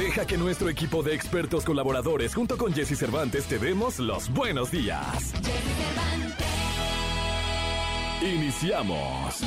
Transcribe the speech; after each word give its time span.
Deja 0.00 0.24
que 0.24 0.38
nuestro 0.38 0.70
equipo 0.70 1.02
de 1.02 1.14
expertos 1.14 1.62
colaboradores 1.62 2.34
junto 2.34 2.56
con 2.56 2.72
Jesse 2.72 2.98
Cervantes 2.98 3.44
te 3.44 3.58
demos 3.58 3.98
los 3.98 4.32
buenos 4.32 4.70
días. 4.70 5.34
Iniciamos. 8.22 9.40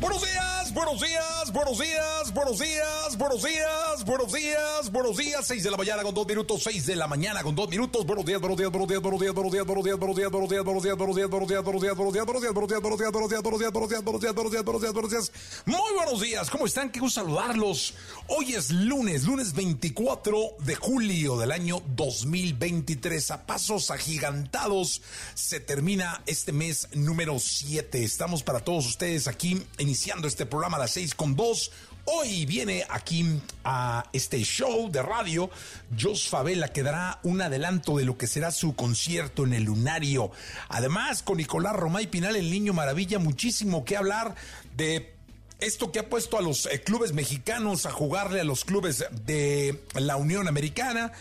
Buenos 0.00 0.22
días, 0.22 0.47
buenos 0.78 1.00
días, 1.00 1.52
buenos 1.52 1.78
días, 1.80 2.32
buenos 2.32 2.58
días, 2.60 3.18
buenos 3.18 3.42
días, 3.42 4.04
buenos 4.04 4.32
días, 4.32 4.92
buenos 4.92 5.16
días. 5.16 5.44
Seis 5.44 5.64
de 5.64 5.72
la 5.72 5.76
mañana 5.76 6.04
con 6.04 6.14
dos 6.14 6.26
minutos, 6.26 6.62
seis 6.62 6.86
de 6.86 6.94
la 6.94 7.08
mañana 7.08 7.42
con 7.42 7.56
dos 7.56 7.68
minutos. 7.68 8.06
Buenos 8.06 8.24
días, 8.24 8.40
buenos 8.40 8.56
días, 8.56 8.70
buenos 8.70 8.88
días, 8.88 9.02
buenos 9.02 9.20
días, 9.20 9.34
buenos 9.34 9.52
días, 9.52 9.66
buenos 9.66 9.84
días, 9.84 9.98
buenos 9.98 10.48
días, 10.48 10.62
buenos 10.62 10.78
días, 10.78 11.24
buenos 11.24 11.48
días, 11.48 11.64
buenos 11.64 11.88
días, 11.88 11.94
buenos 11.98 12.22
días, 12.22 12.30
buenos 12.30 12.38
días, 12.38 12.52
buenos 12.52 12.70
días, 12.88 13.02
buenos 13.02 13.28
días, 13.28 13.42
buenos 13.42 13.58
días, 13.58 13.72
buenos 13.72 13.90
días, 13.90 14.02
buenos 14.04 14.20
días, 14.20 14.34
buenos 14.34 14.52
días, 14.52 14.64
buenos 14.64 14.82
días, 14.82 14.92
buenos 14.92 15.10
días, 15.10 15.32
Muy 15.66 15.92
buenos 15.96 16.20
días, 16.20 16.50
¿cómo 16.50 16.66
están? 16.66 16.92
Gusto 16.98 17.20
saludarlos. 17.20 17.94
Hoy 18.28 18.54
es 18.54 18.70
lunes, 18.70 19.24
lunes 19.24 19.54
24 19.54 20.36
de 20.60 20.74
julio 20.76 21.38
del 21.38 21.50
año 21.52 21.82
2023. 21.96 23.30
A 23.32 23.46
pasos 23.46 23.90
agigantados 23.90 25.02
se 25.34 25.58
termina 25.60 26.22
este 26.26 26.52
mes 26.52 26.88
número 26.94 27.38
7. 27.38 28.04
Estamos 28.04 28.42
para 28.42 28.60
todos 28.60 28.86
ustedes 28.86 29.26
aquí 29.26 29.62
iniciando 29.78 30.28
este 30.28 30.46
programa 30.46 30.67
a 30.76 30.78
las 30.78 30.92
6 30.92 31.14
con 31.14 31.34
2. 31.34 31.70
Hoy 32.04 32.46
viene 32.46 32.84
aquí 32.88 33.40
a 33.64 34.04
este 34.12 34.42
show 34.42 34.90
de 34.90 35.02
radio 35.02 35.50
Jos 35.98 36.28
Favela 36.28 36.68
que 36.68 36.82
dará 36.82 37.20
un 37.22 37.42
adelanto 37.42 37.96
de 37.98 38.04
lo 38.04 38.16
que 38.16 38.26
será 38.26 38.50
su 38.50 38.74
concierto 38.74 39.44
en 39.44 39.52
el 39.52 39.64
Lunario. 39.64 40.30
Además, 40.68 41.22
con 41.22 41.36
Nicolás 41.36 41.76
Romay 41.76 42.06
Pinal, 42.06 42.36
el 42.36 42.50
niño 42.50 42.72
maravilla, 42.72 43.18
muchísimo 43.18 43.84
que 43.84 43.96
hablar 43.96 44.34
de 44.76 45.14
esto 45.58 45.90
que 45.92 45.98
ha 45.98 46.08
puesto 46.08 46.38
a 46.38 46.42
los 46.42 46.66
eh, 46.66 46.80
clubes 46.82 47.12
mexicanos 47.12 47.84
a 47.84 47.90
jugarle 47.90 48.40
a 48.40 48.44
los 48.44 48.64
clubes 48.64 49.04
de 49.26 49.82
la 49.94 50.16
Unión 50.16 50.48
Americana 50.48 51.12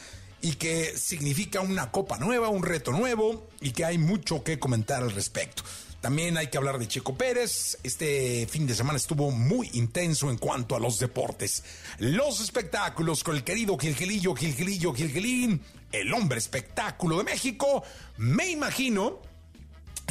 y 0.42 0.54
que 0.54 0.98
significa 0.98 1.62
una 1.62 1.92
copa 1.92 2.18
nueva, 2.18 2.50
un 2.50 2.64
reto 2.64 2.92
nuevo 2.92 3.48
y 3.62 3.72
que 3.72 3.86
hay 3.86 3.98
mucho 3.98 4.44
que 4.44 4.60
comentar 4.60 5.02
al 5.02 5.12
respecto. 5.12 5.64
También 6.02 6.38
hay 6.38 6.48
que 6.48 6.58
hablar 6.58 6.78
de 6.78 6.88
Checo 6.88 7.16
Pérez. 7.16 7.78
Este 7.84 8.48
fin 8.48 8.68
de 8.68 8.76
semana 8.76 8.98
estuvo 8.98 9.32
muy 9.32 9.70
intenso 9.74 10.30
en 10.30 10.38
cuanto 10.38 10.76
a 10.76 10.80
los 10.80 11.00
deportes. 11.00 11.64
Los 11.98 12.40
espectáculos 12.40 13.24
con 13.24 13.36
el 13.36 13.44
querido 13.44 13.78
Gilgilillo, 13.78 14.36
Gilgilillo, 14.36 14.94
Gilgilín, 14.94 15.62
el 15.92 16.14
hombre 16.14 16.38
espectáculo 16.38 17.18
de 17.18 17.24
México. 17.24 17.84
Me 18.18 18.50
imagino 18.50 19.22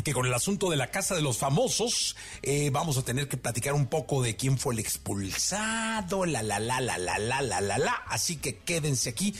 que 0.07 0.15
con 0.15 0.25
el 0.25 0.35
asunto 0.35 0.71
de 0.71 0.77
la 0.77 0.93
casa 0.93 1.17
de 1.17 1.21
los 1.21 1.37
famosos 1.37 2.15
eh, 2.41 2.71
vamos 2.71 2.97
a 2.97 3.03
tener 3.03 3.27
que 3.27 3.37
platicar 3.37 3.75
un 3.75 3.87
poco 3.87 4.23
de 4.23 4.37
quién 4.37 4.57
fue 4.57 4.73
el 4.73 4.79
expulsado, 4.79 6.25
la 6.25 6.45
la 6.45 6.61
la 6.61 6.81
la 6.81 6.97
la 6.97 7.19
la 7.19 7.43
la 7.43 7.61
la 7.61 7.77
la. 7.77 7.93
Así 8.07 8.37
que 8.37 8.59
quédense 8.59 9.11
aquí. 9.11 9.35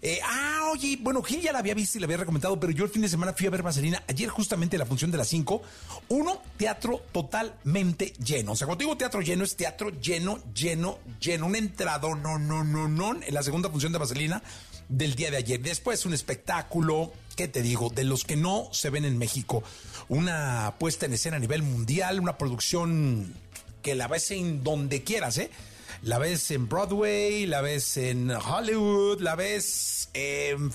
Eh, 0.00 0.18
ah, 0.24 0.70
oye, 0.72 0.96
bueno, 1.02 1.22
Gil 1.22 1.42
ya 1.42 1.52
la 1.52 1.58
había 1.58 1.74
visto 1.74 1.98
y 1.98 2.00
la 2.00 2.06
había 2.06 2.16
recomendado, 2.16 2.58
pero 2.58 2.72
yo 2.72 2.84
el 2.84 2.90
fin 2.90 3.02
de 3.02 3.10
semana 3.10 3.34
fui 3.34 3.46
a 3.46 3.50
ver 3.50 3.62
Vaselina. 3.62 4.02
Ayer 4.08 4.30
justamente 4.30 4.78
la 4.78 4.86
función 4.86 5.10
de 5.10 5.18
las 5.18 5.28
5. 5.28 5.60
Uno, 6.08 6.40
teatro 6.56 7.02
totalmente 7.12 8.14
lleno. 8.14 8.52
O 8.52 8.56
sea, 8.56 8.66
cuando 8.66 8.84
digo 8.84 8.96
teatro 8.96 9.20
lleno, 9.20 9.44
es 9.44 9.54
teatro 9.54 9.90
lleno, 10.00 10.38
lleno, 10.54 10.98
lleno. 11.20 11.44
Un 11.44 11.56
entrado, 11.56 12.14
no, 12.14 12.38
no, 12.38 12.64
no, 12.64 12.88
no. 12.88 13.22
En 13.22 13.34
la 13.34 13.42
segunda 13.42 13.68
función 13.68 13.92
de 13.92 13.98
Vaselina 13.98 14.42
del 14.88 15.14
día 15.14 15.30
de 15.30 15.36
ayer. 15.38 15.60
Después 15.60 16.06
un 16.06 16.14
espectáculo, 16.14 17.12
¿qué 17.34 17.48
te 17.48 17.62
digo? 17.62 17.90
De 17.90 18.04
los 18.04 18.24
que 18.24 18.36
no 18.36 18.68
se 18.72 18.90
ven 18.90 19.04
en 19.04 19.18
México. 19.18 19.62
Una 20.08 20.74
puesta 20.78 21.06
en 21.06 21.12
escena 21.12 21.36
a 21.36 21.40
nivel 21.40 21.62
mundial, 21.62 22.20
una 22.20 22.38
producción 22.38 23.34
que 23.82 23.94
la 23.94 24.08
ves 24.08 24.30
en 24.30 24.62
donde 24.62 25.02
quieras, 25.02 25.38
¿eh? 25.38 25.50
La 26.02 26.18
ves 26.18 26.50
en 26.50 26.68
Broadway, 26.68 27.46
la 27.46 27.60
ves 27.60 27.96
en 27.96 28.30
Hollywood, 28.30 29.20
la 29.20 29.34
ves 29.34 30.10
en 30.14 30.70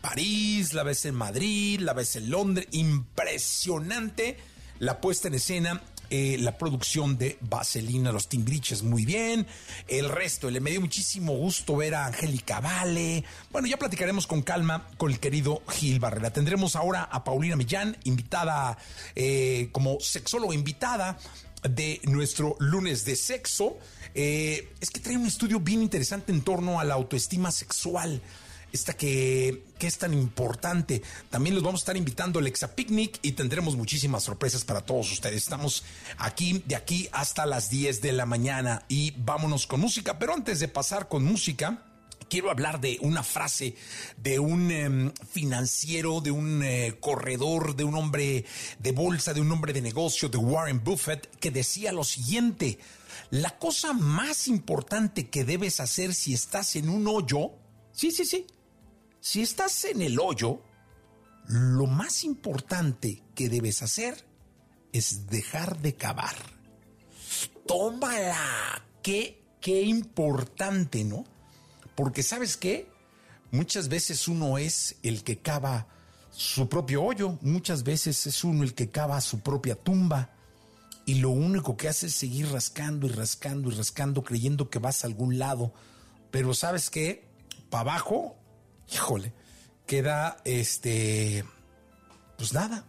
París, 0.00 0.72
la 0.72 0.82
ves 0.82 1.04
en 1.04 1.14
Madrid, 1.14 1.80
la 1.80 1.92
ves 1.92 2.16
en 2.16 2.30
Londres. 2.30 2.68
Impresionante 2.70 4.38
la 4.78 5.00
puesta 5.00 5.28
en 5.28 5.34
escena 5.34 5.82
eh, 6.10 6.36
la 6.40 6.56
producción 6.56 7.18
de 7.18 7.38
Vaselina, 7.40 8.12
los 8.12 8.28
timbriches 8.28 8.82
muy 8.82 9.04
bien, 9.04 9.46
el 9.88 10.08
resto, 10.08 10.50
le 10.50 10.60
me 10.60 10.70
dio 10.70 10.80
muchísimo 10.80 11.34
gusto 11.34 11.76
ver 11.76 11.94
a 11.94 12.06
Angélica 12.06 12.60
Vale. 12.60 13.24
Bueno, 13.50 13.68
ya 13.68 13.76
platicaremos 13.76 14.26
con 14.26 14.42
calma 14.42 14.88
con 14.96 15.10
el 15.10 15.18
querido 15.18 15.62
Gil 15.68 16.00
Barrera. 16.00 16.30
Tendremos 16.30 16.76
ahora 16.76 17.02
a 17.04 17.24
Paulina 17.24 17.56
Millán, 17.56 17.96
invitada 18.04 18.78
eh, 19.14 19.68
como 19.72 19.98
sexóloga 20.00 20.54
invitada 20.54 21.18
de 21.62 22.00
nuestro 22.04 22.56
lunes 22.58 23.04
de 23.04 23.16
sexo. 23.16 23.78
Eh, 24.14 24.72
es 24.80 24.90
que 24.90 25.00
trae 25.00 25.16
un 25.16 25.26
estudio 25.26 25.60
bien 25.60 25.82
interesante 25.82 26.32
en 26.32 26.42
torno 26.42 26.80
a 26.80 26.84
la 26.84 26.94
autoestima 26.94 27.50
sexual 27.50 28.22
esta 28.72 28.94
que, 28.94 29.64
es 29.80 29.98
tan 29.98 30.12
importante. 30.14 31.02
También 31.30 31.54
los 31.54 31.64
vamos 31.64 31.80
a 31.80 31.82
estar 31.82 31.96
invitando 31.96 32.38
al 32.38 32.46
Exa 32.46 32.74
Picnic 32.74 33.18
y 33.22 33.32
tendremos 33.32 33.76
muchísimas 33.76 34.24
sorpresas 34.24 34.64
para 34.64 34.80
todos 34.80 35.10
ustedes. 35.12 35.42
Estamos 35.42 35.84
aquí, 36.18 36.62
de 36.66 36.76
aquí 36.76 37.08
hasta 37.12 37.46
las 37.46 37.70
10 37.70 38.02
de 38.02 38.12
la 38.12 38.26
mañana 38.26 38.84
y 38.88 39.12
vámonos 39.18 39.66
con 39.66 39.80
música. 39.80 40.18
Pero 40.18 40.34
antes 40.34 40.60
de 40.60 40.68
pasar 40.68 41.08
con 41.08 41.24
música, 41.24 41.82
quiero 42.28 42.50
hablar 42.50 42.80
de 42.80 42.98
una 43.02 43.22
frase 43.22 43.76
de 44.16 44.38
un 44.38 44.70
em, 44.70 45.12
financiero, 45.30 46.20
de 46.20 46.30
un 46.30 46.62
eh, 46.62 46.96
corredor, 47.00 47.76
de 47.76 47.84
un 47.84 47.94
hombre 47.94 48.44
de 48.78 48.92
bolsa, 48.92 49.32
de 49.32 49.40
un 49.40 49.50
hombre 49.52 49.72
de 49.72 49.80
negocio, 49.80 50.28
de 50.28 50.38
Warren 50.38 50.82
Buffett, 50.82 51.38
que 51.38 51.50
decía 51.50 51.92
lo 51.92 52.04
siguiente, 52.04 52.78
la 53.30 53.58
cosa 53.58 53.92
más 53.92 54.48
importante 54.48 55.28
que 55.28 55.44
debes 55.44 55.80
hacer 55.80 56.14
si 56.14 56.34
estás 56.34 56.76
en 56.76 56.88
un 56.88 57.06
hoyo, 57.06 57.52
sí, 57.92 58.10
sí, 58.10 58.24
sí, 58.24 58.46
si 59.28 59.42
estás 59.42 59.84
en 59.86 60.02
el 60.02 60.20
hoyo, 60.20 60.62
lo 61.48 61.86
más 61.86 62.22
importante 62.22 63.24
que 63.34 63.48
debes 63.48 63.82
hacer 63.82 64.24
es 64.92 65.26
dejar 65.26 65.80
de 65.80 65.96
cavar. 65.96 66.36
Tómala. 67.66 68.84
Qué, 69.02 69.42
qué 69.60 69.82
importante, 69.82 71.02
¿no? 71.02 71.24
Porque 71.96 72.22
sabes 72.22 72.56
qué? 72.56 72.88
Muchas 73.50 73.88
veces 73.88 74.28
uno 74.28 74.58
es 74.58 74.94
el 75.02 75.24
que 75.24 75.38
cava 75.38 75.88
su 76.30 76.68
propio 76.68 77.02
hoyo, 77.02 77.36
muchas 77.40 77.82
veces 77.82 78.28
es 78.28 78.44
uno 78.44 78.62
el 78.62 78.74
que 78.74 78.90
cava 78.90 79.20
su 79.20 79.40
propia 79.40 79.74
tumba 79.74 80.36
y 81.04 81.16
lo 81.16 81.30
único 81.30 81.76
que 81.76 81.88
hace 81.88 82.06
es 82.06 82.14
seguir 82.14 82.52
rascando 82.52 83.08
y 83.08 83.10
rascando 83.10 83.72
y 83.72 83.74
rascando 83.74 84.22
creyendo 84.22 84.70
que 84.70 84.78
vas 84.78 85.02
a 85.02 85.08
algún 85.08 85.36
lado. 85.40 85.74
Pero 86.30 86.54
sabes 86.54 86.90
qué? 86.90 87.26
Para 87.70 87.90
abajo 87.90 88.35
híjole, 88.92 89.32
queda 89.86 90.36
este, 90.44 91.44
pues 92.36 92.52
nada. 92.52 92.84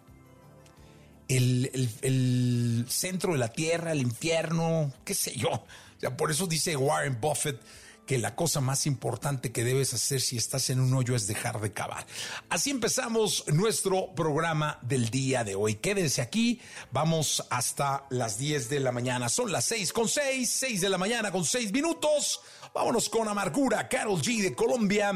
El, 1.27 2.85
centro 2.87 3.33
de 3.33 3.39
la 3.39 3.49
tierra, 3.49 3.91
el 3.91 4.01
infierno, 4.01 4.93
qué 5.03 5.13
sé 5.13 5.35
yo. 5.35 5.65
O 6.05 6.17
por 6.17 6.31
eso 6.31 6.47
dice 6.47 6.77
Warren 6.77 7.19
Buffett 7.19 7.59
que 8.05 8.17
la 8.17 8.35
cosa 8.35 8.61
más 8.61 8.87
importante 8.87 9.51
que 9.51 9.65
debes 9.65 9.93
hacer 9.93 10.21
si 10.21 10.37
estás 10.37 10.69
en 10.69 10.79
un 10.79 10.93
hoyo 10.93 11.13
es 11.13 11.27
dejar 11.27 11.59
de 11.59 11.73
cavar. 11.73 12.07
Así 12.47 12.69
empezamos 12.69 13.43
nuestro 13.47 14.15
programa 14.15 14.79
del 14.81 15.09
día 15.09 15.43
de 15.43 15.55
hoy. 15.55 15.75
Quédense 15.75 16.21
aquí, 16.21 16.61
vamos 16.91 17.43
hasta 17.49 18.05
las 18.09 18.37
10 18.37 18.69
de 18.69 18.79
la 18.79 18.93
mañana. 18.93 19.27
Son 19.27 19.51
las 19.51 19.65
6 19.65 19.91
con 19.91 20.07
6, 20.07 20.49
6 20.49 20.81
de 20.81 20.89
la 20.89 20.97
mañana 20.97 21.31
con 21.33 21.43
6 21.43 21.73
minutos. 21.73 22.39
Vámonos 22.73 23.09
con 23.09 23.27
Amargura, 23.27 23.89
Carol 23.89 24.21
G 24.21 24.41
de 24.41 24.55
Colombia 24.55 25.11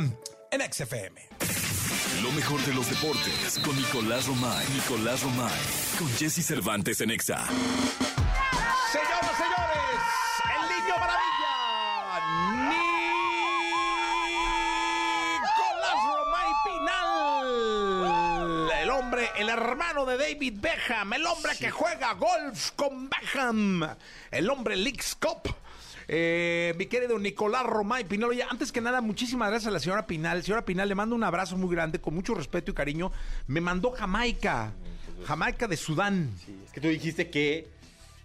en 0.51 0.61
XFM. 0.71 1.19
Lo 2.21 2.31
mejor 2.33 2.61
de 2.65 2.73
los 2.73 2.87
deportes 2.89 3.57
con 3.63 3.73
Nicolás 3.75 4.27
Romay. 4.27 4.65
Nicolás 4.73 5.23
Romay. 5.23 5.59
Con 5.97 6.07
Jesse 6.17 6.45
Cervantes 6.45 6.99
en 7.01 7.09
Exa. 7.11 7.45
Señoras, 8.91 9.31
señores, 9.37 10.01
el 10.55 10.61
niño 10.69 10.95
maravilla. 10.99 11.55
Nicolás 15.41 15.99
Romay 16.05 16.51
Pinal. 16.65 18.69
El 18.81 18.89
hombre, 18.89 19.29
el 19.37 19.49
hermano 19.49 20.05
de 20.05 20.17
David 20.17 20.53
Beckham. 20.57 21.13
El 21.13 21.25
hombre 21.25 21.53
que 21.57 21.71
juega 21.71 22.13
golf 22.13 22.71
con 22.75 23.09
Beckham. 23.09 23.95
El 24.29 24.49
hombre 24.49 24.75
League 24.75 25.03
Cup 25.19 25.55
Eh, 26.13 26.73
mi 26.77 26.87
querido 26.87 27.17
Nicolás 27.17 27.63
Romay 27.65 28.03
Pinal, 28.03 28.31
oye, 28.31 28.43
antes 28.43 28.73
que 28.73 28.81
nada, 28.81 28.99
muchísimas 28.99 29.49
gracias 29.49 29.69
a 29.69 29.71
la 29.71 29.79
señora 29.79 30.05
Pinal. 30.05 30.43
Señora 30.43 30.65
Pinal, 30.65 30.89
le 30.89 30.95
mando 30.95 31.15
un 31.15 31.23
abrazo 31.23 31.55
muy 31.55 31.73
grande, 31.73 32.01
con 32.01 32.13
mucho 32.13 32.33
respeto 32.33 32.69
y 32.71 32.73
cariño. 32.73 33.13
Me 33.47 33.61
mandó 33.61 33.91
Jamaica, 33.91 34.73
Jamaica 35.25 35.69
de 35.69 35.77
Sudán. 35.77 36.29
Sí, 36.45 36.53
es 36.65 36.71
que 36.73 36.81
tú 36.81 36.89
dijiste 36.89 37.29
que 37.29 37.69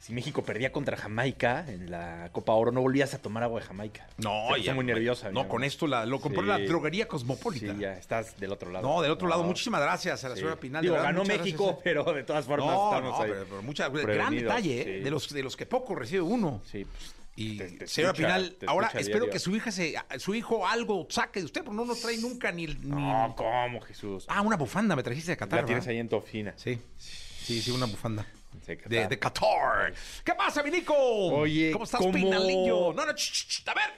si 0.01 0.13
México 0.13 0.43
perdía 0.43 0.73
contra 0.73 0.97
Jamaica 0.97 1.65
en 1.69 1.89
la 1.89 2.29
Copa 2.33 2.55
Oro, 2.55 2.73
no 2.73 2.81
volvías 2.81 3.15
a 3.15 3.19
tomar 3.23 3.45
agua 3.45 3.61
de 3.61 3.67
Jamaica. 3.69 4.09
No, 4.19 4.49
Te 4.53 4.59
puse 4.59 4.75
muy 4.75 4.85
nerviosa. 4.85 5.31
No, 5.31 5.47
con 5.47 5.63
esto 5.63 5.87
la- 5.87 6.05
lo 6.07 6.21
compró 6.21 6.43
Sí. 6.43 6.49
la 6.49 6.59
droguería 6.59 7.07
cosmopolita. 7.07 7.73
Sí, 7.73 7.81
ya 7.81 7.93
estás 7.93 8.37
del 8.41 8.51
otro 8.51 8.73
lado. 8.73 8.85
No, 8.89 9.01
del 9.01 9.13
otro 9.13 9.29
lado, 9.29 9.45
muchísimas 9.45 9.81
gracias 9.81 10.25
a 10.25 10.29
la 10.31 10.35
sí. 10.35 10.41
señora 10.41 10.59
Pinal. 10.59 10.83
Digo, 10.83 10.97
ganó 10.97 11.25
México, 11.25 11.67
gracias. 11.67 11.83
pero 11.85 12.03
de 12.13 12.25
todas 12.25 12.45
formas 12.47 12.67
No, 12.67 12.91
estamos 12.93 13.17
no, 13.17 13.25
ahí. 13.25 13.31
pero, 13.31 13.47
pero 13.49 13.63
mucha- 13.63 13.89
gran 13.91 14.35
detalle, 14.35 14.81
¿eh? 14.81 14.85
sí. 14.99 15.05
de, 15.05 15.11
los, 15.13 15.29
de 15.33 15.43
los 15.45 15.57
que 15.57 15.67
poco 15.67 15.95
recibe 15.95 16.23
uno. 16.23 16.63
Sí, 16.71 16.85
pues, 16.85 17.15
Y 17.39 17.59
te- 17.59 17.71
te 17.73 17.87
señora 17.87 18.13
escucha- 18.15 18.27
Pinal, 18.35 18.57
ahora 18.67 18.87
espero 18.89 19.05
diario. 19.19 19.31
que 19.31 19.39
su 19.39 19.55
hija 19.55 19.71
se, 19.71 19.95
su 20.19 20.35
hijo 20.35 20.67
algo 20.67 21.07
saque 21.11 21.41
de 21.41 21.45
usted, 21.47 21.63
porque 21.63 21.77
no 21.77 21.85
nos 21.85 22.01
trae 22.01 22.17
nunca 22.17 22.51
ni, 22.51 22.67
ni- 22.67 22.75
No, 22.89 23.35
¿cómo, 23.37 23.81
Jesús? 23.83 24.25
Ah, 24.29 24.41
una 24.41 24.57
bufanda 24.57 24.97
me 24.97 25.03
trajiste 25.03 25.33
de 25.33 25.37
Qatar. 25.37 25.61
la 25.61 25.67
tienes 25.67 25.85
¿verdad? 25.85 25.95
ahí 25.97 26.01
en 26.01 26.09
tu 26.09 26.17
oficina. 26.17 26.55
Sí, 26.57 26.79
sí, 26.99 27.61
sí, 27.61 27.71
una 27.71 27.85
bufanda. 27.87 28.27
Sí, 28.65 28.75
Qatar. 28.77 28.89
De, 28.89 29.07
de 29.09 29.19
Qatar. 29.19 29.95
¿Qué 30.25 30.33
pasa, 30.35 30.63
mi 30.63 30.71
Nico? 30.71 30.95
Oye, 30.97 31.71
¿cómo 31.73 31.85
estás, 31.85 32.01
¿cómo- 32.01 32.13
Pinalillo? 32.13 32.95
No, 32.95 33.05
no, 33.05 33.13
ch, 33.15 33.31
ch, 33.33 33.63
ch, 33.65 33.69
a 33.69 33.75
ver. 33.75 33.91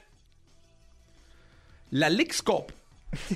La 1.91 2.11
Leagues 2.11 2.43
Cup 2.43 2.73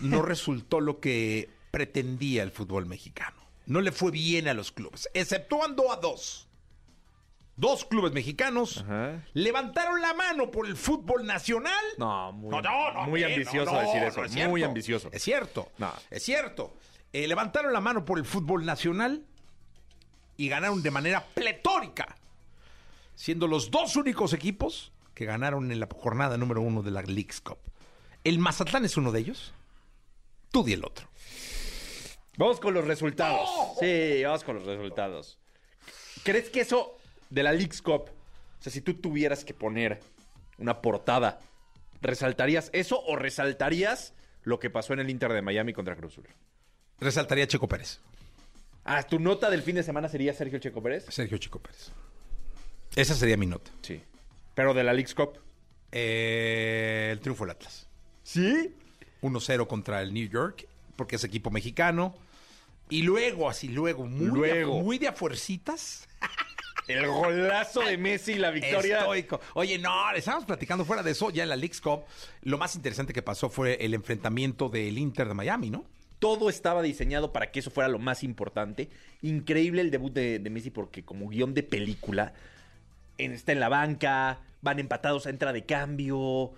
no 0.02 0.20
resultó 0.22 0.80
lo 0.80 1.00
que 1.00 1.48
pretendía 1.70 2.42
el 2.42 2.50
fútbol 2.50 2.86
mexicano. 2.86 3.40
No 3.66 3.80
le 3.80 3.92
fue 3.92 4.10
bien 4.10 4.48
a 4.48 4.54
los 4.54 4.72
clubes, 4.72 5.08
exceptuando 5.14 5.92
a 5.92 5.96
dos. 5.96 6.48
Dos 7.62 7.84
clubes 7.84 8.10
mexicanos 8.10 8.78
Ajá. 8.78 9.22
levantaron 9.34 10.00
la 10.00 10.14
mano 10.14 10.50
por 10.50 10.66
el 10.66 10.76
fútbol 10.76 11.24
nacional. 11.24 11.72
No, 11.96 12.32
muy, 12.32 12.50
No, 12.50 12.60
no, 12.60 12.92
no, 12.92 13.02
muy 13.06 13.22
eh, 13.22 13.26
ambicioso 13.26 13.78
decir 13.78 14.02
eso. 14.02 14.24
es 14.24 14.48
muy 14.48 14.64
ambicioso. 14.64 15.08
Es 15.12 15.22
cierto. 15.22 15.70
No. 15.78 15.92
Es 16.10 16.24
cierto. 16.24 16.74
Eh, 17.12 17.28
levantaron 17.28 17.72
la 17.72 17.80
mano 17.80 18.04
por 18.04 18.18
el 18.18 18.24
fútbol 18.24 18.66
nacional 18.66 19.24
y 20.36 20.48
ganaron 20.48 20.82
de 20.82 20.90
manera 20.90 21.24
pletórica, 21.34 22.16
siendo 23.14 23.46
los 23.46 23.70
dos 23.70 23.94
únicos 23.94 24.32
equipos 24.32 24.90
que 25.14 25.24
ganaron 25.24 25.70
en 25.70 25.78
la 25.78 25.86
jornada 25.88 26.36
número 26.36 26.62
uno 26.62 26.82
de 26.82 26.90
la 26.90 27.02
Leagues 27.02 27.40
Cup. 27.40 27.58
El 28.24 28.40
Mazatlán 28.40 28.84
es 28.84 28.96
uno 28.96 29.12
de 29.12 29.20
ellos. 29.20 29.54
Tú 30.50 30.64
di 30.64 30.72
el 30.72 30.84
otro. 30.84 31.06
Vamos 32.36 32.58
con 32.58 32.74
los 32.74 32.84
resultados. 32.84 33.48
Sí, 33.78 34.24
vamos 34.24 34.42
con 34.42 34.56
los 34.56 34.64
resultados. 34.64 35.38
¿Crees 36.24 36.50
que 36.50 36.62
eso 36.62 36.98
de 37.32 37.42
la 37.42 37.52
Leagues 37.52 37.80
Cup, 37.80 38.10
o 38.10 38.62
sea, 38.62 38.72
si 38.72 38.80
tú 38.80 38.94
tuvieras 38.94 39.44
que 39.44 39.54
poner 39.54 40.00
una 40.58 40.82
portada, 40.82 41.40
¿resaltarías 42.00 42.70
eso 42.72 43.02
o 43.04 43.16
resaltarías 43.16 44.14
lo 44.44 44.58
que 44.58 44.70
pasó 44.70 44.92
en 44.92 45.00
el 45.00 45.10
Inter 45.10 45.32
de 45.32 45.42
Miami 45.42 45.72
contra 45.72 45.96
Cruz 45.96 46.12
Azul? 46.12 46.28
Resaltaría 47.00 47.46
Checo 47.46 47.66
Pérez. 47.68 48.00
Ah, 48.84 49.02
¿tu 49.02 49.18
nota 49.18 49.48
del 49.50 49.62
fin 49.62 49.76
de 49.76 49.82
semana 49.82 50.08
sería 50.08 50.34
Sergio 50.34 50.58
Checo 50.58 50.82
Pérez? 50.82 51.06
Sergio 51.08 51.38
Checo 51.38 51.58
Pérez. 51.60 51.90
Esa 52.94 53.14
sería 53.14 53.36
mi 53.36 53.46
nota. 53.46 53.70
Sí. 53.80 54.02
Pero 54.54 54.74
de 54.74 54.84
la 54.84 54.92
Leagues 54.92 55.14
Cup. 55.14 55.38
Eh, 55.90 57.10
el 57.12 57.20
triunfo 57.20 57.44
del 57.44 57.52
Atlas. 57.52 57.88
¿Sí? 58.22 58.74
1-0 59.22 59.66
contra 59.66 60.02
el 60.02 60.12
New 60.12 60.28
York, 60.28 60.66
porque 60.96 61.16
es 61.16 61.24
equipo 61.24 61.50
mexicano. 61.50 62.14
Y 62.90 63.02
luego, 63.02 63.48
así 63.48 63.68
luego, 63.68 64.06
muy, 64.06 64.26
Luego. 64.26 64.76
De, 64.76 64.82
muy 64.82 64.98
de 64.98 65.08
a 65.08 65.12
fuercitas. 65.12 66.08
El 66.88 67.06
golazo 67.06 67.80
de 67.82 67.96
Messi 67.96 68.32
y 68.32 68.38
la 68.38 68.50
victoria. 68.50 69.00
Estoico. 69.00 69.40
Oye, 69.54 69.78
no, 69.78 70.10
estábamos 70.12 70.46
platicando 70.46 70.84
fuera 70.84 71.02
de 71.02 71.12
eso, 71.12 71.30
ya 71.30 71.44
en 71.44 71.48
la 71.48 71.56
Leagues 71.56 71.80
Cup. 71.80 72.02
Lo 72.42 72.58
más 72.58 72.74
interesante 72.74 73.12
que 73.12 73.22
pasó 73.22 73.48
fue 73.50 73.74
el 73.84 73.94
enfrentamiento 73.94 74.68
del 74.68 74.98
Inter 74.98 75.28
de 75.28 75.34
Miami, 75.34 75.70
¿no? 75.70 75.84
Todo 76.18 76.48
estaba 76.50 76.82
diseñado 76.82 77.32
para 77.32 77.50
que 77.50 77.60
eso 77.60 77.70
fuera 77.70 77.88
lo 77.88 77.98
más 77.98 78.22
importante. 78.22 78.90
Increíble 79.22 79.80
el 79.80 79.90
debut 79.90 80.12
de, 80.12 80.38
de 80.38 80.50
Messi 80.50 80.70
porque 80.70 81.04
como 81.04 81.28
guion 81.28 81.54
de 81.54 81.62
película, 81.62 82.34
en- 83.18 83.32
está 83.32 83.52
en 83.52 83.60
la 83.60 83.68
banca, 83.68 84.40
van 84.60 84.78
empatados 84.78 85.26
a 85.26 85.30
entra 85.30 85.52
de 85.52 85.64
cambio, 85.64 86.52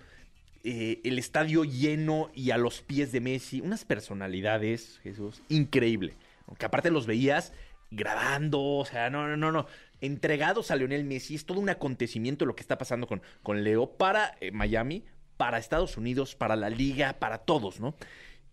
eh, 0.63 1.01
el 1.03 1.17
estadio 1.19 1.63
lleno 1.63 2.29
y 2.35 2.51
a 2.51 2.57
los 2.57 2.81
pies 2.81 3.11
de 3.11 3.21
Messi. 3.21 3.61
Unas 3.61 3.85
personalidades, 3.85 4.99
Jesús, 5.03 5.41
increíble. 5.49 6.15
Aunque 6.47 6.65
aparte 6.65 6.91
los 6.91 7.07
veías 7.07 7.53
grabando, 7.91 8.61
o 8.61 8.85
sea, 8.85 9.09
no, 9.09 9.27
no, 9.27 9.37
no, 9.37 9.51
no. 9.51 9.67
Entregados 10.01 10.71
a 10.71 10.75
Lionel 10.75 11.05
Messi, 11.05 11.35
es 11.35 11.45
todo 11.45 11.59
un 11.59 11.69
acontecimiento 11.69 12.45
lo 12.45 12.55
que 12.55 12.61
está 12.61 12.77
pasando 12.77 13.07
con, 13.07 13.21
con 13.43 13.63
Leo 13.63 13.97
para 13.97 14.35
eh, 14.41 14.51
Miami, 14.51 15.03
para 15.37 15.57
Estados 15.57 15.97
Unidos, 15.97 16.35
para 16.35 16.55
la 16.55 16.69
liga, 16.69 17.13
para 17.19 17.39
todos, 17.39 17.79
¿no? 17.79 17.95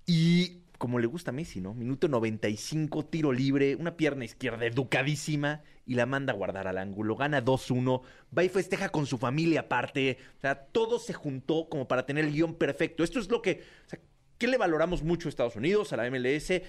Y 0.06 0.62
como 0.78 0.98
le 0.98 1.06
gusta 1.06 1.30
a 1.30 1.32
Messi, 1.32 1.60
¿no? 1.60 1.74
Minuto 1.74 2.08
95, 2.08 3.04
tiro 3.06 3.32
libre, 3.32 3.76
una 3.76 3.96
pierna 3.96 4.24
izquierda 4.24 4.66
educadísima 4.66 5.62
y 5.86 5.94
la 5.94 6.06
manda 6.06 6.32
a 6.32 6.36
guardar 6.36 6.66
al 6.66 6.78
ángulo. 6.78 7.14
Gana 7.14 7.44
2-1, 7.44 8.02
va 8.36 8.44
y 8.44 8.48
festeja 8.48 8.88
con 8.88 9.06
su 9.06 9.16
familia 9.16 9.60
aparte. 9.60 10.18
O 10.38 10.40
sea, 10.40 10.66
todo 10.66 10.98
se 10.98 11.12
juntó 11.12 11.68
como 11.68 11.86
para 11.86 12.04
tener 12.04 12.24
el 12.24 12.32
guion 12.32 12.54
perfecto. 12.54 13.04
Esto 13.04 13.20
es 13.20 13.30
lo 13.30 13.42
que... 13.42 13.62
O 13.92 13.96
¿Qué 14.38 14.48
le 14.48 14.58
valoramos 14.58 15.04
mucho 15.04 15.28
a 15.28 15.30
Estados 15.30 15.54
Unidos, 15.54 15.92
a 15.92 15.96
la 15.96 16.10
MLS? 16.10 16.62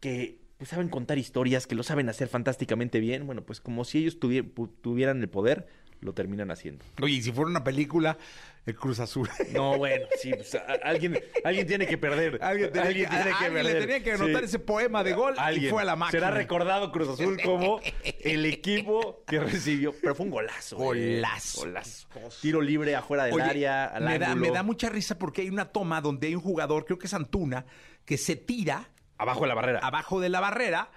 Que 0.00 0.40
pues, 0.58 0.70
saben 0.70 0.88
contar 0.88 1.18
historias, 1.18 1.66
que 1.66 1.74
lo 1.74 1.82
saben 1.82 2.08
hacer 2.08 2.28
fantásticamente 2.28 3.00
bien. 3.00 3.26
Bueno, 3.26 3.42
pues 3.42 3.60
como 3.60 3.84
si 3.84 3.98
ellos 3.98 4.18
tuvieran 4.20 5.20
el 5.20 5.28
poder, 5.28 5.66
lo 6.00 6.12
terminan 6.12 6.50
haciendo. 6.50 6.84
Oye, 7.02 7.14
y 7.14 7.22
si 7.22 7.32
fuera 7.32 7.50
una 7.50 7.64
película, 7.64 8.18
el 8.66 8.74
Cruz 8.74 8.98
Azul. 9.00 9.28
No, 9.52 9.78
bueno, 9.78 10.04
sí, 10.20 10.30
pues, 10.34 10.54
a- 10.54 10.60
alguien, 10.82 11.18
alguien 11.44 11.66
tiene 11.66 11.86
que 11.86 11.96
perder. 11.96 12.38
Alguien 12.42 12.70
tenía 12.72 12.92
que- 12.92 13.06
a 13.06 13.38
alguien 13.38 13.64
le 13.64 13.74
tenía 13.74 14.02
que 14.02 14.12
anotar 14.12 14.44
ese 14.44 14.58
poema 14.58 15.02
de 15.02 15.14
gol 15.14 15.34
y 15.56 15.68
fue 15.68 15.80
a 15.82 15.84
la 15.86 15.96
máquina. 15.96 16.20
Será 16.20 16.30
recordado 16.30 16.92
Cruz 16.92 17.08
Azul 17.08 17.40
como 17.42 17.80
el 18.22 18.44
equipo 18.46 19.22
que 19.26 19.40
recibió. 19.40 19.94
Pero 20.00 20.14
fue 20.14 20.26
un 20.26 20.30
golazo. 20.32 20.76
eh. 20.94 21.16
Golazo. 21.16 21.60
Golazo. 21.60 22.08
Tiro 22.42 22.60
libre 22.60 22.94
afuera 22.96 23.24
del 23.24 23.34
Oye, 23.34 23.42
área, 23.42 23.86
al 23.86 24.04
me, 24.04 24.18
da, 24.18 24.34
me 24.34 24.50
da 24.50 24.62
mucha 24.62 24.88
risa 24.90 25.18
porque 25.18 25.40
hay 25.42 25.48
una 25.48 25.66
toma 25.72 26.00
donde 26.02 26.26
hay 26.26 26.34
un 26.34 26.42
jugador, 26.42 26.84
creo 26.84 26.98
que 26.98 27.06
es 27.06 27.14
Antuna, 27.14 27.64
que 28.04 28.18
se 28.18 28.36
tira 28.36 28.90
Abajo 29.24 29.42
de 29.42 29.48
la 29.48 29.54
barrera. 29.54 29.78
abajo 29.80 30.20
de 30.20 30.28
la 30.28 30.40
barrera 30.40 30.90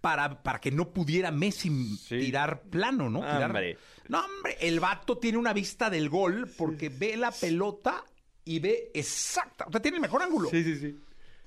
para, 0.00 0.42
para 0.42 0.60
que 0.60 0.70
no 0.72 0.88
pudiera 0.90 1.30
Messi 1.30 1.70
Sí. 1.98 2.18
tirar 2.18 2.62
plano, 2.62 3.08
¿no? 3.10 3.20
Tirar- 3.20 3.46
Hombre. 3.46 3.78
No, 4.08 4.24
hombre, 4.24 4.56
el 4.60 4.80
vato 4.80 5.18
tiene 5.18 5.38
una 5.38 5.52
vista 5.52 5.88
del 5.90 6.08
gol 6.08 6.50
porque 6.58 6.88
ve 6.88 7.16
la 7.16 7.30
pelota 7.30 8.04
y 8.44 8.58
ve 8.58 8.90
exacta, 8.94 9.64
o 9.68 9.70
sea, 9.70 9.80
tiene 9.80 9.98
el 9.98 10.00
mejor 10.02 10.22
ángulo. 10.22 10.48
Sí, 10.50 10.64
sí, 10.64 10.76
sí. 10.76 10.98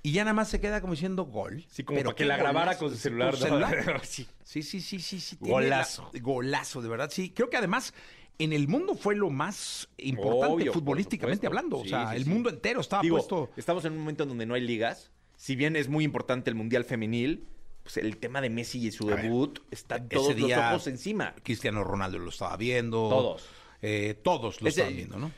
Y 0.03 0.11
ya 0.11 0.23
nada 0.23 0.33
más 0.35 0.49
se 0.49 0.61
queda 0.61 0.79
como 0.81 0.93
diciendo 0.93 1.23
gol. 1.25 1.65
Sí, 1.69 1.83
como 1.83 1.97
Pero 1.97 2.09
para 2.11 2.15
que 2.15 2.25
la 2.25 2.37
grabara 2.37 2.65
golazo. 2.75 2.79
con 2.85 2.91
su 2.91 2.97
celular. 2.97 3.31
Con 3.31 3.39
¿no? 3.39 3.67
celular. 3.67 4.01
sí. 4.05 4.27
Sí, 4.43 4.61
sí, 4.61 4.79
sí, 4.79 4.99
sí, 4.99 5.35
Golazo. 5.39 6.09
la- 6.13 6.19
golazo, 6.21 6.81
de 6.81 6.87
verdad, 6.89 7.09
sí. 7.11 7.31
Creo 7.31 7.49
que 7.49 7.57
además 7.57 7.91
en 8.37 8.53
el 8.53 8.67
mundo 8.67 8.93
fue 8.95 9.15
lo 9.15 9.29
más 9.31 9.89
importante 9.97 10.53
Obvio, 10.53 10.73
futbolísticamente 10.73 11.47
hablando. 11.47 11.77
o 11.79 11.85
sea, 11.85 12.11
sí, 12.11 12.17
el 12.17 12.25
mundo 12.27 12.49
entero 12.49 12.81
estaba 12.81 13.01
Digo, 13.01 13.17
puesto. 13.17 13.49
estamos 13.57 13.83
en 13.85 13.93
un 13.93 13.99
momento 13.99 14.23
en 14.23 14.29
donde 14.29 14.45
no 14.45 14.53
hay 14.53 14.61
ligas. 14.61 15.09
Si 15.45 15.55
bien 15.55 15.75
es 15.75 15.89
muy 15.89 16.03
importante 16.03 16.49
el 16.49 16.55
Mundial 16.55 16.85
Femenil, 16.85 17.45
pues 17.83 17.97
el 17.97 18.17
tema 18.17 18.41
de 18.41 18.49
Messi 18.49 18.87
y 18.87 18.91
su 18.91 19.07
A 19.11 19.13
ver, 19.13 19.25
debut 19.25 19.59
está 19.69 20.03
todos 20.03 20.35
los 20.39 20.51
ojos 20.51 20.87
encima. 20.87 21.35
Cristiano 21.43 21.83
Ronaldo 21.83 22.17
lo 22.17 22.29
estaba 22.31 22.57
viendo. 22.57 22.97
Todos. 23.09 23.47
Eh, 23.79 24.19
todos 24.23 24.59
lo 24.63 24.69
Ese- 24.69 24.81
estaban 24.81 24.95
viendo, 24.97 25.19
¿no? 25.19 25.31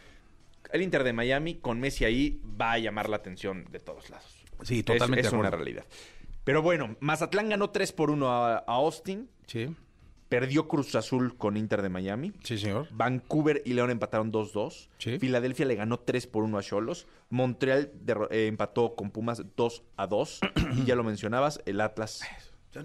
El 0.71 0.81
Inter 0.81 1.03
de 1.03 1.11
Miami 1.11 1.55
con 1.55 1.81
Messi 1.81 2.05
ahí 2.05 2.39
va 2.59 2.71
a 2.71 2.77
llamar 2.79 3.09
la 3.09 3.17
atención 3.17 3.65
de 3.69 3.81
todos 3.81 4.09
lados. 4.09 4.33
Sí, 4.63 4.79
Es- 4.79 4.85
totalmente 4.85 5.27
Es, 5.27 5.33
una 5.33 5.51
realidad. 5.51 5.83
Pero 6.45 6.61
bueno, 6.61 6.95
Mazatlán 7.01 7.49
ganó 7.49 7.71
3 7.71 7.91
por 7.91 8.09
1 8.09 8.29
a, 8.29 8.59
a 8.59 8.63
Austin. 8.65 9.29
Sí, 9.45 9.67
Perdió 10.29 10.67
Cruz 10.67 10.93
Azul 10.95 11.37
con 11.37 11.57
Inter 11.57 11.81
de 11.81 11.89
Miami. 11.89 12.33
sí, 12.43 12.57
señor. 12.57 12.87
Vancouver 12.91 13.61
y 13.65 13.73
León 13.73 13.91
empataron 13.91 14.31
2-2. 14.31 14.89
Sí. 14.97 15.19
Filadelfia 15.19 15.65
le 15.65 15.75
ganó 15.75 15.99
3 15.99 16.27
por 16.27 16.43
1 16.43 16.57
a 16.57 16.61
Cholos. 16.61 17.07
Montreal 17.29 17.91
eh, 18.29 18.47
empató 18.47 18.95
con 18.95 19.11
Pumas 19.11 19.43
2 19.55 19.83
a 19.95 20.07
2. 20.07 20.39
y 20.77 20.85
ya 20.85 20.95
lo 20.95 21.03
mencionabas, 21.03 21.61
el 21.65 21.81
Atlas. 21.81 22.21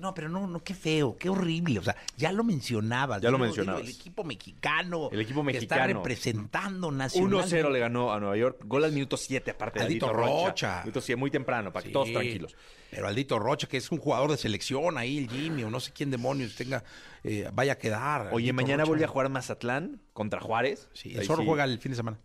No, 0.01 0.15
pero 0.15 0.29
no, 0.31 0.47
no, 0.47 0.63
qué 0.65 0.73
feo, 0.75 1.19
qué 1.19 1.29
horrible. 1.29 1.79
O 1.79 1.83
sea, 1.83 1.95
ya 2.17 2.33
lo 2.33 2.45
mencionabas. 2.45 3.21
Ya 3.21 3.31
lo 3.31 3.37
Digo, 3.37 3.45
mencionabas. 3.47 3.83
digo, 3.83 3.93
el 3.95 4.01
equipo 4.01 4.25
mexicano. 4.25 5.11
El 5.13 5.21
equipo 5.21 5.45
Que 5.45 5.59
está 5.59 5.77
mexicano. 5.77 6.01
representando 6.01 6.91
nacional. 6.91 7.45
1-0 7.45 7.71
le 7.71 7.79
ganó 7.79 8.11
a 8.13 8.19
Nueva 8.19 8.37
York. 8.39 8.63
Gol 8.65 8.85
al 8.85 8.93
minuto 8.93 9.19
7, 9.19 9.51
aparte 9.51 9.81
de 9.81 9.85
Aldito 9.87 10.07
Aldito 10.07 10.19
Rocha. 10.23 10.47
Rocha. 10.49 10.81
Minuto 10.85 11.01
7, 11.03 11.17
muy 11.19 11.31
temprano, 11.31 11.73
para 11.73 11.85
que 11.85 11.91
todos 11.93 12.11
tranquilos. 12.11 12.57
Pero 12.91 13.07
Aldito 13.07 13.39
Rocha, 13.39 13.67
que 13.69 13.77
es 13.77 13.91
un 13.93 13.99
jugador 13.99 14.31
de 14.31 14.39
selección 14.39 14.97
ahí, 14.97 15.19
el 15.19 15.29
Jimmy, 15.29 15.65
o 15.65 15.71
no 15.71 15.79
sé 15.81 15.93
quién 15.93 16.11
demonios 16.11 16.55
tenga, 16.55 16.85
eh, 17.23 17.51
vaya 17.53 17.73
a 17.73 17.79
quedar. 17.79 18.29
Oye, 18.33 18.47
Aldito 18.51 18.55
mañana 18.55 18.83
Rocha. 18.85 18.89
vuelve 18.89 19.05
a 19.05 19.09
jugar 19.09 19.29
Mazatlán 19.29 20.01
contra 20.15 20.41
Juárez. 20.41 20.89
Sí, 20.95 21.13
el 21.15 21.27
Zorro 21.27 21.43
sí. 21.43 21.49
juega 21.49 21.65
el 21.65 21.79
fin 21.81 21.93
de 21.93 21.97
semana. 21.97 22.19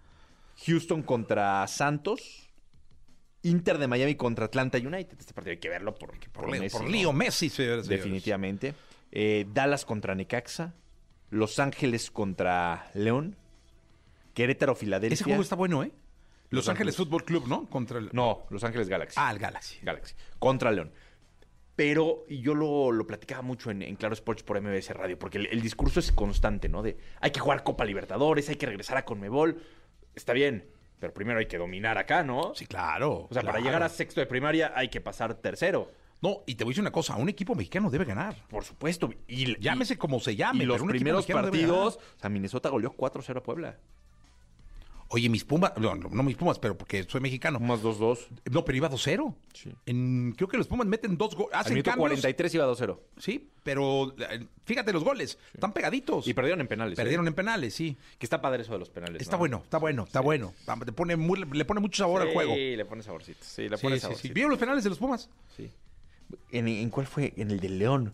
Houston 0.66 1.04
contra 1.04 1.68
Santos. 1.68 2.47
Inter 3.48 3.78
de 3.78 3.88
Miami 3.88 4.16
contra 4.16 4.46
Atlanta 4.46 4.78
United. 4.78 5.18
Este 5.20 5.34
partido 5.34 5.52
hay 5.52 5.58
que 5.58 5.70
verlo 5.70 5.96
por, 5.96 6.12
Por, 6.12 6.32
por 6.32 6.50
Leo- 6.52 6.62
Messi, 6.62 6.78
por 6.78 6.86
¿no? 6.86 6.90
Leo 6.92 7.14
Messi, 7.14 7.50
señores, 7.50 7.86
señores. 7.86 8.04
Definitivamente. 8.04 8.74
Eh, 9.12 9.46
Dallas 9.54 9.86
contra 9.86 10.14
Necaxa. 10.16 10.74
Los 11.30 11.60
Ángeles 11.60 12.10
contra 12.12 12.90
León. 12.94 13.36
Querétaro, 14.34 14.76
Filadelfia. 14.76 15.14
Ese 15.16 15.24
juego 15.24 15.42
está 15.42 15.56
bueno, 15.56 15.84
¿eh? 15.84 15.92
Los, 16.50 16.60
Los 16.66 16.70
Ángeles 16.70 16.94
Ángeles. 16.94 16.96
Fútbol 16.96 17.26
Club, 17.26 17.48
¿no? 17.48 17.66
Contra 17.70 18.00
el... 18.00 18.10
No, 18.14 18.46
Los 18.50 18.64
Ángeles 18.64 18.88
Galaxy. 18.88 19.16
Ah, 19.20 19.32
el 19.32 19.40
Galaxy. 19.40 19.80
Galaxy. 19.82 20.16
Contra 20.40 20.72
León. 20.72 20.92
Pero 21.76 22.24
y 22.28 22.40
yo 22.42 22.56
lo, 22.56 22.92
lo 22.92 23.06
platicaba 23.06 23.42
mucho 23.42 23.70
en, 23.70 23.82
en 23.84 23.96
Claro 23.98 24.14
Sports 24.14 24.44
por 24.44 24.60
MBS 24.60 24.90
Radio, 24.96 25.20
porque 25.20 25.38
el, 25.38 25.48
el 25.48 25.62
discurso 25.62 26.00
es 26.00 26.12
constante, 26.12 26.70
¿no? 26.70 26.82
De 26.82 26.98
hay 27.22 27.32
que 27.32 27.40
jugar 27.40 27.64
Copa 27.64 27.86
Libertadores, 27.86 28.50
hay 28.50 28.56
que 28.56 28.66
regresar 28.66 28.98
a 28.98 29.06
Conmebol. 29.06 29.62
Está 30.16 30.34
bien, 30.34 30.66
pero 31.00 31.14
primero 31.14 31.40
hay 31.40 31.46
que 31.48 31.58
dominar 31.58 31.98
acá, 31.98 32.24
¿no? 32.24 32.54
Sí, 32.56 32.66
claro. 32.66 33.28
O 33.30 33.34
sea, 33.34 33.44
para 33.44 33.60
llegar 33.60 33.84
a 33.84 33.90
sexto 33.90 34.20
de 34.20 34.26
primaria 34.28 34.72
hay 34.76 34.90
que 34.90 35.02
pasar 35.02 35.34
tercero. 35.36 35.92
No, 36.20 36.42
y 36.48 36.56
te 36.56 36.64
voy 36.64 36.72
a 36.72 36.74
decir 36.74 36.82
una 36.82 36.92
cosa, 36.92 37.16
un 37.16 37.30
equipo 37.30 37.54
mexicano 37.54 37.92
debe 37.92 38.04
ganar. 38.06 38.36
Por 38.50 38.64
supuesto. 38.64 39.12
Y, 39.28 39.60
Llámese 39.62 39.94
y- 39.94 39.98
como 39.98 40.20
se 40.20 40.36
llame, 40.36 40.64
Y 40.64 40.66
los 40.66 40.76
pero 40.78 40.86
un 40.86 40.90
equipo 40.90 40.98
primeros 41.04 41.28
partidos, 41.28 41.98
o 41.98 42.20
sea, 42.20 42.30
Minnesota 42.30 42.70
goleó 42.70 42.92
4-0 42.94 43.38
a 43.38 43.44
Puebla. 43.44 43.78
Oye, 45.10 45.30
mis 45.30 45.46
Pumas, 45.46 45.72
no, 45.78 45.96
no, 45.96 46.24
mis 46.24 46.36
Pumas, 46.36 46.60
pero 46.60 46.78
porque 46.78 47.04
soy 47.06 47.22
mexicano. 47.22 47.60
Más 47.62 47.82
2-2. 47.82 48.28
No, 48.52 48.66
pero 48.66 48.78
iba 48.78 48.90
2-0. 48.90 49.34
Sí. 49.54 49.72
En- 49.86 50.34
Creo 50.36 50.50
que 50.50 50.58
los 50.58 50.68
Pumas 50.68 50.86
meten 50.86 51.18
dos 51.18 51.34
goles. 51.34 51.52
Hacen 51.54 51.82
cambios. 51.82 51.96
43 52.10 52.54
iba 52.56 52.66
2-0. 52.68 53.00
Sí, 53.18 53.50
pero 53.64 54.14
eh, 54.20 54.46
fíjate 54.66 54.92
los 54.92 55.06
goles. 55.06 55.38
Están 55.54 55.72
pegaditos. 55.72 56.28
Y 56.28 56.34
perdieron 56.34 56.60
en 56.60 56.68
penales. 56.68 56.94
¿eh? 57.00 57.02
Perdieron 57.02 57.26
en 57.28 57.34
penales, 57.34 57.74
sí. 57.74 57.96
Que 58.20 58.26
está 58.26 58.42
padre 58.42 58.64
eso 58.64 58.74
de 58.74 58.80
los 58.80 58.90
penales. 58.90 59.22
Está 59.22 59.34
¿no? 59.38 59.40
bueno, 59.40 59.62
está 59.64 59.78
bueno, 59.78 60.04
está 60.04 60.20
bueno. 60.20 60.54
Le 60.86 60.92
pone, 60.92 61.16
muy- 61.16 61.46
le 61.54 61.64
pone 61.66 61.80
mucho 61.80 62.04
sabor 62.04 62.22
al 62.22 62.34
juego. 62.34 62.54
Sí, 62.54 62.76
le 62.76 62.84
pone 62.86 63.02
saborcito. 63.02 63.40
Sí, 63.42 63.70
le 63.70 63.78
Sí, 63.78 63.84
pone 63.84 63.96
sí, 63.96 64.00
sí. 64.00 64.02
saborcito. 64.04 64.34
¿Vieron 64.34 64.50
los 64.52 64.60
penales 64.60 64.84
de 64.84 64.90
los 64.90 65.00
Pumas? 65.00 65.30
Sí. 65.56 65.72
¿En, 66.52 66.68
en 66.68 66.90
cuál 66.90 67.08
fue? 67.08 67.34
En 67.38 67.52
el 67.52 67.62
del 67.62 67.80
León. 67.80 68.14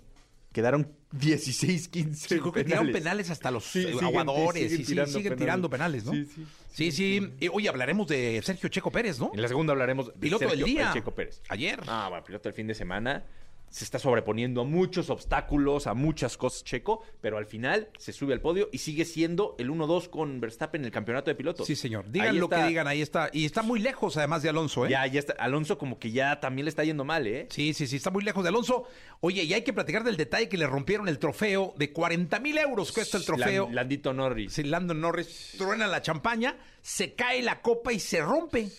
Quedaron 0.54 0.88
16-15. 1.12 2.14
Sí, 2.14 2.40
creo 2.40 2.52
que 2.54 2.64
tiraron 2.64 2.92
penales 2.92 3.30
hasta 3.30 3.52
los 3.52 3.66
Sí, 3.66 3.80
eh, 3.80 3.94
siguen- 3.94 4.06
aguadores. 4.06 4.64
siguen 4.64 4.82
y 4.82 4.84
sí, 4.86 4.92
tirando 4.92 5.08
siguen 5.12 5.24
penales. 5.24 5.40
tirando 5.40 5.70
penales, 5.70 6.06
¿no? 6.06 6.12
Sí, 6.14 6.26
sí. 6.34 6.46
Sí, 6.72 6.92
sí. 6.92 7.30
Y, 7.40 7.48
oye, 7.50 7.68
hablaremos 7.70 8.08
de 8.08 8.42
Sergio 8.44 8.70
Checo 8.70 8.92
Pérez, 8.92 9.20
¿no? 9.20 9.32
En 9.34 9.42
la 9.42 9.48
segunda 9.48 9.74
hablaremos 9.74 10.08
de 10.08 10.14
Piloto 10.14 10.42
del 10.46 10.50
Sergio 10.52 10.66
día. 10.66 10.88
El 10.88 10.94
Checo 10.94 11.12
Pérez. 11.14 11.42
Ayer. 11.50 11.82
Ah, 11.88 12.08
bueno, 12.10 12.24
piloto 12.24 12.50
del 12.50 12.54
fin 12.54 12.68
de 12.68 12.76
semana. 12.76 13.26
Se 13.74 13.84
está 13.86 13.98
sobreponiendo 13.98 14.62
a 14.62 14.66
muchos 14.66 15.10
obstáculos, 15.10 15.88
a 15.88 15.96
muchas 15.96 16.38
cosas 16.38 16.64
Checo, 16.64 17.02
pero 17.22 17.40
al 17.40 17.48
final 17.48 17.90
se 17.98 18.14
sube 18.14 18.32
al 18.34 18.40
podio 18.40 18.70
y 18.72 18.78
sigue 18.78 19.04
siendo 19.04 19.56
el 19.58 19.72
1-2 19.72 20.10
con 20.12 20.40
Verstappen 20.40 20.82
en 20.82 20.86
el 20.86 20.92
campeonato 20.92 21.32
de 21.32 21.36
pilotos. 21.36 21.66
Sí, 21.66 21.76
señor. 21.76 22.06
Digan 22.12 22.28
Ahí 22.30 22.38
lo 22.38 22.46
está. 22.46 22.62
que 22.62 22.68
digan, 22.68 22.88
ahí 22.88 23.02
está. 23.02 23.32
Y 23.34 23.46
está 23.46 23.64
muy 23.64 23.80
lejos, 23.80 24.16
además, 24.18 24.44
de 24.44 24.50
Alonso, 24.50 24.86
¿eh? 24.86 24.92
Ya, 24.92 25.08
ya 25.08 25.18
está. 25.20 25.34
Alonso 25.40 25.80
como 25.80 25.98
que 25.98 26.12
ya 26.12 26.40
también 26.40 26.66
le 26.66 26.70
está 26.70 26.84
yendo 26.84 27.04
mal, 27.04 27.26
¿eh? 27.26 27.48
Sí, 27.50 27.74
sí, 27.74 27.88
sí, 27.88 27.96
está 27.96 28.12
muy 28.12 28.24
lejos 28.24 28.44
de 28.44 28.50
Alonso. 28.50 28.84
Oye, 29.22 29.42
y 29.42 29.54
hay 29.56 29.64
que 29.64 29.74
platicar 29.74 30.04
del 30.04 30.18
detalle 30.18 30.48
que 30.48 30.58
le 30.60 30.68
rompieron 30.68 31.08
el 31.10 31.18
trofeo 31.18 31.74
de 31.76 31.92
40 31.92 32.40
mil 32.42 32.56
euros 32.60 32.92
cuesta 32.92 33.18
el 33.18 33.26
trofeo. 33.26 33.66
Lan- 33.70 33.74
Landito 33.74 34.14
Norris. 34.14 34.54
Sí, 34.54 34.62
Landon 34.62 35.02
Norris 35.02 35.56
truena 35.58 35.88
la 35.88 36.04
champaña, 36.04 36.56
se 36.80 37.16
cae 37.16 37.42
la 37.42 37.60
copa 37.60 37.92
y 37.92 38.00
se 38.00 38.22
rompe. 38.22 38.70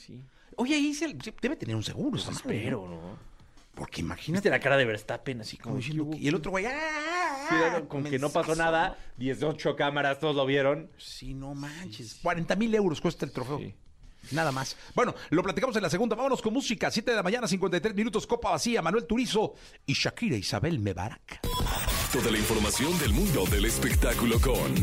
Oye, 0.55 0.77
ahí 0.77 0.95
se- 0.95 1.17
debe 1.43 1.57
tener 1.57 1.75
un 1.75 1.83
seguro, 1.83 2.17
madre, 2.17 2.33
Espero, 2.33 2.87
¿no? 2.87 3.24
Porque 3.75 4.01
imagínate. 4.03 4.33
¿Viste 4.41 4.51
la 4.51 4.61
cara 4.61 4.77
de 4.77 4.85
Verstappen? 4.85 5.41
Así 5.41 5.57
como 5.57 5.77
diciendo 5.77 6.09
que- 6.11 6.19
y 6.19 6.29
el 6.29 6.35
otro 6.37 6.51
güey, 6.53 6.67
¡ah! 6.67 7.47
Sí, 7.49 7.55
era 7.57 7.81
como 7.87 8.09
que 8.09 8.19
no 8.19 8.29
pasó 8.31 8.49
mensazo, 8.51 8.71
nada. 8.71 8.99
18 9.17 9.77
cámaras, 9.77 10.19
todos 10.21 10.35
lo 10.37 10.47
vieron. 10.47 10.91
Sí, 10.97 11.35
no 11.35 11.55
manches. 11.55 12.19
40 12.23 12.55
mil 12.57 12.75
euros 12.75 13.01
cuesta 13.01 13.25
el 13.27 13.33
trofeo. 13.33 13.59
Sí. 13.59 13.75
Nada 14.31 14.53
más. 14.53 14.77
Bueno, 14.95 15.15
lo 15.31 15.43
platicamos 15.43 15.77
en 15.77 15.83
la 15.83 15.91
segunda. 15.91 16.17
Vámonos 16.17 16.41
con 16.41 16.55
música. 16.55 16.91
7 16.91 17.11
de 17.11 17.17
la 17.19 17.23
mañana, 17.23 17.47
53 17.47 17.95
minutos, 17.95 18.27
Copa 18.27 18.51
Vacía, 18.53 18.81
Manuel 18.81 19.07
Turizo 19.07 19.53
y 19.85 19.93
Shakira 19.93 20.37
Isabel 20.37 20.79
Mebarak. 20.79 21.41
Toda 22.11 22.31
la 22.31 22.39
información 22.39 22.97
del 23.01 23.13
mundo 23.13 23.45
del 23.47 23.67
espectáculo 23.67 24.41
con 24.41 24.75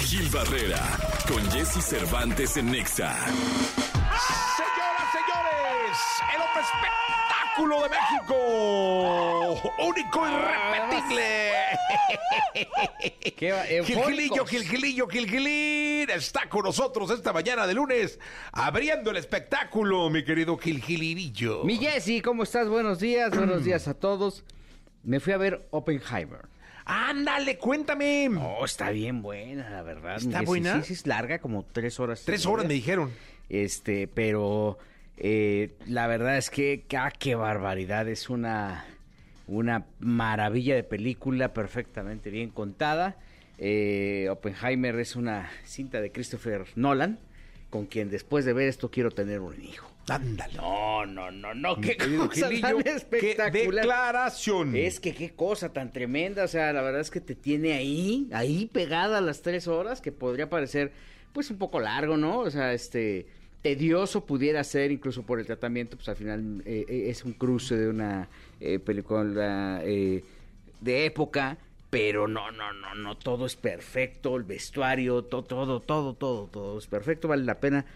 Gil 0.00 0.28
Barrera, 0.28 0.82
con 1.26 1.42
Jesse 1.52 1.82
Cervantes 1.82 2.56
en 2.58 2.70
Nexa. 2.72 3.16
Señoras, 3.24 5.08
señores, 5.12 5.98
el 6.34 6.40
hombre 6.42 6.60
espectáculo 6.62 7.41
de 7.58 7.88
México. 7.88 8.34
Único 9.78 10.26
irrepetible. 10.26 11.52
Qué. 13.36 13.82
Gilgilillo, 13.84 14.46
Gilgilillo, 14.46 15.06
Gilgilín 15.06 16.08
está 16.10 16.48
con 16.48 16.64
nosotros 16.64 17.10
esta 17.10 17.32
mañana 17.32 17.66
de 17.66 17.74
lunes, 17.74 18.18
abriendo 18.52 19.10
el 19.10 19.18
espectáculo, 19.18 20.08
mi 20.08 20.24
querido 20.24 20.56
Gilgilirillo. 20.56 21.62
Mi 21.64 21.76
Jessy, 21.76 22.22
¿cómo 22.22 22.42
estás? 22.42 22.68
Buenos 22.68 23.00
días, 23.00 23.36
buenos 23.36 23.64
días 23.66 23.86
a 23.86 23.94
todos. 23.94 24.44
Me 25.02 25.20
fui 25.20 25.34
a 25.34 25.36
ver 25.36 25.66
Oppenheimer. 25.70 26.46
Ándale, 26.84 27.58
cuéntame. 27.58 28.28
Oh, 28.40 28.64
está 28.64 28.90
bien 28.90 29.22
buena, 29.22 29.68
la 29.68 29.82
verdad. 29.82 30.16
¿Está 30.16 30.40
buena? 30.42 30.80
Sí, 30.80 30.88
sí, 30.88 30.92
es 30.94 31.06
larga, 31.06 31.38
como 31.38 31.64
tres 31.70 32.00
horas. 32.00 32.22
Tres 32.24 32.46
horas 32.46 32.66
me 32.66 32.74
dijeron. 32.74 33.12
Este, 33.48 34.08
pero 34.08 34.78
eh, 35.24 35.70
la 35.86 36.08
verdad 36.08 36.36
es 36.36 36.50
que, 36.50 36.84
ah, 36.98 37.12
qué 37.16 37.36
barbaridad. 37.36 38.08
Es 38.08 38.28
una, 38.28 38.84
una 39.46 39.86
maravilla 40.00 40.74
de 40.74 40.82
película, 40.82 41.54
perfectamente 41.54 42.28
bien 42.28 42.50
contada. 42.50 43.14
Eh, 43.56 44.26
Oppenheimer 44.30 44.98
es 44.98 45.14
una 45.14 45.48
cinta 45.64 46.00
de 46.00 46.10
Christopher 46.10 46.64
Nolan, 46.74 47.20
con 47.70 47.86
quien 47.86 48.10
después 48.10 48.44
de 48.44 48.52
ver 48.52 48.66
esto 48.66 48.90
quiero 48.90 49.12
tener 49.12 49.38
un 49.38 49.62
hijo. 49.62 49.88
Ándale. 50.08 50.54
No, 50.54 51.06
no, 51.06 51.30
no, 51.30 51.54
no, 51.54 51.76
qué 51.80 51.96
cosa 51.96 52.48
Gilillo, 52.48 52.68
tan 52.68 52.82
qué 52.82 52.90
espectacular. 52.90 53.84
declaración. 53.84 54.74
Es 54.74 54.98
que 54.98 55.14
qué 55.14 55.30
cosa 55.30 55.72
tan 55.72 55.92
tremenda, 55.92 56.42
o 56.42 56.48
sea, 56.48 56.72
la 56.72 56.82
verdad 56.82 57.00
es 57.00 57.12
que 57.12 57.20
te 57.20 57.36
tiene 57.36 57.74
ahí, 57.74 58.28
ahí 58.32 58.68
pegada 58.72 59.18
a 59.18 59.20
las 59.20 59.42
tres 59.42 59.68
horas, 59.68 60.00
que 60.00 60.10
podría 60.10 60.50
parecer, 60.50 60.90
pues, 61.32 61.48
un 61.52 61.58
poco 61.58 61.78
largo, 61.78 62.16
¿no? 62.16 62.40
O 62.40 62.50
sea, 62.50 62.72
este, 62.72 63.26
tedioso 63.62 64.26
pudiera 64.26 64.62
ser, 64.64 64.90
incluso 64.90 65.22
por 65.22 65.38
el 65.38 65.46
tratamiento, 65.46 65.96
pues 65.96 66.08
al 66.08 66.16
final 66.16 66.62
eh, 66.66 66.84
eh, 66.88 67.04
es 67.08 67.24
un 67.24 67.32
cruce 67.32 67.76
de 67.76 67.88
una 67.88 68.28
eh, 68.60 68.80
película 68.80 69.80
eh, 69.84 70.24
de 70.80 71.06
época, 71.06 71.56
pero 71.88 72.26
no, 72.26 72.50
no, 72.50 72.72
no, 72.72 72.94
no, 72.96 73.16
todo 73.16 73.46
es 73.46 73.54
perfecto, 73.54 74.36
el 74.36 74.42
vestuario, 74.42 75.22
todo, 75.22 75.44
todo, 75.44 75.80
todo, 75.80 76.14
todo, 76.14 76.48
todo 76.48 76.78
es 76.78 76.86
perfecto, 76.86 77.28
vale 77.28 77.44
la 77.44 77.60
pena 77.60 77.86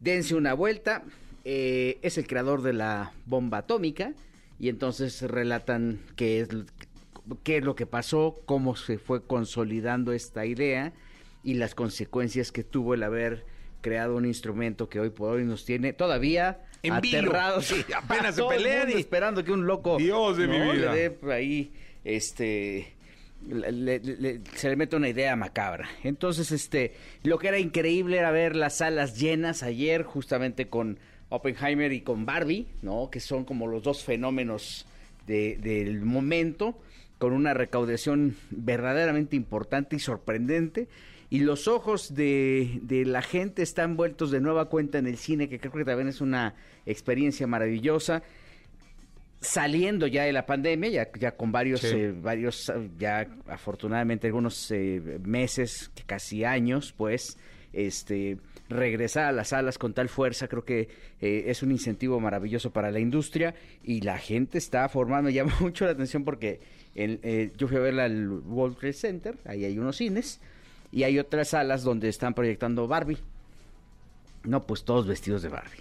dense 0.00 0.34
una 0.34 0.52
vuelta. 0.52 1.02
es 1.44 2.18
el 2.18 2.26
creador 2.26 2.62
de 2.62 2.72
la 2.72 3.12
bomba 3.26 3.58
atómica 3.58 4.12
y 4.58 4.68
entonces 4.68 5.22
relatan 5.22 6.00
qué 6.16 6.40
es, 6.40 6.48
qué 7.42 7.58
es 7.58 7.64
lo 7.64 7.74
que 7.74 7.86
pasó, 7.86 8.40
cómo 8.44 8.76
se 8.76 8.98
fue 8.98 9.22
consolidando 9.22 10.12
esta 10.12 10.44
idea 10.44 10.92
y 11.42 11.54
las 11.54 11.74
consecuencias 11.74 12.52
que 12.52 12.64
tuvo 12.64 12.94
el 12.94 13.02
haber 13.02 13.53
creado 13.84 14.16
un 14.16 14.24
instrumento 14.24 14.88
que 14.88 14.98
hoy 14.98 15.10
por 15.10 15.34
hoy 15.36 15.44
nos 15.44 15.66
tiene 15.66 15.92
todavía 15.92 16.62
En 16.82 16.94
aterrados. 16.94 17.66
Sí, 17.66 17.84
apenas 17.94 18.34
se 18.34 18.42
pelean 18.44 18.88
y- 18.90 18.94
esperando 18.94 19.44
que 19.44 19.52
un 19.52 19.66
loco 19.66 19.98
Dios 19.98 20.38
de 20.38 20.46
mi 20.48 20.58
vida. 20.58 20.92
le 20.94 20.98
dé 21.00 21.10
por 21.10 21.32
ahí 21.32 21.70
este 22.02 22.94
le- 23.46 24.40
se 24.54 24.70
le 24.70 24.76
mete 24.76 24.96
una 24.96 25.10
idea 25.10 25.36
macabra. 25.36 25.86
Entonces, 26.02 26.50
este, 26.50 26.94
lo 27.24 27.38
que 27.38 27.48
era 27.48 27.58
increíble 27.58 28.16
era 28.16 28.30
ver 28.30 28.56
las 28.56 28.78
salas 28.78 29.18
llenas 29.20 29.62
ayer, 29.62 30.02
justamente 30.02 30.68
con 30.68 30.98
Oppenheimer 31.28 31.92
y 31.92 32.00
con 32.00 32.24
Barbie, 32.24 32.66
¿no? 32.80 33.10
Que 33.10 33.20
son 33.20 33.44
como 33.44 33.66
los 33.66 33.82
dos 33.82 34.02
fenómenos 34.02 34.86
de- 35.26 35.58
del 35.58 36.00
momento, 36.06 36.78
con 37.18 37.34
una 37.34 37.52
recaudación 37.52 38.34
verdaderamente 38.50 39.36
importante 39.36 39.96
y 39.96 39.98
sorprendente. 39.98 40.88
Y 41.34 41.40
los 41.40 41.66
ojos 41.66 42.14
de, 42.14 42.78
de 42.82 43.04
la 43.04 43.20
gente 43.20 43.62
están 43.62 43.96
vueltos 43.96 44.30
de 44.30 44.40
nueva 44.40 44.66
cuenta 44.68 44.98
en 44.98 45.08
el 45.08 45.16
cine, 45.16 45.48
que 45.48 45.58
creo 45.58 45.72
que 45.72 45.84
también 45.84 46.06
es 46.06 46.20
una 46.20 46.54
experiencia 46.86 47.48
maravillosa 47.48 48.22
saliendo 49.40 50.06
ya 50.06 50.22
de 50.22 50.32
la 50.32 50.46
pandemia, 50.46 50.90
ya, 50.90 51.08
ya 51.18 51.32
con 51.32 51.50
varios, 51.50 51.80
Sí. 51.80 51.88
eh, 51.90 52.14
varios, 52.16 52.72
ya 53.00 53.26
afortunadamente 53.48 54.28
algunos 54.28 54.70
eh, 54.70 55.18
meses, 55.24 55.90
casi 56.06 56.44
años, 56.44 56.94
pues, 56.96 57.36
este, 57.72 58.38
regresar 58.68 59.24
a 59.24 59.32
las 59.32 59.48
salas 59.48 59.76
con 59.76 59.92
tal 59.92 60.08
fuerza, 60.08 60.46
creo 60.46 60.64
que 60.64 60.88
eh, 61.20 61.44
es 61.48 61.64
un 61.64 61.72
incentivo 61.72 62.20
maravilloso 62.20 62.70
para 62.72 62.92
la 62.92 63.00
industria 63.00 63.56
y 63.82 64.02
la 64.02 64.18
gente 64.18 64.56
está 64.56 64.88
formando, 64.88 65.30
llama 65.30 65.54
mucho 65.58 65.84
la 65.84 65.90
atención 65.90 66.24
porque 66.24 66.60
el, 66.94 67.18
eh, 67.24 67.50
yo 67.56 67.66
fui 67.66 67.76
a 67.76 67.80
verla 67.80 68.04
al 68.04 68.28
World 68.30 68.76
Trade 68.78 68.92
Center, 68.92 69.36
ahí 69.44 69.64
hay 69.64 69.76
unos 69.78 69.96
cines, 69.96 70.40
y 70.94 71.02
hay 71.04 71.18
otras 71.18 71.48
salas 71.48 71.82
donde 71.82 72.08
están 72.08 72.34
proyectando 72.34 72.86
Barbie. 72.88 73.18
No, 74.44 74.62
pues 74.66 74.84
todos 74.84 75.06
vestidos 75.06 75.42
de 75.42 75.48
Barbie. 75.48 75.80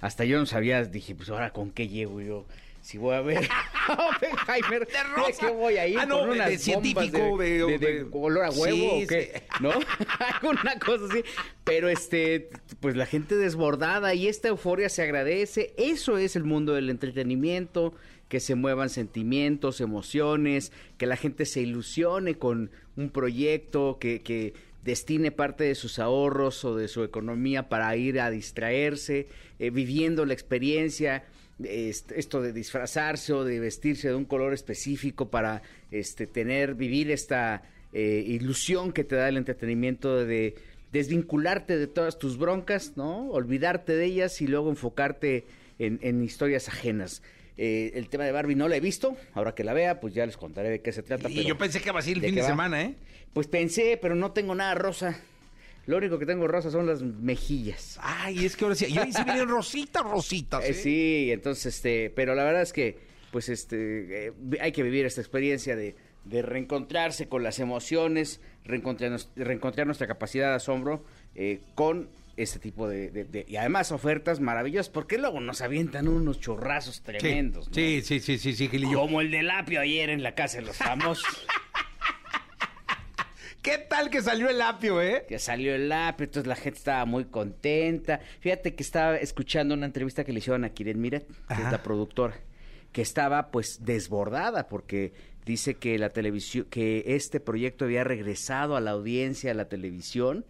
Hasta 0.00 0.24
yo 0.24 0.38
no 0.38 0.46
sabía, 0.46 0.84
dije, 0.84 1.14
pues 1.14 1.28
ahora 1.30 1.50
con 1.50 1.70
qué 1.70 1.88
llego 1.88 2.20
yo. 2.20 2.44
Si 2.82 2.98
voy 2.98 3.14
a 3.14 3.22
ver 3.22 3.48
a 3.88 4.08
Oppenheimer, 4.10 4.86
De 4.86 5.02
rosa. 5.04 5.26
¿de 5.26 5.32
qué 5.38 5.46
voy 5.56 5.76
a 5.78 5.86
ir? 5.86 5.98
Ah, 5.98 6.04
no, 6.04 6.18
¿Con 6.18 6.28
de- 6.28 6.34
unas 6.34 6.48
de 6.50 6.58
científico, 6.58 7.38
de- 7.38 7.58
de, 7.58 7.66
de- 7.66 7.78
de- 7.78 8.04
de 8.04 8.10
color 8.10 8.44
a 8.44 8.50
huevo 8.50 8.76
Sí, 8.76 9.04
o 9.04 9.06
qué? 9.06 9.32
sí. 9.34 9.42
¿No? 9.62 9.70
Alguna 10.42 10.78
cosa 10.78 11.04
así. 11.10 11.24
Pero 11.64 11.88
este, 11.88 12.50
pues 12.80 12.94
la 12.94 13.06
gente 13.06 13.36
desbordada 13.36 14.12
y 14.12 14.28
esta 14.28 14.48
euforia 14.48 14.90
se 14.90 15.02
agradece. 15.02 15.72
Eso 15.78 16.18
es 16.18 16.36
el 16.36 16.44
mundo 16.44 16.74
del 16.74 16.90
entretenimiento, 16.90 17.94
que 18.28 18.40
se 18.40 18.54
muevan 18.54 18.90
sentimientos, 18.90 19.80
emociones, 19.80 20.72
que 20.98 21.06
la 21.06 21.16
gente 21.16 21.46
se 21.46 21.60
ilusione 21.60 22.36
con 22.36 22.70
un 22.96 23.10
proyecto, 23.10 23.98
que, 23.98 24.54
destine 24.84 25.30
parte 25.30 25.64
de 25.64 25.74
sus 25.74 25.98
ahorros 25.98 26.62
o 26.66 26.76
de 26.76 26.88
su 26.88 27.04
economía 27.04 27.70
para 27.70 27.96
ir 27.96 28.20
a 28.20 28.30
distraerse, 28.30 29.28
eh, 29.58 29.70
viviendo 29.70 30.26
la 30.26 30.34
experiencia, 30.34 31.24
este, 31.62 32.20
esto 32.20 32.42
de 32.42 32.52
disfrazarse 32.52 33.32
o 33.32 33.44
de 33.44 33.60
vestirse 33.60 34.08
de 34.08 34.14
un 34.14 34.26
color 34.26 34.52
específico 34.52 35.30
para 35.30 35.62
este, 35.90 36.26
tener, 36.26 36.74
vivir 36.74 37.10
esta 37.10 37.62
eh, 37.94 38.24
ilusión 38.26 38.92
que 38.92 39.04
te 39.04 39.16
da 39.16 39.28
el 39.28 39.38
entretenimiento 39.38 40.22
de 40.24 40.56
desvincularte 40.94 41.76
de 41.76 41.86
todas 41.86 42.18
tus 42.18 42.38
broncas, 42.38 42.92
¿no? 42.96 43.28
Olvidarte 43.30 43.96
de 43.96 44.04
ellas 44.04 44.40
y 44.40 44.46
luego 44.46 44.70
enfocarte 44.70 45.44
en, 45.78 46.22
historias 46.22 46.68
ajenas. 46.68 47.20
Eh, 47.56 47.92
el 47.94 48.08
tema 48.08 48.24
de 48.24 48.32
Barbie 48.32 48.56
no 48.56 48.68
la 48.68 48.76
he 48.76 48.80
visto, 48.80 49.16
ahora 49.32 49.54
que 49.54 49.62
la 49.62 49.72
vea, 49.72 50.00
pues 50.00 50.12
ya 50.12 50.26
les 50.26 50.36
contaré 50.36 50.70
de 50.70 50.80
qué 50.80 50.92
se 50.92 51.02
trata. 51.02 51.30
Y 51.30 51.44
yo 51.44 51.56
pensé 51.56 51.80
que 51.80 51.90
iba 51.90 51.98
a 51.98 52.02
ser 52.02 52.16
el 52.16 52.22
fin 52.22 52.34
de 52.34 52.42
semana, 52.42 52.82
¿eh? 52.82 52.94
Pues 53.32 53.46
pensé, 53.46 53.98
pero 54.00 54.14
no 54.14 54.32
tengo 54.32 54.54
nada 54.54 54.74
rosa. 54.74 55.20
Lo 55.86 55.98
único 55.98 56.18
que 56.18 56.26
tengo 56.26 56.48
rosa 56.48 56.70
son 56.70 56.86
las 56.86 57.02
mejillas. 57.02 57.98
Ay, 58.00 58.44
es 58.44 58.56
que 58.56 58.64
ahora 58.64 58.74
sí, 58.74 58.86
y 58.88 58.98
ahí 58.98 59.12
sí 59.12 59.22
vienen 59.22 59.48
rositas, 59.48 60.02
rositas. 60.02 60.64
Eh, 60.64 60.70
¿eh? 60.70 60.74
sí, 60.74 61.28
entonces, 61.30 61.76
este, 61.76 62.10
pero 62.10 62.34
la 62.34 62.42
verdad 62.42 62.62
es 62.62 62.72
que, 62.72 62.98
pues, 63.30 63.48
este, 63.48 64.32
hay 64.60 64.72
que 64.72 64.82
vivir 64.82 65.04
esta 65.04 65.20
experiencia 65.20 65.76
de, 65.76 65.94
de 66.24 66.42
reencontrarse 66.42 67.28
con 67.28 67.42
las 67.42 67.60
emociones, 67.60 68.40
reencontrar, 68.64 69.16
reencontrar 69.36 69.86
nuestra 69.86 70.06
capacidad 70.06 70.48
de 70.50 70.56
asombro 70.56 71.04
con 71.74 72.08
este 72.36 72.58
tipo 72.58 72.88
de, 72.88 73.44
y 73.46 73.56
además 73.56 73.92
ofertas 73.92 74.40
maravillosas 74.40 74.88
porque 74.88 75.18
luego 75.18 75.40
nos 75.40 75.60
avientan 75.60 76.08
unos 76.08 76.40
chorrazos 76.40 77.02
tremendos 77.02 77.68
sí, 77.72 78.02
sí, 78.02 78.20
sí, 78.20 78.38
sí, 78.38 78.54
sí, 78.54 78.68
como 78.94 79.20
el 79.20 79.30
del 79.30 79.50
apio 79.50 79.80
ayer 79.80 80.10
en 80.10 80.22
la 80.22 80.34
casa 80.34 80.58
de 80.58 80.64
los 80.64 80.76
famosos 80.76 81.46
¿Qué 83.64 83.78
tal 83.78 84.10
que 84.10 84.20
salió 84.20 84.50
el 84.50 84.60
apio, 84.60 85.00
eh? 85.00 85.24
Que 85.26 85.38
salió 85.38 85.74
el 85.74 85.90
apio, 85.90 86.24
entonces 86.24 86.46
la 86.46 86.54
gente 86.54 86.76
estaba 86.76 87.06
muy 87.06 87.24
contenta. 87.24 88.20
Fíjate 88.40 88.74
que 88.74 88.82
estaba 88.82 89.16
escuchando 89.16 89.72
una 89.72 89.86
entrevista 89.86 90.22
que 90.22 90.34
le 90.34 90.40
hicieron 90.40 90.64
a 90.64 90.68
Kiren 90.68 91.00
Miret, 91.00 91.26
que 91.48 91.62
es 91.62 91.72
la 91.72 91.82
productora, 91.82 92.34
que 92.92 93.00
estaba 93.00 93.50
pues 93.50 93.82
desbordada 93.82 94.68
porque 94.68 95.14
dice 95.44 95.74
que 95.74 95.98
la 95.98 96.10
televisión, 96.10 96.66
que 96.70 97.04
este 97.06 97.40
proyecto 97.40 97.84
había 97.84 98.04
regresado 98.04 98.76
a 98.76 98.80
la 98.80 98.92
audiencia, 98.92 99.50
a 99.50 99.54
la 99.54 99.68
televisión. 99.68 100.44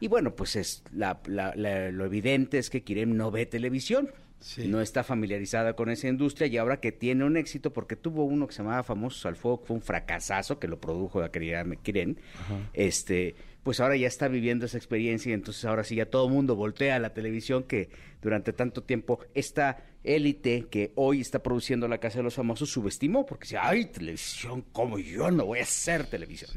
Y 0.00 0.08
bueno, 0.08 0.34
pues 0.34 0.56
es 0.56 0.82
lo 0.92 2.04
evidente 2.04 2.58
es 2.58 2.70
que 2.70 2.82
Kirem 2.82 3.16
no 3.16 3.30
ve 3.30 3.46
televisión. 3.46 4.10
No 4.68 4.80
está 4.80 5.02
familiarizada 5.02 5.74
con 5.74 5.90
esa 5.90 6.06
industria 6.06 6.46
y 6.46 6.56
ahora 6.58 6.78
que 6.78 6.92
tiene 6.92 7.24
un 7.24 7.36
éxito, 7.36 7.72
porque 7.72 7.96
tuvo 7.96 8.24
uno 8.24 8.46
que 8.46 8.54
se 8.54 8.62
llamaba 8.62 8.84
Famosos 8.84 9.26
al 9.26 9.34
Fuego, 9.34 9.60
que 9.60 9.66
fue 9.66 9.76
un 9.76 9.82
fracasazo 9.82 10.60
que 10.60 10.68
lo 10.68 10.80
produjo 10.80 11.20
la 11.20 11.32
querida 11.32 11.64
Kiren, 11.82 12.20
este, 12.72 13.34
pues 13.64 13.80
ahora 13.80 13.96
ya 13.96 14.06
está 14.06 14.28
viviendo 14.28 14.66
esa 14.66 14.78
experiencia 14.78 15.30
y 15.30 15.32
entonces 15.32 15.64
ahora 15.64 15.82
sí 15.82 15.96
ya 15.96 16.06
todo 16.06 16.28
el 16.28 16.32
mundo 16.32 16.54
voltea 16.54 16.94
a 16.96 16.98
la 17.00 17.12
televisión 17.14 17.64
que 17.64 17.90
durante 18.22 18.52
tanto 18.52 18.84
tiempo 18.84 19.18
esta 19.34 19.84
élite 20.08 20.66
que 20.70 20.92
hoy 20.96 21.20
está 21.20 21.42
produciendo 21.42 21.86
La 21.88 21.98
Casa 21.98 22.18
de 22.18 22.24
los 22.24 22.34
Famosos 22.34 22.70
subestimó 22.70 23.26
porque 23.26 23.44
decía, 23.44 23.60
ay, 23.62 23.86
televisión, 23.86 24.64
como 24.72 24.98
yo 24.98 25.30
no 25.30 25.46
voy 25.46 25.60
a 25.60 25.62
hacer 25.62 26.06
televisión. 26.06 26.50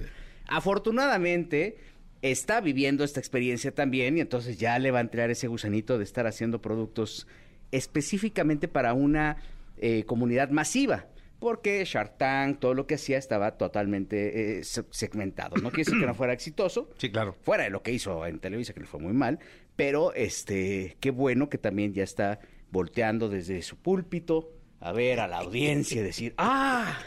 Afortunadamente 0.47 1.77
está 2.21 2.61
viviendo 2.61 3.03
esta 3.03 3.19
experiencia 3.19 3.73
también 3.73 4.17
y 4.17 4.21
entonces 4.21 4.57
ya 4.57 4.77
le 4.79 4.91
va 4.91 4.99
a 4.99 5.01
entrar 5.01 5.29
ese 5.29 5.47
gusanito 5.47 5.97
de 5.97 6.03
estar 6.03 6.27
haciendo 6.27 6.61
productos 6.61 7.27
específicamente 7.71 8.67
para 8.67 8.93
una 8.93 9.37
eh, 9.77 10.03
comunidad 10.05 10.49
masiva 10.49 11.07
porque 11.41 11.83
Shark 11.85 12.19
Tank, 12.19 12.59
todo 12.59 12.75
lo 12.75 12.85
que 12.85 12.95
hacía 12.95 13.17
estaba 13.17 13.57
totalmente 13.57 14.59
eh, 14.59 14.63
segmentado. 14.63 15.55
No 15.55 15.71
quiere 15.71 15.85
decir 15.85 15.99
que 15.99 16.05
no 16.05 16.13
fuera 16.13 16.33
exitoso. 16.33 16.91
Sí, 16.99 17.09
claro. 17.09 17.35
Fuera 17.41 17.63
de 17.63 17.71
lo 17.71 17.81
que 17.81 17.91
hizo 17.91 18.27
en 18.27 18.37
Televisa, 18.37 18.73
que 18.73 18.81
le 18.81 18.85
fue 18.85 18.99
muy 18.99 19.13
mal. 19.13 19.39
Pero 19.75 20.13
este, 20.13 20.97
qué 20.99 21.09
bueno 21.09 21.49
que 21.49 21.57
también 21.57 21.95
ya 21.95 22.03
está 22.03 22.39
volteando 22.71 23.29
desde 23.29 23.61
su 23.61 23.77
púlpito 23.77 24.49
a 24.79 24.91
ver 24.91 25.19
a 25.19 25.27
la 25.27 25.39
audiencia 25.39 26.01
y 26.01 26.03
decir, 26.03 26.33
¡ah! 26.37 26.97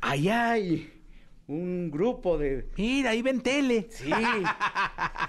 ¡Ay, 0.00 0.28
hay! 0.28 0.92
Un 1.46 1.90
grupo 1.90 2.38
de... 2.38 2.66
Mira, 2.76 3.10
ahí 3.10 3.22
ven 3.22 3.40
tele. 3.40 3.88
Sí. 3.90 4.10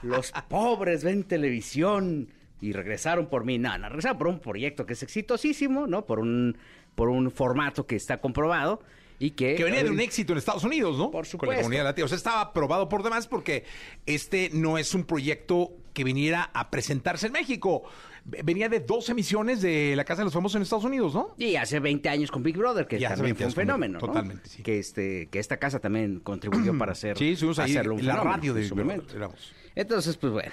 los 0.03 0.31
pobres 0.49 1.03
ven 1.03 1.23
televisión 1.23 2.29
y 2.59 2.73
regresaron 2.73 3.27
por 3.27 3.43
mí. 3.43 3.57
No, 3.57 3.75
no, 3.77 3.89
regresaron 3.89 4.17
por 4.17 4.27
un 4.27 4.39
proyecto 4.39 4.85
que 4.85 4.93
es 4.93 5.03
exitosísimo, 5.03 5.87
¿no? 5.87 6.05
Por 6.05 6.19
un 6.19 6.57
por 6.95 7.09
un 7.09 7.31
formato 7.31 7.85
que 7.85 7.95
está 7.95 8.19
comprobado 8.19 8.81
y 9.19 9.31
que... 9.31 9.55
Que 9.55 9.63
venía 9.63 9.83
de 9.83 9.89
un 9.89 9.99
éxito 9.99 10.33
en 10.33 10.39
Estados 10.39 10.63
Unidos, 10.63 10.97
¿no? 10.97 11.11
Por 11.11 11.25
supuesto. 11.25 11.47
Con 11.47 11.55
la 11.55 11.61
comunidad 11.61 11.83
latina. 11.83 12.05
O 12.05 12.07
sea, 12.07 12.17
estaba 12.17 12.53
probado 12.53 12.89
por 12.89 13.03
demás 13.03 13.27
porque 13.27 13.63
este 14.05 14.49
no 14.53 14.77
es 14.77 14.93
un 14.93 15.03
proyecto 15.03 15.73
que 15.93 16.03
viniera 16.03 16.49
a 16.53 16.69
presentarse 16.69 17.27
en 17.27 17.33
México. 17.33 17.83
Venía 18.23 18.69
de 18.69 18.79
dos 18.79 19.09
emisiones 19.09 19.61
de 19.61 19.95
La 19.95 20.05
Casa 20.05 20.21
de 20.21 20.25
los 20.25 20.33
Famosos 20.33 20.57
en 20.57 20.61
Estados 20.61 20.85
Unidos, 20.85 21.13
¿no? 21.13 21.33
Y 21.37 21.55
hace 21.55 21.79
20 21.79 22.07
años 22.09 22.29
con 22.29 22.43
Big 22.43 22.57
Brother, 22.57 22.87
que 22.87 22.99
también 22.99 23.35
fue 23.35 23.47
un 23.47 23.51
fenómeno, 23.51 23.99
¿no? 23.99 24.07
Totalmente, 24.07 24.47
sí. 24.47 24.61
Que, 24.61 24.79
este, 24.79 25.27
que 25.29 25.39
esta 25.39 25.57
casa 25.57 25.79
también 25.79 26.19
contribuyó 26.19 26.77
para 26.77 26.91
hacer, 26.93 27.17
sí, 27.17 27.35
ahí 27.57 27.71
hacerlo 27.71 27.95
un 27.95 28.05
la 28.05 28.17
radio 28.17 28.53
de 28.53 28.67
su 28.67 28.75
momento. 28.75 29.15
Entonces, 29.75 30.17
pues 30.17 30.33
bueno. 30.33 30.51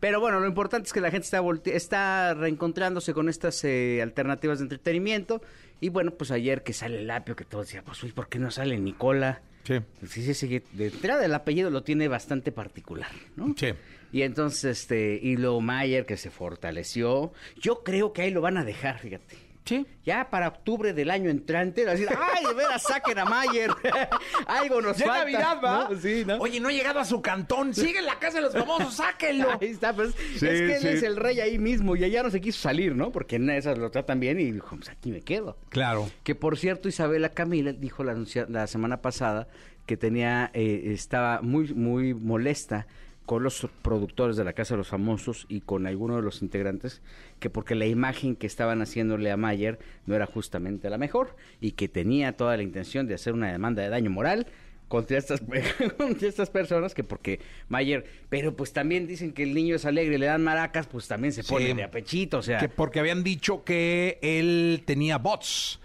Pero 0.00 0.18
bueno, 0.18 0.40
lo 0.40 0.46
importante 0.46 0.86
es 0.86 0.94
que 0.94 1.02
la 1.02 1.10
gente 1.10 1.26
está, 1.26 1.42
está 1.66 2.32
reencontrándose 2.32 3.12
con 3.12 3.28
estas 3.28 3.62
eh, 3.64 4.00
alternativas 4.02 4.58
de 4.58 4.62
entretenimiento 4.64 5.42
y 5.78 5.90
bueno, 5.90 6.12
pues 6.12 6.30
ayer 6.30 6.62
que 6.62 6.72
sale 6.72 7.00
el 7.00 7.10
apio, 7.10 7.36
que 7.36 7.44
todos 7.44 7.66
decían, 7.66 7.84
pues, 7.84 8.02
uy, 8.02 8.12
¿por 8.12 8.28
qué 8.28 8.38
no 8.38 8.50
sale 8.50 8.78
Nicola? 8.78 9.42
Sí. 9.64 9.74
Sí, 10.06 10.22
sí, 10.22 10.34
sí. 10.34 10.62
De 10.72 10.86
entrada, 10.86 11.24
el 11.24 11.34
apellido 11.34 11.70
lo 11.70 11.82
tiene 11.82 12.08
bastante 12.08 12.52
particular, 12.52 13.10
¿no? 13.36 13.54
Sí. 13.56 13.68
Y 14.12 14.22
entonces, 14.22 14.80
este, 14.80 15.18
y 15.22 15.36
lo 15.36 15.60
Mayer, 15.60 16.06
que 16.06 16.16
se 16.16 16.30
fortaleció. 16.30 17.32
Yo 17.60 17.82
creo 17.84 18.12
que 18.12 18.22
ahí 18.22 18.30
lo 18.30 18.40
van 18.40 18.56
a 18.56 18.64
dejar, 18.64 18.98
fíjate. 18.98 19.49
Sí. 19.70 19.86
Ya 20.04 20.30
para 20.30 20.48
octubre 20.48 20.92
del 20.92 21.12
año 21.12 21.30
entrante, 21.30 21.84
decir, 21.84 22.08
ay, 22.10 22.44
de 22.44 22.54
veras, 22.54 22.82
saquen 22.82 23.20
a 23.20 23.24
Mayer. 23.24 23.70
Algo 24.48 24.82
nos 24.82 24.96
ya 24.96 25.06
falta. 25.06 25.20
Navidad, 25.20 25.60
¿va? 25.62 25.88
Sí, 26.00 26.24
¿no? 26.26 26.38
Oye, 26.38 26.58
no 26.58 26.70
ha 26.70 26.72
llegado 26.72 26.98
a 26.98 27.04
su 27.04 27.22
cantón. 27.22 27.72
Sigue 27.72 28.00
en 28.00 28.06
la 28.06 28.18
casa 28.18 28.38
de 28.38 28.42
los 28.42 28.52
famosos, 28.52 28.94
sáquenlo. 28.94 29.48
Ahí 29.60 29.68
está, 29.68 29.94
pues. 29.94 30.08
es 30.34 30.40
que 30.40 30.76
él 30.76 30.86
es 30.88 31.04
el 31.04 31.14
rey 31.16 31.38
ahí 31.38 31.60
mismo 31.60 31.94
y 31.94 32.02
allá 32.02 32.24
no 32.24 32.30
se 32.30 32.40
quiso 32.40 32.58
salir, 32.58 32.96
¿no? 32.96 33.12
Porque 33.12 33.36
en 33.36 33.48
esas 33.50 33.78
lo 33.78 33.92
tratan 33.92 34.18
bien 34.18 34.40
y 34.40 34.50
dijo, 34.50 34.76
pues 34.76 34.88
aquí 34.88 35.12
me 35.12 35.20
quedo. 35.20 35.56
Claro. 35.68 36.10
Que 36.24 36.34
por 36.34 36.58
cierto, 36.58 36.88
Isabela 36.88 37.28
Camila 37.28 37.72
dijo 37.72 38.02
la, 38.02 38.16
la 38.48 38.66
semana 38.66 39.00
pasada 39.02 39.46
que 39.86 39.96
tenía, 39.96 40.50
eh, 40.52 40.90
estaba 40.92 41.42
muy, 41.42 41.72
muy 41.74 42.12
molesta 42.12 42.88
con 43.30 43.44
los 43.44 43.68
productores 43.82 44.36
de 44.36 44.42
la 44.42 44.54
Casa 44.54 44.74
de 44.74 44.78
los 44.78 44.88
Famosos 44.88 45.46
y 45.48 45.60
con 45.60 45.86
algunos 45.86 46.16
de 46.16 46.22
los 46.24 46.42
integrantes, 46.42 47.00
que 47.38 47.48
porque 47.48 47.76
la 47.76 47.86
imagen 47.86 48.34
que 48.34 48.48
estaban 48.48 48.82
haciéndole 48.82 49.30
a 49.30 49.36
Mayer 49.36 49.78
no 50.04 50.16
era 50.16 50.26
justamente 50.26 50.90
la 50.90 50.98
mejor 50.98 51.36
y 51.60 51.70
que 51.70 51.88
tenía 51.88 52.36
toda 52.36 52.56
la 52.56 52.64
intención 52.64 53.06
de 53.06 53.14
hacer 53.14 53.32
una 53.32 53.52
demanda 53.52 53.82
de 53.82 53.88
daño 53.88 54.10
moral 54.10 54.48
contra 54.88 55.16
estas, 55.16 55.40
contra 55.96 56.28
estas 56.28 56.50
personas, 56.50 56.92
que 56.92 57.04
porque 57.04 57.38
Mayer, 57.68 58.04
pero 58.30 58.56
pues 58.56 58.72
también 58.72 59.06
dicen 59.06 59.32
que 59.32 59.44
el 59.44 59.54
niño 59.54 59.76
es 59.76 59.84
alegre, 59.84 60.18
le 60.18 60.26
dan 60.26 60.42
maracas, 60.42 60.88
pues 60.88 61.06
también 61.06 61.32
se 61.32 61.44
pone 61.44 61.72
de 61.72 61.84
apechito, 61.84 62.38
o 62.38 62.42
sea. 62.42 62.58
Que 62.58 62.68
porque 62.68 62.98
habían 62.98 63.22
dicho 63.22 63.62
que 63.62 64.18
él 64.22 64.82
tenía 64.86 65.18
bots 65.18 65.78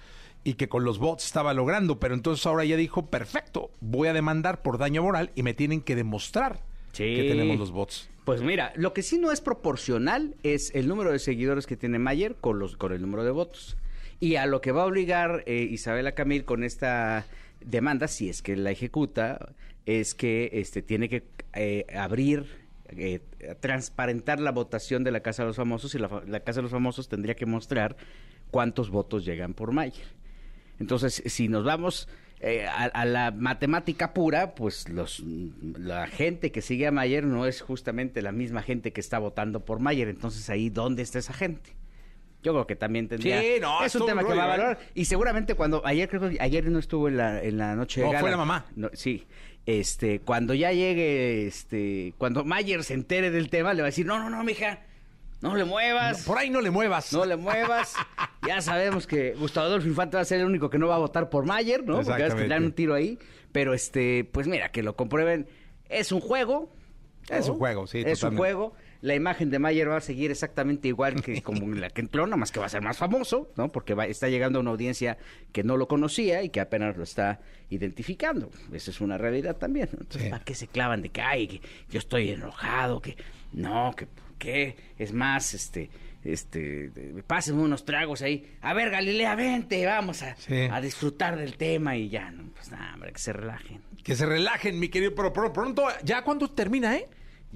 y 0.44 0.56
que 0.56 0.68
con 0.68 0.84
los 0.84 0.98
bots 0.98 1.26
estaba 1.26 1.54
logrando, 1.54 2.00
pero 2.00 2.16
entonces 2.16 2.44
ahora 2.48 2.66
ya 2.66 2.76
dijo, 2.76 3.12
perfecto, 3.12 3.70
voy 3.82 4.08
a 4.08 4.14
demandar 4.14 4.64
por 4.64 4.80
daño 4.80 5.04
moral 5.04 5.30
y 5.36 5.44
me 5.44 5.54
tienen 5.54 5.82
que 5.82 5.96
demostrar 5.96 6.74
que 6.98 7.28
tenemos 7.28 7.58
los 7.58 7.72
bots. 7.72 8.10
Pues 8.26 8.42
mira, 8.42 8.74
lo 8.76 8.94
que 8.94 9.04
sí 9.04 9.20
no 9.20 9.32
es 9.32 9.40
proporcional 9.40 10.36
es 10.42 10.74
el 10.74 10.88
número 10.88 11.12
de 11.12 11.20
seguidores 11.20 11.68
que 11.68 11.78
tiene 11.78 12.00
Mayer 12.00 12.36
con, 12.36 12.58
los, 12.58 12.76
con 12.76 12.92
el 12.92 13.02
número 13.02 13.24
de 13.24 13.32
votos. 13.32 13.78
Y 14.20 14.36
a 14.36 14.48
lo 14.48 14.62
que 14.62 14.72
va 14.72 14.82
a 14.82 14.86
obligar 14.86 15.44
eh, 15.46 15.68
Isabela 15.70 16.14
Camil 16.14 16.44
con 16.44 16.64
esta 16.64 17.28
demanda, 17.62 18.08
si 18.08 18.30
es 18.30 18.42
que 18.42 18.56
la 18.56 18.72
ejecuta, 18.72 19.54
es 19.86 20.16
que 20.16 20.50
este 20.54 20.82
tiene 20.82 21.08
que 21.08 21.24
eh, 21.54 21.86
abrir, 21.96 22.46
eh, 22.90 23.20
transparentar 23.60 24.40
la 24.40 24.52
votación 24.52 25.04
de 25.04 25.12
la 25.12 25.20
Casa 25.20 25.44
de 25.44 25.48
los 25.48 25.58
Famosos 25.58 25.94
y 25.94 26.00
la, 26.00 26.24
la 26.26 26.40
Casa 26.40 26.60
de 26.60 26.64
los 26.64 26.72
Famosos 26.72 27.08
tendría 27.08 27.36
que 27.36 27.46
mostrar 27.46 27.96
cuántos 28.50 28.90
votos 28.90 29.24
llegan 29.24 29.54
por 29.54 29.72
Mayer. 29.72 30.08
Entonces, 30.80 31.22
si 31.28 31.48
nos 31.48 31.64
vamos 31.64 32.08
eh, 32.48 32.68
a, 32.68 33.06
la 33.06 33.32
matemática 33.32 34.14
pura, 34.14 34.54
pues 34.54 34.88
los 34.88 35.24
la 35.80 36.06
gente 36.06 36.52
que 36.52 36.62
sigue 36.62 36.86
a 36.86 36.92
Mayer 36.92 37.24
no 37.24 37.48
es 37.48 37.62
justamente 37.62 38.22
la 38.22 38.32
misma 38.32 38.62
gente 38.62 38.94
que 38.94 39.02
está 39.02 39.18
votando 39.18 39.66
por 39.66 39.80
Mayer. 39.80 40.10
Entonces 40.10 40.48
ahí, 40.52 40.70
¿dónde 40.70 41.02
está 41.02 41.18
esa 41.18 41.34
gente? 41.34 41.72
Yo 42.44 42.54
creo 42.54 42.68
que 42.68 42.76
también 42.76 43.08
tendría. 43.08 43.42
Sí, 43.42 43.54
no, 43.60 43.84
es 43.84 43.96
un 43.96 44.06
tema 44.06 44.24
que 44.24 44.36
va 44.36 44.44
a 44.44 44.48
valorar. 44.48 44.80
Y 44.94 45.06
seguramente 45.06 45.56
cuando 45.56 45.82
ayer 45.88 46.08
creo 46.08 46.30
que 46.30 46.38
ayer 46.40 46.70
no 46.70 46.78
estuvo 46.78 47.08
en 47.08 47.18
la, 47.18 47.42
en 47.42 47.58
la 47.58 47.76
noche 47.76 48.02
de 48.02 48.12
no, 48.12 48.20
fue 48.20 48.30
la 48.30 48.38
mamá. 48.38 48.68
sí. 48.94 49.26
Este, 49.66 50.20
cuando 50.20 50.54
ya 50.54 50.72
llegue, 50.72 51.48
este, 51.48 52.14
cuando 52.20 52.46
Mayer 52.46 52.84
se 52.84 52.94
entere 52.94 53.32
del 53.32 53.50
tema, 53.50 53.74
le 53.74 53.82
va 53.82 53.88
a 53.88 53.90
decir, 53.90 54.06
no, 54.06 54.20
no, 54.20 54.30
no, 54.30 54.44
mija, 54.44 54.82
no 55.46 55.56
le 55.56 55.64
muevas. 55.64 56.24
por 56.24 56.38
ahí 56.38 56.50
no 56.50 56.62
le 56.62 56.72
muevas. 56.72 57.14
No 57.14 57.26
le 57.26 57.36
muevas. 57.36 57.96
ya 58.48 58.62
sabemos 58.62 59.06
que 59.06 59.34
Gustavo 59.36 59.68
Adolfo 59.68 59.88
Infante 59.88 60.18
va 60.18 60.22
a 60.22 60.26
ser 60.26 60.40
el 60.40 60.46
único 60.48 60.70
que 60.70 60.78
no 60.78 60.88
va 60.88 60.96
a 60.96 61.00
votar 61.00 61.30
por 61.30 61.46
Mayer, 61.46 61.84
¿no? 61.86 62.02
Porque 62.02 62.24
a 62.24 62.58
un 62.58 62.72
tiro 62.74 62.94
ahí. 62.94 63.20
Pero 63.52 63.74
este, 63.74 64.24
pues 64.26 64.48
mira, 64.48 64.72
que 64.72 64.84
lo 64.84 64.96
comprueben. 64.96 65.48
Es 65.88 66.12
un 66.12 66.20
juego. 66.20 66.70
Es 67.30 67.48
¿no? 67.48 67.54
un 67.54 67.60
juego, 67.60 67.88
sí, 67.88 68.04
Es 68.06 68.24
un 68.24 68.36
juego. 68.36 68.74
La 69.06 69.14
imagen 69.16 69.50
de 69.52 69.60
Mayer 69.60 69.90
va 69.90 69.98
a 69.98 70.02
seguir 70.02 70.32
exactamente 70.32 70.88
igual 70.88 71.22
que 71.22 71.42
como 71.44 71.68
la 71.76 71.90
que 71.90 72.02
entró, 72.02 72.26
nada 72.26 72.38
más 72.38 72.52
que 72.52 72.60
va 72.60 72.66
a 72.66 72.70
ser 72.70 72.82
más 72.82 72.98
famoso, 72.98 73.52
¿no? 73.56 73.72
Porque 73.72 73.94
va- 73.94 74.08
está 74.08 74.30
llegando 74.30 74.60
a 74.60 74.62
una 74.62 74.72
audiencia 74.72 75.18
que 75.52 75.64
no 75.64 75.78
lo 75.78 75.88
conocía 75.88 76.42
y 76.44 76.50
que 76.50 76.60
apenas 76.60 76.98
lo 76.98 77.04
está 77.04 77.40
identificando. 77.70 78.50
Esa 78.74 78.92
es 78.92 79.02
una 79.02 79.18
realidad 79.18 79.58
también. 79.58 79.90
¿no? 79.94 80.00
Entonces, 80.02 80.24
Sí. 80.24 80.30
¿para 80.30 80.44
qué 80.44 80.56
se 80.56 80.68
clavan 80.68 81.02
de 81.02 81.10
que, 81.10 81.22
ay, 81.22 81.48
que 81.48 81.62
yo 81.90 82.00
estoy 82.00 82.30
enojado, 82.32 83.00
que 83.02 83.16
no, 83.54 83.94
que 83.96 84.08
por 84.08 84.34
qué? 84.40 84.76
Es 84.98 85.14
más, 85.14 85.54
este, 85.54 85.90
este, 86.24 86.92
pásenme 87.28 87.62
unos 87.62 87.86
tragos 87.86 88.22
ahí. 88.24 88.56
A 88.62 88.74
ver, 88.74 88.90
Galilea, 88.90 89.36
vente, 89.36 89.86
vamos 89.86 90.24
a, 90.24 90.36
Sí. 90.38 90.68
a 90.72 90.82
disfrutar 90.82 91.36
del 91.38 91.58
tema 91.58 91.96
y 91.96 92.10
ya, 92.10 92.32
no, 92.32 92.50
pues 92.56 92.72
nada, 92.72 92.94
hombre, 92.96 93.12
que 93.12 93.20
se 93.20 93.34
relajen. 93.34 93.82
Que 94.04 94.16
se 94.16 94.26
relajen, 94.26 94.80
mi 94.80 94.90
querido, 94.90 95.14
pero, 95.16 95.32
pero 95.32 95.54
pronto, 95.54 95.86
¿ya 96.04 96.24
cuándo 96.24 96.50
termina, 96.50 96.96
eh? 96.96 97.08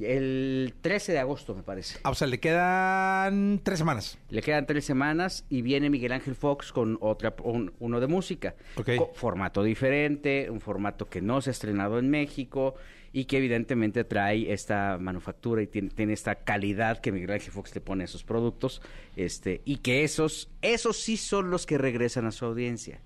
El 0.01 0.73
13 0.81 1.11
de 1.13 1.19
agosto, 1.19 1.53
me 1.55 1.63
parece. 1.63 1.99
Ah, 2.03 2.11
o 2.11 2.15
sea, 2.15 2.27
le 2.27 2.39
quedan 2.39 3.59
tres 3.63 3.79
semanas. 3.79 4.17
Le 4.29 4.41
quedan 4.41 4.65
tres 4.65 4.85
semanas 4.85 5.45
y 5.49 5.61
viene 5.61 5.89
Miguel 5.89 6.11
Ángel 6.11 6.35
Fox 6.35 6.71
con 6.71 6.97
otra 7.01 7.35
un- 7.43 7.73
uno 7.79 7.99
de 7.99 8.07
música. 8.07 8.55
Ok. 8.75 8.89
Co- 8.97 9.11
formato 9.13 9.63
diferente, 9.63 10.49
un 10.49 10.61
formato 10.61 11.09
que 11.09 11.21
no 11.21 11.41
se 11.41 11.49
ha 11.49 11.51
estrenado 11.51 11.99
en 11.99 12.09
México 12.09 12.75
y 13.11 13.25
que 13.25 13.37
evidentemente 13.37 14.03
trae 14.03 14.53
esta 14.53 14.97
manufactura 14.99 15.61
y 15.63 15.67
tiene, 15.67 15.89
tiene 15.89 16.13
esta 16.13 16.35
calidad 16.35 16.99
que 17.01 17.11
Miguel 17.11 17.31
Ángel 17.31 17.51
Fox 17.51 17.73
le 17.73 17.81
pone 17.81 18.03
a 18.03 18.07
sus 18.07 18.23
productos, 18.23 18.81
este, 19.15 19.61
y 19.65 19.77
que 19.77 20.03
esos, 20.03 20.49
esos 20.61 20.97
sí 20.97 21.17
son 21.17 21.49
los 21.49 21.65
que 21.65 21.77
regresan 21.79 22.27
a 22.27 22.31
su 22.31 22.45
audiencia. 22.45 22.99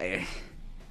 Eh, 0.00 0.24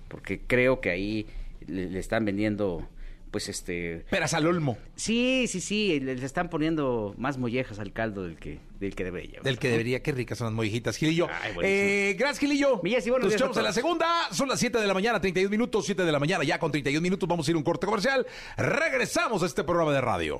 porque 0.10 0.42
creo 0.46 0.82
que 0.82 0.90
ahí 0.90 1.26
le, 1.68 1.90
le 1.90 2.00
están 2.00 2.26
vendiendo, 2.26 2.86
pues 3.34 3.50
este, 3.50 4.06
Peras 4.12 4.36
al 4.36 4.46
olmo. 4.46 4.78
sí, 4.96 5.48
sí, 5.48 5.60
sí, 5.60 6.00
le, 6.00 6.16
le 6.16 6.26
están 6.26 6.52
poniendo 6.52 7.16
más 7.18 7.40
mollejas 7.40 7.80
al 7.80 7.92
caldo 7.92 8.24
del 8.24 8.38
que, 8.38 8.60
del 8.80 8.94
que 8.94 9.04
debería. 9.04 9.42
Del 9.42 9.58
que 9.58 9.70
debería, 9.70 10.04
qué 10.04 10.12
ricas 10.12 10.38
son 10.38 10.46
las 10.46 10.54
mollejitas, 10.54 10.98
Gilillo. 10.98 11.28
Ay, 11.42 11.54
eh, 11.64 12.16
gracias, 12.18 12.40
Gilillo. 12.40 12.80
Mi 12.84 12.92
Jessy, 12.92 13.10
buenos 13.10 13.26
Nos 13.26 13.32
días 13.32 13.42
a 13.42 13.46
echamos 13.46 13.58
en 13.58 13.64
la 13.64 13.74
segunda. 13.74 14.08
Son 14.32 14.48
las 14.48 14.60
7 14.60 14.78
de 14.80 14.86
la 14.86 14.94
mañana, 14.94 15.20
31 15.20 15.50
minutos, 15.50 15.84
7 15.84 16.06
de 16.06 16.12
la 16.12 16.20
mañana. 16.20 16.44
Ya 16.44 16.60
con 16.60 16.72
31 16.72 17.02
minutos 17.02 17.28
vamos 17.28 17.48
a 17.48 17.52
ir 17.52 17.56
a 17.56 17.58
un 17.58 17.64
corte 17.64 17.88
comercial. 17.88 18.28
Regresamos 18.56 19.42
a 19.42 19.48
este 19.48 19.64
programa 19.64 19.94
de 19.94 20.02
radio. 20.02 20.38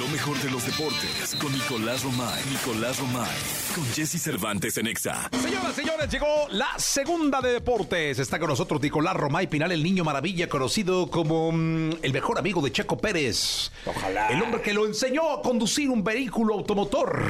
Lo 0.00 0.08
mejor 0.08 0.34
de 0.38 0.50
los 0.50 0.64
deportes 0.64 1.36
con 1.38 1.52
Nicolás 1.52 2.02
Romay. 2.02 2.42
Nicolás 2.50 2.98
Romay. 2.98 3.36
Con 3.74 3.84
Jesse 3.92 4.18
Cervantes 4.18 4.78
en 4.78 4.86
Exa. 4.86 5.28
Señoras, 5.42 5.74
señores, 5.74 6.10
llegó 6.10 6.48
la 6.52 6.70
segunda 6.78 7.42
de 7.42 7.52
deportes. 7.52 8.18
Está 8.18 8.38
con 8.38 8.48
nosotros 8.48 8.80
Nicolás 8.80 9.14
Romay 9.14 9.46
Pinal, 9.46 9.72
el 9.72 9.82
niño 9.82 10.02
maravilla, 10.02 10.48
conocido 10.48 11.10
como 11.10 11.52
mm, 11.52 11.98
el 12.00 12.14
mejor 12.14 12.38
amigo 12.38 12.62
de 12.62 12.72
Checo 12.72 12.96
Pérez. 12.96 13.72
Ojalá. 13.84 14.28
El 14.28 14.40
hombre 14.40 14.62
que 14.62 14.72
lo 14.72 14.86
enseñó 14.86 15.32
a 15.32 15.42
conducir 15.42 15.90
un 15.90 16.02
vehículo 16.02 16.54
automotor. 16.54 17.22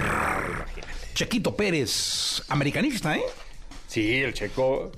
Chequito 1.12 1.56
Pérez, 1.56 2.44
americanista, 2.50 3.16
¿eh? 3.16 3.24
Sí, 3.88 4.14
el 4.14 4.32
checo. 4.32 4.92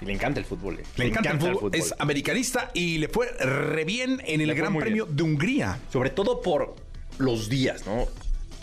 Y 0.00 0.06
le 0.06 0.14
encanta 0.14 0.40
el 0.40 0.46
fútbol. 0.46 0.78
eh. 0.78 0.84
Le 0.96 1.08
encanta, 1.08 1.32
el, 1.32 1.38
fútbol. 1.38 1.70
Es 1.74 1.94
americanista 1.98 2.70
y 2.72 2.96
le 2.96 3.08
fue 3.08 3.28
re 3.28 3.84
bien 3.84 4.22
en 4.24 4.40
el 4.40 4.54
Gran 4.54 4.74
Premio 4.74 5.04
de 5.04 5.22
Hungría. 5.22 5.78
Sobre 5.92 6.08
todo 6.08 6.40
por 6.40 6.83
los 7.18 7.48
días, 7.48 7.86
¿no? 7.86 8.06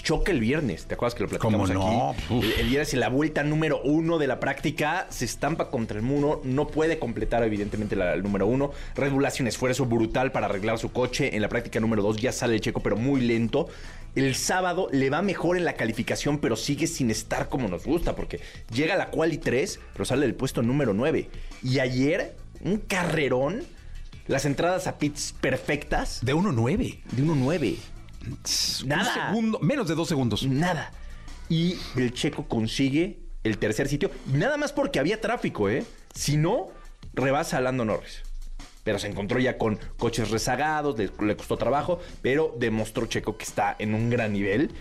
Choca 0.03 0.31
el 0.31 0.39
viernes, 0.39 0.85
¿te 0.85 0.95
acuerdas 0.95 1.13
que 1.13 1.21
lo 1.21 1.29
platicamos 1.29 1.69
¿Cómo 1.69 1.79
no? 1.79 2.09
aquí? 2.09 2.33
Uf. 2.33 2.59
El 2.59 2.69
viernes 2.69 2.91
en 2.95 2.99
la 3.01 3.09
vuelta 3.09 3.43
número 3.43 3.81
uno 3.83 4.17
de 4.17 4.25
la 4.25 4.39
práctica 4.39 5.05
se 5.11 5.25
estampa 5.25 5.69
contra 5.69 5.95
el 5.97 6.01
muro, 6.03 6.41
no 6.43 6.65
puede 6.67 6.97
completar 6.97 7.43
evidentemente 7.43 7.95
la, 7.95 8.13
el 8.15 8.23
número 8.23 8.47
uno. 8.47 8.71
Red 8.95 9.11
Bull 9.11 9.23
hace 9.25 9.43
un 9.43 9.47
esfuerzo 9.47 9.85
brutal 9.85 10.31
para 10.31 10.47
arreglar 10.47 10.79
su 10.79 10.91
coche. 10.91 11.35
En 11.35 11.41
la 11.43 11.49
práctica 11.49 11.79
número 11.79 12.01
dos 12.01 12.17
ya 12.17 12.31
sale 12.31 12.55
el 12.55 12.61
checo, 12.61 12.79
pero 12.81 12.97
muy 12.97 13.21
lento. 13.21 13.69
El 14.15 14.33
sábado 14.33 14.87
le 14.91 15.11
va 15.11 15.21
mejor 15.21 15.55
en 15.55 15.65
la 15.65 15.73
calificación, 15.73 16.39
pero 16.39 16.55
sigue 16.55 16.87
sin 16.87 17.11
estar 17.11 17.47
como 17.47 17.67
nos 17.67 17.85
gusta, 17.85 18.15
porque 18.15 18.41
llega 18.73 18.95
a 18.95 18.97
la 18.97 19.11
quali 19.11 19.37
3, 19.37 19.79
pero 19.93 20.03
sale 20.03 20.25
del 20.25 20.33
puesto 20.33 20.63
número 20.63 20.95
9. 20.95 21.29
Y 21.63 21.77
ayer, 21.77 22.35
un 22.61 22.77
carrerón, 22.79 23.63
las 24.27 24.45
entradas 24.45 24.87
a 24.87 24.97
pits 24.97 25.33
perfectas 25.39 26.19
De 26.23 26.33
1.9. 26.33 27.01
de 27.11 27.23
1.9. 27.23 27.75
Nada. 28.86 29.01
Un 29.01 29.27
segundo, 29.27 29.60
menos 29.60 29.88
de 29.88 29.95
dos 29.95 30.07
segundos. 30.07 30.43
Nada. 30.43 30.91
Y 31.49 31.77
el 31.95 32.13
checo 32.13 32.47
consigue 32.47 33.19
el 33.43 33.57
tercer 33.57 33.88
sitio. 33.88 34.12
Y 34.31 34.38
nada 34.38 34.57
más 34.57 34.71
porque 34.73 34.99
había 34.99 35.19
tráfico, 35.19 35.69
¿eh? 35.69 35.84
Si 36.13 36.38
no, 36.38 36.69
rebasa 37.13 37.57
a 37.57 37.62
Lando 37.62 37.86
Norris. 37.86 38.23
Pero 38.84 38.97
se 38.99 39.07
encontró 39.07 39.39
ya 39.39 39.57
con 39.57 39.79
coches 39.97 40.31
rezagados, 40.31 40.97
le, 40.97 41.12
le 41.25 41.36
costó 41.36 41.57
trabajo, 41.57 41.99
pero 42.21 42.55
demostró 42.57 43.05
Checo 43.05 43.38
que 43.38 43.43
está 43.43 43.75
en 43.77 43.93
un 43.93 44.10
gran 44.10 44.34
nivel, 44.34 44.71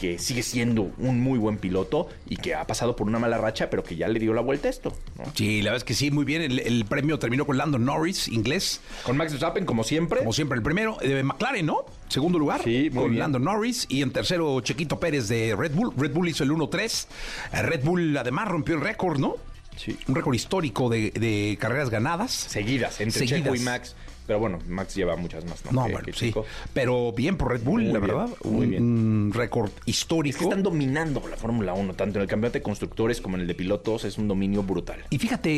que 0.00 0.18
sigue 0.18 0.42
siendo 0.42 0.90
un 0.96 1.20
muy 1.20 1.38
buen 1.38 1.58
piloto 1.58 2.08
y 2.26 2.36
que 2.36 2.54
ha 2.54 2.66
pasado 2.66 2.96
por 2.96 3.06
una 3.06 3.18
mala 3.18 3.36
racha, 3.36 3.68
pero 3.68 3.84
que 3.84 3.96
ya 3.96 4.08
le 4.08 4.18
dio 4.18 4.32
la 4.32 4.40
vuelta 4.40 4.68
a 4.68 4.70
esto. 4.70 4.96
¿no? 5.18 5.24
Sí, 5.34 5.60
la 5.60 5.72
verdad 5.72 5.76
es 5.76 5.84
que 5.84 5.92
sí, 5.92 6.10
muy 6.10 6.24
bien. 6.24 6.40
El, 6.40 6.58
el 6.58 6.86
premio 6.86 7.18
terminó 7.18 7.44
con 7.44 7.58
Lando 7.58 7.78
Norris, 7.78 8.26
inglés. 8.28 8.80
Con 9.02 9.18
Max 9.18 9.32
Verstappen, 9.32 9.66
como 9.66 9.84
siempre. 9.84 10.20
Como 10.20 10.32
siempre, 10.32 10.56
el 10.56 10.62
primero 10.62 10.96
de 11.02 11.22
McLaren, 11.22 11.66
¿no? 11.66 11.84
Segundo 12.08 12.38
lugar. 12.38 12.62
Sí, 12.64 12.88
muy 12.90 13.02
con 13.02 13.10
bien. 13.10 13.18
Lando 13.18 13.38
Norris. 13.38 13.84
Y 13.90 14.00
en 14.00 14.10
tercero, 14.10 14.58
Chequito 14.62 14.98
Pérez 14.98 15.28
de 15.28 15.54
Red 15.54 15.72
Bull. 15.74 15.92
Red 15.94 16.12
Bull 16.12 16.30
hizo 16.30 16.44
el 16.44 16.50
1-3. 16.50 17.06
Eh, 17.52 17.62
Red 17.62 17.84
Bull 17.84 18.16
además 18.16 18.48
rompió 18.48 18.76
el 18.76 18.80
récord, 18.80 19.18
¿no? 19.18 19.34
Sí. 19.76 19.98
Un 20.08 20.14
récord 20.14 20.34
histórico 20.34 20.88
de, 20.88 21.10
de 21.10 21.58
carreras 21.60 21.90
ganadas. 21.90 22.32
Seguidas, 22.32 23.00
entre 23.02 23.18
Seguidas. 23.26 23.42
Checo 23.42 23.54
y 23.54 23.60
Max. 23.60 23.94
Pero 24.26 24.38
bueno, 24.38 24.58
Max 24.68 24.94
lleva 24.94 25.16
muchas 25.16 25.44
más, 25.44 25.64
¿no? 25.64 25.72
No, 25.72 25.86
que- 25.86 25.92
bueno, 25.92 26.06
que 26.06 26.12
sí. 26.12 26.32
Pero 26.72 27.12
bien 27.12 27.36
por 27.36 27.50
Red 27.50 27.62
Bull, 27.62 27.82
Muy 27.82 27.92
la 27.92 27.98
bien, 27.98 28.06
verdad. 28.16 28.28
muy 28.44 28.64
un, 28.64 28.70
bien. 28.70 28.82
un 28.82 29.32
récord 29.34 29.70
Es 29.86 29.88
histórico. 29.88 30.38
que 30.38 30.44
están 30.44 30.62
dominando 30.62 31.22
la 31.28 31.36
Fórmula 31.36 31.72
1, 31.74 31.94
tanto 31.94 32.18
en 32.18 32.22
el 32.22 32.28
campeonato 32.28 32.58
de 32.58 32.62
constructores 32.62 33.20
como 33.20 33.36
en 33.36 33.42
el 33.42 33.46
de 33.48 33.54
pilotos. 33.54 34.04
Es 34.04 34.18
un 34.18 34.28
dominio 34.28 34.62
brutal. 34.62 35.04
Y 35.10 35.18
fíjate, 35.18 35.50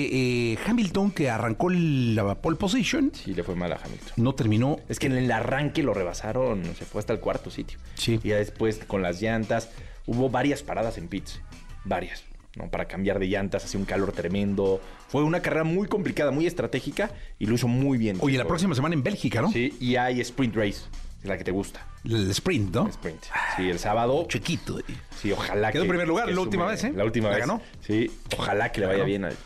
eh, 0.53 0.59
Hamilton, 0.67 1.11
que 1.11 1.29
arrancó 1.29 1.69
la 1.71 2.35
pole 2.41 2.57
position, 2.57 3.11
Sí, 3.15 3.35
le 3.35 3.43
fue 3.43 3.55
mal 3.57 3.73
a 3.73 3.77
Hamilton. 3.77 4.13
no 4.17 4.35
terminó. 4.35 4.79
Es 4.89 4.99
que 4.99 5.07
en 5.09 5.13
el 5.19 5.31
arranque 5.31 5.83
lo 5.83 5.93
rebasaron, 5.93 6.63
se 6.77 6.85
fue 6.87 7.01
hasta 7.01 7.13
el 7.13 7.21
cuarto 7.21 7.51
sitio. 7.51 7.79
Sí. 7.95 8.21
Y 8.23 8.29
ya 8.29 8.37
después 8.37 8.79
con 8.87 9.03
las 9.03 9.21
llantas, 9.21 9.69
hubo 10.07 10.31
varias 10.31 10.63
paradas 10.63 10.97
en 10.99 11.09
pits. 11.09 11.41
Varias. 11.85 12.25
¿No? 12.57 12.69
Para 12.71 12.87
cambiar 12.87 13.19
de 13.19 13.27
llantas, 13.27 13.65
hacía 13.65 13.79
un 13.81 13.87
calor 13.87 14.13
tremendo. 14.13 14.81
Fue 15.09 15.23
una 15.23 15.41
carrera 15.41 15.65
muy 15.65 15.89
complicada, 15.89 16.31
muy 16.31 16.47
estratégica 16.47 17.11
y 17.39 17.47
lo 17.47 17.55
hizo 17.55 17.69
muy 17.69 17.99
bien. 17.99 18.17
Oye, 18.21 18.37
la 18.39 18.47
próxima 18.47 18.75
semana 18.75 18.95
en 18.95 19.03
Bélgica, 19.03 19.41
¿no? 19.43 19.51
Sí, 19.51 19.75
y 19.81 19.97
hay 19.97 20.21
sprint 20.21 20.55
race, 20.55 20.81
es 21.23 21.25
la 21.25 21.39
que 21.39 21.45
te 21.45 21.51
gusta. 21.51 21.87
El 22.05 22.29
sprint, 22.33 22.75
¿no? 22.75 22.89
Sprint. 22.89 23.23
Sí, 23.57 23.71
el 23.71 23.79
sábado. 23.79 24.27
Chiquito. 24.29 24.79
eh. 24.81 24.83
Sí, 25.21 25.31
ojalá 25.31 25.71
Quedó 25.71 25.83
que. 25.83 25.87
en 25.87 25.91
primer 25.91 26.09
lugar 26.09 26.29
la 26.29 26.41
última 26.41 26.67
vez, 26.67 26.83
¿eh? 26.85 26.93
La 26.97 27.05
última 27.05 27.29
La 27.31 27.37
vez. 27.37 27.47
ganó. 27.47 27.63
Sí, 27.87 28.11
ojalá 28.37 28.73
que 28.73 28.81
le 28.81 28.87
vaya 28.87 28.99
ganó. 28.99 29.07
bien 29.09 29.25
al. 29.25 29.37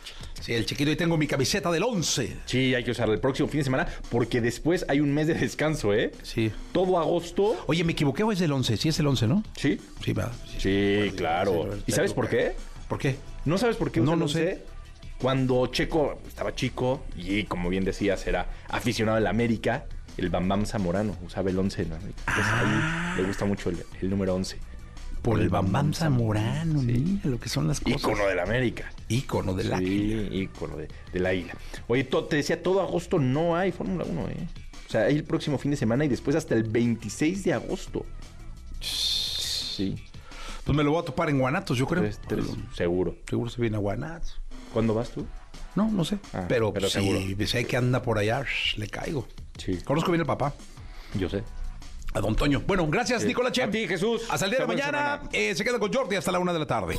Sí, 0.41 0.53
el 0.53 0.65
chiquito. 0.65 0.89
Ahí 0.89 0.95
tengo 0.95 1.17
mi 1.17 1.27
camiseta 1.27 1.69
del 1.71 1.83
11. 1.83 2.37
Sí, 2.45 2.73
hay 2.73 2.83
que 2.83 2.91
usarla 2.91 3.13
el 3.13 3.19
próximo 3.19 3.47
fin 3.49 3.59
de 3.59 3.63
semana 3.65 3.87
porque 4.09 4.39
después 4.41 4.85
hay 4.87 4.99
un 5.01 5.13
mes 5.13 5.27
de 5.27 5.33
descanso, 5.35 5.93
¿eh? 5.93 6.11
Sí. 6.23 6.51
Todo 6.71 6.97
agosto. 6.99 7.63
Oye, 7.67 7.83
me 7.83 7.91
equivoqué 7.91 8.23
o 8.23 8.31
es 8.31 8.39
del 8.39 8.51
11. 8.51 8.77
Sí, 8.77 8.89
es 8.89 8.99
el 8.99 9.07
11, 9.07 9.27
¿no? 9.27 9.43
Sí. 9.55 9.79
Sí, 10.03 10.13
va. 10.13 10.31
Sí, 10.57 10.57
Sí, 11.09 11.11
claro. 11.15 11.69
¿Y 11.85 11.91
sabes 11.91 12.13
por 12.13 12.27
qué? 12.29 12.55
¿Por 12.87 12.99
qué? 12.99 13.17
¿No 13.45 13.57
sabes 13.57 13.75
por 13.75 13.91
qué? 13.91 13.99
No, 13.99 14.15
no 14.15 14.25
11? 14.25 14.33
sé. 14.39 14.63
Cuando 15.19 15.65
Checo 15.67 16.19
estaba 16.27 16.53
chico 16.53 17.03
y, 17.15 17.43
como 17.45 17.69
bien 17.69 17.83
decías, 17.83 18.25
era 18.27 18.47
aficionado 18.69 19.17
a 19.17 19.19
la 19.19 19.31
América, 19.31 19.85
el 20.15 20.29
Bam 20.29 20.47
Bam 20.47 20.65
Zamorano 20.65 21.15
usaba 21.25 21.49
el 21.49 21.57
11 21.57 21.81
en 21.83 21.93
América. 21.93 22.19
Entonces 22.27 22.45
Ah. 22.53 23.13
ahí 23.15 23.21
le 23.21 23.27
gusta 23.27 23.45
mucho 23.45 23.69
el, 23.69 23.83
el 24.01 24.09
número 24.09 24.35
11. 24.35 24.57
Por 25.23 25.41
el 25.41 25.49
Bambam 25.49 25.93
Zamorano. 25.93 26.79
Sí. 26.81 26.85
Mira 26.87 27.21
lo 27.25 27.39
que 27.39 27.49
son 27.49 27.67
las 27.67 27.81
cosas. 27.81 27.99
Ícono 27.99 28.27
de 28.27 28.35
la 28.35 28.43
América. 28.43 28.89
Ícono 29.09 29.53
del 29.55 29.67
sí, 29.67 29.73
águila. 29.73 30.35
ícono 30.35 30.77
de, 30.77 30.87
del 31.11 31.25
águila. 31.25 31.53
Oye, 31.87 32.03
to- 32.05 32.25
te 32.25 32.37
decía, 32.37 32.61
todo 32.63 32.79
agosto 32.81 33.19
no 33.19 33.57
hay 33.57 33.71
Fórmula 33.73 34.05
1, 34.07 34.29
¿eh? 34.29 34.47
O 34.87 34.89
sea, 34.91 35.01
hay 35.01 35.15
el 35.15 35.25
próximo 35.25 35.57
fin 35.57 35.71
de 35.71 35.77
semana 35.77 36.05
y 36.05 36.07
después 36.07 36.35
hasta 36.37 36.53
el 36.55 36.63
26 36.63 37.43
de 37.43 37.53
agosto. 37.53 38.05
Sí, 38.79 39.95
Pues 40.67 40.75
me 40.75 40.83
lo 40.83 40.91
voy 40.91 41.01
a 41.01 41.05
topar 41.05 41.29
en 41.29 41.39
Guanatos, 41.39 41.77
yo 41.77 41.87
creo. 41.87 42.03
tres, 42.03 42.19
tres, 42.27 42.45
seguro. 42.75 43.15
Seguro 43.27 43.49
se 43.49 43.59
viene 43.61 43.77
a 43.77 43.79
Guanatos. 43.79 44.39
¿Cuándo 44.73 44.93
vas 44.93 45.09
tú? 45.09 45.25
No, 45.75 45.89
no 45.89 46.03
sé. 46.03 46.19
Ah, 46.33 46.45
pero 46.47 46.73
pero 46.73 46.87
si 46.87 46.93
seguro. 46.99 47.19
sé 47.47 47.65
que 47.65 47.77
anda 47.77 48.01
por 48.01 48.19
allá, 48.19 48.43
shh, 48.43 48.77
le 48.77 48.87
caigo. 48.87 49.27
Sí. 49.57 49.77
Conozco 49.83 50.11
bien 50.11 50.21
el 50.21 50.27
papá, 50.27 50.53
Yo 51.15 51.29
sé. 51.29 51.43
a 52.13 52.19
don 52.19 52.35
Toño. 52.35 52.61
Bueno, 52.67 52.85
gracias, 52.87 53.23
Nicolás 53.25 53.51
Che. 53.53 53.63
A 53.63 53.69
ti, 53.71 53.87
Jesús. 53.87 54.23
Hasta 54.29 54.45
el 54.45 54.51
día 54.51 54.59
de 54.61 54.67
mañana. 54.67 55.21
eh, 55.31 55.53
se 55.55 55.63
queda 55.63 55.79
con 55.79 55.91
Jordi 55.93 56.15
hasta 56.15 56.31
la 56.31 56.39
una 56.39 56.51
de 56.53 56.59
la 56.59 56.65
tarde. 56.67 56.95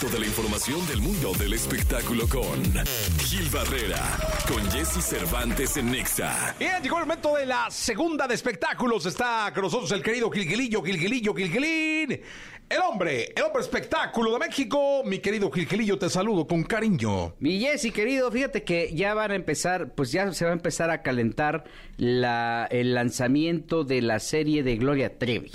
Toda 0.00 0.18
la 0.18 0.26
información 0.26 0.86
del 0.88 1.00
mundo 1.00 1.32
del 1.34 1.52
espectáculo 1.54 2.26
con 2.28 2.62
Gil 3.20 3.48
Barrera. 3.50 4.02
Con 4.48 4.62
Jesse 4.70 5.02
Cervantes 5.02 5.76
en 5.76 5.90
Nexa. 5.90 6.54
Bien, 6.58 6.82
llegó 6.82 6.98
el 6.98 7.04
momento 7.06 7.34
de 7.36 7.46
la 7.46 7.70
segunda 7.70 8.26
de 8.26 8.34
espectáculos. 8.34 9.06
Está 9.06 9.52
con 9.54 9.62
nosotros 9.62 9.90
el 9.92 10.02
querido 10.02 10.30
Gilgilillo, 10.30 10.82
Gilgilillo, 10.82 11.34
Gilgilín. 11.34 12.20
El 12.68 12.78
hombre, 12.80 13.32
el 13.36 13.42
hombre 13.44 13.62
espectáculo 13.62 14.32
de 14.32 14.40
México, 14.40 15.02
mi 15.04 15.20
querido 15.20 15.52
Gilgilillo, 15.52 16.00
te 16.00 16.10
saludo 16.10 16.48
con 16.48 16.64
cariño. 16.64 17.36
Mi 17.38 17.60
Jessy, 17.60 17.92
querido, 17.92 18.28
fíjate 18.32 18.64
que 18.64 18.92
ya 18.92 19.14
van 19.14 19.30
a 19.30 19.36
empezar, 19.36 19.94
pues 19.94 20.10
ya 20.10 20.32
se 20.32 20.44
va 20.44 20.50
a 20.50 20.54
empezar 20.54 20.90
a 20.90 21.00
calentar 21.02 21.62
la, 21.96 22.66
el 22.72 22.92
lanzamiento 22.94 23.84
de 23.84 24.02
la 24.02 24.18
serie 24.18 24.64
de 24.64 24.76
Gloria 24.78 25.16
Trevi. 25.16 25.52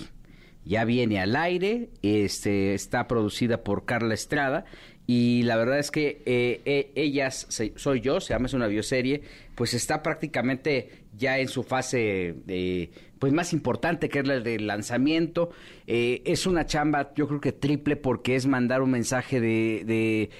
Ya 0.64 0.86
viene 0.86 1.20
al 1.20 1.36
aire, 1.36 1.90
este, 2.02 2.74
está 2.76 3.10
producida 3.10 3.62
por 3.62 3.84
Carla 3.84 4.14
Estrada 4.14 4.64
y 5.06 5.44
la 5.44 5.58
verdad 5.58 5.80
es 5.80 5.92
que 5.92 6.22
eh, 6.26 6.62
eh, 6.64 6.92
ellas, 6.96 7.46
soy 7.50 8.00
yo, 8.00 8.22
se 8.22 8.34
llama 8.34 8.46
es 8.46 8.54
una 8.54 8.68
bioserie, 8.68 9.24
pues 9.56 9.74
está 9.74 10.02
prácticamente 10.02 11.04
ya 11.18 11.40
en 11.40 11.50
su 11.50 11.64
fase 11.64 12.36
de 12.46 12.90
pues 13.22 13.34
más 13.34 13.54
importante 13.54 14.10
que 14.10 14.18
es 14.18 14.28
la 14.28 14.40
del 14.40 14.66
lanzamiento. 14.66 15.52
Eh, 15.86 16.24
es 16.26 16.48
una 16.48 16.66
chamba, 16.66 17.14
yo 17.16 17.28
creo 17.28 17.40
que 17.40 17.52
triple, 17.52 17.96
porque 17.96 18.36
es 18.36 18.48
mandar 18.48 18.82
un 18.82 18.90
mensaje 18.90 19.40
de 19.40 20.32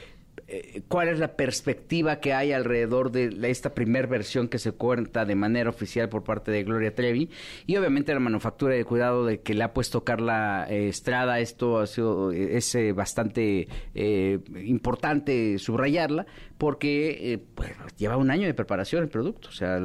eh, 0.48 0.82
cuál 0.90 1.08
es 1.08 1.18
la 1.18 1.38
perspectiva 1.38 2.20
que 2.20 2.34
hay 2.34 2.52
alrededor 2.52 3.12
de 3.12 3.50
esta 3.50 3.74
primera 3.74 4.06
versión 4.06 4.50
que 4.50 4.60
se 4.60 4.74
cuenta 4.74 5.24
de 5.24 5.34
manera 5.34 5.70
oficial 5.70 6.10
por 6.10 6.26
parte 6.26 6.52
de 6.52 6.64
Gloria 6.64 6.94
Trevi 6.94 7.30
y 7.68 7.78
obviamente 7.78 8.14
la 8.14 8.20
manufactura 8.20 8.76
de 8.76 8.84
cuidado 8.84 9.26
de 9.26 9.40
que 9.40 9.54
le 9.54 9.64
ha 9.64 9.74
puesto 9.74 10.04
Carla 10.04 10.66
eh, 10.70 10.90
Estrada 10.90 11.40
esto 11.40 11.80
ha 11.80 11.88
sido 11.88 12.34
es 12.34 12.76
bastante 12.94 13.70
importante 13.94 15.58
subrayarla 15.58 16.26
porque 16.62 17.40
pues, 17.56 17.72
lleva 17.98 18.18
un 18.18 18.30
año 18.30 18.46
de 18.46 18.54
preparación 18.54 19.02
el 19.02 19.10
producto 19.10 19.50
o 19.50 19.52
sea 19.52 19.82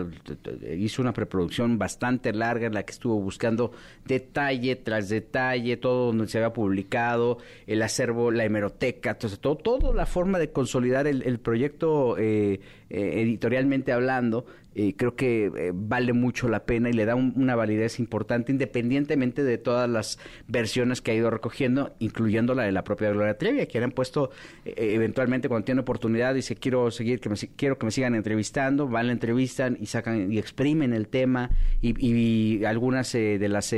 hizo 0.77 1.01
una 1.01 1.15
preproducción 1.15 1.79
bastante 1.79 2.35
larga 2.35 2.67
en 2.67 2.75
la 2.75 2.83
que 2.83 2.93
estuvo 2.93 3.19
buscando 3.19 3.73
detalle 4.05 4.77
tras 4.77 5.09
detalle 5.09 5.79
todo 5.79 6.09
donde 6.09 6.29
se 6.29 6.37
había 6.37 6.53
publicado 6.53 7.39
el 7.67 7.81
acervo 7.81 8.31
la 8.31 8.45
hemeroteca 8.45 9.15
todo 9.15 9.39
todo, 9.39 9.57
todo 9.57 9.95
la 9.95 10.05
forma 10.05 10.39
de 10.39 10.51
consolidar 10.51 11.07
el, 11.07 11.39
proyecto 11.39 12.19
eh, 12.19 12.61
eh, 12.91 13.23
editorialmente 13.23 13.91
hablando, 13.93 14.45
eh, 14.77 14.95
creo 14.97 15.17
que 15.17 15.73
vale 15.75 16.13
mucho 16.13 16.49
la 16.49 16.65
pena 16.65 16.89
y 16.89 16.93
le 16.93 17.05
da 17.05 17.15
una 17.15 17.57
validez 17.57 17.99
importante 17.99 18.53
independientemente 18.53 19.43
de 19.43 19.59
todas 19.59 19.89
las 19.89 20.19
versiones 20.47 21.01
que 21.01 21.11
ha 21.11 21.15
ido 21.15 21.31
recogiendo, 21.31 21.95
incluyendo 21.99 22.55
la 22.55 22.65
de 22.65 22.73
la 22.73 22.85
propia 22.85 23.11
Gloria 23.11 23.39
Trevi, 23.39 23.67
que 23.67 23.79
han 23.79 23.91
puesto 23.91 24.31
eventualmente 24.65 25.49
cuando 25.49 25.65
tiene 25.65 25.81
oportunidad, 25.81 26.35
dice 26.35 26.57
quiero 26.57 26.91
seguir, 26.91 27.21
que 27.21 27.29
me, 27.29 27.37
quiero 27.57 27.79
que 27.79 27.87
me 27.87 27.93
sigan 27.93 28.15
entrevistando, 28.15 28.89
van, 28.89 29.09
la 29.09 29.13
entrevistan 29.13 29.77
y 29.81 29.87
sacan 29.87 30.33
y 30.33 30.39
exprimen 30.39 30.93
el 30.93 31.09
tema 31.09 31.51
y, 31.81 32.65
algunas 32.65 33.13
de 33.13 33.49
las 33.49 33.73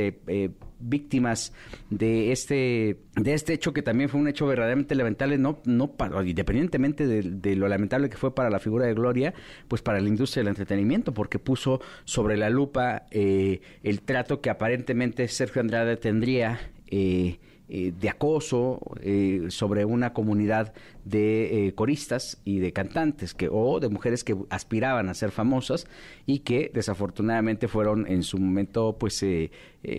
víctimas 0.79 1.53
de 1.89 2.31
este 2.31 2.97
de 3.15 3.33
este 3.33 3.53
hecho 3.53 3.73
que 3.73 3.81
también 3.81 4.09
fue 4.09 4.19
un 4.19 4.27
hecho 4.27 4.47
verdaderamente 4.47 4.95
lamentable 4.95 5.37
no 5.37 5.59
no 5.65 5.93
independientemente 6.23 7.07
de, 7.07 7.55
lo 7.55 7.67
lamentable 7.67 8.09
que 8.09 8.17
fue 8.17 8.33
para 8.33 8.49
la 8.49 8.59
figura 8.59 8.85
de 8.85 8.93
Gloria 8.93 9.33
pues 9.67 9.81
para 9.81 9.99
la 9.99 10.07
industria 10.07 10.41
del 10.41 10.49
entretenimiento 10.49 11.13
porque 11.13 11.39
puso 11.39 11.81
sobre 12.05 12.37
la 12.37 12.49
lupa 12.49 13.03
eh, 13.11 13.61
el 13.83 14.01
trato 14.01 14.41
que 14.41 14.49
aparentemente 14.49 15.27
Sergio 15.27 15.61
Andrade 15.61 15.97
tendría 15.97 16.59
eh, 16.87 17.39
eh, 17.71 17.93
de 17.99 18.09
acoso 18.09 18.79
eh, 19.01 19.45
sobre 19.49 19.85
una 19.85 20.11
comunidad 20.11 20.73
de 21.05 21.67
eh, 21.67 21.75
coristas 21.75 22.41
y 22.43 22.57
de 22.57 22.73
cantantes 22.73 23.35
que 23.35 23.47
o 23.51 23.79
de 23.79 23.89
mujeres 23.89 24.23
que 24.23 24.35
aspiraban 24.49 25.07
a 25.07 25.13
ser 25.13 25.29
famosas 25.29 25.85
y 26.25 26.39
que 26.39 26.71
desafortunadamente 26.73 27.67
fueron 27.67 28.07
en 28.07 28.23
su 28.23 28.39
momento 28.39 28.97
pues 28.99 29.23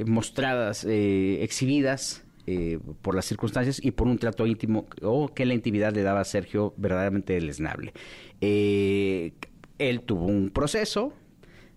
mostradas 0.05 0.85
exhibidas 0.85 2.25
por 3.03 3.15
las 3.15 3.27
circunstancias 3.27 3.81
y 3.83 3.93
por 3.93 4.09
un 4.09 4.19
trato 4.19 4.47
íntimo 4.47 4.87
o 5.03 5.29
que 5.33 5.47
la 5.47 5.55
intimidad 5.55 5.95
le 5.95 6.03
daba 6.03 6.21
a 6.21 6.25
Sergio 6.25 6.75
verdaderamente 6.77 7.35
deleznable. 7.35 7.93
él 8.41 10.01
tuvo 10.05 10.27
un 10.27 10.51
proceso, 10.51 11.13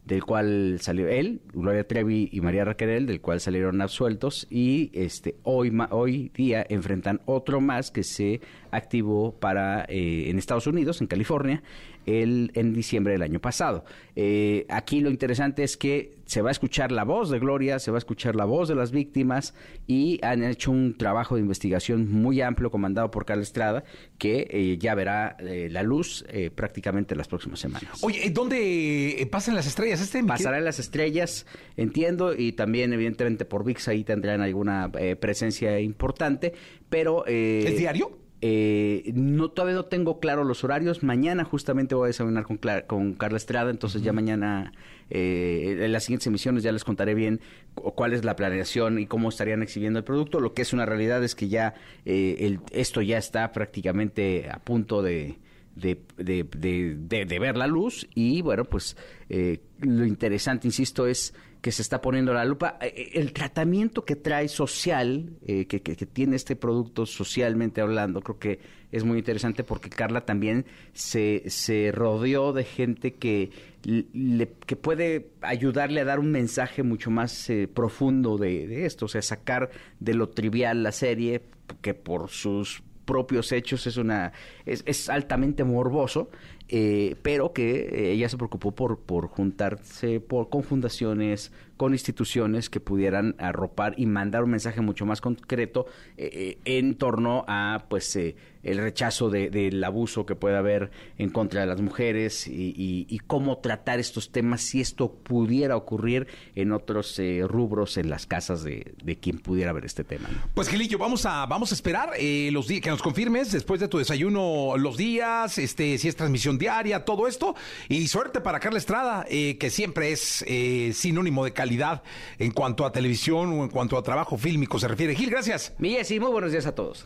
del 0.06 0.24
cual 0.24 0.78
salió 0.82 1.08
él, 1.08 1.42
Gloria 1.54 1.88
Trevi 1.88 2.30
y 2.32 2.42
María 2.42 2.66
Raquel, 2.66 3.06
del 3.06 3.22
cual 3.22 3.40
salieron 3.40 3.82
absueltos 3.82 4.48
y 4.50 4.92
este 4.94 5.36
hoy 5.44 5.72
hoy 5.92 6.32
día 6.34 6.66
enfrentan 6.68 7.22
otro 7.26 7.62
más 7.62 7.92
que 7.92 8.04
se 8.04 8.42
activó 8.72 9.40
para 9.40 9.86
eh, 9.86 10.30
en 10.30 10.38
Estados 10.38 10.68
Unidos, 10.68 11.00
en 11.02 11.08
California, 11.08 11.64
el, 12.06 12.52
en 12.56 12.74
diciembre 12.74 13.14
del 13.14 13.22
año 13.22 13.40
pasado. 13.40 13.86
Eh, 14.16 14.66
aquí 14.70 15.02
lo 15.02 15.10
interesante 15.10 15.64
es 15.64 15.78
que 15.78 16.18
se 16.26 16.42
va 16.42 16.50
a 16.50 16.52
escuchar 16.52 16.92
la 16.92 17.04
voz 17.04 17.30
de 17.30 17.40
Gloria, 17.40 17.80
se 17.80 17.92
va 17.92 17.98
a 17.98 18.00
escuchar 18.00 18.36
la 18.36 18.46
voz 18.46 18.70
de 18.70 18.76
las 18.76 18.92
víctimas 18.92 19.54
y 19.88 20.20
han 20.24 20.44
hecho 20.44 20.72
un 20.72 20.98
trabajo 20.98 21.36
de 21.36 21.42
investigación 21.42 22.12
muy 22.12 22.42
amplio 22.42 22.72
comandado 22.72 23.12
por 23.12 23.26
Carla 23.26 23.44
Estrada 23.44 23.84
que 24.18 24.48
eh, 24.50 24.78
ya 24.80 24.96
verá 24.96 25.38
la 25.40 25.84
luz 25.84 26.26
prácticamente 26.56 27.16
las 27.16 27.28
próximas 27.28 27.60
semanas. 27.60 28.02
Oye, 28.02 28.30
¿dónde 28.32 29.28
pasan 29.32 29.56
las 29.56 29.68
estrellas? 29.68 30.02
Este 30.02 30.24
Pasará 30.24 30.58
en 30.58 30.66
las 30.66 30.80
estrellas, 30.80 31.46
entiendo, 31.76 32.34
y 32.34 32.54
también 32.54 32.94
evidentemente 32.94 33.46
por 33.46 33.64
VIX 33.66 33.88
ahí 33.90 34.04
tendrán 34.04 34.42
alguna 34.42 34.92
presencia 35.20 35.80
importante, 35.80 36.54
pero... 36.90 37.26
¿Es 37.26 37.78
diario? 37.78 38.23
Eh, 38.46 39.14
no 39.16 39.52
todavía 39.52 39.76
no 39.76 39.86
tengo 39.86 40.20
claro 40.20 40.44
los 40.44 40.66
horarios. 40.66 41.02
Mañana 41.02 41.46
justamente 41.46 41.96
voy 41.96 42.08
a 42.08 42.08
desayunar 42.08 42.44
con, 42.44 42.60
con 42.88 43.14
Carla 43.14 43.38
Estrada, 43.38 43.72
entonces 43.72 44.02
ya 44.02 44.12
mañana 44.12 44.74
eh, 45.10 45.78
en 45.80 45.94
las 45.94 46.04
siguientes 46.04 46.28
emisiones 46.28 46.62
ya 46.62 46.74
les 46.74 46.84
contaré 46.84 47.14
bien 47.14 47.40
cuál 47.74 48.12
es 48.12 48.26
la 48.26 48.36
planeación 48.36 49.00
y 49.00 49.08
cómo 49.08 49.30
estarían 49.30 49.64
exhibiendo 49.64 50.00
el 50.00 50.04
producto. 50.04 50.42
Lo 50.42 50.54
que 50.54 50.64
es 50.64 50.74
una 50.74 50.86
realidad 50.86 51.24
es 51.24 51.36
que 51.36 51.48
ya 51.48 51.76
eh, 52.04 52.58
esto 52.72 53.02
ya 53.02 53.18
está 53.18 53.54
prácticamente 53.54 54.50
a 54.52 54.60
punto 54.60 55.02
de, 55.02 55.38
de, 55.78 56.02
de, 56.18 57.40
ver 57.40 57.56
la 57.56 57.68
luz 57.68 58.10
y 58.14 58.42
bueno, 58.42 58.66
pues 58.66 58.98
eh, 59.30 59.62
lo 59.80 60.06
interesante, 60.06 60.68
insisto, 60.68 61.08
es 61.08 61.34
que 61.64 61.72
se 61.72 61.82
está 61.82 62.02
poniendo 62.02 62.34
la 62.34 62.44
lupa. 62.44 62.78
Eh, 62.82 62.94
eh, 62.94 63.10
el 63.14 63.32
tratamiento 63.32 64.04
que 64.04 64.18
trae 64.18 64.50
social, 64.50 65.38
que, 65.48 65.66
que, 65.66 66.06
tiene 66.06 66.36
este 66.36 66.58
producto 66.58 67.06
socialmente 67.06 67.80
hablando, 67.80 68.20
creo 68.20 68.38
que 68.38 68.60
es 68.92 69.06
muy 69.06 69.18
interesante 69.18 69.64
porque 69.64 69.90
Carla 69.90 70.26
también 70.26 70.66
se, 70.92 71.50
se 71.50 71.94
rodeó 71.94 72.52
de 72.52 72.66
gente 72.66 73.14
que, 73.14 73.52
le, 73.82 74.52
que 74.66 74.76
puede 74.76 75.30
ayudarle 75.40 76.02
a 76.02 76.06
dar 76.06 76.20
un 76.20 76.32
mensaje 76.32 76.84
mucho 76.84 77.10
más 77.10 77.50
profundo 77.74 78.38
de, 78.38 78.68
de 78.68 78.86
esto, 78.86 79.06
o 79.06 79.08
sea, 79.08 79.22
sacar 79.22 79.70
de 80.02 80.16
lo 80.16 80.28
trivial 80.30 80.84
la 80.84 80.92
serie, 80.92 81.44
que 81.82 81.94
por 81.94 82.30
sus 82.30 82.84
propios 83.06 83.52
hechos 83.52 83.86
es 83.88 83.98
una 83.98 84.32
es, 84.66 84.84
es 84.86 85.10
altamente 85.10 85.64
morboso 85.64 86.30
eh, 86.70 87.16
pero 87.22 87.52
que 87.52 88.14
ella 88.14 88.30
se 88.30 88.38
preocupó 88.38 88.72
por, 88.72 89.00
por 89.00 89.28
juntarse 89.28 90.20
por, 90.20 90.50
con 90.50 90.64
fundaciones, 90.64 91.52
con 91.78 91.94
instituciones 91.94 92.70
que 92.70 92.80
pudieran 92.80 93.36
arropar 93.38 93.96
y 93.98 94.06
mandar 94.06 94.44
un 94.44 94.52
mensaje 94.52 94.80
mucho 94.80 95.06
más 95.06 95.20
concreto 95.20 95.86
eh, 96.18 96.30
eh, 96.34 96.58
en 96.64 96.96
torno 96.96 97.44
a 97.48 97.86
pues 97.90 98.16
el 98.16 98.78
rechazo 98.78 99.30
del 99.30 99.84
abuso 99.84 100.26
que 100.26 100.36
puede 100.36 100.56
haber 100.56 100.90
en 101.18 101.30
contra 101.30 101.62
de 101.62 101.68
las 101.68 101.82
mujeres 101.82 102.48
y, 102.48 103.20
cómo 103.28 103.58
tratar 103.58 104.00
estos 104.00 104.32
temas 104.32 104.62
si 104.62 104.80
esto 104.80 105.12
pudiera 105.12 105.76
ocurrir 105.76 106.28
en 106.56 106.72
otros 106.72 107.20
rubros 107.44 107.98
en 107.98 108.10
las 108.10 108.26
casas 108.26 108.64
de, 108.64 108.94
quien 109.22 109.40
pudiera 109.40 109.74
ver 109.74 109.86
este 109.86 110.04
tema. 110.04 110.30
Pues 110.54 110.70
Gilillo, 110.70 110.98
vamos 110.98 111.26
a, 111.26 111.46
vamos 111.46 111.72
a 111.72 111.76
esperar 111.76 112.12
los 112.52 112.68
días 112.68 112.82
que 112.82 112.90
nos 112.90 113.02
confirmes 113.02 113.52
después 113.52 113.82
de 113.82 113.90
tu 113.90 113.98
desayuno 113.98 114.78
los 114.78 114.96
días, 114.96 115.58
este, 115.58 115.98
si 115.98 116.08
es 116.08 116.16
transmisión 116.16 116.53
diaria, 116.58 117.06
todo 117.06 117.28
esto. 117.28 117.56
Y 117.90 118.08
suerte 118.08 118.42
para 118.42 118.60
Carla 118.60 118.80
Estrada, 118.80 119.26
eh, 119.30 119.58
que 119.58 119.70
siempre 119.70 120.12
es 120.12 120.44
eh, 120.48 120.92
sinónimo 120.94 121.46
de 121.46 121.54
calidad 121.54 122.04
en 122.40 122.52
cuanto 122.52 122.86
a 122.86 122.92
televisión 122.92 123.60
o 123.60 123.64
en 123.64 123.70
cuanto 123.70 123.98
a 123.98 124.04
trabajo 124.04 124.38
fílmico 124.38 124.80
se 124.80 124.88
refiere. 124.88 125.16
Gil, 125.16 125.30
gracias. 125.30 125.74
Mi 125.78 125.92
Jessy, 125.92 126.20
muy 126.20 126.32
buenos 126.32 126.52
días 126.52 126.66
a 126.66 126.76
todos. 126.76 127.04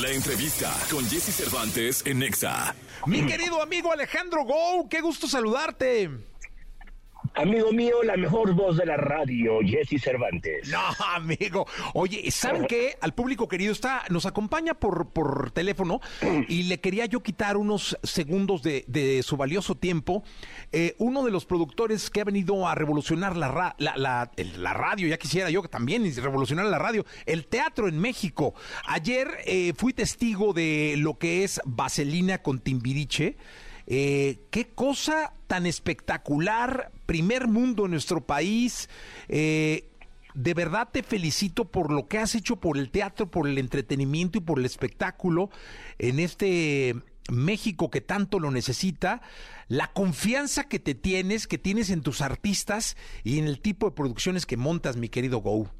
La 0.00 0.10
entrevista 0.10 0.72
con 0.90 1.08
Jesse 1.08 1.32
Cervantes 1.32 2.02
en 2.04 2.18
Nexa. 2.18 2.74
Mi 3.06 3.24
querido 3.26 3.62
amigo 3.62 3.92
Alejandro 3.92 4.44
Go, 4.44 4.88
qué 4.88 5.00
gusto 5.00 5.28
saludarte. 5.28 6.10
Amigo 7.36 7.72
mío, 7.72 8.04
la 8.04 8.16
mejor 8.16 8.52
voz 8.54 8.76
de 8.76 8.86
la 8.86 8.96
radio, 8.96 9.58
Jesse 9.60 10.00
Cervantes. 10.00 10.68
No, 10.68 10.78
amigo. 11.16 11.66
Oye, 11.92 12.30
¿saben 12.30 12.64
qué? 12.68 12.96
Al 13.00 13.12
público 13.12 13.48
querido 13.48 13.72
está, 13.72 14.04
nos 14.08 14.24
acompaña 14.24 14.74
por, 14.74 15.08
por 15.08 15.50
teléfono 15.50 16.00
y 16.48 16.64
le 16.64 16.78
quería 16.78 17.06
yo 17.06 17.24
quitar 17.24 17.56
unos 17.56 17.98
segundos 18.04 18.62
de, 18.62 19.20
su 19.24 19.36
valioso 19.36 19.74
tiempo. 19.74 20.22
Eh, 20.70 20.94
uno 20.98 21.24
de 21.24 21.32
los 21.32 21.44
productores 21.44 22.08
que 22.08 22.20
ha 22.20 22.24
venido 22.24 22.68
a 22.68 22.76
revolucionar 22.76 23.36
la, 23.36 23.74
la, 23.78 24.72
radio, 24.72 25.08
ya 25.08 25.18
quisiera 25.18 25.50
yo 25.50 25.62
también 25.64 26.04
revolucionar 26.14 26.66
la 26.66 26.78
radio, 26.78 27.04
el 27.26 27.46
teatro 27.46 27.88
en 27.88 27.98
México. 27.98 28.54
Ayer 28.86 29.38
eh, 29.44 29.72
fui 29.76 29.92
testigo 29.92 30.52
de 30.52 30.94
lo 30.98 31.18
que 31.18 31.42
es 31.42 31.60
Vaselina 31.64 32.42
con 32.42 32.60
Timbiriche. 32.60 33.36
Eh, 33.86 34.40
qué 34.50 34.68
cosa 34.68 35.32
tan 35.46 35.66
espectacular, 35.66 36.90
primer 37.06 37.48
mundo 37.48 37.84
en 37.84 37.92
nuestro 37.92 38.24
país. 38.24 38.88
Eh, 39.28 39.90
de 40.34 40.54
verdad 40.54 40.88
te 40.90 41.02
felicito 41.02 41.64
por 41.64 41.92
lo 41.92 42.06
que 42.06 42.18
has 42.18 42.34
hecho 42.34 42.56
por 42.56 42.76
el 42.76 42.90
teatro, 42.90 43.30
por 43.30 43.48
el 43.48 43.58
entretenimiento 43.58 44.38
y 44.38 44.40
por 44.40 44.58
el 44.58 44.64
espectáculo 44.64 45.50
en 45.98 46.18
este 46.18 46.96
México 47.30 47.90
que 47.90 48.00
tanto 48.00 48.38
lo 48.38 48.50
necesita, 48.50 49.22
la 49.68 49.92
confianza 49.92 50.68
que 50.68 50.78
te 50.78 50.94
tienes, 50.94 51.46
que 51.46 51.58
tienes 51.58 51.90
en 51.90 52.02
tus 52.02 52.20
artistas 52.20 52.96
y 53.22 53.38
en 53.38 53.46
el 53.46 53.60
tipo 53.60 53.88
de 53.88 53.96
producciones 53.96 54.44
que 54.44 54.56
montas, 54.56 54.96
mi 54.96 55.08
querido 55.08 55.38
Go. 55.38 55.70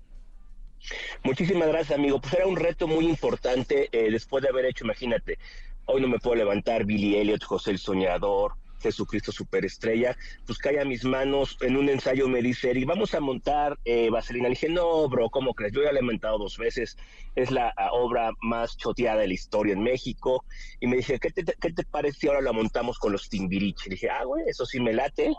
Muchísimas 1.22 1.68
gracias, 1.68 1.98
amigo. 1.98 2.20
Pues 2.20 2.34
era 2.34 2.46
un 2.46 2.56
reto 2.56 2.86
muy 2.86 3.06
importante 3.06 3.88
eh, 3.92 4.10
después 4.10 4.42
de 4.42 4.50
haber 4.50 4.66
hecho, 4.66 4.84
imagínate, 4.84 5.38
hoy 5.86 6.00
no 6.00 6.08
me 6.08 6.18
puedo 6.18 6.36
levantar 6.36 6.84
Billy 6.84 7.16
Elliot, 7.16 7.44
José 7.44 7.72
el 7.72 7.78
Soñador, 7.78 8.54
Jesucristo 8.84 9.32
Superestrella, 9.32 10.16
pues 10.46 10.58
cae 10.58 10.78
a 10.78 10.84
mis 10.84 11.04
manos 11.04 11.56
en 11.62 11.76
un 11.76 11.88
ensayo 11.88 12.28
me 12.28 12.42
dice, 12.42 12.72
y 12.74 12.84
vamos 12.84 13.14
a 13.14 13.20
montar 13.20 13.78
eh, 13.84 14.10
Vaselina. 14.10 14.48
Le 14.48 14.50
dije, 14.50 14.68
no, 14.68 15.08
bro, 15.08 15.30
¿cómo 15.30 15.54
crees? 15.54 15.72
Yo 15.72 15.82
ya 15.82 15.92
la 15.92 16.00
he 16.00 16.02
montado 16.02 16.38
dos 16.38 16.58
veces, 16.58 16.96
es 17.34 17.50
la 17.50 17.72
obra 17.92 18.30
más 18.42 18.76
choteada 18.76 19.22
de 19.22 19.28
la 19.28 19.34
historia 19.34 19.72
en 19.72 19.82
México. 19.82 20.44
Y 20.80 20.86
me 20.86 20.96
dije, 20.96 21.18
¿qué 21.18 21.30
te, 21.30 21.42
te 21.44 21.84
parece 21.84 22.28
ahora 22.28 22.42
la 22.42 22.52
montamos 22.52 22.98
con 22.98 23.12
los 23.12 23.30
Timbiriche? 23.30 23.88
Le 23.88 23.94
dije, 23.94 24.10
ah, 24.10 24.24
güey, 24.24 24.44
eso 24.46 24.66
sí 24.66 24.80
me 24.80 24.92
late. 24.92 25.34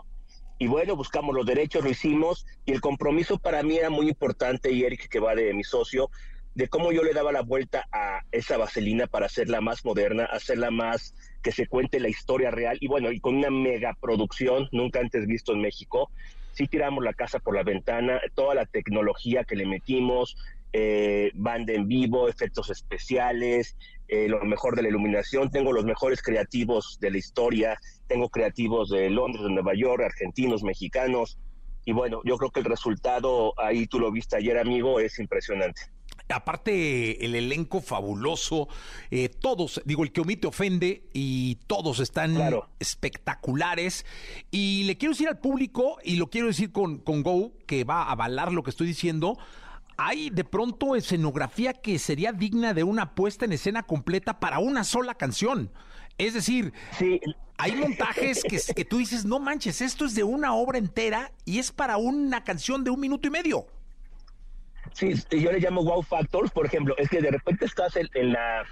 Y 0.58 0.66
bueno, 0.66 0.96
buscamos 0.96 1.34
los 1.34 1.46
derechos, 1.46 1.84
lo 1.84 1.90
hicimos, 1.90 2.46
y 2.64 2.72
el 2.72 2.80
compromiso 2.80 3.38
para 3.38 3.62
mí 3.62 3.76
era 3.76 3.90
muy 3.90 4.08
importante, 4.08 4.72
y 4.72 4.84
Eric, 4.84 5.08
que 5.08 5.20
va 5.20 5.34
de 5.34 5.52
mi 5.52 5.62
socio, 5.62 6.10
de 6.56 6.68
cómo 6.68 6.90
yo 6.90 7.02
le 7.02 7.12
daba 7.12 7.32
la 7.32 7.42
vuelta 7.42 7.84
a 7.92 8.22
esa 8.32 8.56
vaselina 8.56 9.06
para 9.06 9.26
hacerla 9.26 9.60
más 9.60 9.84
moderna, 9.84 10.24
hacerla 10.24 10.70
más 10.70 11.14
que 11.42 11.52
se 11.52 11.66
cuente 11.66 12.00
la 12.00 12.08
historia 12.08 12.50
real 12.50 12.78
y 12.80 12.88
bueno, 12.88 13.12
y 13.12 13.20
con 13.20 13.36
una 13.36 13.50
mega 13.50 13.94
producción 14.00 14.66
nunca 14.72 15.00
antes 15.00 15.26
visto 15.26 15.52
en 15.52 15.60
México. 15.60 16.10
Sí 16.52 16.66
tiramos 16.66 17.04
la 17.04 17.12
casa 17.12 17.40
por 17.40 17.54
la 17.54 17.62
ventana, 17.62 18.22
toda 18.34 18.54
la 18.54 18.64
tecnología 18.64 19.44
que 19.44 19.54
le 19.54 19.66
metimos, 19.66 20.38
eh, 20.72 21.30
banda 21.34 21.74
en 21.74 21.88
vivo, 21.88 22.26
efectos 22.26 22.70
especiales, 22.70 23.76
eh, 24.08 24.26
lo 24.26 24.42
mejor 24.46 24.76
de 24.76 24.82
la 24.82 24.88
iluminación. 24.88 25.50
Tengo 25.50 25.74
los 25.74 25.84
mejores 25.84 26.22
creativos 26.22 26.96
de 27.02 27.10
la 27.10 27.18
historia, 27.18 27.78
tengo 28.08 28.30
creativos 28.30 28.88
de 28.88 29.10
Londres, 29.10 29.44
de 29.44 29.50
Nueva 29.50 29.74
York, 29.74 30.02
argentinos, 30.02 30.62
mexicanos. 30.62 31.38
Y 31.84 31.92
bueno, 31.92 32.22
yo 32.24 32.38
creo 32.38 32.50
que 32.50 32.60
el 32.60 32.66
resultado, 32.66 33.52
ahí 33.60 33.86
tú 33.86 34.00
lo 34.00 34.10
viste 34.10 34.38
ayer, 34.38 34.56
amigo, 34.56 35.00
es 35.00 35.18
impresionante. 35.18 35.82
Aparte, 36.28 37.24
el 37.24 37.36
elenco 37.36 37.80
fabuloso, 37.80 38.68
eh, 39.10 39.28
todos, 39.28 39.80
digo, 39.84 40.02
el 40.02 40.10
que 40.10 40.22
omite 40.22 40.48
ofende 40.48 41.04
y 41.12 41.56
todos 41.66 42.00
están 42.00 42.36
espectaculares. 42.80 44.04
Y 44.50 44.84
le 44.84 44.98
quiero 44.98 45.12
decir 45.12 45.28
al 45.28 45.38
público, 45.38 45.98
y 46.02 46.16
lo 46.16 46.28
quiero 46.28 46.48
decir 46.48 46.72
con, 46.72 46.98
con 46.98 47.22
Go, 47.22 47.52
que 47.66 47.84
va 47.84 48.02
a 48.02 48.12
avalar 48.12 48.52
lo 48.52 48.64
que 48.64 48.70
estoy 48.70 48.88
diciendo, 48.88 49.38
hay 49.96 50.30
de 50.30 50.44
pronto 50.44 50.96
escenografía 50.96 51.72
que 51.72 51.98
sería 51.98 52.32
digna 52.32 52.74
de 52.74 52.84
una 52.84 53.14
puesta 53.14 53.44
en 53.44 53.52
escena 53.52 53.84
completa 53.84 54.40
para 54.40 54.58
una 54.58 54.84
sola 54.84 55.14
canción. 55.14 55.70
Es 56.18 56.34
decir, 56.34 56.72
hay 57.58 57.72
montajes 57.76 58.42
que, 58.42 58.58
que 58.74 58.84
tú 58.84 58.98
dices, 58.98 59.24
no 59.24 59.38
manches, 59.38 59.80
esto 59.80 60.06
es 60.06 60.14
de 60.14 60.24
una 60.24 60.54
obra 60.54 60.78
entera 60.78 61.32
y 61.44 61.58
es 61.58 61.72
para 61.72 61.98
una 61.98 62.42
canción 62.42 62.84
de 62.84 62.90
un 62.90 63.00
minuto 63.00 63.28
y 63.28 63.30
medio. 63.30 63.66
Sí, 64.96 65.12
yo 65.30 65.52
le 65.52 65.60
llamo 65.60 65.84
wow 65.84 66.02
factors, 66.02 66.50
por 66.50 66.64
ejemplo, 66.64 66.94
es 66.96 67.10
que 67.10 67.20
de 67.20 67.30
repente 67.30 67.66
estás 67.66 67.96
en, 67.96 68.32
la 68.32 68.64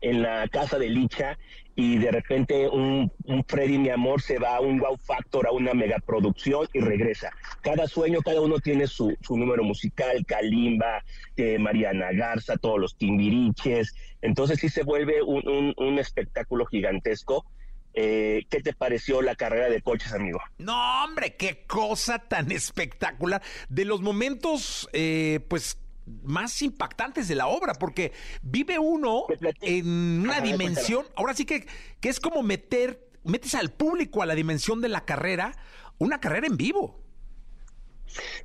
en 0.00 0.22
la 0.22 0.48
casa 0.48 0.76
de 0.76 0.88
Licha 0.88 1.38
y 1.76 1.98
de 1.98 2.10
repente 2.10 2.68
un, 2.68 3.12
Freddy 3.46 3.78
mi 3.78 3.88
amor 3.88 4.20
se 4.20 4.40
va 4.40 4.56
a 4.56 4.60
un 4.60 4.80
wow 4.80 4.96
factor, 4.96 5.46
a 5.46 5.52
una 5.52 5.74
megaproducción 5.74 6.66
y 6.72 6.80
regresa. 6.80 7.30
Cada 7.60 7.86
sueño, 7.86 8.22
cada 8.22 8.40
uno 8.40 8.58
tiene 8.58 8.88
su, 8.88 9.16
su 9.20 9.36
número 9.36 9.62
musical, 9.62 10.26
Kalimba, 10.26 11.04
eh, 11.36 11.60
Mariana 11.60 12.10
Garza, 12.10 12.56
todos 12.56 12.80
los 12.80 12.96
timbiriches, 12.96 13.94
entonces 14.20 14.58
sí 14.58 14.68
se 14.68 14.82
vuelve 14.82 15.22
un, 15.22 15.46
un, 15.48 15.74
un 15.76 15.98
espectáculo 16.00 16.66
gigantesco 16.66 17.44
eh, 18.00 18.46
¿Qué 18.48 18.60
te 18.60 18.74
pareció 18.74 19.22
la 19.22 19.34
carrera 19.34 19.68
de 19.68 19.82
coches, 19.82 20.12
amigo? 20.12 20.38
No, 20.58 21.04
hombre, 21.04 21.34
qué 21.34 21.64
cosa 21.66 22.20
tan 22.20 22.52
espectacular. 22.52 23.42
De 23.68 23.84
los 23.84 24.02
momentos, 24.02 24.88
eh, 24.92 25.40
pues 25.48 25.78
más 26.22 26.62
impactantes 26.62 27.26
de 27.26 27.34
la 27.34 27.48
obra, 27.48 27.74
porque 27.74 28.12
vive 28.40 28.78
uno 28.78 29.24
en 29.60 30.20
una 30.20 30.40
dimensión, 30.40 31.06
ahora 31.16 31.34
sí 31.34 31.44
que, 31.44 31.66
que 32.00 32.08
es 32.08 32.20
como 32.20 32.44
meter, 32.44 33.10
metes 33.24 33.56
al 33.56 33.72
público 33.72 34.22
a 34.22 34.26
la 34.26 34.36
dimensión 34.36 34.80
de 34.80 34.88
la 34.88 35.04
carrera, 35.04 35.56
una 35.98 36.20
carrera 36.20 36.46
en 36.46 36.56
vivo. 36.56 37.00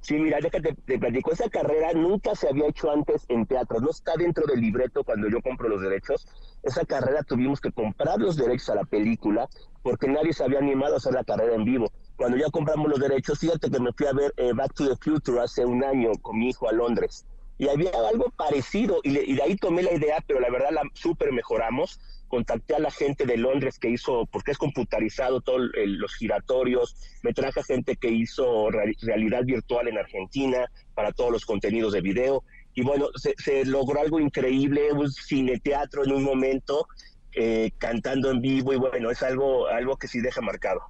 Sí, 0.01 0.15
mira, 0.15 0.39
déjate, 0.41 0.75
te 0.85 0.99
platico, 0.99 1.31
esa 1.31 1.49
carrera 1.49 1.93
nunca 1.93 2.35
se 2.35 2.49
había 2.49 2.67
hecho 2.67 2.91
antes 2.91 3.25
en 3.29 3.45
teatro, 3.45 3.79
no 3.79 3.89
está 3.89 4.13
dentro 4.17 4.45
del 4.45 4.61
libreto 4.61 5.03
cuando 5.03 5.29
yo 5.29 5.41
compro 5.41 5.69
los 5.69 5.81
derechos. 5.81 6.27
Esa 6.63 6.85
carrera 6.85 7.23
tuvimos 7.23 7.59
que 7.59 7.71
comprar 7.71 8.19
los 8.19 8.35
derechos 8.35 8.69
a 8.69 8.75
la 8.75 8.83
película 8.83 9.49
porque 9.81 10.07
nadie 10.07 10.33
se 10.33 10.43
había 10.43 10.59
animado 10.59 10.95
a 10.95 10.97
hacer 10.97 11.13
la 11.13 11.23
carrera 11.23 11.55
en 11.55 11.65
vivo. 11.65 11.91
Cuando 12.15 12.37
ya 12.37 12.49
compramos 12.49 12.89
los 12.89 12.99
derechos, 12.99 13.39
fíjate 13.39 13.69
que 13.69 13.79
me 13.79 13.91
fui 13.93 14.07
a 14.07 14.13
ver 14.13 14.33
eh, 14.37 14.53
Back 14.53 14.73
to 14.73 14.87
the 14.87 14.95
Future 14.95 15.41
hace 15.41 15.65
un 15.65 15.83
año 15.83 16.11
con 16.21 16.37
mi 16.37 16.49
hijo 16.49 16.69
a 16.69 16.71
Londres 16.71 17.25
y 17.57 17.67
había 17.69 17.91
algo 18.09 18.31
parecido 18.35 18.99
y, 19.03 19.17
y 19.17 19.35
de 19.35 19.43
ahí 19.43 19.55
tomé 19.55 19.83
la 19.83 19.93
idea, 19.93 20.17
pero 20.27 20.39
la 20.39 20.49
verdad 20.49 20.69
la 20.71 20.81
súper 20.93 21.31
mejoramos 21.31 21.99
contacté 22.33 22.73
a 22.73 22.79
la 22.79 22.89
gente 22.89 23.27
de 23.27 23.37
Londres 23.37 23.77
que 23.77 23.89
hizo, 23.89 24.25
porque 24.31 24.53
es 24.53 24.57
computarizado 24.57 25.39
todos 25.39 25.69
los 25.75 26.15
giratorios, 26.15 26.95
me 27.21 27.31
traje 27.31 27.59
a 27.59 27.63
gente 27.63 27.95
que 27.95 28.09
hizo 28.09 28.71
realidad 28.71 29.43
virtual 29.43 29.87
en 29.87 29.99
Argentina 29.99 30.65
para 30.95 31.11
todos 31.11 31.31
los 31.31 31.45
contenidos 31.45 31.93
de 31.93 32.01
video. 32.01 32.43
Y 32.73 32.81
bueno, 32.81 33.09
se, 33.13 33.65
logró 33.65 34.01
algo 34.01 34.19
increíble, 34.19 34.91
un 34.93 35.11
cine 35.11 35.59
teatro 35.59 36.03
en 36.03 36.11
un 36.11 36.23
momento, 36.23 36.87
eh, 37.35 37.71
cantando 37.77 38.31
en 38.31 38.41
vivo, 38.41 38.73
y 38.73 38.77
bueno, 38.77 39.11
es 39.11 39.23
algo, 39.23 39.67
algo 39.67 39.97
que 39.97 40.07
sí 40.07 40.21
deja 40.21 40.41
marcado. 40.41 40.81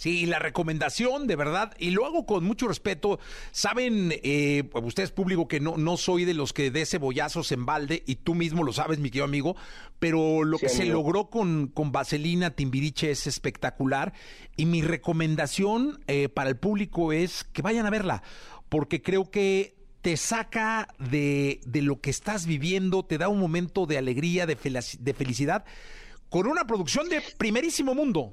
Sí, 0.00 0.24
la 0.24 0.38
recomendación, 0.38 1.26
de 1.26 1.36
verdad, 1.36 1.74
y 1.78 1.90
lo 1.90 2.06
hago 2.06 2.24
con 2.24 2.42
mucho 2.42 2.66
respeto. 2.66 3.20
Saben, 3.50 4.14
eh, 4.22 4.64
ustedes 4.72 5.10
público, 5.10 5.46
que 5.46 5.60
no, 5.60 5.76
no 5.76 5.98
soy 5.98 6.24
de 6.24 6.32
los 6.32 6.54
que 6.54 6.70
dé 6.70 6.86
cebollazos 6.86 7.52
en 7.52 7.66
balde, 7.66 8.02
y 8.06 8.14
tú 8.14 8.34
mismo 8.34 8.64
lo 8.64 8.72
sabes, 8.72 8.98
mi 8.98 9.10
querido 9.10 9.26
amigo, 9.26 9.56
pero 9.98 10.42
lo 10.42 10.56
que 10.56 10.70
se 10.70 10.86
logró 10.86 11.28
con, 11.28 11.66
con 11.66 11.92
Vaselina 11.92 12.48
Timbiriche 12.48 13.10
es 13.10 13.26
espectacular. 13.26 14.14
Y 14.56 14.64
mi 14.64 14.80
recomendación 14.80 16.02
eh, 16.06 16.30
para 16.30 16.48
el 16.48 16.56
público 16.56 17.12
es 17.12 17.44
que 17.44 17.60
vayan 17.60 17.84
a 17.84 17.90
verla, 17.90 18.22
porque 18.70 19.02
creo 19.02 19.30
que 19.30 19.79
te 20.02 20.16
saca 20.16 20.88
de, 20.98 21.60
de, 21.66 21.82
lo 21.82 22.00
que 22.00 22.10
estás 22.10 22.46
viviendo, 22.46 23.04
te 23.04 23.18
da 23.18 23.28
un 23.28 23.38
momento 23.38 23.86
de 23.86 23.98
alegría, 23.98 24.46
de, 24.46 24.56
felicidad, 24.56 25.64
con 26.28 26.46
una 26.46 26.66
producción 26.66 27.08
de 27.08 27.22
primerísimo 27.36 27.94
mundo. 27.94 28.32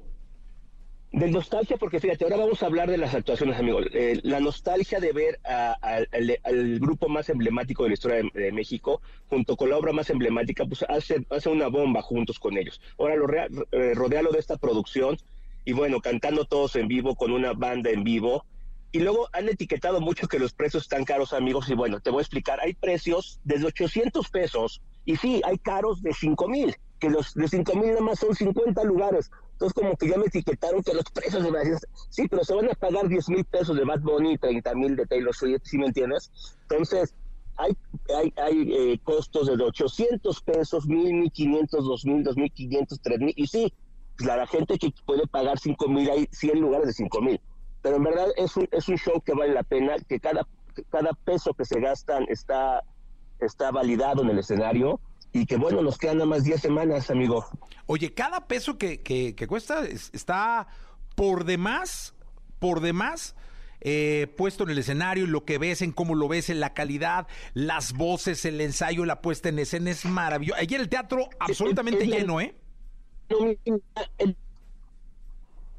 De 1.10 1.30
nostalgia, 1.30 1.78
porque 1.78 2.00
fíjate, 2.00 2.24
ahora 2.24 2.36
vamos 2.36 2.62
a 2.62 2.66
hablar 2.66 2.90
de 2.90 2.98
las 2.98 3.14
actuaciones, 3.14 3.58
amigos. 3.58 3.86
Eh, 3.94 4.20
la 4.24 4.40
nostalgia 4.40 5.00
de 5.00 5.12
ver 5.12 5.40
al 5.44 6.78
grupo 6.80 7.08
más 7.08 7.30
emblemático 7.30 7.82
de 7.82 7.90
la 7.90 7.94
historia 7.94 8.30
de, 8.32 8.52
México, 8.52 9.00
junto 9.28 9.56
con 9.56 9.70
la 9.70 9.78
obra 9.78 9.92
más 9.92 10.10
emblemática, 10.10 10.66
pues 10.66 10.84
hace, 10.88 11.26
hace 11.30 11.48
una 11.48 11.68
bomba 11.68 12.02
juntos 12.02 12.38
con 12.38 12.58
ellos. 12.58 12.80
Ahora 12.98 13.16
lo 13.16 13.26
eh, 13.32 13.94
rodealo 13.94 14.32
de 14.32 14.38
esta 14.38 14.58
producción 14.58 15.16
y 15.64 15.72
bueno, 15.72 16.00
cantando 16.00 16.44
todos 16.44 16.76
en 16.76 16.88
vivo, 16.88 17.14
con 17.14 17.32
una 17.32 17.52
banda 17.52 17.90
en 17.90 18.04
vivo. 18.04 18.44
Y 18.90 19.00
luego 19.00 19.28
han 19.32 19.48
etiquetado 19.48 20.00
mucho 20.00 20.28
que 20.28 20.38
los 20.38 20.54
precios 20.54 20.84
están 20.84 21.04
caros, 21.04 21.32
amigos, 21.32 21.68
y 21.68 21.74
bueno, 21.74 22.00
te 22.00 22.10
voy 22.10 22.20
a 22.20 22.22
explicar. 22.22 22.58
Hay 22.60 22.74
precios 22.74 23.38
desde 23.44 23.66
800 23.66 24.28
pesos, 24.30 24.80
y 25.04 25.16
sí, 25.16 25.42
hay 25.44 25.58
caros 25.58 26.02
de 26.02 26.14
5 26.14 26.48
mil, 26.48 26.74
que 26.98 27.10
los 27.10 27.34
de 27.34 27.48
5 27.48 27.74
mil 27.76 27.90
nada 27.90 28.00
más 28.00 28.18
son 28.18 28.34
50 28.34 28.82
lugares. 28.84 29.30
Entonces 29.52 29.74
como 29.74 29.96
que 29.96 30.08
ya 30.08 30.16
me 30.16 30.26
etiquetaron 30.26 30.82
que 30.82 30.94
los 30.94 31.04
precios 31.12 31.42
de 31.42 31.50
Brasil, 31.50 31.76
sí, 32.10 32.28
pero 32.28 32.44
se 32.44 32.54
van 32.54 32.70
a 32.70 32.74
pagar 32.74 33.08
10 33.08 33.28
mil 33.30 33.44
pesos 33.44 33.76
de 33.76 33.84
Bad 33.84 34.00
Bunny 34.00 34.34
y 34.34 34.38
30 34.38 34.74
mil 34.74 34.96
de 34.96 35.04
Taylor 35.06 35.34
Swift, 35.34 35.62
¿sí 35.64 35.78
me 35.78 35.86
entiendes? 35.86 36.30
Entonces 36.62 37.14
hay, 37.56 37.76
hay, 38.16 38.32
hay 38.36 38.72
eh, 38.72 39.00
costos 39.02 39.48
de 39.48 39.62
800 39.62 40.40
pesos, 40.42 40.86
1000, 40.86 41.12
1500, 41.12 41.84
2000, 41.84 42.22
2500, 42.22 43.00
3000, 43.00 43.34
y 43.36 43.46
sí, 43.48 43.72
pues 44.16 44.28
la 44.28 44.46
gente 44.46 44.78
que 44.78 44.94
puede 45.04 45.26
pagar 45.26 45.58
5 45.58 45.88
mil, 45.88 46.08
hay 46.08 46.28
100 46.30 46.60
lugares 46.60 46.86
de 46.86 46.92
5 46.92 47.20
mil, 47.20 47.40
pero 47.82 47.96
en 47.96 48.04
verdad 48.04 48.26
es 48.36 48.56
un, 48.56 48.68
es 48.70 48.88
un 48.88 48.96
show 48.96 49.20
que 49.20 49.34
vale 49.34 49.52
la 49.52 49.62
pena, 49.62 49.96
que 50.08 50.20
cada, 50.20 50.46
cada 50.90 51.12
peso 51.12 51.54
que 51.54 51.64
se 51.64 51.80
gastan 51.80 52.26
está, 52.28 52.82
está 53.40 53.70
validado 53.70 54.22
en 54.22 54.30
el 54.30 54.38
escenario, 54.38 55.00
y 55.32 55.46
que 55.46 55.56
bueno, 55.56 55.82
nos 55.82 55.98
quedan 55.98 56.18
nada 56.18 56.30
más 56.30 56.44
10 56.44 56.60
semanas, 56.60 57.10
amigo. 57.10 57.46
Oye, 57.86 58.12
cada 58.12 58.46
peso 58.46 58.78
que, 58.78 59.02
que, 59.02 59.46
cuesta 59.46 59.84
está 59.84 60.68
por 61.14 61.44
demás, 61.44 62.14
por 62.58 62.80
demás. 62.80 63.34
Eh, 63.80 64.34
puesto 64.36 64.64
en 64.64 64.70
el 64.70 64.78
escenario, 64.78 65.28
lo 65.28 65.44
que 65.44 65.56
ves, 65.56 65.82
en 65.82 65.92
cómo 65.92 66.16
lo 66.16 66.26
ves, 66.26 66.50
en 66.50 66.58
la 66.58 66.74
calidad, 66.74 67.28
las 67.54 67.92
voces, 67.92 68.44
el 68.44 68.60
ensayo, 68.60 69.04
la 69.04 69.20
puesta 69.20 69.50
en 69.50 69.60
escena 69.60 69.90
es 69.90 70.04
maravilloso. 70.04 70.58
Ayer 70.60 70.80
el 70.80 70.88
teatro 70.88 71.28
absolutamente 71.38 72.04
lleno, 72.04 72.40
¿eh? 72.40 72.56
Sí, 73.30 73.58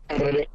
eh, 0.10 0.48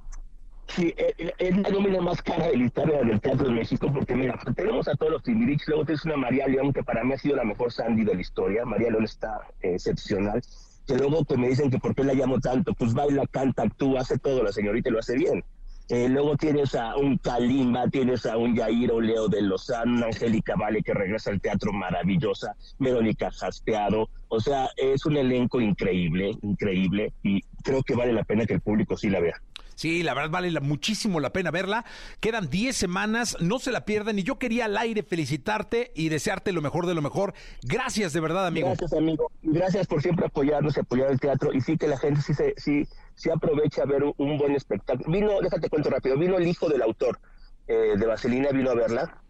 eh, 0.78 1.32
es 1.38 1.56
la 1.56 1.68
nómina 1.68 2.00
más 2.00 2.20
cara 2.22 2.48
de 2.48 2.56
la 2.56 2.64
historia 2.64 2.98
del 3.02 3.20
teatro 3.20 3.48
de 3.48 3.54
México, 3.54 3.90
porque 3.92 4.14
mira, 4.14 4.38
tenemos 4.56 4.88
a 4.88 4.94
todos 4.94 5.12
los 5.12 5.22
Timbiriche, 5.22 5.64
luego 5.68 5.84
tienes 5.84 6.04
una 6.04 6.16
María 6.16 6.48
León, 6.48 6.72
que 6.72 6.82
para 6.82 7.04
mí 7.04 7.12
ha 7.12 7.18
sido 7.18 7.36
la 7.36 7.44
mejor 7.44 7.72
Sandy 7.72 8.04
de 8.04 8.14
la 8.14 8.20
historia, 8.20 8.64
María 8.64 8.90
León 8.90 9.04
está 9.04 9.40
eh, 9.62 9.74
excepcional, 9.74 10.42
que 10.86 10.96
luego 10.96 11.24
que 11.24 11.36
me 11.36 11.48
dicen 11.48 11.70
que 11.70 11.78
por 11.78 11.94
qué 11.94 12.04
la 12.04 12.14
llamo 12.14 12.40
tanto, 12.40 12.74
pues 12.74 12.92
baila, 12.92 13.26
canta, 13.26 13.62
actúa, 13.62 14.00
hace 14.00 14.18
todo, 14.18 14.42
la 14.42 14.52
señorita 14.52 14.90
lo 14.90 14.98
hace 14.98 15.16
bien. 15.16 15.44
Eh, 15.90 16.08
luego 16.08 16.34
tienes 16.38 16.74
a 16.74 16.96
un 16.96 17.18
Kalimba, 17.18 17.88
tienes 17.88 18.24
a 18.24 18.38
un 18.38 18.56
Yairo 18.56 19.02
Leo 19.02 19.28
de 19.28 19.42
Lozano, 19.42 20.06
Angélica 20.06 20.54
Vale 20.56 20.82
que 20.82 20.94
regresa 20.94 21.30
al 21.30 21.42
teatro 21.42 21.74
maravillosa, 21.74 22.56
Verónica 22.78 23.30
Jaspeado. 23.30 24.08
O 24.28 24.40
sea, 24.40 24.70
es 24.76 25.04
un 25.04 25.18
elenco 25.18 25.60
increíble, 25.60 26.38
increíble, 26.40 27.12
y 27.22 27.42
creo 27.62 27.82
que 27.82 27.94
vale 27.94 28.14
la 28.14 28.24
pena 28.24 28.46
que 28.46 28.54
el 28.54 28.62
público 28.62 28.96
sí 28.96 29.10
la 29.10 29.20
vea. 29.20 29.40
Sí, 29.74 30.02
la 30.02 30.14
verdad 30.14 30.30
vale 30.30 30.60
muchísimo 30.60 31.20
la 31.20 31.32
pena 31.32 31.50
verla. 31.50 31.84
Quedan 32.20 32.48
10 32.48 32.76
semanas, 32.76 33.36
no 33.40 33.58
se 33.58 33.72
la 33.72 33.84
pierdan. 33.84 34.18
Y 34.18 34.22
yo 34.22 34.38
quería 34.38 34.66
al 34.66 34.76
aire 34.76 35.02
felicitarte 35.02 35.92
y 35.94 36.08
desearte 36.08 36.52
lo 36.52 36.62
mejor 36.62 36.86
de 36.86 36.94
lo 36.94 37.02
mejor. 37.02 37.34
Gracias 37.62 38.12
de 38.12 38.20
verdad, 38.20 38.46
amigo. 38.46 38.68
Gracias, 38.68 38.92
amigo. 38.92 39.30
Gracias 39.42 39.86
por 39.86 40.02
siempre 40.02 40.26
apoyarnos 40.26 40.76
y 40.76 40.80
apoyar 40.80 41.10
el 41.10 41.20
teatro. 41.20 41.52
Y 41.52 41.60
sí 41.60 41.76
que 41.76 41.88
la 41.88 41.98
gente 41.98 42.20
sí 42.22 42.34
se, 42.34 42.54
sí, 42.56 42.86
sí 43.14 43.30
aprovecha 43.30 43.82
a 43.82 43.86
ver 43.86 44.04
un, 44.04 44.38
buen 44.38 44.52
espectáculo. 44.54 45.10
Vino, 45.10 45.40
déjate 45.40 45.68
cuento 45.68 45.90
rápido, 45.90 46.18
vino 46.18 46.36
el 46.36 46.46
hijo 46.46 46.68
del 46.68 46.82
autor 46.82 47.20
eh, 47.66 47.94
de 47.96 48.06
Vaselina, 48.06 48.50
vino 48.50 48.70
a 48.70 48.74
verla. 48.74 49.20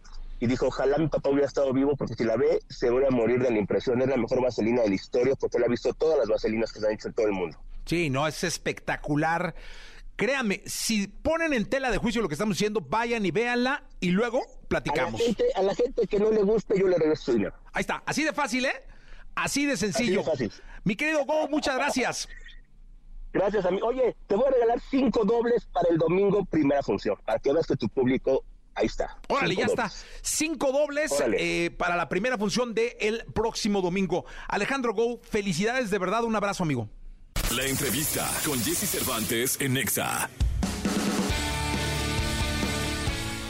Y 0.41 0.47
dijo, 0.47 0.67
ojalá 0.67 0.99
mi 0.99 1.09
papá 1.09 1.31
hubiera 1.31 1.47
estado 1.47 1.73
vivo 1.73 1.97
porque 1.97 2.15
si 2.15 2.25
la 2.25 2.37
ve 2.37 2.59
se 2.69 2.91
vuelve 2.91 3.09
a 3.09 3.11
morir 3.11 3.41
de 3.41 3.51
la 3.51 3.59
impresión. 3.59 4.03
Es 4.03 4.09
la 4.09 4.17
mejor 4.17 4.43
vaselina 4.43 4.83
de 4.83 4.89
la 4.89 4.95
historia 4.95 5.35
porque 5.37 5.57
él 5.57 5.65
ha 5.65 5.69
visto 5.69 5.95
todas 5.95 6.19
las 6.19 6.29
vaselinas 6.29 6.73
que 6.73 6.81
se 6.81 6.87
han 6.87 6.93
hecho 6.93 7.09
en 7.09 7.15
todo 7.15 7.27
el 7.27 7.33
mundo. 7.33 7.57
Sí, 7.87 8.11
no, 8.11 8.27
es 8.27 8.45
espectacular. 8.45 9.55
Créame, 10.17 10.63
si 10.65 11.09
ponen 11.09 11.53
en 11.53 11.69
tela 11.69 11.91
de 11.91 11.99
juicio 11.99 12.23
lo 12.23 12.29
que 12.29 12.35
estamos 12.35 12.57
diciendo, 12.57 12.81
vayan 12.81 13.27
y 13.27 13.33
véanla 13.33 13.85
y 13.99 14.11
luego 14.11 14.43
platicamos. 14.69 15.21
A 15.57 15.63
la 15.63 15.75
gente, 15.75 16.07
que 16.07 16.19
no 16.21 16.31
le 16.31 16.43
guste, 16.43 16.79
yo 16.79 16.87
le 16.87 16.97
regreso 16.97 17.33
dinero. 17.33 17.55
Ahí 17.73 17.81
está, 17.81 18.03
así 18.07 18.23
de 18.23 18.33
fácil, 18.33 18.67
¿eh? 18.67 18.85
Así 19.35 19.67
de 19.67 19.77
sencillo. 19.77 20.23
fácil. 20.23 20.53
Mi 20.85 20.95
querido 20.95 21.25
Go, 21.25 21.49
muchas 21.49 21.77
gracias. 21.77 22.29
Gracias 23.33 23.67
a 23.67 23.71
mí. 23.73 23.81
Oye, 23.83 24.15
te 24.29 24.37
voy 24.37 24.47
a 24.47 24.51
regalar 24.53 24.81
cinco 24.89 25.25
dobles 25.25 25.67
para 25.73 25.89
el 25.91 25.99
domingo 25.99 26.45
primera 26.45 26.83
función, 26.85 27.17
para 27.25 27.41
que 27.41 27.53
veas 27.53 27.67
que 27.67 27.75
tu 27.75 27.89
público 27.89 28.45
ahí 28.77 28.87
está. 28.87 29.19
Órale, 29.29 29.57
ya 29.57 29.67
está. 29.67 29.91
Cinco 30.23 30.71
dobles 30.71 31.13
eh, 31.37 31.75
para 31.77 31.97
la 31.97 32.09
primera 32.09 32.39
función 32.39 32.75
del 32.75 32.93
el 33.01 33.25
próximo 33.35 33.83
domingo. 33.83 34.25
Alejandro 34.49 34.95
Go, 34.95 35.21
felicidades 35.23 35.91
de 35.91 35.99
verdad, 35.99 36.23
un 36.23 36.37
abrazo, 36.37 36.63
amigo. 36.63 36.89
La 37.57 37.67
entrevista 37.67 38.29
con 38.45 38.59
Jesse 38.65 38.89
Cervantes 38.89 39.57
en 39.61 39.75
Nexa. 39.75 40.29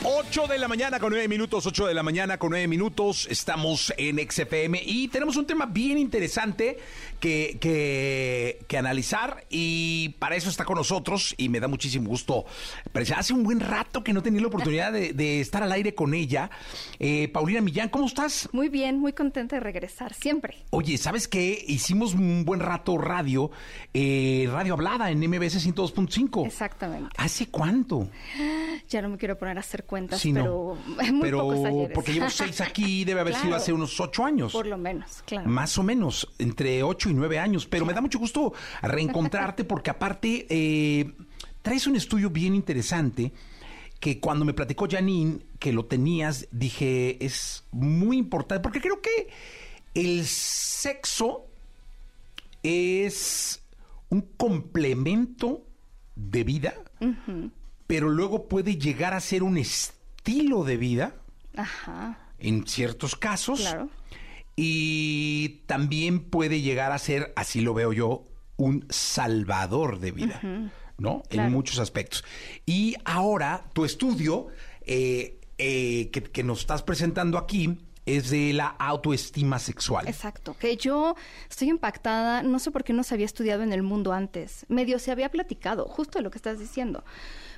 8 0.02 0.46
de 0.46 0.58
la 0.58 0.68
mañana 0.68 1.00
con 1.00 1.10
9 1.10 1.26
minutos, 1.28 1.64
8 1.64 1.86
de 1.86 1.94
la 1.94 2.02
mañana 2.02 2.36
con 2.36 2.50
9 2.50 2.66
minutos, 2.66 3.26
estamos 3.30 3.94
en 3.96 4.18
XFM 4.18 4.82
y 4.84 5.08
tenemos 5.08 5.36
un 5.36 5.46
tema 5.46 5.64
bien 5.64 5.96
interesante 5.96 6.78
que, 7.24 8.58
que, 8.68 8.76
analizar 8.76 9.46
y 9.48 10.10
para 10.18 10.34
eso 10.36 10.50
está 10.50 10.64
con 10.64 10.76
nosotros 10.76 11.34
y 11.38 11.48
me 11.48 11.60
da 11.60 11.68
muchísimo 11.68 12.08
gusto. 12.08 12.44
Pero 12.92 13.16
hace 13.16 13.32
un 13.32 13.44
buen 13.44 13.60
rato 13.60 14.02
que 14.04 14.12
no 14.12 14.22
tenía 14.22 14.42
la 14.42 14.48
oportunidad 14.48 14.92
de, 14.92 15.40
estar 15.40 15.62
al 15.62 15.72
aire 15.72 15.94
con 15.94 16.12
ella. 16.12 16.50
Eh, 16.98 17.28
Paulina 17.28 17.60
Millán, 17.60 17.88
¿cómo 17.88 18.06
estás? 18.06 18.48
Muy 18.52 18.68
bien, 18.68 18.98
muy 18.98 19.12
contenta 19.12 19.56
de 19.56 19.60
regresar, 19.60 20.12
siempre. 20.12 20.56
Oye, 20.70 20.98
¿sabes 20.98 21.28
qué? 21.28 21.64
Hicimos 21.66 22.14
un 22.14 22.44
buen 22.44 22.60
rato 22.60 22.98
radio, 22.98 23.50
eh, 23.94 24.46
radio 24.50 24.74
hablada 24.74 25.10
en 25.10 25.20
MBS 25.20 25.66
102.5. 25.66 26.46
Exactamente. 26.46 27.08
¿Hace 27.16 27.46
cuánto? 27.46 28.08
Ya 28.86 29.00
no 29.00 29.08
me 29.08 29.16
quiero 29.16 29.38
poner 29.38 29.56
a 29.56 29.60
hacer 29.60 29.84
cuentas, 29.84 30.20
pero 30.22 30.76
muy 31.10 31.22
pero 31.22 31.40
pocos 31.40 31.64
ayeres. 31.64 31.90
porque 31.94 32.12
llevo 32.12 32.28
seis 32.28 32.60
aquí, 32.60 33.04
debe 33.04 33.20
haber 33.20 33.34
sido 33.34 33.54
hace 33.56 33.72
unos 33.72 33.98
ocho 33.98 34.24
años. 34.24 34.52
Por 34.52 34.66
lo 34.66 34.76
menos, 34.76 35.22
claro. 35.24 35.48
Más 35.48 35.78
o 35.78 35.82
menos, 35.82 36.28
entre 36.38 36.82
ocho 36.82 37.08
y 37.08 37.13
nueve 37.14 37.38
años. 37.38 37.66
Pero 37.66 37.86
me 37.86 37.92
da 37.94 38.00
mucho 38.00 38.18
gusto 38.18 38.52
reencontrarte 38.82 39.64
porque 39.64 39.90
aparte 39.90 40.46
eh, 40.48 41.12
traes 41.62 41.86
un 41.86 41.96
estudio 41.96 42.30
bien 42.30 42.54
interesante 42.54 43.32
que 44.00 44.20
cuando 44.20 44.44
me 44.44 44.52
platicó 44.52 44.86
Janine 44.88 45.38
que 45.58 45.72
lo 45.72 45.86
tenías, 45.86 46.46
dije, 46.50 47.24
es 47.24 47.64
muy 47.70 48.18
importante, 48.18 48.62
porque 48.62 48.80
creo 48.80 49.00
que 49.00 49.28
el 49.94 50.26
sexo 50.26 51.46
es 52.62 53.62
un 54.10 54.22
complemento 54.36 55.66
de 56.16 56.44
vida, 56.44 56.74
pero 57.86 58.10
luego 58.10 58.48
puede 58.48 58.76
llegar 58.76 59.14
a 59.14 59.20
ser 59.20 59.42
un 59.42 59.56
estilo 59.56 60.64
de 60.64 60.76
vida. 60.76 61.14
En 62.38 62.66
ciertos 62.66 63.16
casos. 63.16 63.60
Claro. 63.60 63.88
Y 64.56 65.62
también 65.66 66.20
puede 66.20 66.60
llegar 66.60 66.92
a 66.92 66.98
ser, 66.98 67.32
así 67.36 67.60
lo 67.60 67.74
veo 67.74 67.92
yo, 67.92 68.24
un 68.56 68.86
salvador 68.88 69.98
de 69.98 70.12
vida, 70.12 70.40
¿no? 70.98 71.22
En 71.30 71.50
muchos 71.50 71.78
aspectos. 71.78 72.24
Y 72.64 72.94
ahora, 73.04 73.64
tu 73.72 73.84
estudio 73.84 74.48
eh, 74.82 75.40
eh, 75.58 76.10
que, 76.12 76.22
que 76.22 76.44
nos 76.44 76.60
estás 76.60 76.82
presentando 76.82 77.38
aquí, 77.38 77.78
es 78.06 78.30
de 78.30 78.52
la 78.52 78.66
autoestima 78.66 79.58
sexual. 79.58 80.06
Exacto, 80.06 80.56
que 80.58 80.76
yo 80.76 81.16
estoy 81.48 81.70
impactada, 81.70 82.42
no 82.42 82.58
sé 82.58 82.70
por 82.70 82.84
qué 82.84 82.92
no 82.92 83.02
se 83.02 83.14
había 83.14 83.26
estudiado 83.26 83.62
en 83.62 83.72
el 83.72 83.82
mundo 83.82 84.12
antes, 84.12 84.66
medio 84.68 84.98
se 84.98 85.10
había 85.10 85.30
platicado, 85.30 85.86
justo 85.86 86.18
de 86.18 86.22
lo 86.22 86.30
que 86.30 86.38
estás 86.38 86.58
diciendo, 86.58 87.04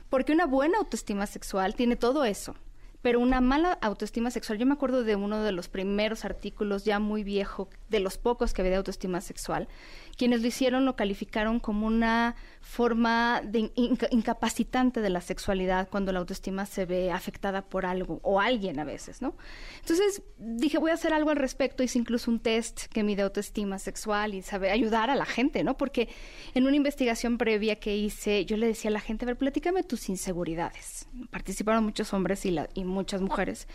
porque 0.08 0.32
una 0.32 0.46
buena 0.46 0.78
autoestima 0.78 1.26
sexual 1.26 1.74
tiene 1.74 1.96
todo 1.96 2.24
eso, 2.24 2.54
pero 3.02 3.20
una 3.20 3.40
mala 3.40 3.72
autoestima 3.82 4.30
sexual. 4.30 4.58
Yo 4.58 4.66
me 4.66 4.74
acuerdo 4.74 5.04
de 5.04 5.16
uno 5.16 5.42
de 5.42 5.52
los 5.52 5.68
primeros 5.68 6.24
artículos 6.24 6.84
ya 6.84 6.98
muy 6.98 7.24
viejo, 7.24 7.68
de 7.88 8.00
los 8.00 8.18
pocos 8.18 8.52
que 8.52 8.62
había 8.62 8.72
de 8.72 8.78
autoestima 8.78 9.20
sexual, 9.20 9.68
quienes 10.16 10.40
lo 10.40 10.48
hicieron 10.48 10.84
lo 10.84 10.96
calificaron 10.96 11.60
como 11.60 11.86
una 11.86 12.34
forma 12.60 13.42
de 13.44 13.70
incapacitante 13.74 15.00
de 15.00 15.10
la 15.10 15.20
sexualidad 15.20 15.88
cuando 15.88 16.12
la 16.12 16.18
autoestima 16.18 16.66
se 16.66 16.84
ve 16.84 17.12
afectada 17.12 17.62
por 17.62 17.86
algo 17.86 18.18
o 18.22 18.40
alguien 18.40 18.80
a 18.80 18.84
veces, 18.84 19.22
¿no? 19.22 19.36
Entonces 19.80 20.22
dije, 20.38 20.78
voy 20.78 20.90
a 20.90 20.94
hacer 20.94 21.12
algo 21.12 21.30
al 21.30 21.36
respecto, 21.36 21.82
hice 21.82 21.98
incluso 21.98 22.30
un 22.30 22.40
test 22.40 22.86
que 22.86 23.04
mide 23.04 23.22
autoestima 23.22 23.78
sexual 23.78 24.34
y 24.34 24.42
sabe 24.42 24.70
ayudar 24.70 25.10
a 25.10 25.14
la 25.14 25.26
gente, 25.26 25.62
¿no? 25.62 25.76
Porque 25.76 26.08
en 26.54 26.66
una 26.66 26.76
investigación 26.76 27.38
previa 27.38 27.76
que 27.76 27.96
hice, 27.96 28.44
yo 28.46 28.56
le 28.56 28.66
decía 28.66 28.90
a 28.90 28.92
la 28.92 29.00
gente, 29.00 29.24
a 29.24 29.26
ver, 29.26 29.36
platícame 29.36 29.82
tus 29.82 30.08
inseguridades. 30.08 31.08
Participaron 31.30 31.84
muchos 31.84 32.12
hombres 32.12 32.44
y, 32.46 32.56
y 32.74 32.84
muchas 32.96 33.20
mujeres. 33.20 33.68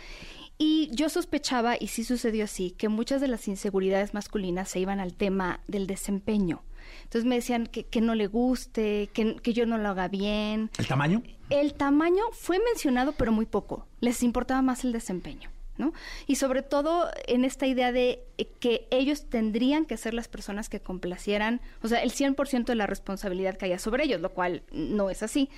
Y 0.58 0.90
yo 0.92 1.08
sospechaba, 1.08 1.76
y 1.78 1.88
sí 1.88 2.04
sucedió 2.04 2.44
así, 2.44 2.72
que 2.72 2.88
muchas 2.88 3.20
de 3.20 3.28
las 3.28 3.48
inseguridades 3.48 4.14
masculinas 4.14 4.68
se 4.68 4.80
iban 4.80 5.00
al 5.00 5.14
tema 5.14 5.60
del 5.66 5.86
desempeño. 5.86 6.62
Entonces 7.04 7.24
me 7.24 7.36
decían 7.36 7.66
que, 7.66 7.84
que 7.84 8.00
no 8.00 8.14
le 8.14 8.26
guste, 8.26 9.08
que, 9.12 9.36
que, 9.36 9.52
yo 9.52 9.66
no 9.66 9.78
lo 9.78 9.88
haga 9.88 10.08
bien. 10.08 10.70
¿El 10.78 10.86
tamaño? 10.86 11.22
El 11.50 11.74
tamaño 11.74 12.22
fue 12.32 12.58
mencionado, 12.58 13.12
pero 13.12 13.32
muy 13.32 13.46
poco. 13.46 13.86
Les 14.00 14.22
importaba 14.22 14.62
más 14.62 14.84
el 14.84 14.92
desempeño. 14.92 15.50
¿No? 15.78 15.92
Y 16.26 16.36
sobre 16.36 16.62
todo 16.62 17.08
en 17.26 17.44
esta 17.44 17.66
idea 17.66 17.92
de 17.92 18.24
eh, 18.38 18.46
que 18.60 18.86
ellos 18.90 19.28
tendrían 19.28 19.86
que 19.86 19.96
ser 19.96 20.14
las 20.14 20.28
personas 20.28 20.68
que 20.68 20.80
complacieran, 20.80 21.60
o 21.82 21.88
sea, 21.88 22.02
el 22.02 22.12
100% 22.12 22.64
de 22.64 22.74
la 22.74 22.86
responsabilidad 22.86 23.56
haya 23.62 23.78
sobre 23.78 24.04
ellos, 24.04 24.20
lo 24.20 24.32
cual 24.32 24.62
no 24.72 25.10
es 25.10 25.22
así. 25.22 25.48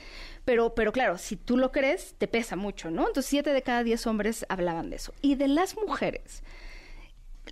Pero, 0.44 0.74
pero 0.74 0.92
claro, 0.92 1.18
si 1.18 1.36
tú 1.36 1.56
lo 1.56 1.72
crees, 1.72 2.14
te 2.18 2.28
pesa 2.28 2.56
mucho, 2.56 2.90
¿no? 2.90 3.06
Entonces, 3.06 3.26
siete 3.26 3.52
de 3.52 3.62
cada 3.62 3.82
diez 3.82 4.06
hombres 4.06 4.44
hablaban 4.48 4.90
de 4.90 4.96
eso. 4.96 5.14
Y 5.22 5.36
de 5.36 5.48
las 5.48 5.76
mujeres, 5.76 6.42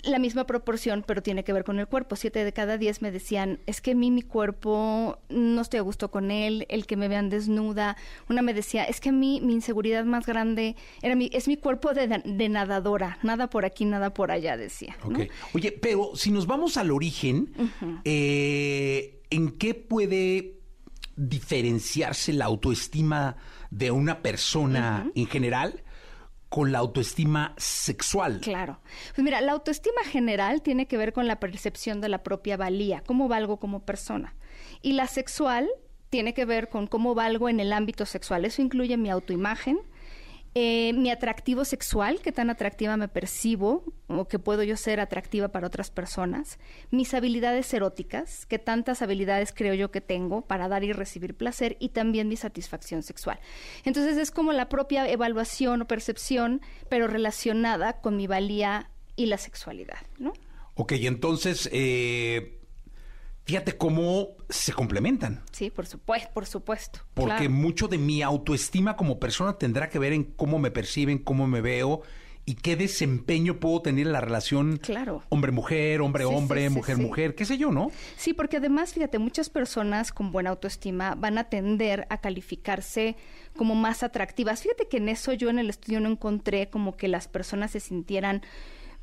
la 0.03 0.18
misma 0.18 0.46
proporción, 0.46 1.05
pero 1.07 1.22
tiene 1.22 1.44
que 1.44 1.53
ver 1.53 1.64
con 1.64 1.78
el 1.78 1.86
cuerpo. 1.86 2.16
Siete 2.16 2.44
de 2.44 2.53
cada 2.53 2.76
diez 2.76 3.03
me 3.03 3.12
decían, 3.12 3.61
es 3.66 3.80
que 3.80 3.92
a 3.92 3.94
mí 3.94 4.11
mi 4.11 4.22
cuerpo 4.22 5.18
no 5.28 5.61
estoy 5.61 5.78
a 5.78 5.82
gusto 5.82 6.11
con 6.11 6.30
él, 6.30 6.66
el 6.68 6.86
que 6.86 6.96
me 6.96 7.09
vean 7.09 7.30
desnuda. 7.30 7.96
Una 8.28 8.42
me 8.42 8.53
decía, 8.53 8.84
es 8.84 9.00
que 9.00 9.11
a 9.11 9.12
mí 9.12 9.40
mi 9.40 9.53
inseguridad 9.53 10.05
más 10.05 10.26
grande 10.26 10.76
era 11.03 11.14
mi, 11.14 11.30
es 11.32 11.46
mi 11.46 11.57
cuerpo 11.57 11.92
de, 11.92 12.48
nadadora, 12.48 13.18
nada 13.22 13.48
por 13.48 13.64
aquí, 13.64 13.84
nada 13.84 14.12
por 14.12 14.32
allá, 14.32 14.57
decía. 14.57 14.96
Oye, 15.53 15.72
pero 15.72 16.12
si 16.14 16.30
nos 16.32 16.46
vamos 16.46 16.76
al 16.76 16.90
origen, 16.90 17.53
eh, 18.05 19.22
¿en 19.30 19.53
qué 19.53 19.74
puede 19.74 20.59
diferenciarse 21.16 22.32
la 22.32 22.46
autoestima 22.46 23.36
de 23.70 23.90
una 23.92 24.20
persona 24.20 25.11
en 25.14 25.26
general? 25.26 25.82
Con 26.53 26.70
la 26.70 26.80
autoestima 26.80 27.55
sexual. 27.57 28.40
Claro. 28.42 28.78
Pues 29.14 29.24
mira, 29.24 29.40
la 29.40 29.53
autoestima 29.53 30.03
general 30.05 30.61
tiene 30.61 30.86
que 30.86 30.98
ver 30.98 31.14
con 31.14 31.26
la 31.26 31.40
percepción 31.40 32.03
de 32.03 32.11
la 32.11 32.22
propia 32.22 32.59
valía, 32.59 33.03
cómo 33.07 33.26
valgo 33.26 33.57
como 33.57 33.86
persona. 33.86 34.34
Y 34.82 34.92
la 34.92 35.07
sexual 35.07 35.66
tiene 36.11 36.34
que 36.34 36.44
ver 36.44 36.68
con 36.68 36.86
cómo 36.88 37.14
valgo 37.14 37.48
en 37.48 37.59
el 37.59 37.72
ámbito 37.72 38.05
sexual. 38.05 38.44
Eso 38.44 38.61
incluye 38.61 38.98
mi 38.98 39.09
autoimagen 39.09 39.80
eh, 40.55 40.92
mi 40.92 41.11
atractivo 41.11 41.64
sexual, 41.64 42.20
qué 42.20 42.30
tan 42.30 42.50
atractiva 42.50 42.96
me 42.96 43.09
percibo 43.09 43.84
o 44.09 44.28
que 44.28 44.38
puedo 44.38 44.62
yo 44.62 44.76
ser 44.76 45.00
atractiva 45.00 45.48
para 45.48 45.66
otras 45.66 45.90
personas, 45.90 46.59
mis 46.90 47.14
habilidades 47.14 47.72
eróticas, 47.72 48.44
qué 48.46 48.59
tantas 48.59 49.00
habilidades 49.00 49.53
creo 49.55 49.72
yo 49.72 49.90
que 49.90 50.03
tengo 50.03 50.42
para 50.42 50.68
dar 50.68 50.84
y 50.84 50.92
recibir 50.92 51.34
placer 51.34 51.76
y 51.80 51.90
también 51.90 52.28
mi 52.28 52.36
satisfacción 52.36 53.03
sexual. 53.03 53.40
Entonces 53.84 54.18
es 54.18 54.30
como 54.30 54.53
la 54.53 54.68
propia 54.68 55.09
evaluación 55.09 55.82
o 55.82 55.86
percepción, 55.86 56.61
pero 56.88 57.07
relacionada 57.07 58.00
con 58.00 58.16
mi 58.16 58.26
valía 58.26 58.90
y 59.16 59.26
la 59.26 59.38
sexualidad, 59.38 60.00
¿no? 60.18 60.32
Ok, 60.74 60.92
entonces, 60.92 61.68
eh, 61.72 62.61
fíjate 63.45 63.76
cómo 63.76 64.28
se 64.49 64.72
complementan. 64.72 65.43
Sí, 65.53 65.70
por 65.70 65.86
supuesto, 65.86 66.30
por 66.32 66.47
supuesto. 66.47 67.01
Porque 67.14 67.36
claro. 67.36 67.51
mucho 67.51 67.88
de 67.88 67.99
mi 67.99 68.22
autoestima 68.22 68.97
como 68.97 69.18
persona 69.18 69.59
tendrá 69.59 69.88
que 69.88 69.99
ver 69.99 70.12
en 70.12 70.24
cómo 70.24 70.59
me 70.59 70.70
perciben, 70.70 71.18
cómo 71.18 71.47
me 71.47 71.61
veo 71.61 72.03
y 72.45 72.55
qué 72.57 72.74
desempeño 72.74 73.61
puedo 73.61 73.82
tener 73.82 74.07
en 74.07 74.12
la 74.12 74.20
relación 74.20 74.78
Claro. 74.78 75.22
hombre-mujer, 75.28 76.01
hombre-hombre, 76.01 76.62
Sí, 76.62 76.66
sí, 76.66 76.72
sí, 76.72 76.76
mujer-mujer, 76.76 77.34
qué 77.36 77.45
sé 77.45 77.57
yo, 77.57 77.70
¿no? 77.70 77.93
Sí, 78.16 78.34
porque 78.34 78.57
además, 78.57 78.95
fíjate, 78.95 79.18
muchas 79.18 79.49
personas 79.49 80.11
con 80.12 80.32
buena 80.32 80.51
autoestima 80.51 81.14
van 81.14 81.38
a 81.38 81.45
tender 81.45 82.07
a 82.11 82.20
calificarse 82.20 83.16
como 83.57 83.76
más 83.76 84.03
atractivas. 84.03 84.62
Fíjate 84.62 84.88
que 84.88 84.97
en 84.97 85.09
eso 85.09 85.32
yo 85.32 85.51
en 85.51 85.61
el 85.61 85.70
estudio 85.70 86.01
no 86.01 86.09
encontré 86.09 86.68
como 86.68 86.97
que 86.97 87.07
las 87.07 87.28
personas 87.28 87.70
se 87.70 87.80
sintieran 87.80 88.43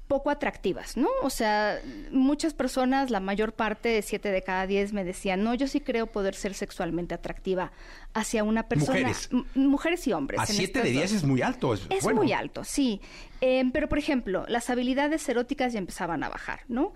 poco 0.10 0.32
atractivas, 0.32 0.98
¿no? 0.98 1.08
O 1.22 1.30
sea, 1.30 1.80
muchas 2.12 2.56
personas, 2.56 3.12
la 3.12 3.20
mayor 3.20 3.54
parte 3.54 3.90
de 3.90 4.02
siete 4.02 4.32
de 4.32 4.42
cada 4.42 4.66
diez 4.66 4.92
me 4.92 5.04
decían, 5.04 5.44
no, 5.44 5.54
yo 5.54 5.68
sí 5.68 5.82
creo 5.82 6.08
poder 6.08 6.34
ser 6.34 6.56
sexualmente 6.56 7.14
atractiva 7.14 7.72
hacia 8.16 8.44
una 8.44 8.64
persona. 8.68 9.08
Mujeres. 9.08 9.30
Mujeres 9.54 10.08
y 10.08 10.14
hombres. 10.14 10.42
A 10.42 10.48
siete 10.48 10.82
de 10.82 10.90
diez 10.90 11.12
dos. 11.12 11.22
es 11.22 11.24
muy 11.24 11.44
alto. 11.44 11.76
Es, 11.76 11.86
Es 11.92 12.04
bueno. 12.04 12.24
muy 12.24 12.34
alto, 12.34 12.64
sí. 12.64 13.00
Eh, 13.40 13.64
pero, 13.72 13.88
por 13.88 14.00
ejemplo, 14.00 14.46
las 14.48 14.72
habilidades 14.72 15.30
eróticas 15.30 15.74
ya 15.74 15.80
empezaban 15.80 16.24
a 16.24 16.30
bajar, 16.30 16.62
¿no? 16.68 16.92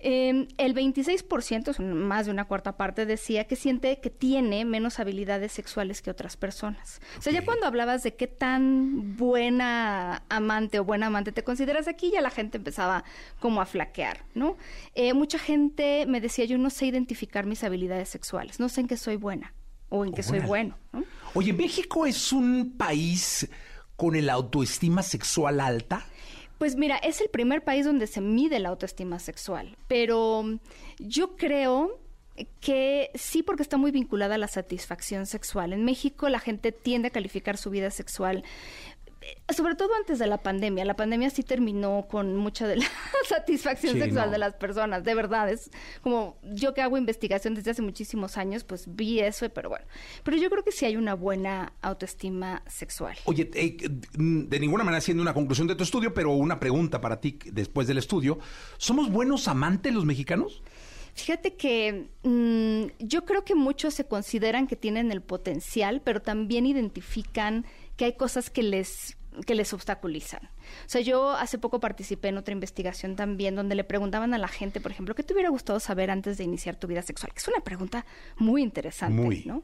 Eh, 0.00 0.48
el 0.58 0.74
26%, 0.74 1.72
son 1.72 2.06
más 2.06 2.26
de 2.26 2.32
una 2.32 2.46
cuarta 2.46 2.76
parte, 2.76 3.06
decía 3.06 3.44
que 3.44 3.56
siente 3.56 4.00
que 4.00 4.10
tiene 4.10 4.64
menos 4.64 5.00
habilidades 5.00 5.52
sexuales 5.52 6.02
que 6.02 6.10
otras 6.10 6.36
personas. 6.36 7.00
O 7.18 7.22
sea, 7.22 7.32
ya 7.32 7.44
cuando 7.44 7.66
hablabas 7.66 8.02
de 8.02 8.14
qué 8.14 8.26
tan 8.26 9.16
buena 9.16 10.22
amante 10.28 10.78
o 10.78 10.84
buena 10.84 11.06
amante 11.06 11.32
te 11.32 11.42
consideras 11.42 11.88
aquí, 11.88 12.10
ya 12.10 12.20
la 12.20 12.30
gente 12.30 12.58
empezaba 12.58 13.04
como 13.40 13.60
a 13.60 13.66
flaquear, 13.66 14.24
¿no? 14.34 14.56
Eh, 14.94 15.14
mucha 15.14 15.38
gente 15.38 16.06
me 16.06 16.20
decía, 16.20 16.44
yo 16.44 16.58
no 16.58 16.70
sé 16.70 16.86
identificar 16.86 17.46
mis 17.46 17.64
habilidades 17.64 18.08
sexuales, 18.08 18.60
no 18.60 18.68
sé 18.68 18.82
en 18.82 18.88
qué 18.88 18.96
soy 18.96 19.16
buena 19.16 19.54
o 19.88 20.04
en 20.04 20.12
qué 20.12 20.22
soy 20.22 20.40
bueno, 20.40 20.76
¿no? 20.92 21.04
Oye, 21.34 21.52
¿México 21.52 22.06
es 22.06 22.32
un 22.32 22.76
país 22.76 23.48
con 23.96 24.14
el 24.14 24.30
autoestima 24.30 25.02
sexual 25.02 25.60
alta? 25.60 26.06
Pues 26.58 26.76
mira, 26.76 26.96
es 26.96 27.20
el 27.20 27.28
primer 27.28 27.62
país 27.62 27.86
donde 27.86 28.06
se 28.06 28.20
mide 28.20 28.58
la 28.58 28.70
autoestima 28.70 29.18
sexual, 29.20 29.76
pero 29.86 30.44
yo 30.98 31.36
creo 31.36 32.00
que 32.60 33.10
sí 33.14 33.42
porque 33.42 33.62
está 33.62 33.76
muy 33.76 33.90
vinculada 33.90 34.36
a 34.36 34.38
la 34.38 34.48
satisfacción 34.48 35.26
sexual. 35.26 35.72
En 35.72 35.84
México 35.84 36.28
la 36.28 36.38
gente 36.38 36.72
tiende 36.72 37.08
a 37.08 37.10
calificar 37.10 37.56
su 37.56 37.70
vida 37.70 37.90
sexual 37.90 38.44
sobre 39.54 39.74
todo 39.74 39.90
antes 39.94 40.18
de 40.18 40.26
la 40.26 40.38
pandemia. 40.38 40.84
La 40.84 40.94
pandemia 40.96 41.30
sí 41.30 41.42
terminó 41.42 42.06
con 42.08 42.36
mucha 42.36 42.66
de 42.66 42.76
la 42.76 42.86
satisfacción 43.28 43.94
Sí, 43.94 44.00
sexual 44.00 44.26
no. 44.26 44.32
de 44.32 44.38
las 44.38 44.54
personas, 44.54 45.04
de 45.04 45.14
verdad. 45.14 45.50
Es 45.50 45.70
como 46.02 46.38
yo 46.42 46.74
que 46.74 46.82
hago 46.82 46.96
investigación 46.98 47.54
desde 47.54 47.70
hace 47.72 47.82
muchísimos 47.82 48.36
años, 48.36 48.64
pues 48.64 48.84
vi 48.94 49.20
eso, 49.20 49.48
pero 49.50 49.68
bueno. 49.68 49.84
Pero 50.22 50.36
yo 50.36 50.50
creo 50.50 50.64
que 50.64 50.72
sí 50.72 50.84
hay 50.84 50.96
una 50.96 51.14
buena 51.14 51.72
autoestima 51.82 52.62
sexual. 52.66 53.16
Oye, 53.24 53.50
eh, 53.54 53.76
de 53.80 54.60
ninguna 54.60 54.84
manera 54.84 55.00
siendo 55.00 55.22
una 55.22 55.34
conclusión 55.34 55.66
de 55.66 55.74
tu 55.74 55.84
estudio, 55.84 56.14
pero 56.14 56.32
una 56.32 56.60
pregunta 56.60 57.00
para 57.00 57.20
ti 57.20 57.38
después 57.52 57.86
del 57.86 57.98
estudio. 57.98 58.38
¿Somos 58.76 59.10
buenos 59.10 59.48
amantes 59.48 59.92
los 59.92 60.04
mexicanos? 60.04 60.62
Fíjate 61.14 61.56
que 61.56 62.10
mm, 62.22 63.04
yo 63.04 63.24
creo 63.24 63.44
que 63.44 63.56
muchos 63.56 63.94
se 63.94 64.04
consideran 64.04 64.68
que 64.68 64.76
tienen 64.76 65.10
el 65.10 65.20
potencial, 65.20 66.00
pero 66.04 66.22
también 66.22 66.64
identifican 66.64 67.66
que 67.96 68.04
hay 68.04 68.12
cosas 68.12 68.50
que 68.50 68.62
les 68.62 69.17
que 69.46 69.54
les 69.54 69.72
obstaculizan. 69.72 70.40
O 70.44 70.88
sea, 70.88 71.00
yo 71.00 71.30
hace 71.30 71.58
poco 71.58 71.80
participé 71.80 72.28
en 72.28 72.38
otra 72.38 72.52
investigación 72.52 73.16
también 73.16 73.54
donde 73.54 73.74
le 73.74 73.84
preguntaban 73.84 74.34
a 74.34 74.38
la 74.38 74.48
gente, 74.48 74.80
por 74.80 74.92
ejemplo, 74.92 75.14
¿qué 75.14 75.22
te 75.22 75.32
hubiera 75.34 75.50
gustado 75.50 75.80
saber 75.80 76.10
antes 76.10 76.38
de 76.38 76.44
iniciar 76.44 76.76
tu 76.76 76.86
vida 76.86 77.02
sexual? 77.02 77.32
Que 77.32 77.38
es 77.38 77.48
una 77.48 77.60
pregunta 77.60 78.06
muy 78.36 78.62
interesante, 78.62 79.20
Muy. 79.20 79.44
¿no? 79.44 79.62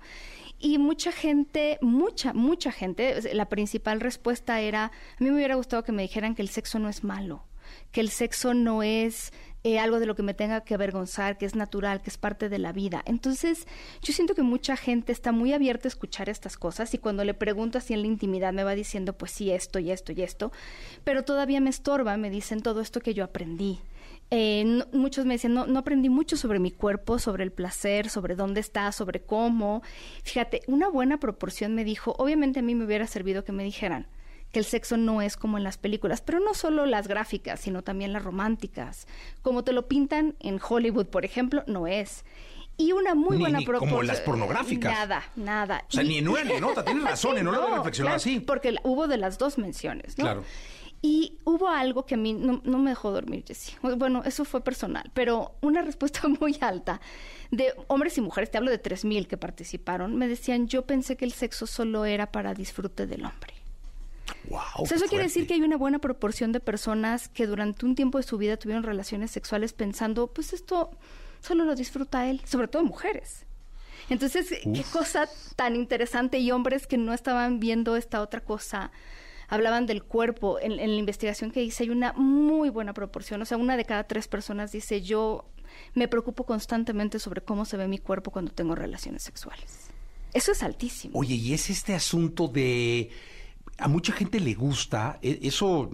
Y 0.58 0.78
mucha 0.78 1.12
gente, 1.12 1.78
mucha, 1.82 2.32
mucha 2.32 2.72
gente, 2.72 3.34
la 3.34 3.48
principal 3.48 4.00
respuesta 4.00 4.60
era, 4.60 4.84
a 4.86 4.90
mí 5.18 5.30
me 5.30 5.36
hubiera 5.36 5.56
gustado 5.56 5.84
que 5.84 5.92
me 5.92 6.02
dijeran 6.02 6.34
que 6.34 6.42
el 6.42 6.48
sexo 6.48 6.78
no 6.78 6.88
es 6.88 7.04
malo, 7.04 7.44
que 7.90 8.00
el 8.00 8.10
sexo 8.10 8.54
no 8.54 8.82
es 8.82 9.32
eh, 9.64 9.78
algo 9.78 9.98
de 9.98 10.04
lo 10.04 10.14
que 10.14 10.22
me 10.22 10.34
tenga 10.34 10.60
que 10.60 10.74
avergonzar, 10.74 11.38
que 11.38 11.46
es 11.46 11.54
natural, 11.54 12.02
que 12.02 12.10
es 12.10 12.18
parte 12.18 12.50
de 12.50 12.58
la 12.58 12.72
vida. 12.72 13.02
Entonces, 13.06 13.66
yo 14.02 14.12
siento 14.12 14.34
que 14.34 14.42
mucha 14.42 14.76
gente 14.76 15.10
está 15.10 15.32
muy 15.32 15.54
abierta 15.54 15.88
a 15.88 15.88
escuchar 15.88 16.28
estas 16.28 16.58
cosas 16.58 16.92
y 16.92 16.98
cuando 16.98 17.24
le 17.24 17.32
pregunto 17.32 17.78
así 17.78 17.94
en 17.94 18.02
la 18.02 18.06
intimidad 18.06 18.52
me 18.52 18.62
va 18.62 18.74
diciendo, 18.74 19.14
pues 19.14 19.32
sí, 19.32 19.50
esto 19.50 19.78
y 19.78 19.90
esto 19.90 20.12
y 20.12 20.20
esto, 20.20 20.52
pero 21.02 21.24
todavía 21.24 21.62
me 21.62 21.70
estorba, 21.70 22.18
me 22.18 22.28
dicen 22.28 22.60
todo 22.60 22.82
esto 22.82 23.00
que 23.00 23.14
yo 23.14 23.24
aprendí. 23.24 23.80
Eh, 24.30 24.84
muchos 24.92 25.24
me 25.24 25.34
dicen, 25.34 25.54
no, 25.54 25.66
no 25.66 25.78
aprendí 25.78 26.10
mucho 26.10 26.36
sobre 26.36 26.58
mi 26.58 26.70
cuerpo, 26.70 27.18
sobre 27.18 27.44
el 27.44 27.50
placer, 27.50 28.10
sobre 28.10 28.34
dónde 28.34 28.60
está, 28.60 28.92
sobre 28.92 29.20
cómo. 29.20 29.82
Fíjate, 30.24 30.60
una 30.66 30.90
buena 30.90 31.18
proporción 31.18 31.74
me 31.74 31.84
dijo, 31.84 32.14
obviamente 32.18 32.60
a 32.60 32.62
mí 32.62 32.74
me 32.74 32.84
hubiera 32.84 33.06
servido 33.06 33.44
que 33.44 33.52
me 33.52 33.64
dijeran 33.64 34.08
que 34.54 34.58
el 34.60 34.64
sexo 34.64 34.96
no 34.96 35.20
es 35.20 35.36
como 35.36 35.58
en 35.58 35.64
las 35.64 35.76
películas, 35.76 36.22
pero 36.22 36.40
no 36.40 36.54
solo 36.54 36.86
las 36.86 37.08
gráficas, 37.08 37.60
sino 37.60 37.82
también 37.82 38.14
las 38.14 38.24
románticas. 38.24 39.06
Como 39.42 39.64
te 39.64 39.72
lo 39.74 39.86
pintan 39.88 40.34
en 40.40 40.58
Hollywood, 40.66 41.06
por 41.08 41.26
ejemplo, 41.26 41.62
no 41.66 41.86
es. 41.86 42.24
Y 42.78 42.92
una 42.92 43.14
muy 43.14 43.36
Ni- 43.36 43.42
buena 43.42 43.58
ni 43.58 43.64
como 43.66 43.78
proporción. 43.80 44.06
las 44.06 44.20
pornográficas. 44.22 44.92
Nada, 44.92 45.22
nada. 45.36 45.84
O 45.88 45.92
sea, 45.92 46.02
Y- 46.02 46.08
ni 46.08 46.18
en 46.18 46.28
una 46.28 46.42
ni 46.44 46.52
en 46.54 46.64
otra. 46.64 46.84
Tienes 46.84 47.04
razón, 47.10 47.36
¿eh? 47.38 47.42
no 47.42 47.52
lo 47.52 47.62
había 47.62 47.76
reflexionado 47.76 48.16
claro, 48.16 48.30
así. 48.36 48.40
Porque 48.40 48.74
hubo 48.84 49.06
de 49.06 49.18
las 49.18 49.36
dos 49.38 49.58
menciones, 49.58 50.16
¿no? 50.18 50.24
Claro. 50.24 50.44
Y 51.02 51.36
hubo 51.44 51.68
algo 51.68 52.06
que 52.06 52.14
a 52.14 52.16
mí 52.18 52.32
no, 52.32 52.62
no 52.64 52.78
me 52.78 52.88
dejó 52.90 53.10
dormir, 53.10 53.44
Jessie. 53.46 53.74
Bueno, 53.82 54.22
eso 54.24 54.44
fue 54.46 54.62
personal, 54.64 55.10
pero 55.12 55.54
una 55.60 55.82
respuesta 55.82 56.20
muy 56.40 56.56
alta 56.62 57.00
de 57.50 57.74
hombres 57.88 58.16
y 58.16 58.22
mujeres, 58.22 58.50
te 58.50 58.56
hablo 58.58 58.70
de 58.70 58.82
3.000 58.82 59.26
que 59.26 59.36
participaron, 59.36 60.16
me 60.16 60.26
decían, 60.28 60.66
yo 60.66 60.86
pensé 60.86 61.16
que 61.16 61.26
el 61.26 61.32
sexo 61.32 61.66
solo 61.66 62.06
era 62.06 62.32
para 62.32 62.54
disfrute 62.54 63.06
del 63.06 63.24
hombre. 63.26 63.53
Wow, 64.48 64.60
O 64.78 64.86
sea, 64.86 64.96
eso 64.96 65.06
quiere 65.06 65.24
decir 65.24 65.46
que 65.46 65.54
hay 65.54 65.62
una 65.62 65.76
buena 65.76 65.98
proporción 65.98 66.52
de 66.52 66.60
personas 66.60 67.28
que 67.28 67.46
durante 67.46 67.86
un 67.86 67.94
tiempo 67.94 68.18
de 68.18 68.24
su 68.24 68.36
vida 68.38 68.56
tuvieron 68.56 68.82
relaciones 68.82 69.30
sexuales 69.30 69.72
pensando, 69.72 70.26
pues 70.26 70.52
esto 70.52 70.90
solo 71.40 71.64
lo 71.64 71.74
disfruta 71.74 72.28
él, 72.28 72.40
sobre 72.44 72.68
todo 72.68 72.84
mujeres. 72.84 73.46
Entonces, 74.10 74.48
qué 74.48 74.84
cosa 74.92 75.28
tan 75.56 75.76
interesante 75.76 76.38
y 76.38 76.50
hombres 76.50 76.86
que 76.86 76.98
no 76.98 77.14
estaban 77.14 77.58
viendo 77.58 77.96
esta 77.96 78.20
otra 78.20 78.42
cosa. 78.42 78.92
Hablaban 79.48 79.86
del 79.86 80.02
cuerpo. 80.02 80.58
En, 80.60 80.72
en 80.72 80.90
la 80.90 80.96
investigación 80.96 81.50
que 81.50 81.62
hice 81.62 81.84
hay 81.84 81.90
una 81.90 82.12
muy 82.12 82.68
buena 82.68 82.92
proporción. 82.92 83.40
O 83.40 83.44
sea, 83.46 83.56
una 83.56 83.76
de 83.76 83.84
cada 83.84 84.04
tres 84.04 84.28
personas 84.28 84.72
dice, 84.72 85.00
yo 85.00 85.46
me 85.94 86.08
preocupo 86.08 86.44
constantemente 86.44 87.18
sobre 87.18 87.40
cómo 87.40 87.64
se 87.64 87.76
ve 87.76 87.88
mi 87.88 87.98
cuerpo 87.98 88.30
cuando 88.30 88.52
tengo 88.52 88.74
relaciones 88.74 89.22
sexuales. 89.22 89.88
Eso 90.32 90.52
es 90.52 90.62
altísimo. 90.62 91.18
Oye, 91.18 91.36
y 91.36 91.54
es 91.54 91.70
este 91.70 91.94
asunto 91.94 92.48
de... 92.48 93.10
A 93.78 93.88
mucha 93.88 94.12
gente 94.12 94.40
le 94.40 94.54
gusta, 94.54 95.18
e- 95.22 95.40
eso 95.42 95.90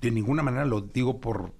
de 0.00 0.10
ninguna 0.10 0.42
manera 0.42 0.64
lo 0.64 0.80
digo 0.80 1.20
por, 1.20 1.54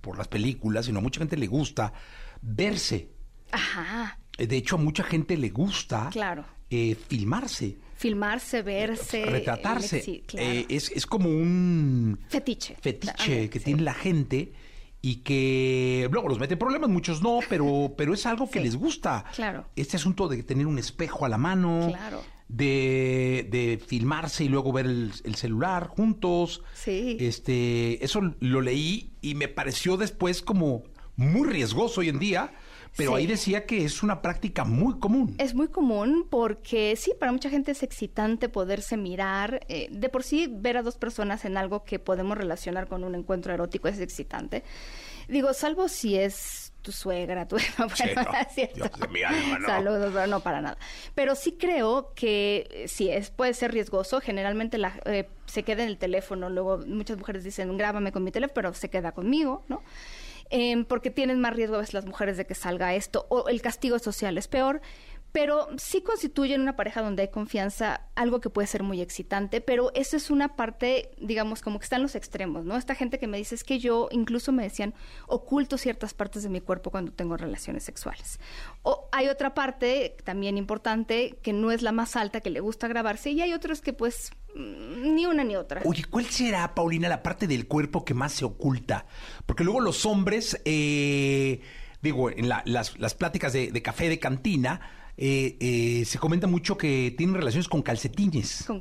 por 0.00 0.16
las 0.18 0.28
películas, 0.28 0.86
sino 0.86 0.98
a 0.98 1.02
mucha 1.02 1.18
gente 1.20 1.36
le 1.36 1.46
gusta 1.46 1.92
verse. 2.40 3.10
Ajá. 3.52 4.18
Eh, 4.38 4.46
De 4.46 4.56
hecho, 4.56 4.76
a 4.76 4.78
mucha 4.78 5.04
gente 5.04 5.36
le 5.36 5.50
gusta 5.50 6.08
Claro. 6.10 6.44
eh, 6.70 6.96
filmarse, 7.08 7.78
Filmarse, 7.96 8.62
verse. 8.62 9.26
retratarse. 9.26 10.00
Sí, 10.02 10.24
claro. 10.26 10.46
Eh, 10.48 10.66
es, 10.68 10.90
es 10.90 11.06
como 11.06 11.28
un 11.28 12.18
Fetiche. 12.28 12.76
fetiche 12.80 13.48
que 13.48 13.58
sí. 13.60 13.64
tiene 13.66 13.82
la 13.82 13.94
gente 13.94 14.52
y 15.00 15.16
que 15.16 16.08
luego 16.10 16.28
los 16.28 16.38
mete 16.40 16.54
en 16.54 16.58
problemas, 16.58 16.88
muchos 16.90 17.22
no, 17.22 17.38
pero, 17.48 17.92
pero 17.96 18.12
es 18.14 18.26
algo 18.26 18.50
que 18.50 18.58
Sí, 18.58 18.64
les 18.64 18.76
gusta. 18.76 19.24
claro. 19.36 19.66
Este 19.76 19.96
asunto 19.98 20.26
de 20.26 20.42
tener 20.42 20.66
un 20.66 20.78
espejo 20.78 21.24
a 21.24 21.28
la 21.28 21.38
mano, 21.38 21.88
Claro. 21.90 22.22
De, 22.52 23.48
de 23.50 23.82
filmarse 23.84 24.44
y 24.44 24.48
luego 24.48 24.72
ver 24.72 24.86
el, 24.86 25.12
el 25.24 25.34
celular 25.34 25.88
juntos. 25.88 26.62
Sí. 26.74 27.16
Este, 27.20 28.04
eso 28.04 28.20
lo 28.40 28.60
leí 28.60 29.12
y 29.20 29.34
me 29.34 29.48
pareció 29.48 29.96
después 29.96 30.42
como 30.42 30.82
muy 31.16 31.48
riesgoso 31.48 32.00
hoy 32.00 32.08
en 32.10 32.18
día, 32.18 32.52
pero 32.96 33.12
Sí. 33.12 33.16
ahí 33.22 33.26
decía 33.26 33.64
que 33.64 33.84
es 33.86 34.02
una 34.02 34.20
práctica 34.20 34.64
muy 34.64 34.98
común. 34.98 35.34
Es 35.38 35.54
muy 35.54 35.68
común 35.68 36.26
porque 36.28 36.94
sí, 36.96 37.12
para 37.18 37.32
mucha 37.32 37.48
gente 37.48 37.72
es 37.72 37.82
excitante 37.82 38.50
poderse 38.50 38.98
mirar. 38.98 39.64
eh, 39.68 39.88
de 39.90 40.08
por 40.10 40.22
sí, 40.22 40.46
ver 40.50 40.76
a 40.76 40.82
dos 40.82 40.96
personas 40.96 41.46
en 41.46 41.56
algo 41.56 41.84
que 41.84 41.98
podemos 41.98 42.36
relacionar 42.36 42.86
con 42.88 43.02
un 43.02 43.14
encuentro 43.14 43.54
erótico 43.54 43.88
es 43.88 43.98
excitante. 43.98 44.62
Digo, 45.28 45.54
salvo 45.54 45.88
si 45.88 46.16
es 46.16 46.61
tu 46.82 46.92
suegra, 46.92 47.46
tu 47.48 47.56
bueno, 47.78 47.96
Sí, 47.96 48.04
no, 48.14 48.24
cierto. 48.50 48.74
Dios 48.74 49.00
de 49.00 49.08
mi 49.08 49.22
alma, 49.22 49.58
no. 49.58 49.66
Saludos, 49.66 50.10
pero 50.12 50.26
no 50.26 50.40
para 50.40 50.60
nada. 50.60 50.76
Pero 51.14 51.34
sí 51.34 51.52
creo 51.52 52.12
que 52.14 52.68
eh, 52.70 52.88
sí 52.88 53.08
es 53.08 53.30
puede 53.30 53.54
ser 53.54 53.72
riesgoso. 53.72 54.20
Generalmente 54.20 54.78
la, 54.78 55.00
eh, 55.06 55.28
se 55.46 55.62
queda 55.62 55.82
en 55.82 55.88
el 55.88 55.98
teléfono. 55.98 56.50
Luego 56.50 56.78
muchas 56.78 57.16
mujeres 57.16 57.44
dicen, 57.44 57.76
grábame 57.76 58.12
con 58.12 58.24
mi 58.24 58.30
teléfono, 58.30 58.54
pero 58.54 58.74
se 58.74 58.90
queda 58.90 59.12
conmigo, 59.12 59.64
¿no? 59.68 59.82
Em, 60.54 60.84
porque 60.84 61.10
tienen 61.10 61.40
más 61.40 61.56
riesgo 61.56 61.76
a 61.76 61.78
veces 61.78 61.94
las 61.94 62.04
mujeres 62.04 62.36
de 62.36 62.44
que 62.44 62.54
salga 62.54 62.94
esto. 62.94 63.24
O 63.30 63.48
el 63.48 63.62
castigo 63.62 63.98
social 63.98 64.36
es 64.36 64.48
peor. 64.48 64.82
Pero 65.32 65.68
sí 65.78 66.02
constituyen 66.02 66.60
una 66.60 66.76
pareja 66.76 67.00
donde 67.00 67.22
hay 67.22 67.28
confianza, 67.28 68.02
algo 68.14 68.40
que 68.42 68.50
puede 68.50 68.66
ser 68.68 68.82
muy 68.82 69.00
excitante, 69.00 69.62
pero 69.62 69.90
eso 69.94 70.16
es 70.18 70.28
una 70.30 70.56
parte, 70.56 71.10
digamos, 71.18 71.62
como 71.62 71.78
que 71.78 71.84
están 71.84 72.02
los 72.02 72.14
extremos, 72.14 72.66
¿no? 72.66 72.76
Esta 72.76 72.94
gente 72.94 73.18
que 73.18 73.26
me 73.26 73.38
dice 73.38 73.54
es 73.54 73.64
que 73.64 73.78
yo, 73.78 74.08
incluso 74.12 74.52
me 74.52 74.62
decían, 74.62 74.92
oculto 75.26 75.78
ciertas 75.78 76.12
partes 76.12 76.42
de 76.42 76.50
mi 76.50 76.60
cuerpo 76.60 76.90
cuando 76.90 77.12
tengo 77.12 77.38
relaciones 77.38 77.82
sexuales. 77.82 78.40
O 78.82 79.08
hay 79.10 79.28
otra 79.28 79.54
parte 79.54 80.16
también 80.22 80.58
importante 80.58 81.38
que 81.42 81.54
no 81.54 81.70
es 81.72 81.80
la 81.80 81.92
más 81.92 82.14
alta, 82.14 82.42
que 82.42 82.50
le 82.50 82.60
gusta 82.60 82.86
grabarse, 82.86 83.30
y 83.30 83.40
hay 83.40 83.54
otros 83.54 83.80
que 83.80 83.94
pues 83.94 84.32
mm, 84.54 85.14
ni 85.14 85.24
una 85.24 85.44
ni 85.44 85.56
otra. 85.56 85.80
Oye, 85.86 86.04
¿cuál 86.04 86.26
será, 86.26 86.74
Paulina, 86.74 87.08
la 87.08 87.22
parte 87.22 87.46
del 87.46 87.66
cuerpo 87.66 88.04
que 88.04 88.12
más 88.12 88.32
se 88.32 88.44
oculta? 88.44 89.06
Porque 89.46 89.64
luego 89.64 89.80
los 89.80 90.04
hombres, 90.04 90.60
eh, 90.66 91.62
digo, 92.02 92.28
en 92.28 92.50
la- 92.50 92.62
las, 92.66 92.90
pláticas 93.14 93.54
de 93.54 93.82
café 93.82 94.10
de 94.10 94.18
cantina, 94.18 94.80
eh, 95.16 95.56
eh, 95.60 96.04
se 96.04 96.18
comenta 96.18 96.46
mucho 96.46 96.76
que 96.76 97.14
tienen 97.16 97.36
relaciones 97.36 97.68
con 97.68 97.82
calcetines. 97.82 98.66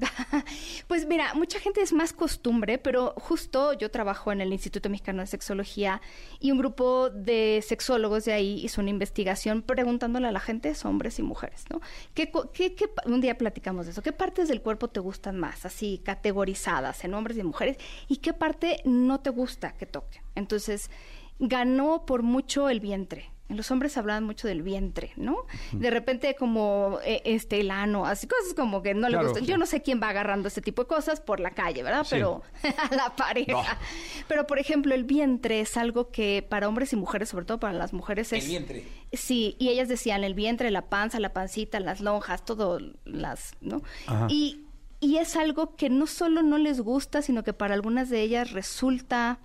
Pues 0.88 1.06
mira, 1.06 1.34
mucha 1.36 1.60
gente 1.60 1.82
es 1.82 1.94
más 1.94 2.12
costumbre, 2.12 2.78
pero 2.78 3.14
justo 3.16 3.72
yo 3.74 3.90
trabajo 3.92 4.32
en 4.34 4.42
el 4.42 4.52
Instituto 4.52 4.90
Mexicano 4.90 5.22
de 5.22 5.28
Sexología 5.28 6.02
y 6.40 6.52
un 6.52 6.58
grupo 6.58 7.10
de 7.10 7.64
sexólogos 7.66 8.26
de 8.26 8.34
ahí 8.34 8.60
hizo 8.62 8.82
una 8.82 8.90
investigación 8.90 9.62
preguntándole 9.62 10.28
a 10.28 10.34
la 10.34 10.42
gente, 10.42 10.74
hombres 10.84 11.20
y 11.20 11.24
mujeres, 11.24 11.66
¿no? 11.70 11.80
¿Qué, 12.14 12.30
un 13.06 13.22
día 13.22 13.38
platicamos 13.38 13.86
de 13.86 13.92
eso. 13.92 14.02
¿Qué 14.02 14.12
partes 14.12 14.48
del 14.48 14.62
cuerpo 14.62 14.90
te 14.90 15.00
gustan 15.00 15.40
más, 15.40 15.66
así 15.66 16.02
categorizadas 16.04 17.04
en 17.04 17.14
hombres 17.14 17.38
y 17.38 17.44
mujeres? 17.44 17.78
¿Y 18.08 18.18
qué 18.18 18.34
parte 18.34 18.82
no 18.86 19.20
te 19.20 19.30
gusta 19.30 19.74
que 19.74 19.86
toque? 19.86 20.22
Entonces, 20.36 20.90
ganó 21.40 22.06
por 22.06 22.24
mucho 22.24 22.70
el 22.70 22.80
vientre. 22.80 23.32
En 23.52 23.58
los 23.58 23.70
hombres 23.70 23.98
hablaban 23.98 24.24
mucho 24.24 24.48
del 24.48 24.62
vientre, 24.62 25.12
¿no? 25.18 25.46
De 25.74 25.90
repente 25.92 26.36
como 26.36 27.00
eh, 27.04 27.22
este 27.26 27.60
el 27.60 27.70
ano, 27.70 28.06
así 28.06 28.26
cosas 28.28 28.54
como 28.56 28.82
que 28.82 28.94
no 28.94 29.08
le 29.10 29.14
Claro, 29.14 29.28
gustan. 29.28 29.46
sí. 29.46 29.52
Yo 29.52 29.58
no 29.58 29.66
sé 29.66 29.82
quién 29.82 30.02
va 30.02 30.10
agarrando 30.10 30.48
este 30.48 30.62
tipo 30.62 30.84
de 30.84 30.88
cosas 30.88 31.20
por 31.22 31.40
la 31.40 31.52
calle, 31.52 31.84
¿verdad? 31.84 32.04
Sí. 32.04 32.12
Pero 32.12 32.42
a 32.92 32.96
la 32.96 33.16
pareja. 33.16 33.78
Pero 34.28 34.48
por 34.48 34.58
ejemplo, 34.58 34.96
el 34.96 35.04
vientre 35.04 35.60
es 35.60 35.76
algo 35.78 36.12
que 36.12 36.46
para 36.50 36.68
hombres 36.68 36.94
y 36.94 36.96
mujeres, 36.96 37.30
sobre 37.30 37.46
todo 37.46 37.60
para 37.60 37.74
las 37.74 37.92
mujeres 37.94 38.32
es 38.34 38.44
El 38.44 38.50
vientre. 38.50 38.88
Sí, 39.14 39.56
y 39.60 39.70
ellas 39.70 39.90
decían 39.90 40.24
el 40.24 40.34
vientre, 40.34 40.72
la 40.72 40.84
panza, 40.90 41.20
la 41.20 41.34
pancita, 41.34 41.80
las 41.82 42.00
lonjas, 42.02 42.46
todo 42.46 42.80
las, 43.06 43.52
¿no? 43.62 43.82
Ajá. 44.08 44.28
Y 44.30 44.66
y 45.04 45.18
es 45.18 45.36
algo 45.36 45.76
que 45.76 45.90
no 45.90 46.06
solo 46.08 46.44
no 46.44 46.58
les 46.60 46.80
gusta, 46.80 47.22
sino 47.24 47.44
que 47.44 47.54
para 47.54 47.74
algunas 47.74 48.10
de 48.10 48.22
ellas 48.22 48.52
resulta 48.52 49.40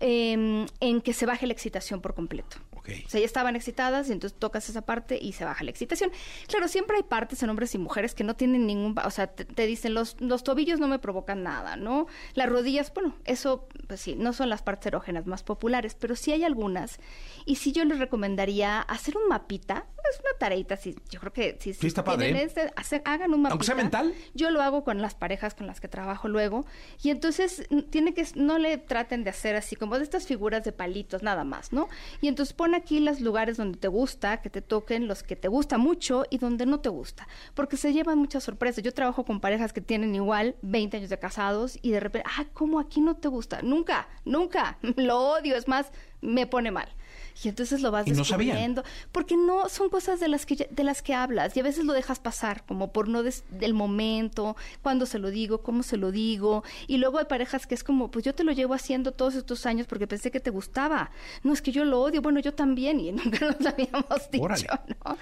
em, 0.00 0.66
en 0.80 1.00
que 1.00 1.12
se 1.12 1.26
baje 1.26 1.46
la 1.46 1.52
excitación 1.52 2.00
por 2.00 2.14
completo. 2.14 2.56
Ok. 2.88 3.04
O 3.06 3.08
sea, 3.10 3.20
ya 3.20 3.26
estaban 3.26 3.56
excitadas 3.56 4.08
y 4.08 4.12
entonces 4.12 4.38
tocas 4.38 4.68
esa 4.68 4.82
parte 4.82 5.18
y 5.20 5.32
se 5.32 5.44
baja 5.44 5.64
la 5.64 5.70
excitación. 5.70 6.10
Claro, 6.46 6.68
siempre 6.68 6.96
hay 6.96 7.02
partes 7.02 7.42
en 7.42 7.50
hombres 7.50 7.74
y 7.74 7.78
mujeres 7.78 8.14
que 8.14 8.24
no 8.24 8.34
tienen 8.36 8.66
ningún... 8.66 8.94
O 9.04 9.10
sea, 9.10 9.26
te, 9.26 9.44
te 9.44 9.66
dicen, 9.66 9.94
los, 9.94 10.16
los 10.20 10.42
tobillos 10.44 10.80
no 10.80 10.88
me 10.88 10.98
provocan 10.98 11.42
nada, 11.42 11.76
¿no? 11.76 12.06
Las 12.34 12.48
rodillas, 12.48 12.92
bueno, 12.94 13.14
eso, 13.24 13.68
pues 13.86 14.00
sí, 14.00 14.14
no 14.16 14.32
son 14.32 14.48
las 14.48 14.62
partes 14.62 14.86
erógenas 14.86 15.26
más 15.26 15.42
populares, 15.42 15.94
pero 15.94 16.16
sí 16.16 16.32
hay 16.32 16.44
algunas. 16.44 16.98
Y 17.44 17.56
sí 17.56 17.72
yo 17.72 17.84
les 17.84 17.98
recomendaría 17.98 18.80
hacer 18.80 19.16
un 19.16 19.28
mapita. 19.28 19.86
Es 20.10 20.20
una 20.20 20.38
tareita, 20.38 20.76
sí, 20.78 20.96
yo 21.10 21.20
creo 21.20 21.32
que 21.34 21.58
si, 21.60 21.74
Sí, 21.74 21.86
está 21.86 22.02
padre. 22.02 22.26
tienen 22.26 22.46
este, 22.46 22.72
hacer- 22.76 23.02
hagan 23.04 23.34
un 23.34 23.42
mapita. 23.42 23.52
Aunque 23.52 23.66
sea 23.66 23.74
mental. 23.74 24.14
Yo 24.32 24.50
lo 24.50 24.62
hago 24.62 24.82
con 24.82 25.02
las 25.02 25.14
parejas 25.14 25.54
con 25.54 25.66
las 25.66 25.80
que 25.80 25.88
trabajo 25.88 26.28
luego. 26.28 26.64
Y 27.02 27.10
entonces 27.10 27.66
tiene 27.90 28.14
que, 28.14 28.26
no 28.34 28.58
le 28.58 28.78
traten 28.78 29.22
de 29.24 29.30
hacer 29.30 29.54
así 29.56 29.76
como 29.76 29.98
de 29.98 30.04
estas 30.04 30.26
figuras 30.26 30.64
de 30.64 30.72
palitos 30.72 31.22
nada 31.22 31.44
más, 31.44 31.72
¿no? 31.74 31.88
Y 32.22 32.28
entonces 32.28 32.54
pon 32.54 32.74
aquí 32.78 33.00
los 33.00 33.20
lugares 33.20 33.56
donde 33.56 33.78
te 33.78 33.88
gusta, 33.88 34.40
que 34.40 34.50
te 34.50 34.62
toquen, 34.62 35.06
los 35.06 35.22
que 35.22 35.36
te 35.36 35.48
gusta 35.48 35.78
mucho 35.78 36.24
y 36.30 36.38
donde 36.38 36.66
no 36.66 36.80
te 36.80 36.88
gusta. 36.88 37.28
Porque 37.54 37.76
se 37.76 37.92
llevan 37.92 38.18
muchas 38.18 38.44
sorpresas. 38.44 38.82
Yo 38.82 38.92
trabajo 38.92 39.24
con 39.24 39.40
parejas 39.40 39.72
que 39.72 39.80
tienen 39.80 40.14
igual 40.14 40.56
20 40.62 40.96
años 40.96 41.10
de 41.10 41.18
casados 41.18 41.78
y 41.82 41.90
de 41.90 42.00
repente, 42.00 42.28
ah, 42.38 42.46
¿cómo 42.52 42.80
aquí 42.80 43.00
no 43.00 43.16
te 43.16 43.28
gusta? 43.28 43.62
Nunca, 43.62 44.08
nunca. 44.24 44.78
Lo 44.96 45.18
odio, 45.18 45.56
es 45.56 45.68
más, 45.68 45.92
me 46.20 46.46
pone 46.46 46.70
mal. 46.70 46.88
Y 47.44 47.48
entonces 47.48 47.80
lo 47.82 47.90
vas 47.90 48.06
Y 48.06 48.10
no 48.10 48.24
sabían. 48.24 48.56
descubriendo 48.56 48.84
porque 49.12 49.36
no 49.36 49.68
son 49.68 49.90
cosas 49.90 50.18
de 50.20 50.28
las 50.28 50.44
que 50.46 50.56
ya- 50.56 50.66
de 50.70 50.82
las 50.84 51.02
que 51.02 51.14
hablas 51.14 51.56
y 51.56 51.60
a 51.60 51.62
veces 51.62 51.84
lo 51.84 51.92
dejas 51.92 52.18
pasar 52.18 52.64
como 52.66 52.92
por 52.92 53.08
no 53.08 53.22
des- 53.22 53.44
del 53.50 53.74
momento 53.74 54.56
cuándo 54.82 55.06
se 55.06 55.18
lo 55.18 55.30
digo 55.30 55.62
cómo 55.62 55.82
se 55.82 55.96
lo 55.96 56.10
digo 56.10 56.64
y 56.88 56.96
luego 56.98 57.18
hay 57.18 57.26
parejas 57.26 57.66
que 57.66 57.74
es 57.76 57.84
como 57.84 58.10
pues 58.10 58.24
yo 58.24 58.34
te 58.34 58.42
lo 58.44 58.50
llevo 58.52 58.74
haciendo 58.74 59.12
todos 59.12 59.34
estos 59.36 59.66
años 59.66 59.86
porque 59.86 60.06
pensé 60.06 60.30
que 60.30 60.40
te 60.40 60.50
gustaba 60.50 61.10
no 61.44 61.52
es 61.52 61.62
que 61.62 61.70
yo 61.70 61.84
lo 61.84 62.00
odio 62.00 62.22
bueno 62.22 62.40
yo 62.40 62.54
también 62.54 62.98
y 62.98 63.12
nunca 63.12 63.46
nos 63.46 63.64
habíamos 63.66 64.30
dicho 64.32 64.44
Órale. 64.44 64.66
no 65.04 65.16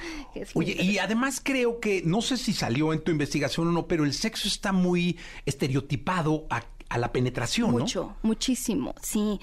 Oye, 0.55 0.73
y 0.83 0.99
además 0.99 1.41
creo 1.43 1.81
que, 1.81 2.03
no 2.05 2.23
sé 2.23 2.37
si 2.37 2.53
salió 2.53 2.93
en 2.93 3.01
tu 3.03 3.11
investigación 3.11 3.69
o 3.69 3.73
no, 3.73 3.87
pero 3.87 4.05
el 4.05 4.13
sexo 4.15 4.49
está 4.49 4.73
muy 4.73 5.17
estereotipado 5.45 6.47
a, 6.51 6.63
a 6.89 6.99
la 6.99 7.13
penetración, 7.13 7.73
¿no? 7.73 7.79
Mucho, 7.81 8.15
muchísimo, 8.23 8.95
sí. 9.03 9.41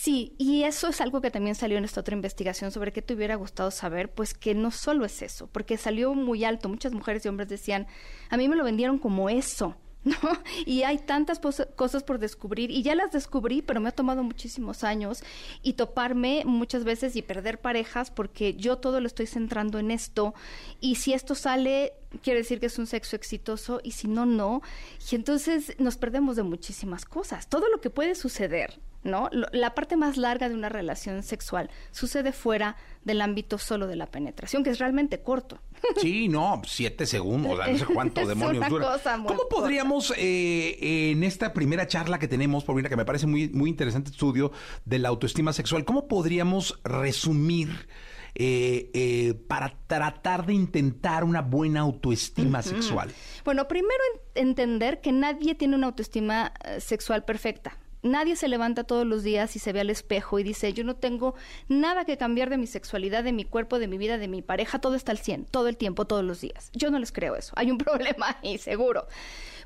Sí, 0.00 0.32
y 0.38 0.62
eso 0.62 0.86
es 0.86 1.00
algo 1.00 1.20
que 1.20 1.32
también 1.32 1.56
salió 1.56 1.76
en 1.76 1.84
esta 1.84 2.02
otra 2.02 2.14
investigación 2.14 2.70
sobre 2.70 2.92
qué 2.92 3.02
te 3.02 3.14
hubiera 3.14 3.34
gustado 3.34 3.72
saber, 3.72 4.12
pues 4.12 4.32
que 4.32 4.54
no 4.54 4.70
solo 4.70 5.04
es 5.04 5.22
eso, 5.22 5.48
porque 5.48 5.76
salió 5.76 6.14
muy 6.14 6.44
alto, 6.44 6.68
muchas 6.68 6.92
mujeres 6.92 7.24
y 7.24 7.28
hombres 7.28 7.48
decían, 7.48 7.88
a 8.30 8.36
mí 8.36 8.48
me 8.48 8.54
lo 8.54 8.62
vendieron 8.62 9.00
como 9.00 9.28
eso, 9.28 9.74
¿no? 10.04 10.16
Y 10.64 10.84
hay 10.84 10.98
tantas 10.98 11.40
cosas 11.74 12.04
por 12.04 12.20
descubrir, 12.20 12.70
y 12.70 12.84
ya 12.84 12.94
las 12.94 13.10
descubrí, 13.10 13.60
pero 13.60 13.80
me 13.80 13.88
ha 13.88 13.92
tomado 13.92 14.22
muchísimos 14.22 14.84
años, 14.84 15.24
y 15.64 15.72
toparme 15.72 16.44
muchas 16.46 16.84
veces 16.84 17.16
y 17.16 17.22
perder 17.22 17.60
parejas, 17.60 18.12
porque 18.12 18.54
yo 18.54 18.78
todo 18.78 19.00
lo 19.00 19.08
estoy 19.08 19.26
centrando 19.26 19.80
en 19.80 19.90
esto, 19.90 20.32
y 20.80 20.94
si 20.94 21.12
esto 21.12 21.34
sale, 21.34 21.94
quiere 22.22 22.38
decir 22.38 22.60
que 22.60 22.66
es 22.66 22.78
un 22.78 22.86
sexo 22.86 23.16
exitoso, 23.16 23.80
y 23.82 23.90
si 23.90 24.06
no, 24.06 24.26
no, 24.26 24.62
y 25.10 25.16
entonces 25.16 25.74
nos 25.80 25.96
perdemos 25.96 26.36
de 26.36 26.44
muchísimas 26.44 27.04
cosas, 27.04 27.48
todo 27.48 27.68
lo 27.68 27.80
que 27.80 27.90
puede 27.90 28.14
suceder. 28.14 28.78
¿No? 29.04 29.28
Lo- 29.30 29.46
La 29.52 29.74
parte 29.74 29.96
más 29.96 30.16
larga 30.16 30.48
de 30.48 30.54
una 30.56 30.68
relación 30.68 31.22
sexual 31.22 31.70
sucede 31.92 32.32
fuera 32.32 32.76
del 33.04 33.20
ámbito 33.20 33.56
solo 33.56 33.86
de 33.86 33.94
la 33.96 34.06
penetración, 34.06 34.64
que 34.64 34.70
es 34.70 34.78
realmente 34.78 35.22
corto. 35.22 35.60
Sí, 36.00 36.28
no, 36.28 36.60
siete 36.66 37.06
segundos, 37.06 37.56
no 37.58 37.78
sé 37.78 37.86
cuánto 37.86 38.20
Es 38.22 38.28
demonios 38.28 38.58
una 38.58 38.68
dura. 38.68 38.92
cosa 38.92 39.16
muy 39.16 39.28
¿Cómo 39.28 39.48
podríamos, 39.48 40.12
eh, 40.16 41.10
en 41.12 41.22
esta 41.22 41.52
primera 41.52 41.86
charla 41.86 42.18
que 42.18 42.26
tenemos, 42.26 42.64
Paulina, 42.64 42.88
que 42.88 42.96
me 42.96 43.04
parece 43.04 43.26
muy, 43.28 43.48
muy 43.50 43.70
interesante 43.70 44.10
estudio 44.10 44.50
de 44.84 44.98
la 44.98 45.08
autoestima 45.10 45.52
sexual, 45.52 45.84
cómo 45.84 46.08
podríamos 46.08 46.80
resumir 46.82 47.88
eh, 48.34 48.90
eh, 48.94 49.34
para 49.48 49.74
tratar 49.86 50.44
de 50.46 50.54
intentar 50.54 51.24
una 51.24 51.40
buena 51.40 51.80
autoestima 51.80 52.62
sexual? 52.62 53.10
Bueno, 53.44 53.66
primero 53.68 54.02
en- 54.34 54.48
entender 54.48 55.00
que 55.00 55.12
nadie 55.12 55.54
tiene 55.54 55.76
una 55.76 55.86
autoestima 55.86 56.52
eh, 56.64 56.80
sexual 56.80 57.24
perfecta. 57.24 57.78
Nadie 58.02 58.36
se 58.36 58.48
levanta 58.48 58.84
todos 58.84 59.06
los 59.06 59.22
días 59.22 59.56
y 59.56 59.58
se 59.58 59.72
ve 59.72 59.80
al 59.80 59.90
espejo 59.90 60.38
y 60.38 60.42
dice, 60.42 60.72
yo 60.72 60.84
no 60.84 60.96
tengo 60.96 61.34
nada 61.68 62.04
que 62.04 62.16
cambiar 62.16 62.50
de 62.50 62.58
mi 62.58 62.66
sexualidad, 62.66 63.24
de 63.24 63.32
mi 63.32 63.44
cuerpo, 63.44 63.78
de 63.78 63.88
mi 63.88 63.98
vida, 63.98 64.18
de 64.18 64.28
mi 64.28 64.42
pareja, 64.42 64.80
todo 64.80 64.94
está 64.94 65.12
al 65.12 65.18
100, 65.18 65.46
todo 65.46 65.68
el 65.68 65.76
tiempo, 65.76 66.06
todos 66.06 66.24
los 66.24 66.40
días. 66.40 66.70
Yo 66.74 66.90
no 66.90 66.98
les 66.98 67.12
creo 67.12 67.36
eso. 67.36 67.52
Hay 67.56 67.70
un 67.70 67.78
problema 67.78 68.38
ahí, 68.42 68.58
seguro. 68.58 69.06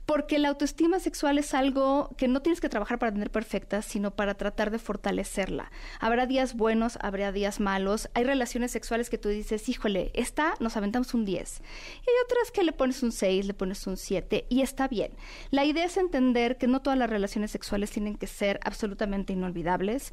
Porque 0.07 0.38
la 0.38 0.48
autoestima 0.48 0.98
sexual 0.98 1.38
es 1.38 1.55
algo 1.55 2.11
que 2.16 2.28
no 2.28 2.42
tienes 2.42 2.61
que 2.61 2.68
trabajar 2.68 2.98
para 2.98 3.12
tener 3.12 3.30
perfecta, 3.30 3.82
sino 3.82 4.11
para 4.11 4.34
tratar 4.34 4.70
de 4.70 4.78
fortalecerla. 4.78 5.70
Habrá 6.00 6.26
días 6.26 6.55
buenos, 6.55 6.98
habrá 7.00 7.32
días 7.32 7.61
malos. 7.61 8.11
Hay 8.14 8.24
relaciones 8.24 8.72
sexuales 8.72 9.11
que 9.11 9.18
tú 9.18 9.28
dices, 9.28 9.68
híjole, 9.68 10.11
esta 10.14 10.55
nos 10.61 10.76
aventamos 10.76 11.14
un 11.14 11.24
10. 11.24 11.61
Y 11.61 12.11
hay 12.11 12.16
otras 12.24 12.50
que 12.50 12.64
le 12.64 12.72
pones 12.72 13.03
un 13.03 13.12
6, 13.12 13.46
le 13.46 13.55
pones 13.55 13.86
un 13.86 13.96
7 13.96 14.46
y 14.48 14.62
está 14.62 14.88
bien. 14.88 15.12
La 15.50 15.64
idea 15.64 15.84
es 15.84 15.96
entender 15.96 16.59
que 16.59 16.66
no 16.66 16.82
todas 16.82 16.98
las 16.98 17.09
relaciones 17.09 17.50
sexuales 17.50 17.90
tienen 17.90 18.16
que 18.16 18.26
ser 18.26 18.59
absolutamente 18.64 19.32
inolvidables, 19.32 20.12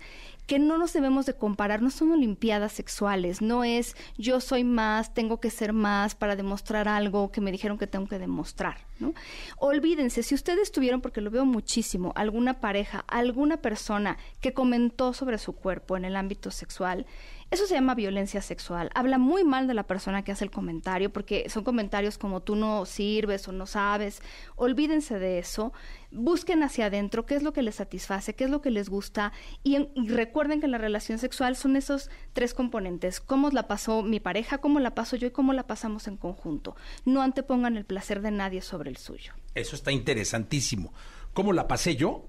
que 0.50 0.58
no 0.58 0.80
nos 0.80 0.93
debemos 0.93 1.28
de 1.28 1.36
comparar, 1.36 1.84
no 1.84 1.91
son 1.91 2.12
olimpiadas 2.12 2.72
sexuales, 2.72 3.39
no 3.39 3.64
es 3.64 3.95
yo 4.18 4.41
soy 4.41 4.64
más, 4.64 5.14
tengo 5.14 5.39
que 5.39 5.52
ser 5.52 5.74
más 5.74 6.16
para 6.16 6.36
demostrar 6.36 6.88
algo 6.88 7.32
que 7.32 7.39
me 7.39 7.52
dijeron 7.52 7.78
que 7.78 7.86
tengo 7.86 8.08
que 8.08 8.18
demostrar, 8.18 8.80
¿no? 8.97 9.14
Olvídense, 9.58 10.24
si 10.24 10.34
ustedes 10.34 10.72
tuvieron, 10.72 11.02
porque 11.02 11.22
lo 11.22 11.30
veo 11.30 11.45
muchísimo, 11.45 12.14
alguna 12.16 12.62
pareja, 12.62 13.06
alguna 13.08 13.58
persona 13.58 14.18
que 14.41 14.52
comentó 14.52 15.14
sobre 15.14 15.38
su 15.38 15.54
cuerpo 15.54 15.95
en 15.97 16.04
el 16.04 16.16
ámbito 16.16 16.50
sexual, 16.50 17.06
Eso 17.52 17.66
se 17.66 17.74
llama 17.74 17.95
violencia 17.95 18.43
sexual. 18.43 18.91
Habla 18.93 19.18
muy 19.18 19.43
mal 19.43 19.66
de 19.68 19.74
la 19.74 19.88
persona 19.88 20.24
que 20.24 20.32
hace 20.32 20.43
el 20.43 20.52
comentario, 20.52 21.12
porque 21.12 21.50
son 21.50 21.64
comentarios 21.64 22.20
como 22.20 22.41
tú 22.41 22.56
no 22.56 22.86
sirves 22.86 23.47
o 23.47 23.52
no 23.52 23.66
sabes. 23.66 24.22
Olvídense 24.56 25.18
de 25.18 25.39
eso. 25.39 25.74
Busquen 26.12 26.64
hacia 26.64 26.88
adentro 26.88 27.26
qué 27.26 27.36
es 27.36 27.43
lo 27.43 27.53
que 27.53 27.62
les 27.62 27.76
satisface, 27.76 28.36
qué 28.36 28.45
es 28.45 28.49
lo 28.49 28.62
que 28.62 28.72
les 28.72 28.89
gusta. 28.89 29.32
Y, 29.64 29.89
y 29.95 30.10
recuerden 30.10 30.62
que 30.62 30.68
la 30.68 30.78
relación 30.78 31.20
sexual 31.20 31.55
son 31.55 31.76
esos 31.76 32.10
tres 32.34 32.53
componentes. 32.53 33.20
Cómo 33.20 33.49
la 33.49 33.68
pasó 33.68 34.01
mi 34.01 34.20
pareja, 34.20 34.60
cómo 34.60 34.80
la 34.80 34.95
paso 34.95 35.16
yo 35.16 35.28
y 35.28 35.32
cómo 35.32 35.53
la 35.53 35.68
pasamos 35.68 36.07
en 36.07 36.18
conjunto. 36.18 36.76
No 37.05 37.22
antepongan 37.22 37.78
el 37.78 37.86
placer 37.86 38.22
de 38.22 38.32
nadie 38.32 38.62
sobre 38.62 38.89
el 38.89 38.97
suyo. 38.97 39.34
Eso 39.55 39.76
está 39.76 39.91
interesantísimo. 39.91 40.93
¿Cómo 41.34 41.53
la 41.53 41.68
pasé 41.68 41.95
yo? 41.95 42.29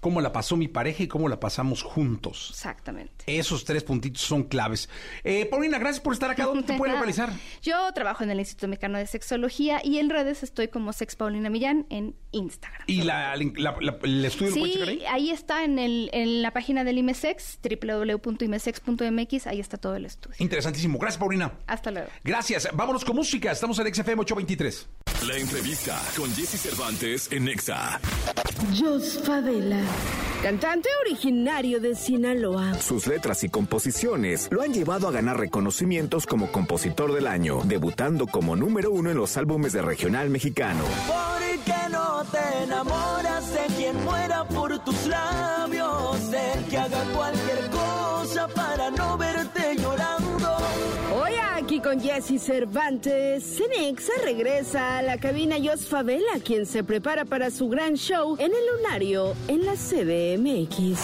Cómo 0.00 0.20
la 0.20 0.32
pasó 0.32 0.56
mi 0.56 0.68
pareja 0.68 1.02
y 1.02 1.08
cómo 1.08 1.28
la 1.28 1.38
pasamos 1.38 1.82
juntos. 1.82 2.48
Exactamente. 2.50 3.24
Esos 3.26 3.64
tres 3.64 3.84
puntitos 3.84 4.22
son 4.22 4.44
claves. 4.44 4.88
Eh, 5.24 5.46
Paulina, 5.46 5.78
gracias 5.78 6.02
por 6.02 6.14
estar 6.14 6.30
acá. 6.30 6.46
¿Dónde 6.46 6.62
te 6.64 6.76
pueden 6.76 6.94
localizar? 6.94 7.32
Yo 7.62 7.92
trabajo 7.92 8.24
en 8.24 8.30
el 8.30 8.38
Instituto 8.38 8.68
Mexicano 8.68 8.98
de 8.98 9.06
Sexología 9.06 9.80
y 9.84 9.98
en 9.98 10.10
redes 10.10 10.42
estoy 10.42 10.68
como 10.68 10.92
Sex 10.92 11.16
Paulina 11.16 11.50
Millán 11.50 11.86
en 11.90 12.16
Instagram. 12.32 12.82
¿Y 12.86 13.02
la, 13.02 13.34
el 13.34 14.24
estudio 14.24 14.52
sí, 14.52 14.74
lo 14.78 14.84
ahí? 14.86 15.04
ahí 15.08 15.30
está 15.30 15.64
en, 15.64 15.78
el, 15.78 16.10
en 16.12 16.42
la 16.42 16.52
página 16.52 16.84
del 16.84 16.98
IMESEX, 16.98 17.58
www.imesex.mx, 17.62 19.46
ahí 19.46 19.60
está 19.60 19.76
todo 19.76 19.96
el 19.96 20.06
estudio. 20.06 20.36
Interesantísimo. 20.38 20.98
Gracias, 20.98 21.18
Paulina. 21.18 21.52
Hasta 21.66 21.90
luego. 21.90 22.08
Gracias. 22.24 22.68
Vámonos 22.72 23.04
con 23.04 23.16
música. 23.16 23.52
Estamos 23.52 23.78
en 23.78 23.94
XFM 23.94 24.22
823. 24.22 24.88
La 25.26 25.36
entrevista 25.36 26.00
con 26.16 26.32
Jesse 26.34 26.58
Cervantes 26.60 27.30
en 27.30 27.44
Nexa. 27.44 28.00
Jos 28.78 29.20
Favela, 29.24 29.80
cantante 30.42 30.88
originario 31.06 31.80
de 31.80 31.94
Sinaloa. 31.94 32.74
Sus 32.80 33.06
letras 33.06 33.44
y 33.44 33.48
composiciones 33.48 34.48
lo 34.50 34.62
han 34.62 34.72
llevado 34.72 35.08
a 35.08 35.10
ganar 35.12 35.38
reconocimientos 35.38 36.26
como 36.26 36.50
compositor 36.50 37.12
del 37.12 37.26
año, 37.26 37.60
debutando 37.64 38.26
como 38.26 38.56
número 38.56 38.90
uno 38.90 39.10
en 39.10 39.16
los 39.16 39.36
álbumes 39.36 39.72
de 39.72 39.82
regional 39.82 40.30
mexicano. 40.30 40.84
¿Por 41.06 41.64
qué 41.64 41.90
no 41.90 42.24
te 42.30 42.64
enamoras 42.64 43.52
de 43.52 43.74
quien 43.76 44.04
muera 44.04 44.44
por 44.44 44.78
tus 44.84 45.06
labios? 45.06 46.30
De 46.30 46.64
que 46.70 46.78
haga 46.78 47.04
cualquier 47.14 47.70
cosa 47.70 48.48
para 48.48 48.90
no 48.90 49.18
verte 49.18 49.69
Con 51.82 51.98
Jesse 51.98 52.38
Cervantes, 52.38 53.42
Cenexa 53.56 54.12
regresa 54.22 54.98
a 54.98 55.02
la 55.02 55.16
cabina 55.16 55.56
Jos 55.62 55.86
Favela, 55.86 56.38
quien 56.44 56.66
se 56.66 56.84
prepara 56.84 57.24
para 57.24 57.50
su 57.50 57.68
gran 57.68 57.94
show 57.94 58.36
en 58.38 58.50
el 58.52 58.76
Lunario 58.76 59.34
en 59.48 59.64
la 59.64 59.72
CDMX. 59.72 61.00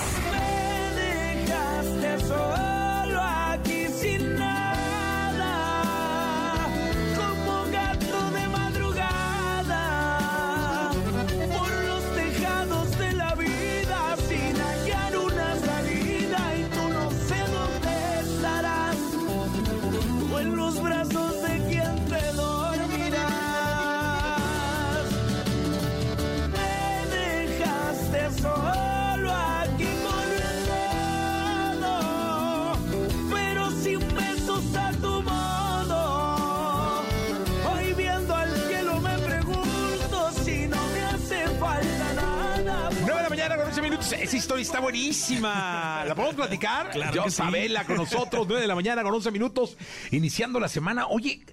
Esa 44.12 44.36
historia 44.36 44.62
está 44.62 44.80
buenísima. 44.80 46.04
¿La 46.06 46.14
podemos 46.14 46.36
platicar? 46.36 46.90
Claro 46.90 47.30
Sabela 47.30 47.84
con 47.84 47.96
nosotros, 47.96 48.46
9 48.46 48.62
de 48.62 48.68
la 48.68 48.74
mañana 48.74 49.02
con 49.02 49.12
11 49.12 49.30
minutos, 49.30 49.76
iniciando 50.10 50.60
la 50.60 50.68
semana. 50.68 51.06
Oye, 51.08 51.44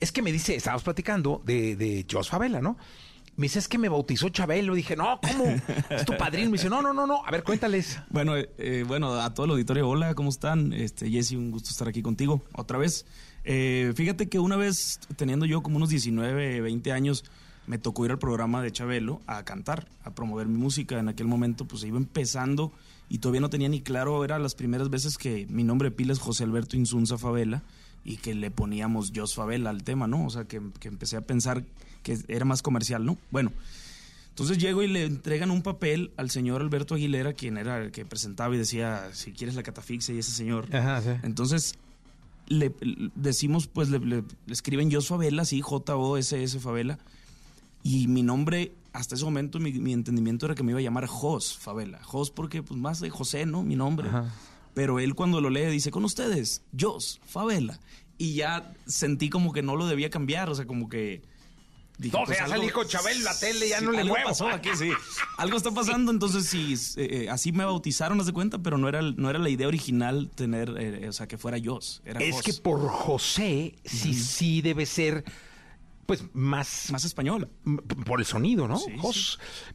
es 0.00 0.12
que 0.12 0.20
me 0.20 0.32
dice, 0.32 0.54
estábamos 0.54 0.82
platicando 0.82 1.40
de, 1.44 1.76
de 1.76 2.06
Jos 2.10 2.28
Favela, 2.28 2.60
¿no? 2.60 2.76
Me 3.36 3.46
dice, 3.46 3.58
es 3.58 3.68
que 3.68 3.78
me 3.78 3.88
bautizó 3.88 4.28
Chabelo. 4.28 4.74
Dije, 4.74 4.96
no, 4.96 5.18
¿cómo? 5.20 5.44
Es 5.90 6.04
tu 6.04 6.16
padrino. 6.16 6.50
Me 6.50 6.58
dice, 6.58 6.68
no, 6.68 6.82
no, 6.82 6.92
no, 6.92 7.06
no. 7.06 7.24
A 7.26 7.30
ver, 7.30 7.42
cuéntales. 7.42 7.98
Bueno, 8.10 8.34
eh, 8.36 8.84
bueno, 8.86 9.14
a 9.14 9.34
todo 9.34 9.46
el 9.46 9.52
auditorio, 9.52 9.88
hola, 9.88 10.14
¿cómo 10.14 10.28
están? 10.28 10.72
Este, 10.72 11.10
Jesse, 11.10 11.32
un 11.32 11.50
gusto 11.50 11.70
estar 11.70 11.88
aquí 11.88 12.02
contigo 12.02 12.42
otra 12.52 12.78
vez. 12.78 13.06
Eh, 13.44 13.92
fíjate 13.96 14.28
que 14.28 14.38
una 14.38 14.56
vez, 14.56 15.00
teniendo 15.16 15.46
yo 15.46 15.62
como 15.62 15.78
unos 15.78 15.88
19, 15.88 16.60
20 16.60 16.92
años, 16.92 17.24
me 17.66 17.78
tocó 17.78 18.04
ir 18.04 18.10
al 18.10 18.18
programa 18.18 18.62
de 18.62 18.72
Chabelo 18.72 19.20
a 19.26 19.44
cantar, 19.44 19.88
a 20.04 20.14
promover 20.14 20.46
mi 20.48 20.58
música. 20.58 20.98
En 20.98 21.08
aquel 21.08 21.26
momento 21.26 21.66
pues 21.66 21.84
iba 21.84 21.96
empezando 21.96 22.72
y 23.08 23.18
todavía 23.18 23.40
no 23.40 23.50
tenía 23.50 23.68
ni 23.68 23.80
claro, 23.80 24.24
era 24.24 24.38
las 24.38 24.54
primeras 24.54 24.90
veces 24.90 25.18
que 25.18 25.46
mi 25.48 25.64
nombre 25.64 25.90
de 25.90 25.96
pila 25.96 26.12
es 26.12 26.18
José 26.18 26.44
Alberto 26.44 26.76
Insunza 26.76 27.18
Favela 27.18 27.62
y 28.04 28.16
que 28.16 28.34
le 28.34 28.50
poníamos 28.50 29.12
Jos 29.14 29.34
Favela 29.34 29.70
al 29.70 29.82
tema, 29.82 30.06
¿no? 30.06 30.26
O 30.26 30.30
sea, 30.30 30.44
que, 30.44 30.56
empecé 30.56 31.16
a 31.16 31.22
pensar 31.22 31.64
que 32.02 32.18
era 32.28 32.44
más 32.44 32.62
comercial, 32.62 33.04
¿no? 33.04 33.16
Bueno, 33.30 33.52
entonces 34.28 34.58
llego 34.58 34.82
y 34.82 34.88
le 34.88 35.04
entregan 35.04 35.50
un 35.50 35.62
papel 35.62 36.12
al 36.16 36.30
señor 36.30 36.60
Alberto 36.60 36.94
Aguilera, 36.94 37.32
quien 37.32 37.56
era 37.56 37.78
el 37.78 37.92
que 37.92 38.04
presentaba 38.04 38.54
y 38.54 38.58
decía, 38.58 39.08
si 39.12 39.32
quieres 39.32 39.54
la 39.54 39.62
catafixia 39.62 40.14
y 40.14 40.18
ese 40.18 40.32
señor. 40.32 40.68
Entonces 41.22 41.76
le, 42.48 42.74
decimos, 43.14 43.68
pues 43.68 43.88
le, 43.88 44.24
escriben 44.48 44.92
Jos 44.92 45.08
Favela, 45.08 45.44
sí, 45.44 45.60
J-O-S-S 45.62 46.60
Favela 46.60 46.98
y 47.84 48.08
mi 48.08 48.22
nombre, 48.22 48.72
hasta 48.94 49.14
ese 49.14 49.26
momento, 49.26 49.60
mi, 49.60 49.92
entendimiento 49.92 50.46
era 50.46 50.54
que 50.54 50.62
me 50.62 50.72
iba 50.72 50.80
a 50.80 50.82
llamar 50.82 51.06
Jos 51.06 51.54
Favela. 51.54 52.02
Jos 52.02 52.30
porque, 52.30 52.62
pues, 52.62 52.80
más 52.80 52.98
de 52.98 53.10
José, 53.10 53.44
¿no? 53.44 53.62
Mi 53.62 53.76
nombre. 53.76 54.08
Pero 54.72 54.98
él 54.98 55.14
cuando 55.14 55.42
lo 55.42 55.50
lee 55.50 55.66
dice, 55.66 55.90
con 55.90 56.02
ustedes, 56.02 56.62
Jos 56.76 57.20
Favela. 57.26 57.78
Y 58.16 58.36
ya 58.36 58.72
sentí 58.86 59.28
como 59.28 59.52
que 59.52 59.62
no 59.62 59.76
lo 59.76 59.86
debía 59.86 60.08
cambiar, 60.08 60.48
o 60.48 60.54
sea, 60.54 60.66
como 60.66 60.88
que... 60.88 61.22
Dije, 61.98 62.16
no, 62.16 62.24
pues, 62.24 62.38
ya 62.38 62.48
salí 62.48 62.70
con 62.70 62.88
Chabel 62.88 63.22
la 63.22 63.38
tele, 63.38 63.68
ya 63.68 63.82
no 63.82 63.92
le 63.92 64.02
muevo. 64.02 64.28
Pasó 64.28 64.48
aquí, 64.48 64.70
sí. 64.76 64.90
Algo 65.36 65.58
está 65.58 65.70
pasando, 65.70 66.10
entonces 66.10 66.46
sí, 66.46 66.74
eh, 66.96 67.24
eh, 67.24 67.30
así 67.30 67.52
me 67.52 67.64
bautizaron, 67.66 68.18
haz 68.18 68.26
de 68.26 68.32
cuenta, 68.32 68.58
pero 68.58 68.78
no 68.78 68.88
era, 68.88 69.02
no 69.02 69.28
era 69.28 69.38
la 69.38 69.50
idea 69.50 69.68
original 69.68 70.30
tener, 70.34 70.74
eh, 70.78 71.08
o 71.08 71.12
sea, 71.12 71.28
que 71.28 71.36
fuera 71.36 71.58
Jos. 71.62 72.00
Era 72.04 72.20
es 72.20 72.42
que 72.42 72.54
por 72.54 72.88
José, 72.88 73.76
sí, 73.84 74.14
sí 74.14 74.62
debe 74.62 74.86
ser 74.86 75.24
pues 76.06 76.24
más... 76.32 76.90
Más 76.90 77.04
español. 77.04 77.48
Por 78.06 78.20
el 78.20 78.26
sonido, 78.26 78.68
¿no? 78.68 78.78
Sí, 78.78 78.92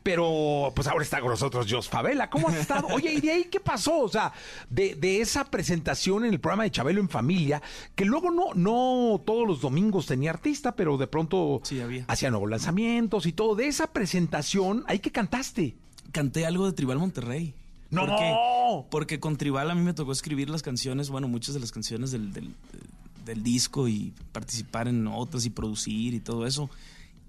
Pero 0.03 0.71
pues 0.75 0.88
ahora 0.88 1.03
está 1.03 1.19
con 1.21 1.30
nosotros 1.30 1.67
Jos 1.69 1.89
Favela. 1.89 2.30
¿Cómo 2.30 2.47
has 2.49 2.55
estado? 2.55 2.88
Oye, 2.91 3.13
¿y 3.13 3.21
de 3.21 3.32
ahí 3.32 3.43
qué 3.45 3.59
pasó? 3.59 3.99
O 3.99 4.09
sea, 4.09 4.34
de, 4.69 4.95
de, 4.95 5.21
esa 5.21 5.45
presentación 5.45 6.25
en 6.25 6.34
el 6.34 6.39
programa 6.39 6.63
de 6.63 6.71
Chabelo 6.71 7.01
en 7.01 7.09
Familia, 7.09 7.61
que 7.95 8.05
luego 8.05 8.32
no, 8.32 8.53
no 8.53 9.21
todos 9.25 9.47
los 9.47 9.61
domingos 9.61 10.05
tenía 10.05 10.32
artista, 10.32 10.75
pero 10.75 10.97
de 10.97 11.07
pronto 11.07 11.61
hacía 12.07 12.30
nuevos 12.30 12.49
lanzamientos 12.49 13.25
y 13.25 13.34
todo. 13.34 13.55
De 13.55 13.67
esa 13.67 13.91
presentación, 13.91 14.84
¿ahí 14.88 14.99
qué 14.99 15.11
cantaste? 15.11 15.75
Canté 16.11 16.45
algo 16.45 16.65
de 16.65 16.73
Tribal 16.73 16.99
Monterrey. 16.99 17.53
¡No! 17.91 18.05
Porque, 18.05 18.88
porque 18.91 19.19
con 19.19 19.38
Tribal 19.38 19.71
a 19.71 19.75
mí 19.75 19.82
me 19.82 19.93
tocó 19.93 20.11
escribir 20.11 20.49
las 20.49 20.61
canciones, 20.61 21.09
bueno, 21.09 21.27
muchas 21.27 21.55
de 21.55 21.59
las 21.59 21.71
canciones 21.71 22.11
del 22.11 22.32
del 22.34 22.53
disco 23.36 23.88
y 23.88 24.13
participar 24.32 24.88
en 24.88 25.07
otras 25.07 25.45
y 25.45 25.49
producir 25.49 26.13
y 26.13 26.19
todo 26.19 26.45
eso. 26.45 26.69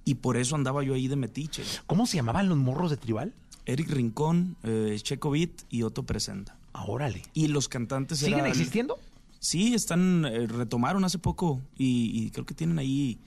Y 0.05 0.17
por 0.17 0.37
eso 0.37 0.57
andaba 0.57 0.83
yo 0.83 0.95
ahí 0.95 1.09
de 1.09 1.17
metiche. 1.17 1.63
¿Cómo 1.87 2.07
se 2.07 2.17
llamaban 2.17 2.49
los 2.49 2.59
morros 2.59 2.91
de 2.91 2.97
tribal? 2.97 3.35
Eric 3.67 3.91
Rincón, 3.91 4.57
eh, 4.63 4.99
Checo 5.01 5.31
Beat 5.31 5.51
y 5.69 5.83
Otto 5.83 6.05
Presenta. 6.05 6.57
Ah, 6.73 6.85
órale. 6.87 7.23
Y 7.35 7.49
los 7.49 7.69
cantantes 7.69 8.19
¿Siguen 8.19 8.47
existiendo? 8.47 8.99
Sí, 9.39 9.75
están, 9.75 10.25
eh, 10.25 10.47
retomaron 10.47 11.05
hace 11.05 11.19
poco 11.19 11.61
y, 11.77 12.31
creo 12.31 12.45
que 12.45 12.55
tienen 12.55 12.79
ahí 12.79 13.19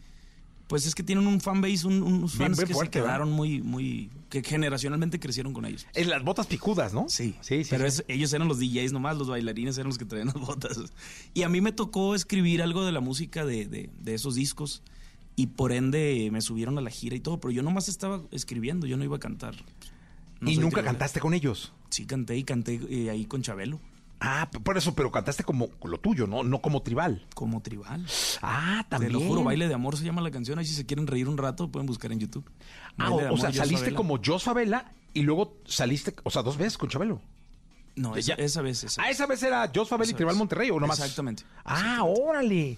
pues 0.68 0.86
es 0.86 0.95
que 0.95 1.03
tienen 1.03 1.28
un 1.28 1.41
fanbase, 1.41 1.86
un, 1.86 2.01
unos 2.01 2.34
fans 2.34 2.59
que 2.64 2.74
se 2.74 2.89
quedaron 2.89 3.32
muy, 3.32 3.61
muy, 3.61 4.09
que 4.30 4.41
generacionalmente 4.41 5.20
crecieron 5.20 5.53
con 5.53 5.66
ellos. 5.66 5.86
En 5.93 6.09
las 6.09 6.24
botas 6.24 6.47
picudas, 6.47 6.93
¿no? 6.93 7.05
Sí, 7.09 7.36
sí, 7.41 7.64
sí. 7.64 7.70
Pero 7.70 7.86
ellos 8.07 8.34
eran 8.34 8.47
los 8.47 8.59
DJs 8.59 8.93
nomás, 8.93 9.18
los 9.18 9.28
bailarines 9.28 9.78
eran 9.78 9.89
los 9.89 9.97
que 9.97 10.05
traían 10.05 10.28
las 10.34 10.39
botas. 10.39 10.80
Y 11.34 11.43
a 11.43 11.49
mí 11.49 11.61
me 11.61 11.72
tocó 11.72 12.16
escribir 12.16 12.61
algo 12.61 12.86
de 12.86 12.91
la 12.91 13.01
música 13.01 13.45
de, 13.45 13.66
de, 13.66 14.14
esos 14.14 14.36
discos 14.36 14.82
y 15.36 15.47
por 15.47 15.72
ende 15.72 16.30
me 16.32 16.41
subieron 16.41 16.78
a 16.78 16.82
la 16.82 16.89
gira 16.89 17.16
y 17.16 17.20
todo, 17.20 17.39
pero 17.39 17.51
yo 17.51 17.64
nomás 17.64 17.89
estaba 17.89 18.22
escribiendo, 18.32 18.88
yo 18.88 18.97
no 18.97 19.03
iba 19.03 19.18
a 19.18 19.20
cantar. 19.20 19.55
¿Y 20.41 20.57
nunca 20.57 20.84
cantaste 20.84 21.20
con 21.20 21.34
ellos? 21.34 21.72
Sí, 21.89 22.05
canté 22.05 22.38
y 22.38 22.43
canté 22.43 22.80
eh, 22.89 23.09
ahí 23.09 23.26
con 23.26 23.41
Chabelo. 23.41 23.80
Ah, 24.26 24.49
por 24.49 24.78
eso, 24.78 24.95
pero 24.95 25.11
cantaste 25.11 25.43
como 25.43 25.67
lo 25.84 25.99
tuyo, 25.99 26.28
¿no? 26.28 26.43
No 26.43 26.61
como 26.61 26.82
tribal. 26.82 27.28
Como 27.36 27.61
tribal. 27.61 28.05
Ah, 28.41 28.86
también. 28.89 29.11
Te 29.11 29.19
lo 29.19 29.26
juro, 29.26 29.43
Baile 29.43 29.67
de 29.67 29.74
Amor 29.74 29.97
se 29.97 30.05
llama 30.05 30.21
la 30.21 30.32
canción. 30.32 30.57
Ahí 30.59 30.65
si 30.65 30.74
se 30.74 30.86
quieren 30.86 31.07
reír 31.07 31.28
un 31.28 31.38
rato, 31.38 31.69
pueden 31.69 31.88
buscar 31.88 32.11
en 32.13 32.19
YouTube. 32.19 32.49
ah, 32.97 33.11
o, 33.11 33.38
sea, 33.38 33.51
saliste 33.51 33.93
como 33.93 34.17
Jos 34.24 34.43
Favela 34.43 34.93
y 35.13 35.24
luego 35.24 35.57
saliste, 35.65 36.15
o 36.24 36.30
sea, 36.30 36.41
dos 36.41 36.55
veces 36.57 36.78
con 36.78 36.88
Chabelo. 36.89 37.21
No, 37.97 38.15
esa, 38.15 38.36
Ya. 38.38 38.43
esa 38.43 38.61
vez. 38.61 38.84
Esa 38.86 39.03
Ah, 39.03 39.09
esa 39.09 39.26
vez 39.28 39.43
era 39.43 39.69
Jos 39.76 39.89
Fabel 39.89 40.07
y 40.07 40.11
Esa 40.11 40.17
Tribal 40.17 40.34
vez. 40.36 40.39
Monterrey, 40.39 40.69
¿o 40.71 40.80
nomás? 40.80 40.99
Exactamente. 40.99 41.43
Ah, 41.65 42.03
órale. 42.03 42.78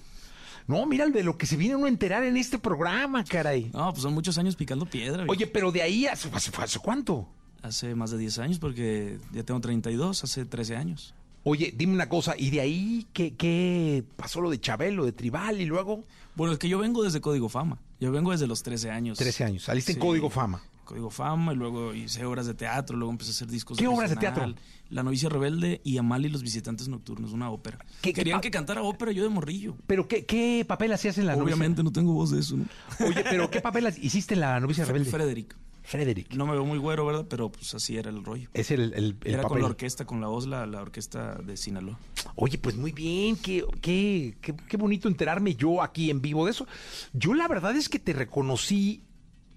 No, 0.68 0.86
mira 0.88 1.06
de 1.08 1.24
lo 1.24 1.38
que 1.38 1.46
se 1.46 1.58
viene 1.58 1.76
uno 1.76 1.86
a 1.86 1.90
enterar 1.90 2.24
en 2.24 2.38
este 2.38 2.58
programa, 2.58 3.24
caray. 3.24 3.70
No, 3.72 3.92
pues 3.92 4.02
son 4.02 4.16
muchos 4.16 4.38
años 4.40 4.56
picando 4.56 4.88
piedra. 4.88 5.18
viejo. 5.18 5.32
Oye, 5.32 5.46
pero 5.46 5.72
de 5.72 5.84
ahí, 5.84 6.08
¿hace, 6.08 6.28
hace, 6.34 6.52
hace 6.60 6.80
cuánto? 6.80 7.30
Hace 7.62 7.94
más 7.94 8.10
de 8.12 8.18
10 8.18 8.40
años 8.40 8.60
porque 8.60 9.20
ya 9.32 9.44
tengo 9.44 9.62
32, 9.62 10.24
hace 10.24 10.46
13 10.46 10.76
años. 10.76 11.14
Oye, 11.48 11.72
dime 11.78 11.94
una 11.94 12.10
cosa, 12.10 12.34
¿y 12.38 12.50
de 12.50 12.60
ahí 12.60 13.06
qué, 13.14 13.36
qué 13.36 14.04
pasó 14.16 14.42
lo 14.42 14.50
de 14.50 14.60
Chabelo, 14.60 15.06
de 15.06 15.12
Tribal 15.12 15.62
y 15.62 15.66
luego? 15.66 16.04
Bueno, 16.36 16.52
es 16.54 16.60
que 16.60 16.68
yo 16.68 16.80
vengo 16.80 17.04
desde 17.04 17.22
Código 17.22 17.50
Fama. 17.50 17.78
Yo 18.00 18.12
vengo 18.12 18.32
desde 18.32 18.48
los 18.48 18.64
13 18.64 18.90
años. 18.90 19.18
13 19.20 19.44
años, 19.44 19.64
saliste 19.64 19.92
en. 19.94 20.00
Código 20.00 20.30
Fama. 20.32 20.62
Código 20.86 21.10
Fama 21.12 21.54
y 21.54 21.56
luego 21.56 21.94
hice 21.94 22.26
obras 22.26 22.48
de 22.48 22.56
teatro, 22.56 22.98
luego 22.98 23.12
empecé 23.12 23.30
a 23.30 23.34
hacer 23.34 23.48
discos. 23.48 23.78
¿Qué 23.78 23.88
obras 23.88 24.10
de 24.10 24.16
teatro? 24.18 24.54
La 24.90 25.04
novicia 25.04 25.30
rebelde 25.30 25.82
y 25.84 25.98
Amal 25.98 26.26
y 26.26 26.30
los 26.30 26.42
visitantes 26.44 26.88
nocturnos, 26.88 27.32
una 27.32 27.50
ópera. 27.52 27.78
¿Qué- 28.02 28.12
Querían 28.14 28.42
que 28.42 28.50
cantara 28.52 28.82
ópera 28.84 29.12
yo 29.12 29.22
de 29.24 29.30
morrillo. 29.30 29.76
¿Pero 29.88 30.08
qué, 30.08 30.26
qué 30.26 30.64
papel 30.68 30.94
hacías 30.94 31.18
en 31.20 31.28
la 31.28 31.36
Obviamente 31.36 31.84
no 31.84 31.92
tengo 31.92 32.14
voz 32.14 32.32
de 32.32 32.40
eso, 32.40 32.58
¿no? 32.58 32.66
Oye, 33.06 33.24
¿pero 33.24 33.50
qué 33.52 33.62
papel 33.62 33.88
hiciste 34.02 34.34
en 34.36 34.40
la 34.42 34.60
novicia 34.60 34.84
rebelde? 34.86 35.10
Frederick. 35.12 35.56
Frederick. 35.86 36.34
No 36.34 36.46
me 36.46 36.54
veo 36.54 36.66
muy 36.66 36.78
güero, 36.80 37.06
¿verdad? 37.06 37.26
Pero 37.30 37.52
pues 37.52 37.74
así 37.76 37.96
era 37.98 38.10
el 38.10 38.24
rollo. 38.24 38.50
Es 38.54 38.72
el, 38.72 38.94
el, 38.94 39.18
el 39.24 39.34
Era 39.34 39.44
con 39.44 39.60
la 39.60 39.68
orquesta, 39.68 40.06
con 40.06 40.20
la 40.20 40.28
voz, 40.28 40.48
la, 40.48 40.66
la 40.66 40.82
orquesta 40.82 41.36
de 41.36 41.56
Sinaloa. 41.58 41.98
Oye, 42.36 42.58
pues 42.58 42.76
muy 42.76 42.92
bien, 42.92 43.36
qué, 43.38 43.64
qué, 43.82 44.36
qué, 44.42 44.56
qué 44.56 44.78
bonito 44.78 45.08
enterarme 45.08 45.56
yo 45.56 45.82
aquí 45.82 46.10
en 46.10 46.22
vivo 46.22 46.46
de 46.46 46.52
eso. 46.52 46.68
Yo 47.14 47.34
la 47.34 47.48
verdad 47.48 47.76
es 47.76 47.88
que 47.90 48.00
te 48.00 48.14
reconocí 48.14 49.04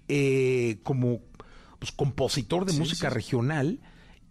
eh, 0.07 0.79
como 0.83 1.19
pues, 1.79 1.91
compositor 1.91 2.65
de 2.65 2.73
Sí, 2.73 2.79
música 2.79 3.09
sí. 3.09 3.13
regional 3.13 3.79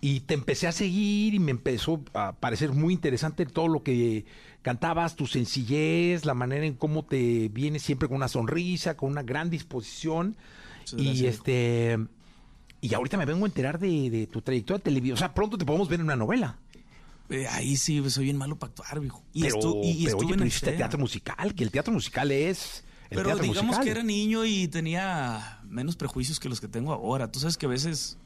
y 0.00 0.20
te 0.20 0.34
empecé 0.34 0.68
a 0.68 0.72
seguir 0.72 1.34
y 1.34 1.40
me 1.40 1.50
empezó 1.50 2.04
a 2.14 2.36
parecer 2.38 2.72
muy 2.72 2.94
interesante 2.94 3.44
todo 3.46 3.66
lo 3.66 3.82
que 3.82 4.26
cantabas, 4.62 5.16
tu 5.16 5.26
sencillez, 5.26 6.24
la 6.24 6.34
manera 6.34 6.64
en 6.66 6.74
cómo 6.74 7.04
te 7.04 7.48
vienes 7.48 7.82
siempre 7.82 8.06
con 8.06 8.16
una 8.18 8.28
sonrisa, 8.28 8.96
con 8.96 9.10
una 9.10 9.22
gran 9.24 9.50
disposición. 9.50 10.36
Y 10.96 11.26
este 11.26 11.98
y 12.80 12.94
ahorita 12.94 13.16
me 13.16 13.24
vengo 13.24 13.44
a 13.44 13.48
enterar 13.48 13.78
de, 13.80 14.08
de 14.10 14.26
tu 14.28 14.40
trayectoria 14.40 14.82
televisiva. 14.82 15.14
O 15.14 15.18
sea, 15.18 15.34
pronto 15.34 15.58
te 15.58 15.64
podemos 15.64 15.88
ver 15.88 15.98
en 16.00 16.04
una 16.06 16.16
novela. 16.16 16.58
Eh, 17.28 17.46
ahí 17.48 17.76
sí, 17.76 18.02
soy 18.08 18.24
bien 18.24 18.36
malo 18.36 18.56
para 18.56 18.70
actuar, 18.70 19.00
viejo. 19.00 19.22
Y, 19.32 19.42
pero, 19.42 19.56
estu- 19.56 19.80
y- 19.84 20.04
pero 20.06 20.16
oye, 20.18 20.28
pero 20.30 20.42
el 20.42 20.48
hiciste 20.48 20.72
teatro 20.72 20.98
musical, 20.98 21.54
que 21.54 21.64
el 21.64 21.70
teatro 21.70 21.92
musical 21.92 22.30
es 22.30 22.84
el 23.10 23.16
Pero 23.16 23.36
digamos 23.36 23.64
musical. 23.64 23.84
que 23.84 23.90
era 23.90 24.02
niño 24.02 24.44
y 24.44 24.68
tenía 24.68 25.60
menos 25.64 25.96
prejuicios 25.96 26.38
que 26.40 26.48
los 26.48 26.60
que 26.60 26.68
tengo 26.68 26.92
ahora. 26.92 27.30
Tú 27.30 27.40
sabes 27.40 27.56
que 27.58 27.66
a 27.66 27.68
veces 27.68 28.16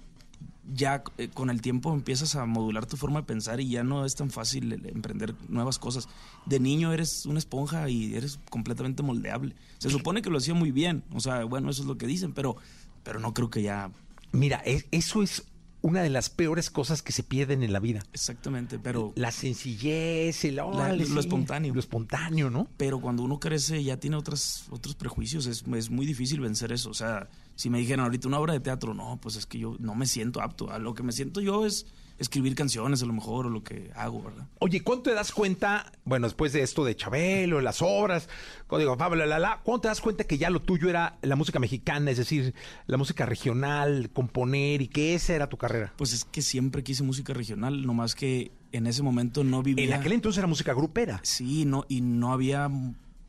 ya 0.73 1.03
eh, 1.19 1.29
con 1.29 1.51
el 1.51 1.61
tiempo 1.61 1.93
empiezas 1.93 2.37
a 2.37 2.47
modular 2.47 2.87
tu 2.87 2.97
forma 2.97 3.21
de 3.21 3.27
pensar 3.27 3.61
y 3.61 3.69
ya 3.69 3.83
no 3.83 4.05
es 4.05 4.15
tan 4.15 4.31
fácil 4.31 4.73
el 4.73 4.87
emprender 4.87 5.35
nuevas 5.49 5.79
cosas. 5.79 6.09
De 6.47 6.61
niño 6.61 6.93
eres 6.93 7.27
una 7.27 7.39
esponja 7.39 7.89
y 7.91 8.15
eres 8.15 8.39
completamente 8.51 9.03
moldeable. 9.03 9.55
Se 9.79 9.91
supone 9.91 10.23
que 10.23 10.31
lo 10.31 10.39
hacía 10.39 10.55
muy 10.55 10.71
bien. 10.71 11.03
O 11.13 11.21
sea, 11.21 11.45
bueno, 11.45 11.71
eso 11.71 11.83
es 11.83 11.89
lo 11.89 11.99
que 11.99 12.07
dicen, 12.07 12.33
pero, 12.33 12.57
pero 13.03 13.19
no 13.21 13.35
creo 13.35 13.51
que 13.51 13.63
ya 13.63 13.91
Mira, 14.31 14.59
es- 14.65 14.87
eso 14.93 15.23
es 15.23 15.45
una 15.83 16.01
de 16.01 16.09
las 16.11 16.31
peores 16.31 16.71
cosas 16.71 17.03
que 17.03 17.11
se 17.13 17.25
pierden 17.25 17.63
en 17.65 17.73
la 17.73 17.81
vida. 17.81 18.05
exactamente, 18.13 18.79
pero... 18.79 19.13
La 19.17 19.33
sencillez, 19.33 20.45
el 20.45 20.59
órale, 20.61 21.07
lo 21.09 21.21
espontáneo. 21.21 21.75
Lo 21.75 21.81
espontáneo, 21.81 22.51
¿no? 22.51 22.69
Pero 22.77 23.01
cuando 23.01 23.23
uno 23.25 23.41
crece 23.41 23.83
ya 23.83 23.97
tiene 23.99 24.17
otras, 24.17 24.67
otros 24.71 24.95
prejuicios, 24.95 25.47
es, 25.47 25.65
es 25.75 25.91
muy 25.91 26.07
difícil 26.07 26.41
vencer 26.41 26.73
eso. 26.73 26.91
O 26.91 26.95
sea, 26.95 27.29
si 27.63 27.71
me 27.71 27.79
dijeran 27.79 28.01
ahorita 28.07 28.27
una 28.27 28.41
obra 28.41 28.55
de 28.55 28.59
teatro, 28.59 28.93
no, 28.93 29.21
pues 29.23 29.37
es 29.37 29.47
que 29.47 29.57
yo 29.57 29.77
no 29.79 29.95
me 29.95 30.07
siento 30.07 30.43
apto. 30.43 30.73
A 30.73 30.81
lo 30.81 30.95
que 30.95 31.05
me 31.05 31.13
siento 31.13 31.41
yo 31.41 31.65
es 31.65 31.87
escribir 32.19 32.57
canciones 32.57 33.05
a 33.05 33.07
lo 33.07 33.13
mejor 33.13 33.47
o 33.47 33.51
lo 33.51 33.63
que 33.63 33.93
hago, 33.95 34.21
¿verdad? 34.21 34.49
Oye, 34.59 34.83
¿cuándo 34.83 35.05
te 35.05 35.15
das 35.15 35.31
cuenta, 35.31 35.93
bueno, 36.05 36.27
después 36.27 36.53
de 36.53 36.63
esto 36.63 36.85
de 36.85 36.97
Chabelo, 36.97 37.61
las 37.61 37.81
obras, 37.81 38.29
Código 38.67 38.97
Pablo, 38.97 39.25
la, 39.27 39.39
la, 39.39 39.61
¿cuándo 39.63 39.83
te 39.83 39.87
das 39.89 40.01
cuenta 40.01 40.25
que 40.25 40.39
ya 40.39 40.51
lo 40.51 40.61
tuyo 40.61 40.91
era 40.91 41.19
la 41.23 41.37
música 41.37 41.61
mexicana, 41.61 42.11
es 42.11 42.19
decir, 42.19 42.53
la 42.89 42.97
música 42.97 43.27
regional, 43.27 44.11
componer 44.13 44.83
y 44.83 44.89
que 44.89 45.15
esa 45.15 45.33
era 45.33 45.49
tu 45.49 45.57
carrera? 45.57 45.93
Pues 45.97 46.13
es 46.13 46.25
que 46.25 46.43
siempre 46.43 46.83
quise 46.83 47.05
música 47.05 47.33
regional, 47.33 47.87
nomás 47.87 48.17
que 48.17 48.51
en 48.73 48.89
ese 48.89 49.05
momento 49.05 49.45
no 49.45 49.63
vivía. 49.63 49.85
En 49.85 49.93
aquel 49.93 50.15
entonces 50.15 50.39
era 50.39 50.49
música 50.49 50.75
grupera. 50.75 51.21
Sí, 51.23 51.65
no, 51.65 51.85
y 51.89 52.01
no 52.01 52.33
había 52.33 52.69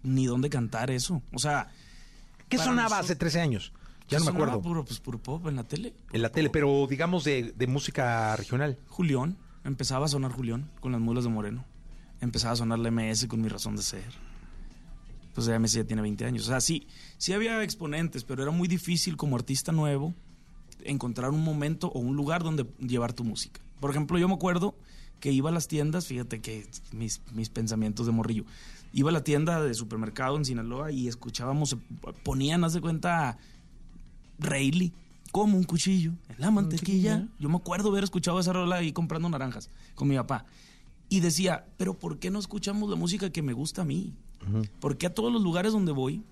ni 0.02 0.26
dónde 0.26 0.50
cantar 0.50 0.90
eso. 0.90 1.22
O 1.34 1.38
sea. 1.38 1.70
¿Qué 2.50 2.58
sonaba 2.58 2.82
nosotros- 2.90 3.06
hace 3.06 3.16
13 3.16 3.40
años? 3.42 3.74
Ya 4.14 4.20
no 4.20 4.26
me 4.26 4.32
acuerdo. 4.32 4.61
Puro, 4.61 4.86
pues 4.86 4.99
puro 4.99 5.18
pop 5.18 5.47
en 5.47 5.55
la 5.55 5.64
tele. 5.64 5.93
En 6.11 6.22
la 6.22 6.30
tele, 6.30 6.49
pero 6.49 6.88
digamos 6.89 7.24
de, 7.24 7.53
de 7.55 7.68
música 7.68 8.36
regional. 8.36 8.78
Julián, 8.88 9.38
empezaba 9.64 10.05
a 10.05 10.09
sonar 10.09 10.32
Julián 10.32 10.70
con 10.80 10.91
las 10.91 11.01
mulas 11.01 11.24
de 11.24 11.30
Moreno. 11.30 11.66
Empezaba 12.22 12.53
a 12.53 12.57
sonar 12.57 12.80
la 12.80 12.91
MS 12.91 13.28
con 13.28 13.41
mi 13.41 13.49
razón 13.49 13.76
de 13.76 13.84
ser. 13.84 14.14
Pues 15.34 15.47
ya 15.47 15.59
MS 15.59 15.74
ya 15.74 15.84
tiene 15.84 16.01
20 16.01 16.26
años. 16.26 16.43
O 16.45 16.49
sea, 16.49 16.61
sí, 16.61 16.88
sí 17.18 17.34
había 17.34 17.61
exponentes, 17.64 18.24
pero 18.24 18.43
era 18.43 18.51
muy 18.51 18.68
difícil 18.68 19.18
como 19.18 19.36
artista 19.36 19.72
nuevo 19.72 20.14
encontrar 20.86 21.32
un 21.32 21.43
momento 21.43 21.88
o 21.88 21.99
un 21.99 22.16
lugar 22.16 22.43
donde 22.43 22.66
llevar 22.80 23.14
tu 23.14 23.24
música. 23.24 23.61
Por 23.80 23.91
ejemplo, 23.91 24.18
yo 24.18 24.28
me 24.28 24.36
acuerdo 24.36 24.76
que 25.20 25.32
iba 25.32 25.49
a 25.49 25.53
las 25.53 25.68
tiendas, 25.68 26.07
fíjate 26.07 26.41
que 26.41 26.68
mis, 26.91 27.22
mis 27.34 27.49
pensamientos 27.49 28.05
de 28.05 28.11
morrillo. 28.11 28.45
Iba 28.91 29.09
a 29.09 29.14
la 29.14 29.24
tienda 29.24 29.64
de 29.64 29.74
supermercado 29.74 30.38
en 30.38 30.45
Sinaloa 30.45 30.91
y 30.91 31.07
escuchábamos, 31.07 31.78
ponían, 32.24 32.64
haz 32.64 32.74
de 32.74 32.82
cuenta, 32.82 33.39
Rayleigh, 34.44 34.94
como 35.32 35.58
un 35.58 35.64
cuchillo 35.64 36.14
en 36.30 36.36
la 36.38 36.52
mantequilla. 36.52 37.28
Yo 37.39 37.50
me 37.50 37.58
acuerdo 37.58 37.89
haber 37.89 38.04
escuchado 38.04 38.39
esa 38.39 38.54
rola 38.54 38.78
ahí 38.78 38.91
comprando 38.91 39.30
naranjas 39.30 39.70
con 39.96 40.08
mi 40.08 40.16
papá. 40.16 40.46
Y 41.10 41.20
decía, 41.20 41.66
pero 41.78 41.98
¿por 41.98 42.20
qué 42.20 42.30
no 42.32 42.39
escuchamos 42.39 42.89
la 42.89 42.96
música 42.96 43.30
que 43.32 43.41
me 43.41 43.54
gusta 43.54 43.82
a 43.82 43.86
mí? 43.86 44.14
¿Por 44.80 44.98
qué 44.98 45.08
a 45.08 45.14
todos 45.14 45.32
los 45.32 45.41
lugares 45.41 45.72
donde 45.72 45.91
voy? 45.91 46.24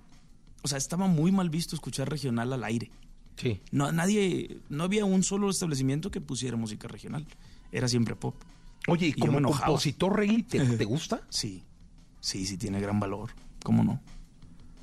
O 0.63 0.67
sea, 0.67 0.77
estaba 0.77 1.07
muy 1.07 1.31
mal 1.31 1.49
visto 1.49 1.75
escuchar 1.75 2.09
regional 2.09 2.51
al 2.53 2.63
aire. 2.63 2.91
Sí. 3.37 3.61
No, 3.71 3.91
nadie, 3.91 4.59
no 4.69 4.83
había 4.83 5.05
un 5.05 5.23
solo 5.23 5.49
establecimiento 5.49 6.11
que 6.11 6.21
pusiera 6.21 6.57
música 6.57 6.87
regional. 6.87 7.25
Era 7.71 7.87
siempre 7.87 8.15
pop. 8.15 8.35
Oye, 8.87 9.07
¿y 9.07 9.09
Y 9.09 9.13
como 9.13 9.41
compositor, 9.41 10.17
Rayleigh, 10.17 10.43
¿te, 10.43 10.59
te 10.59 10.85
gusta? 10.85 11.21
Sí, 11.29 11.63
sí, 12.19 12.45
sí 12.45 12.57
tiene 12.57 12.79
gran 12.81 12.99
valor. 12.99 13.31
¿Cómo 13.63 13.83
no? 13.83 14.01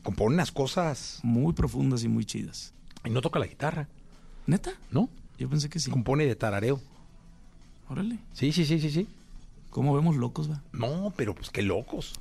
Compone 0.02 0.34
unas 0.34 0.52
cosas 0.52 1.20
Muy 1.22 1.52
profundas 1.52 2.02
y 2.04 2.08
muy 2.08 2.24
chidas. 2.24 2.72
Y 3.04 3.10
no 3.10 3.20
toca 3.20 3.38
la 3.38 3.46
guitarra, 3.46 3.88
¿Neta? 4.46 4.72
¿no? 4.90 5.08
Yo 5.38 5.48
pensé 5.48 5.68
que 5.68 5.78
sí. 5.78 5.90
Compone 5.90 6.24
de 6.26 6.34
tarareo. 6.36 6.80
Órale. 7.88 8.18
Sí, 8.32 8.52
sí, 8.52 8.64
sí, 8.64 8.80
sí, 8.80 8.90
sí. 8.90 9.06
¿Cómo 9.70 9.94
vemos 9.94 10.16
locos, 10.16 10.50
va? 10.50 10.62
No, 10.72 11.12
pero 11.16 11.34
pues 11.34 11.50
qué 11.50 11.62
locos. 11.62 12.14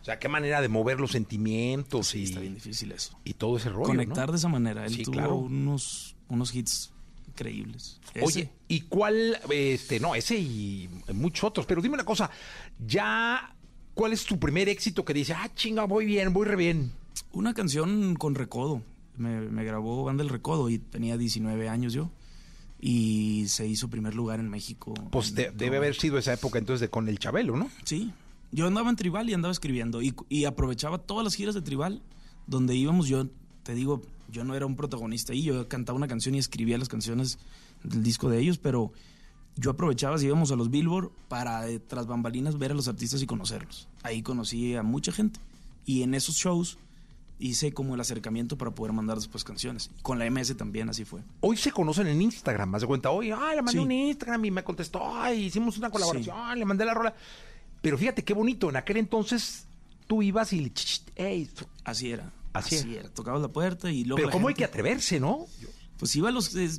O 0.00 0.04
sea, 0.04 0.18
qué 0.20 0.28
manera 0.28 0.60
de 0.60 0.68
mover 0.68 1.00
los 1.00 1.10
sentimientos 1.10 2.06
Sí, 2.08 2.20
y, 2.20 2.24
está 2.24 2.38
bien 2.40 2.54
difícil 2.54 2.92
eso. 2.92 3.18
y 3.24 3.34
todo 3.34 3.56
ese 3.56 3.68
rollo. 3.70 3.86
Conectar 3.86 4.26
¿no? 4.26 4.32
de 4.32 4.38
esa 4.38 4.48
manera. 4.48 4.84
Él 4.86 4.94
Sí, 4.94 5.02
tuvo 5.02 5.12
claro. 5.14 5.34
unos, 5.36 6.14
unos 6.28 6.54
hits 6.54 6.92
increíbles. 7.28 8.00
Oye. 8.22 8.48
¿y 8.68 8.82
cuál, 8.82 9.38
este, 9.50 9.98
no, 10.00 10.14
ese 10.14 10.36
y 10.36 10.88
muchos 11.12 11.44
otros, 11.44 11.66
pero 11.66 11.82
dime 11.82 11.94
una 11.94 12.04
cosa, 12.04 12.30
ya, 12.86 13.52
¿cuál 13.94 14.12
es 14.12 14.24
tu 14.24 14.38
primer 14.38 14.68
éxito 14.68 15.04
que 15.04 15.12
dice, 15.12 15.34
ah, 15.34 15.50
chinga, 15.54 15.84
voy 15.84 16.06
bien, 16.06 16.32
voy 16.32 16.46
re 16.46 16.56
bien? 16.56 16.92
Una 17.32 17.52
canción 17.52 18.14
con 18.14 18.34
Recodo. 18.36 18.82
Me, 19.18 19.40
me 19.40 19.64
grabó 19.64 20.04
Banda 20.04 20.22
El 20.22 20.28
Recodo 20.30 20.68
y 20.70 20.78
tenía 20.78 21.16
19 21.16 21.68
años 21.68 21.92
yo. 21.92 22.10
Y 22.80 23.46
se 23.48 23.66
hizo 23.66 23.88
primer 23.88 24.14
lugar 24.14 24.38
en 24.38 24.48
México. 24.50 24.92
Pues 25.10 25.34
de- 25.34 25.46
En 25.46 25.56
debe 25.56 25.78
haber 25.78 25.94
sido 25.94 26.18
esa 26.18 26.34
época 26.34 26.58
entonces 26.58 26.80
de 26.82 26.88
con 26.90 27.08
el 27.08 27.18
Chabelo, 27.18 27.56
¿no? 27.56 27.70
Sí. 27.84 28.12
Yo 28.52 28.66
andaba 28.66 28.90
en 28.90 28.96
Tribal 28.96 29.28
y 29.30 29.34
andaba 29.34 29.52
escribiendo. 29.52 30.02
Y, 30.02 30.14
y 30.28 30.44
aprovechaba 30.44 30.98
todas 30.98 31.24
las 31.24 31.34
giras 31.34 31.54
de 31.54 31.62
Tribal 31.62 32.02
donde 32.46 32.74
íbamos. 32.76 33.08
Yo 33.08 33.26
te 33.62 33.74
digo, 33.74 34.02
yo 34.30 34.44
no 34.44 34.54
era 34.54 34.66
un 34.66 34.76
protagonista 34.76 35.32
ahí. 35.32 35.42
Yo 35.42 35.66
cantaba 35.68 35.96
una 35.96 36.06
canción 36.08 36.34
y 36.34 36.38
escribía 36.38 36.76
las 36.78 36.88
canciones 36.88 37.38
del 37.82 38.02
disco 38.02 38.28
de 38.28 38.40
ellos, 38.40 38.58
pero 38.58 38.92
yo 39.56 39.70
aprovechaba 39.70 40.18
si 40.18 40.26
íbamos 40.26 40.52
a 40.52 40.56
los 40.56 40.70
Billboard 40.70 41.10
para 41.28 41.66
eh, 41.68 41.78
tras 41.80 42.06
bambalinas 42.06 42.58
ver 42.58 42.72
a 42.72 42.74
los 42.74 42.88
artistas 42.88 43.22
y 43.22 43.26
conocerlos. 43.26 43.88
Ahí 44.02 44.22
conocí 44.22 44.74
a 44.74 44.82
mucha 44.82 45.12
gente. 45.12 45.40
Y 45.86 46.02
en 46.02 46.14
esos 46.14 46.36
shows 46.36 46.78
hice 47.38 47.72
como 47.72 47.94
el 47.94 48.00
acercamiento 48.00 48.56
para 48.56 48.70
poder 48.70 48.92
mandar 48.92 49.16
después 49.16 49.44
canciones. 49.44 49.90
Con 50.02 50.18
la 50.18 50.28
MS 50.30 50.56
también 50.56 50.88
así 50.88 51.04
fue. 51.04 51.22
Hoy 51.40 51.56
se 51.56 51.70
conocen 51.72 52.06
en 52.06 52.22
Instagram, 52.22 52.70
más 52.70 52.80
de 52.82 52.86
cuenta, 52.86 53.10
oye, 53.10 53.32
ay, 53.32 53.56
le 53.56 53.62
mandé 53.62 53.72
Sí. 53.78 53.84
un 53.84 53.92
Instagram 53.92 54.44
y 54.46 54.50
me 54.50 54.64
contestó, 54.64 55.00
ay, 55.14 55.44
hicimos 55.44 55.76
una 55.78 55.90
colaboración, 55.90 56.58
le 56.58 56.64
mandé 56.64 56.84
la 56.84 56.94
rola. 56.94 57.14
Pero 57.82 57.98
fíjate 57.98 58.24
qué 58.24 58.32
bonito, 58.34 58.70
en 58.70 58.76
aquel 58.76 58.96
entonces 58.96 59.66
tú 60.06 60.22
ibas 60.22 60.52
y 60.52 60.60
le, 60.60 60.70
ch, 60.72 60.84
ch, 60.84 61.02
ey, 61.16 61.50
Así 61.84 62.10
era. 62.10 62.32
Así 62.52 62.76
Así, 62.76 62.90
era. 62.92 63.00
era. 63.02 63.10
Tocabas 63.10 63.42
la 63.42 63.48
puerta 63.48 63.90
y 63.90 64.04
luego. 64.04 64.16
pero 64.16 64.30
cómo 64.30 64.48
hay 64.48 64.54
que 64.54 64.64
atreverse, 64.64 65.20
¿no? 65.20 65.46
Pues 65.98 66.14
iba 66.16 66.30
a 66.30 66.32
los... 66.32 66.54
eh, 66.56 66.78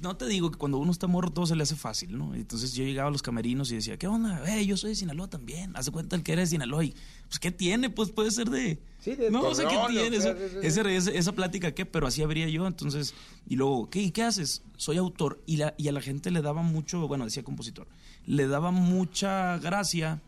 no 0.00 0.16
te 0.16 0.26
digo 0.26 0.50
que 0.50 0.58
cuando 0.58 0.78
uno 0.78 0.90
está 0.92 1.06
morro 1.06 1.30
todo 1.30 1.46
se 1.46 1.54
le 1.56 1.62
hace 1.62 1.76
fácil, 1.76 2.16
¿no? 2.16 2.34
Entonces 2.34 2.72
yo 2.74 2.84
llegaba 2.84 3.08
a 3.08 3.12
los 3.12 3.22
camerinos 3.22 3.70
y 3.70 3.74
decía, 3.76 3.96
¿qué 3.98 4.06
onda? 4.06 4.42
Eh, 4.56 4.64
yo 4.66 4.76
soy 4.76 4.90
de 4.90 4.96
Sinaloa 4.96 5.28
también. 5.28 5.76
Haz 5.76 5.86
de 5.86 5.92
cuenta 5.92 6.16
el 6.16 6.22
que 6.22 6.32
era 6.32 6.40
de 6.40 6.46
Sinaloa. 6.46 6.84
Y, 6.84 6.94
pues, 7.28 7.38
¿qué 7.38 7.50
tiene? 7.50 7.90
Pues 7.90 8.10
puede 8.10 8.30
ser 8.30 8.48
de. 8.50 8.80
Sí, 9.00 9.14
de 9.14 9.30
No 9.30 9.54
sé 9.54 9.64
qué 9.64 9.76
tiene. 9.88 10.18
o 10.18 10.20
sea, 10.20 10.32
eso- 10.32 10.84
sí, 10.84 11.00
sí, 11.00 11.10
esa 11.14 11.32
plática, 11.32 11.72
¿qué? 11.72 11.86
Pero 11.86 12.06
así 12.06 12.22
habría 12.22 12.48
yo. 12.48 12.66
Entonces, 12.66 13.14
y 13.48 13.56
luego, 13.56 13.90
¿qué? 13.90 14.00
¿Y 14.02 14.10
qué 14.10 14.22
haces? 14.22 14.62
Soy 14.76 14.96
autor. 14.96 15.42
Y, 15.46 15.56
la, 15.58 15.74
y 15.76 15.88
a 15.88 15.92
la 15.92 16.00
gente 16.00 16.30
le 16.30 16.42
daba 16.42 16.62
mucho, 16.62 17.06
bueno, 17.06 17.24
decía 17.24 17.42
compositor, 17.42 17.86
le 18.26 18.46
daba 18.46 18.70
mucha 18.70 19.58
gracia 19.58 20.20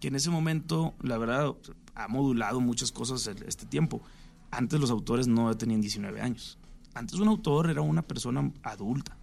que 0.00 0.08
en 0.08 0.16
ese 0.16 0.30
momento, 0.30 0.94
la 1.02 1.16
verdad, 1.18 1.54
ha 1.94 2.08
modulado 2.08 2.60
muchas 2.60 2.92
cosas 2.92 3.26
este 3.46 3.64
tiempo. 3.66 4.02
Antes 4.50 4.78
los 4.78 4.90
autores 4.90 5.26
no 5.26 5.54
tenían 5.56 5.80
19 5.80 6.20
años. 6.20 6.58
Antes 6.96 7.18
un 7.20 7.28
autor 7.28 7.68
era 7.68 7.82
una 7.82 8.00
persona 8.00 8.50
adulta. 8.62 9.18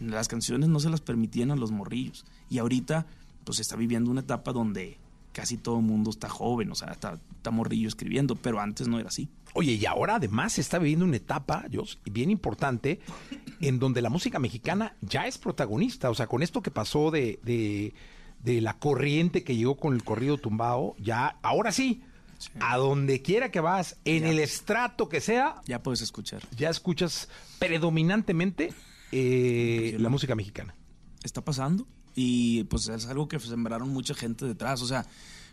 Las 0.00 0.26
canciones 0.26 0.68
no 0.68 0.80
se 0.80 0.90
las 0.90 1.00
permitían 1.00 1.52
a 1.52 1.56
los 1.56 1.70
morrillos. 1.70 2.24
Y 2.50 2.58
ahorita, 2.58 3.06
pues 3.44 3.60
está 3.60 3.76
viviendo 3.76 4.10
una 4.10 4.22
etapa 4.22 4.52
donde 4.52 4.98
casi 5.32 5.58
todo 5.58 5.78
el 5.78 5.84
mundo 5.84 6.10
está 6.10 6.28
joven, 6.28 6.72
o 6.72 6.74
sea, 6.74 6.88
está, 6.88 7.20
está 7.36 7.52
morrillo 7.52 7.86
escribiendo, 7.86 8.34
pero 8.34 8.60
antes 8.60 8.88
no 8.88 8.98
era 8.98 9.08
así. 9.08 9.28
Oye, 9.54 9.74
y 9.74 9.86
ahora 9.86 10.16
además 10.16 10.54
se 10.54 10.60
está 10.60 10.80
viviendo 10.80 11.04
una 11.04 11.16
etapa, 11.16 11.64
Jos, 11.72 12.00
bien 12.04 12.30
importante, 12.30 13.00
en 13.60 13.78
donde 13.78 14.02
la 14.02 14.10
música 14.10 14.40
mexicana 14.40 14.96
ya 15.02 15.28
es 15.28 15.38
protagonista. 15.38 16.10
O 16.10 16.14
sea, 16.14 16.26
con 16.26 16.42
esto 16.42 16.62
que 16.62 16.72
pasó 16.72 17.12
de, 17.12 17.38
de, 17.44 17.94
de 18.42 18.60
la 18.60 18.78
corriente 18.80 19.44
que 19.44 19.54
llegó 19.54 19.76
con 19.76 19.94
el 19.94 20.02
corrido 20.02 20.36
tumbado, 20.36 20.96
ya, 20.98 21.38
ahora 21.42 21.70
sí, 21.70 22.02
a 22.60 22.76
donde 22.76 23.22
quiera 23.22 23.50
que 23.50 23.60
vas, 23.60 23.96
en 24.04 24.24
el 24.24 24.38
estrato 24.38 25.08
que 25.08 25.20
sea, 25.20 25.56
Ya 25.66 25.82
puedes 25.82 26.00
escuchar. 26.02 26.42
ya 26.56 26.70
escuchas 26.70 27.28
predominantemente 27.58 28.72
eh, 29.12 29.96
la 29.98 30.08
música 30.08 30.34
mexicana. 30.34 30.74
está 31.24 31.44
pasando 31.44 31.86
y 32.14 32.64
pues 32.64 32.88
es 32.88 33.06
algo 33.06 33.28
que 33.28 33.38
sembraron 33.40 33.88
mucha 33.90 34.14
gente 34.14 34.44
detrás. 34.46 34.82
O 34.82 34.86
sea, 34.86 35.06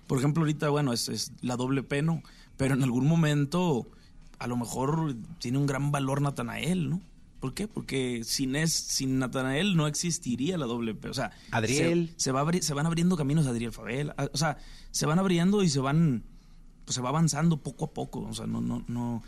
por 0.07 0.17
ejemplo, 0.17 0.41
ahorita, 0.41 0.69
bueno, 0.69 0.93
es, 0.93 1.09
es 1.09 1.31
la 1.41 1.55
doble 1.55 1.83
peno, 1.83 2.21
pero 2.57 2.73
en 2.75 2.83
algún 2.83 3.07
momento 3.07 3.89
a 4.39 4.47
lo 4.47 4.55
mejor 4.57 5.15
tiene 5.39 5.57
un 5.57 5.65
gran 5.67 5.91
valor 5.91 6.21
Natanael, 6.21 6.89
¿no? 6.89 7.01
¿Por 7.39 7.53
qué? 7.53 7.67
Porque 7.69 8.21
sin, 8.25 8.55
es, 8.57 8.73
sin 8.73 9.17
Natanael 9.19 9.77
no 9.77 9.87
existiría 9.87 10.57
la 10.57 10.65
doble 10.65 10.93
P. 10.93 11.09
O 11.09 11.13
sea, 11.13 11.31
Adriel. 11.51 12.13
Se, 12.17 12.23
se 12.25 12.31
va 12.33 12.45
se 12.61 12.73
van 12.73 12.85
abriendo 12.85 13.15
caminos 13.15 13.47
a 13.47 13.51
Adriel 13.51 13.71
Fabel. 13.71 14.11
a- 14.17 14.29
O 14.33 14.37
sea, 14.37 14.57
se 14.91 15.05
van 15.05 15.19
abriendo 15.19 15.63
y 15.63 15.69
se 15.69 15.79
van. 15.79 16.23
Pues 16.89 16.95
se 16.95 17.03
va 17.03 17.09
avanzando 17.09 17.57
poco 17.57 17.85
a 17.85 17.91
poco. 17.91 18.21
O 18.21 18.33
sea, 18.33 18.47
no, 18.47 18.61
no, 18.61 18.83
no. 18.87 19.21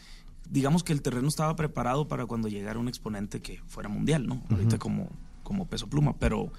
Digamos 0.49 0.83
que 0.83 0.93
el 0.93 1.03
terreno 1.03 1.27
estaba 1.27 1.55
preparado 1.55 2.07
para 2.07 2.25
cuando 2.25 2.47
llegara 2.47 2.79
un 2.79 2.87
exponente 2.87 3.39
que 3.39 3.61
fuera 3.67 3.87
mundial, 3.87 4.25
¿no? 4.25 4.41
Ahorita 4.49 4.79
como, 4.79 5.09
como 5.43 5.67
peso 5.67 5.87
pluma. 5.87 6.15
Pero 6.17 6.51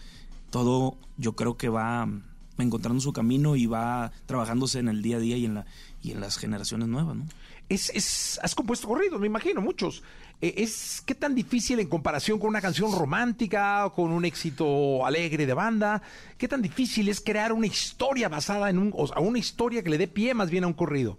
todo 0.51 0.97
yo 1.17 1.35
creo 1.35 1.57
que 1.57 1.69
va 1.69 2.09
encontrando 2.57 3.01
su 3.01 3.13
camino 3.13 3.57
y 3.57 3.67
va 3.67 4.13
trabajándose 4.27 4.79
en 4.79 4.87
el 4.87 5.03
día 5.03 5.17
a 5.17 5.19
día 5.19 5.37
y 5.37 5.45
en, 5.45 5.55
la, 5.55 5.67
y 6.03 6.13
en 6.13 6.21
las 6.21 6.37
generaciones 6.37 6.87
nuevas, 6.87 7.17
¿no? 7.17 7.27
Es, 7.69 7.91
es, 7.91 8.39
has 8.43 8.55
compuesto 8.55 8.87
corridos, 8.89 9.21
me 9.21 9.27
imagino, 9.27 9.61
muchos. 9.61 10.03
Eh, 10.43 10.55
es 10.59 11.03
qué 11.07 11.15
tan 11.15 11.35
difícil 11.35 11.79
en 11.81 11.89
comparación 11.89 12.39
con 12.39 12.49
una 12.49 12.61
canción 12.61 12.93
romántica 12.93 13.87
o 13.87 13.95
con 13.95 14.11
un 14.13 14.25
éxito 14.25 15.07
alegre 15.07 15.47
de 15.47 15.55
banda. 15.55 16.03
Qué 16.37 16.49
tan 16.49 16.61
difícil 16.61 17.09
es 17.09 17.21
crear 17.21 17.53
una 17.53 17.67
historia 17.67 18.29
basada 18.29 18.69
en 18.69 18.79
un, 18.79 18.93
o 18.95 19.07
sea, 19.07 19.21
una 19.21 19.39
historia 19.39 19.83
que 19.83 19.91
le 19.91 19.99
dé 19.99 20.09
pie 20.09 20.35
más 20.35 20.51
bien 20.51 20.65
a 20.65 20.67
un 20.67 20.75
corrido. 20.75 21.19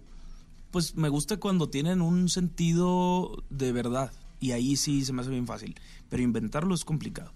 Pues 0.70 0.94
me 0.94 1.08
gusta 1.08 1.38
cuando 1.38 1.70
tienen 1.70 2.02
un 2.02 2.28
sentido 2.28 3.42
de 3.50 3.72
verdad. 3.72 4.12
Y 4.40 4.52
ahí 4.52 4.76
sí 4.76 5.04
se 5.04 5.12
me 5.12 5.22
hace 5.22 5.30
bien 5.30 5.46
fácil. 5.46 5.74
Pero 6.10 6.22
inventarlo 6.22 6.74
es 6.74 6.84
complicado. 6.84 7.32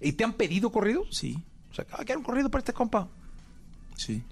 ¿Y 0.00 0.12
te 0.12 0.24
han 0.24 0.34
pedido 0.34 0.70
corridos? 0.70 1.08
Sí, 1.10 1.38
O 1.70 1.74
sea, 1.74 1.86
ah, 1.92 2.04
quiero 2.04 2.20
un 2.20 2.24
corrido 2.24 2.50
para 2.50 2.60
este 2.60 2.72
compa. 2.72 3.08
sí. 3.96 4.22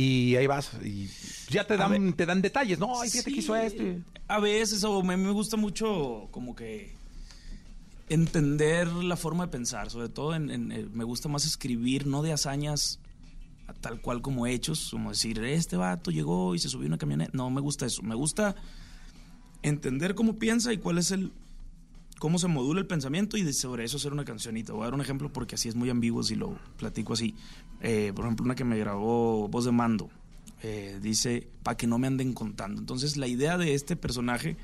Y 0.00 0.36
ahí 0.36 0.46
vas 0.46 0.70
y 0.84 1.08
ya 1.48 1.66
te 1.66 1.76
dan, 1.76 1.90
ver. 1.90 2.12
te 2.14 2.24
dan 2.26 2.40
detalles, 2.40 2.78
¿no? 2.78 3.00
Ay, 3.00 3.10
fíjate 3.10 3.30
que 3.30 3.36
Sí, 3.36 3.40
hizo 3.42 3.56
esto. 3.56 3.82
A 4.28 4.38
veces, 4.40 4.82
o 4.84 5.02
me, 5.02 5.16
me 5.16 5.30
gusta 5.30 5.56
mucho 5.56 6.28
como 6.30 6.54
que 6.54 6.94
entender 8.08 8.88
la 8.88 9.16
forma 9.16 9.46
de 9.46 9.52
pensar. 9.52 9.90
Sobre 9.90 10.08
todo 10.08 10.34
en, 10.34 10.50
en- 10.50 10.72
eh, 10.72 10.86
me 10.92 11.04
gusta 11.04 11.28
más 11.28 11.44
escribir, 11.44 12.06
no 12.06 12.22
de 12.22 12.32
hazañas 12.32 12.98
tal 13.80 14.00
cual 14.00 14.20
como 14.20 14.46
hechos, 14.48 14.88
como 14.90 15.10
decir, 15.10 15.42
este 15.44 15.76
vato 15.76 16.10
llegó 16.10 16.54
y 16.54 16.58
se 16.58 16.68
subió 16.68 16.86
a 16.86 16.88
una 16.88 16.98
camioneta. 16.98 17.30
No 17.34 17.50
me 17.50 17.60
gusta 17.60 17.86
eso. 17.86 18.02
Me 18.02 18.14
gusta 18.16 18.56
entender 19.62 20.14
cómo 20.14 20.38
piensa 20.38 20.72
y 20.72 20.78
cuál 20.78 20.98
es 20.98 21.10
el 21.12 21.30
cómo 22.20 22.38
se 22.38 22.48
modula 22.48 22.80
el 22.80 22.86
pensamiento 22.86 23.38
y 23.38 23.42
de 23.42 23.54
sobre 23.54 23.82
eso 23.82 23.96
hacer 23.96 24.12
una 24.12 24.26
cancionita. 24.26 24.74
Voy 24.74 24.82
a 24.82 24.84
dar 24.84 24.94
un 24.94 25.00
ejemplo 25.00 25.32
porque 25.32 25.54
así 25.54 25.70
es 25.70 25.74
muy 25.74 25.88
ambiguo 25.88 26.22
si 26.22 26.34
lo 26.34 26.54
platico 26.76 27.14
así. 27.14 27.34
Eh, 27.80 28.12
por 28.14 28.26
ejemplo, 28.26 28.44
una 28.44 28.54
que 28.54 28.62
me 28.62 28.78
grabó 28.78 29.48
Voz 29.48 29.64
de 29.64 29.72
Mando. 29.72 30.10
eh, 30.62 31.00
dice, 31.02 31.48
para 31.62 31.78
que 31.78 31.86
no 31.86 31.98
me 31.98 32.06
anden 32.06 32.34
contando. 32.34 32.78
Entonces, 32.78 33.16
la 33.16 33.26
idea 33.26 33.56
de 33.56 33.74
este 33.74 33.96
personaje 33.96 34.58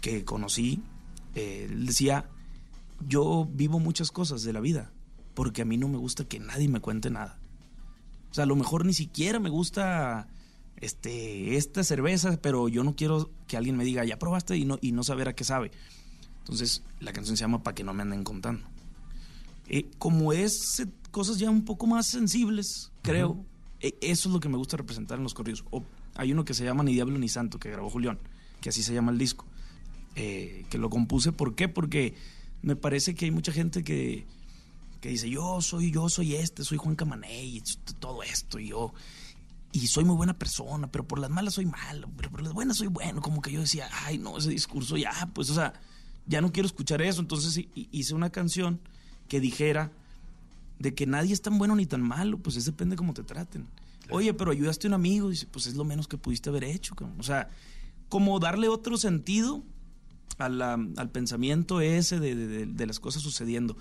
que 0.00 0.24
conocí, 0.24 0.80
eh, 1.34 1.68
decía, 1.76 2.30
yo 3.08 3.48
vivo 3.52 3.80
muchas 3.80 4.12
cosas 4.12 4.44
de 4.44 4.52
la 4.52 4.60
vida, 4.60 4.92
porque 5.34 5.62
a 5.62 5.64
mí 5.64 5.76
no 5.76 5.88
me 5.88 5.98
gusta 5.98 6.24
que 6.24 6.38
nadie 6.38 6.68
me 6.68 6.78
cuente 6.78 7.10
nada. 7.10 7.40
O 8.30 8.34
sea, 8.34 8.44
a 8.44 8.46
lo 8.46 8.54
mejor 8.54 8.86
ni 8.86 8.94
siquiera 8.94 9.40
me 9.40 9.50
gusta 9.50 10.28
este, 10.76 11.56
esta 11.56 11.82
cerveza, 11.82 12.38
pero 12.40 12.68
yo 12.68 12.84
no 12.84 12.94
quiero 12.94 13.32
que 13.48 13.56
alguien 13.56 13.76
me 13.76 13.84
diga, 13.84 14.04
ya 14.04 14.20
probaste 14.20 14.56
y 14.56 14.64
no, 14.64 14.78
y 14.80 14.92
no 14.92 15.02
saber 15.02 15.28
a 15.28 15.34
qué 15.34 15.42
sabe. 15.42 15.72
Entonces, 16.44 16.82
la 17.00 17.12
canción 17.12 17.36
se 17.36 17.42
llama 17.42 17.62
Para 17.62 17.74
que 17.74 17.84
no 17.84 17.94
me 17.94 18.02
anden 18.02 18.22
contando. 18.22 18.66
Eh, 19.66 19.90
como 19.96 20.32
es 20.32 20.80
eh, 20.80 20.86
cosas 21.10 21.38
ya 21.38 21.48
un 21.48 21.64
poco 21.64 21.86
más 21.86 22.06
sensibles, 22.06 22.92
creo, 23.00 23.42
eh, 23.80 23.96
eso 24.02 24.28
es 24.28 24.32
lo 24.32 24.40
que 24.40 24.50
me 24.50 24.58
gusta 24.58 24.76
representar 24.76 25.16
en 25.16 25.24
los 25.24 25.32
corridos. 25.32 25.64
O, 25.70 25.82
hay 26.14 26.32
uno 26.32 26.44
que 26.44 26.54
se 26.54 26.64
llama 26.64 26.84
Ni 26.84 26.92
Diablo 26.92 27.18
ni 27.18 27.28
Santo, 27.28 27.58
que 27.58 27.70
grabó 27.70 27.88
Julián, 27.88 28.18
que 28.60 28.68
así 28.68 28.82
se 28.82 28.92
llama 28.92 29.10
el 29.10 29.18
disco, 29.18 29.46
eh, 30.16 30.66
que 30.68 30.76
lo 30.76 30.90
compuse. 30.90 31.32
¿Por 31.32 31.54
qué? 31.54 31.68
Porque 31.68 32.14
me 32.62 32.76
parece 32.76 33.14
que 33.14 33.24
hay 33.24 33.30
mucha 33.30 33.52
gente 33.52 33.82
que, 33.82 34.26
que 35.00 35.08
dice, 35.08 35.30
yo 35.30 35.62
soy, 35.62 35.90
yo 35.90 36.10
soy 36.10 36.34
este, 36.34 36.62
soy 36.62 36.76
Juan 36.76 36.94
Camaney, 36.94 37.62
todo 38.00 38.22
esto, 38.22 38.58
y 38.58 38.68
yo 38.68 38.92
y 39.74 39.88
soy 39.88 40.04
muy 40.04 40.14
buena 40.14 40.38
persona, 40.38 40.86
pero 40.86 41.06
por 41.06 41.18
las 41.18 41.30
malas 41.30 41.54
soy 41.54 41.66
malo, 41.66 42.08
pero 42.16 42.30
por 42.30 42.42
las 42.42 42.52
buenas 42.52 42.76
soy 42.76 42.86
bueno. 42.86 43.20
Como 43.20 43.42
que 43.42 43.50
yo 43.50 43.60
decía, 43.60 43.88
ay, 44.04 44.18
no, 44.18 44.38
ese 44.38 44.50
discurso 44.50 44.96
ya, 44.96 45.28
pues, 45.34 45.50
o 45.50 45.54
sea, 45.54 45.72
ya 46.26 46.40
no 46.40 46.52
quiero 46.52 46.66
escuchar 46.66 47.02
eso. 47.02 47.20
Entonces 47.20 47.56
hi- 47.58 47.68
hi- 47.74 47.88
hice 47.92 48.14
una 48.14 48.30
canción 48.30 48.80
que 49.28 49.40
dijera 49.40 49.90
de 50.78 50.94
que 50.94 51.06
nadie 51.06 51.32
es 51.32 51.40
tan 51.42 51.58
bueno 51.58 51.76
ni 51.76 51.86
tan 51.86 52.02
malo, 52.02 52.38
pues 52.38 52.56
es 52.56 52.64
depende 52.64 52.96
cómo 52.96 53.14
te 53.14 53.22
traten. 53.22 53.66
Oye, 54.10 54.34
pero 54.34 54.50
ayudaste 54.50 54.86
a 54.86 54.90
un 54.90 54.94
amigo, 54.94 55.30
dice, 55.30 55.46
pues 55.50 55.66
es 55.66 55.74
lo 55.76 55.84
menos 55.84 56.08
que 56.08 56.18
pudiste 56.18 56.50
haber 56.50 56.64
hecho. 56.64 56.94
cabrón. 56.94 57.18
O 57.18 57.22
sea, 57.22 57.48
como 58.08 58.38
darle 58.38 58.68
otro 58.68 58.96
sentido 58.98 59.62
a 60.38 60.48
la- 60.48 60.74
al 60.96 61.10
pensamiento 61.10 61.80
ese 61.80 62.20
de, 62.20 62.34
de- 62.34 62.46
de- 62.46 62.66
de 62.66 62.86
las 62.86 63.00
cosas 63.00 63.22
sucediendo. 63.22 63.76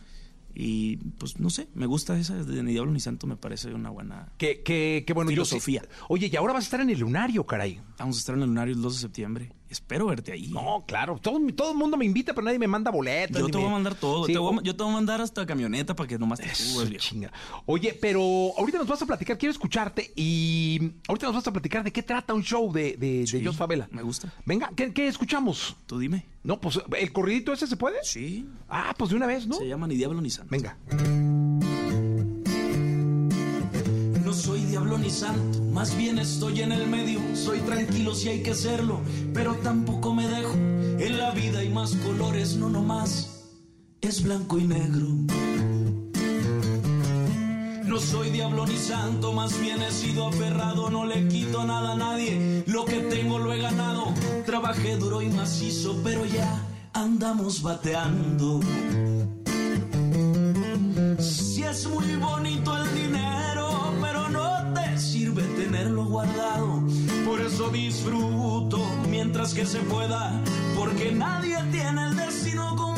Y 0.56 0.98
pues 1.18 1.40
no 1.40 1.50
sé, 1.50 1.68
me 1.74 1.88
gusta 1.88 2.16
esa 2.18 2.36
de 2.36 2.62
Ni 2.62 2.74
Diablo 2.74 2.92
ni 2.92 3.00
Santo, 3.00 3.26
me 3.26 3.36
parece 3.36 3.74
una 3.74 3.90
buena 3.90 4.30
Que, 4.38 4.62
que, 4.62 5.04
que 5.06 5.12
bueno, 5.14 5.32
yo 5.32 5.46
Filosofía. 5.46 5.84
Oye, 6.10 6.30
y 6.32 6.36
ahora 6.36 6.54
vas 6.54 6.64
a 6.64 6.68
estar 6.68 6.80
en 6.82 6.92
el 6.92 7.00
lunario, 7.00 7.44
caray. 7.46 7.82
Vamos 7.98 8.18
a 8.18 8.20
estar 8.20 8.36
en 8.36 8.44
el 8.44 8.50
lunario 8.50 8.76
el 8.76 8.82
2 8.84 8.94
de 8.94 9.00
septiembre. 9.00 9.52
Espero 9.74 10.06
verte 10.06 10.32
ahí. 10.32 10.48
No, 10.50 10.84
claro. 10.88 11.18
Todo, 11.22 11.40
todo 11.56 11.72
el 11.72 11.78
mundo 11.78 11.98
me 11.98 12.06
invita, 12.06 12.34
pero 12.34 12.46
nadie 12.46 12.60
me 12.60 12.68
manda 12.68 12.92
boletos. 12.92 13.40
yo 13.42 13.48
te 13.48 13.54
voy 13.58 13.64
me- 13.64 13.70
a 13.70 13.74
mandar 13.74 13.96
todo. 13.96 14.26
Sí, 14.28 14.34
te 14.34 14.40
voy 14.40 14.54
a- 14.56 14.60
o- 14.60 14.62
yo 14.62 14.76
te 14.76 14.84
voy 14.84 14.92
a 14.92 14.96
mandar 14.96 15.20
hasta 15.20 15.46
camioneta 15.46 15.96
para 15.96 16.08
que 16.08 16.18
nomás 16.20 16.40
te 16.40 16.54
subas, 16.54 16.90
chinga. 16.98 17.32
Oye, 17.66 17.98
pero 18.00 18.22
ahorita 18.58 18.78
nos 18.78 18.88
vas 18.88 19.02
a 19.02 19.06
platicar, 19.06 19.38
quiero 19.38 19.52
escucharte 19.52 20.14
y 20.16 20.92
ahorita 21.08 21.26
nos 21.28 21.36
vas 21.36 21.48
a 21.48 21.52
platicar 21.52 21.84
de 21.84 21.92
qué 21.92 22.04
trata 22.04 22.34
un 22.34 22.44
show 22.44 22.72
de, 22.72 22.96
de, 22.98 23.26
Sí, 23.28 23.40
de 23.40 23.46
Jos 23.46 23.56
Favela. 23.58 23.88
me 23.92 24.04
gusta. 24.04 24.32
Venga, 24.46 24.72
¿qué, 24.76 24.94
qué 24.94 25.08
escuchamos? 25.08 25.76
Tú 25.88 25.98
dime. 26.00 26.26
No, 26.44 26.60
pues 26.60 26.80
el 27.00 27.12
corridito 27.14 27.54
ese 27.54 27.68
se 27.68 27.78
puede. 27.78 27.98
Sí. 28.04 28.48
Ah, 28.70 28.94
pues 28.98 29.10
de 29.12 29.16
una 29.16 29.26
vez, 29.26 29.48
¿no? 29.48 29.56
Se 29.56 29.68
llama 29.68 29.88
Ni 29.88 29.96
Diablo 29.96 30.22
ni 30.22 30.30
Santo. 30.30 30.50
Venga. 30.52 30.78
Diablo 34.84 34.98
ni 34.98 35.10
santo, 35.10 35.62
más 35.72 35.96
bien 35.96 36.20
estoy 36.20 36.60
en 36.60 36.74
el 36.74 36.88
medio. 36.88 37.22
Soy 37.36 37.60
tranquilo 37.60 38.14
si 38.14 38.28
hay 38.28 38.44
que 38.44 38.54
serlo, 38.54 39.00
pero 39.34 39.56
tampoco 39.56 40.14
me 40.14 40.28
dejo. 40.28 40.54
En 40.56 41.18
la 41.18 41.32
vida 41.32 41.60
hay 41.60 41.70
más 41.70 41.96
colores, 41.96 42.58
no 42.58 42.70
nomás. 42.70 43.46
Es 44.02 44.22
blanco 44.24 44.58
y 44.58 44.66
negro. 44.66 45.08
No 47.86 47.98
soy 47.98 48.32
diablo 48.32 48.66
ni 48.66 48.76
santo, 48.76 49.32
más 49.32 49.58
bien 49.62 49.82
he 49.82 49.92
sido 49.92 50.28
aferrado, 50.28 50.90
no 50.90 51.06
le 51.06 51.30
quito 51.30 51.64
nada 51.64 51.94
a 51.94 51.96
nadie. 51.96 52.66
Lo 52.68 52.84
que 52.84 53.00
tengo 53.04 53.40
lo 53.40 53.54
he 53.54 53.62
ganado. 53.62 54.14
Trabajé 54.46 54.98
duro 54.98 55.22
y 55.22 55.30
macizo, 55.30 55.96
pero 56.04 56.26
ya 56.26 56.62
andamos 56.92 57.62
bateando. 57.62 58.60
Si 61.20 61.64
es 61.64 61.88
muy 61.88 62.16
bonito 62.18 62.43
disfruto 67.74 68.80
mientras 69.10 69.54
que 69.54 69.66
se 69.66 69.80
pueda, 69.80 70.32
porque 70.78 71.12
nadie 71.12 71.58
tiene 71.72 72.06
el 72.06 72.16
destino 72.16 72.76
comprado 72.76 72.93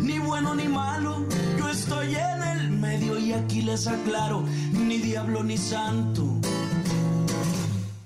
ni 0.00 0.18
bueno 0.18 0.54
ni 0.54 0.68
malo. 0.68 1.26
Yo 1.58 1.68
estoy 1.68 2.14
en 2.14 2.42
el 2.42 2.70
medio 2.70 3.18
y 3.18 3.32
aquí 3.32 3.62
les 3.62 3.86
aclaro, 3.86 4.42
ni 4.72 4.98
diablo 4.98 5.42
ni 5.42 5.58
santo. 5.58 6.22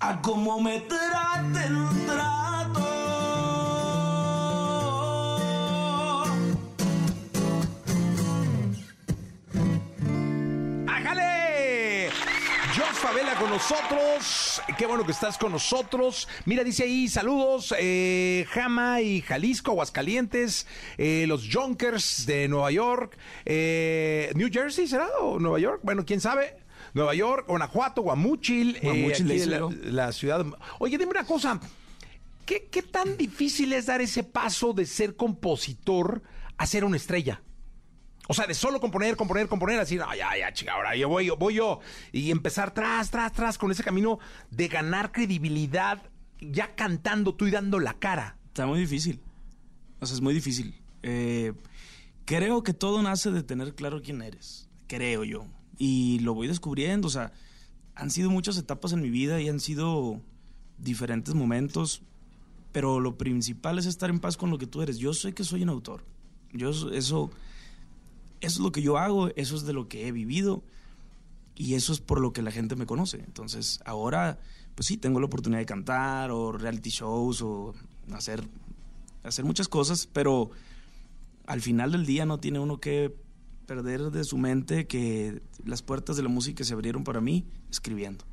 A 0.01 0.21
como 0.21 0.61
me 0.61 0.81
traten, 0.81 1.89
trato. 2.07 2.38
Favela 13.09 13.35
con 13.37 13.49
nosotros. 13.49 14.61
Qué 14.77 14.85
bueno 14.85 15.07
que 15.07 15.13
estás 15.13 15.39
con 15.39 15.51
nosotros. 15.53 16.29
Mira, 16.45 16.63
dice 16.63 16.83
ahí, 16.83 17.09
saludos, 17.09 17.75
eh, 17.79 18.45
Jama 18.51 19.01
y 19.01 19.23
Jalisco, 19.23 19.71
Aguascalientes, 19.71 20.67
eh, 20.99 21.25
los 21.27 21.49
Junkers 21.51 22.27
de 22.27 22.49
Nueva 22.49 22.71
York, 22.71 23.17
eh, 23.47 24.31
New 24.35 24.51
Jersey, 24.53 24.87
¿será? 24.87 25.09
¿O 25.23 25.39
Nueva 25.39 25.59
York? 25.59 25.81
Bueno, 25.85 26.05
quién 26.05 26.21
sabe. 26.21 26.59
Nueva 26.93 27.15
York, 27.15 27.47
Guanajuato, 27.49 28.03
Guamúchil, 28.03 28.77
eh, 28.77 28.81
Guamúchil, 28.83 29.33
aquí 29.33 29.91
la, 29.91 30.13
ciudad. 30.13 30.45
Oye, 30.79 30.99
dime 30.99 31.13
una 31.13 31.25
cosa. 31.25 31.59
¿Qué, 32.45 32.69
¿Qué 32.71 32.83
tan 32.83 33.17
difícil 33.17 33.73
es 33.73 33.87
dar 33.87 34.03
ese 34.03 34.23
paso 34.23 34.75
de 34.75 34.85
ser 34.85 35.17
compositor 35.17 36.21
a 36.59 36.67
ser 36.67 36.85
una 36.85 36.99
estrella? 36.99 37.41
O 38.31 38.35
sea, 38.35 38.47
de 38.47 38.53
solo 38.53 38.79
componer, 38.79 39.17
componer, 39.17 39.49
componer, 39.49 39.81
así, 39.81 39.97
no, 39.97 40.15
ya, 40.15 40.37
ya, 40.39 40.53
chica, 40.53 40.75
ahora 40.75 40.95
yo 40.95 41.09
voy, 41.09 41.25
yo 41.25 41.37
voy 41.39 41.55
yo. 41.55 41.81
Y 42.13 42.31
empezar 42.31 42.75
tras, 42.75 43.11
tras, 43.11 43.33
tras 43.33 43.57
con 43.57 43.71
ese 43.71 43.83
camino 43.83 44.19
de 44.51 44.69
ganar 44.69 45.13
credibilidad, 45.13 46.03
ya 46.39 46.75
cantando 46.75 47.35
tú 47.35 47.47
y 47.47 47.51
dando 47.51 47.81
la 47.81 47.95
cara. 47.95 48.37
Está 48.49 48.67
muy 48.67 48.81
difícil. 48.81 49.21
O 49.99 50.05
sea, 50.05 50.15
es 50.15 50.21
muy 50.21 50.35
difícil. 50.35 50.75
Eh, 51.03 51.55
creo 52.27 52.63
que 52.63 52.75
todo 52.75 53.03
nace 53.03 53.31
de 53.31 53.43
tener 53.43 53.75
claro 53.75 54.03
quién 54.03 54.21
eres. 54.21 54.69
Creo 54.89 55.25
yo. 55.25 55.47
Y 55.79 56.19
lo 56.19 56.35
voy 56.35 56.49
descubriendo. 56.49 57.09
O 57.09 57.11
sea, 57.11 57.33
han 57.95 58.11
sido 58.11 58.31
muchas 58.31 58.59
etapas 58.59 58.93
en 58.93 59.01
mi 59.01 59.09
vida 59.09 59.41
y 59.41 59.49
han 59.49 59.59
sido 59.59 60.21
diferentes 60.77 61.35
momentos. 61.35 62.03
Pero 62.73 63.01
lo 63.01 63.17
principal 63.17 63.79
es 63.79 63.87
estar 63.87 64.11
en 64.11 64.21
paz 64.21 64.37
con 64.37 64.51
lo 64.51 64.59
que 64.59 64.67
tú 64.67 64.83
eres. 64.83 64.99
Yo 64.99 65.15
sé 65.15 65.33
que 65.33 65.45
soy 65.45 65.63
un 65.63 65.71
autor. 65.71 66.05
Yo 66.53 66.71
eso, 66.93 67.31
eso 68.41 68.57
es 68.57 68.61
lo 68.61 68.73
que 68.73 68.83
yo 68.83 68.99
hago, 68.99 69.29
eso 69.37 69.57
es 69.57 69.65
de 69.65 69.73
lo 69.73 69.89
que 69.89 70.07
he 70.07 70.13
vivido 70.13 70.63
y 71.55 71.75
eso 71.75 71.93
es 71.93 72.01
por 72.01 72.21
lo 72.21 72.33
que 72.33 72.43
la 72.43 72.51
gente 72.51 72.77
me 72.77 72.87
conoce. 72.87 73.19
Entonces, 73.19 73.81
ahora, 73.85 74.39
pues 74.75 74.87
sí, 74.87 74.97
tengo 74.97 75.19
la 75.21 75.27
oportunidad 75.27 75.61
de 75.61 75.67
cantar 75.67 76.31
o 76.31 76.53
reality 76.53 76.91
shows 76.91 77.43
o 77.43 77.75
hacer, 78.13 78.47
hacer 79.25 79.45
muchas 79.45 79.69
cosas, 79.69 80.07
pero 80.07 80.51
al 81.47 81.61
final 81.61 81.93
del 81.93 82.07
día 82.07 82.27
no 82.27 82.39
tiene 82.39 82.61
uno 82.61 82.79
que 82.79 83.15
perder 83.67 84.11
de 84.11 84.25
su 84.25 84.39
mente 84.39 84.87
que 84.87 85.43
las 85.65 85.83
puertas 85.83 86.17
de 86.17 86.23
la 86.23 86.29
música 86.29 86.65
se 86.65 86.75
abrieron 86.75 87.05
para 87.05 87.21
mí 87.21 87.45
escribiendo. 87.71 88.25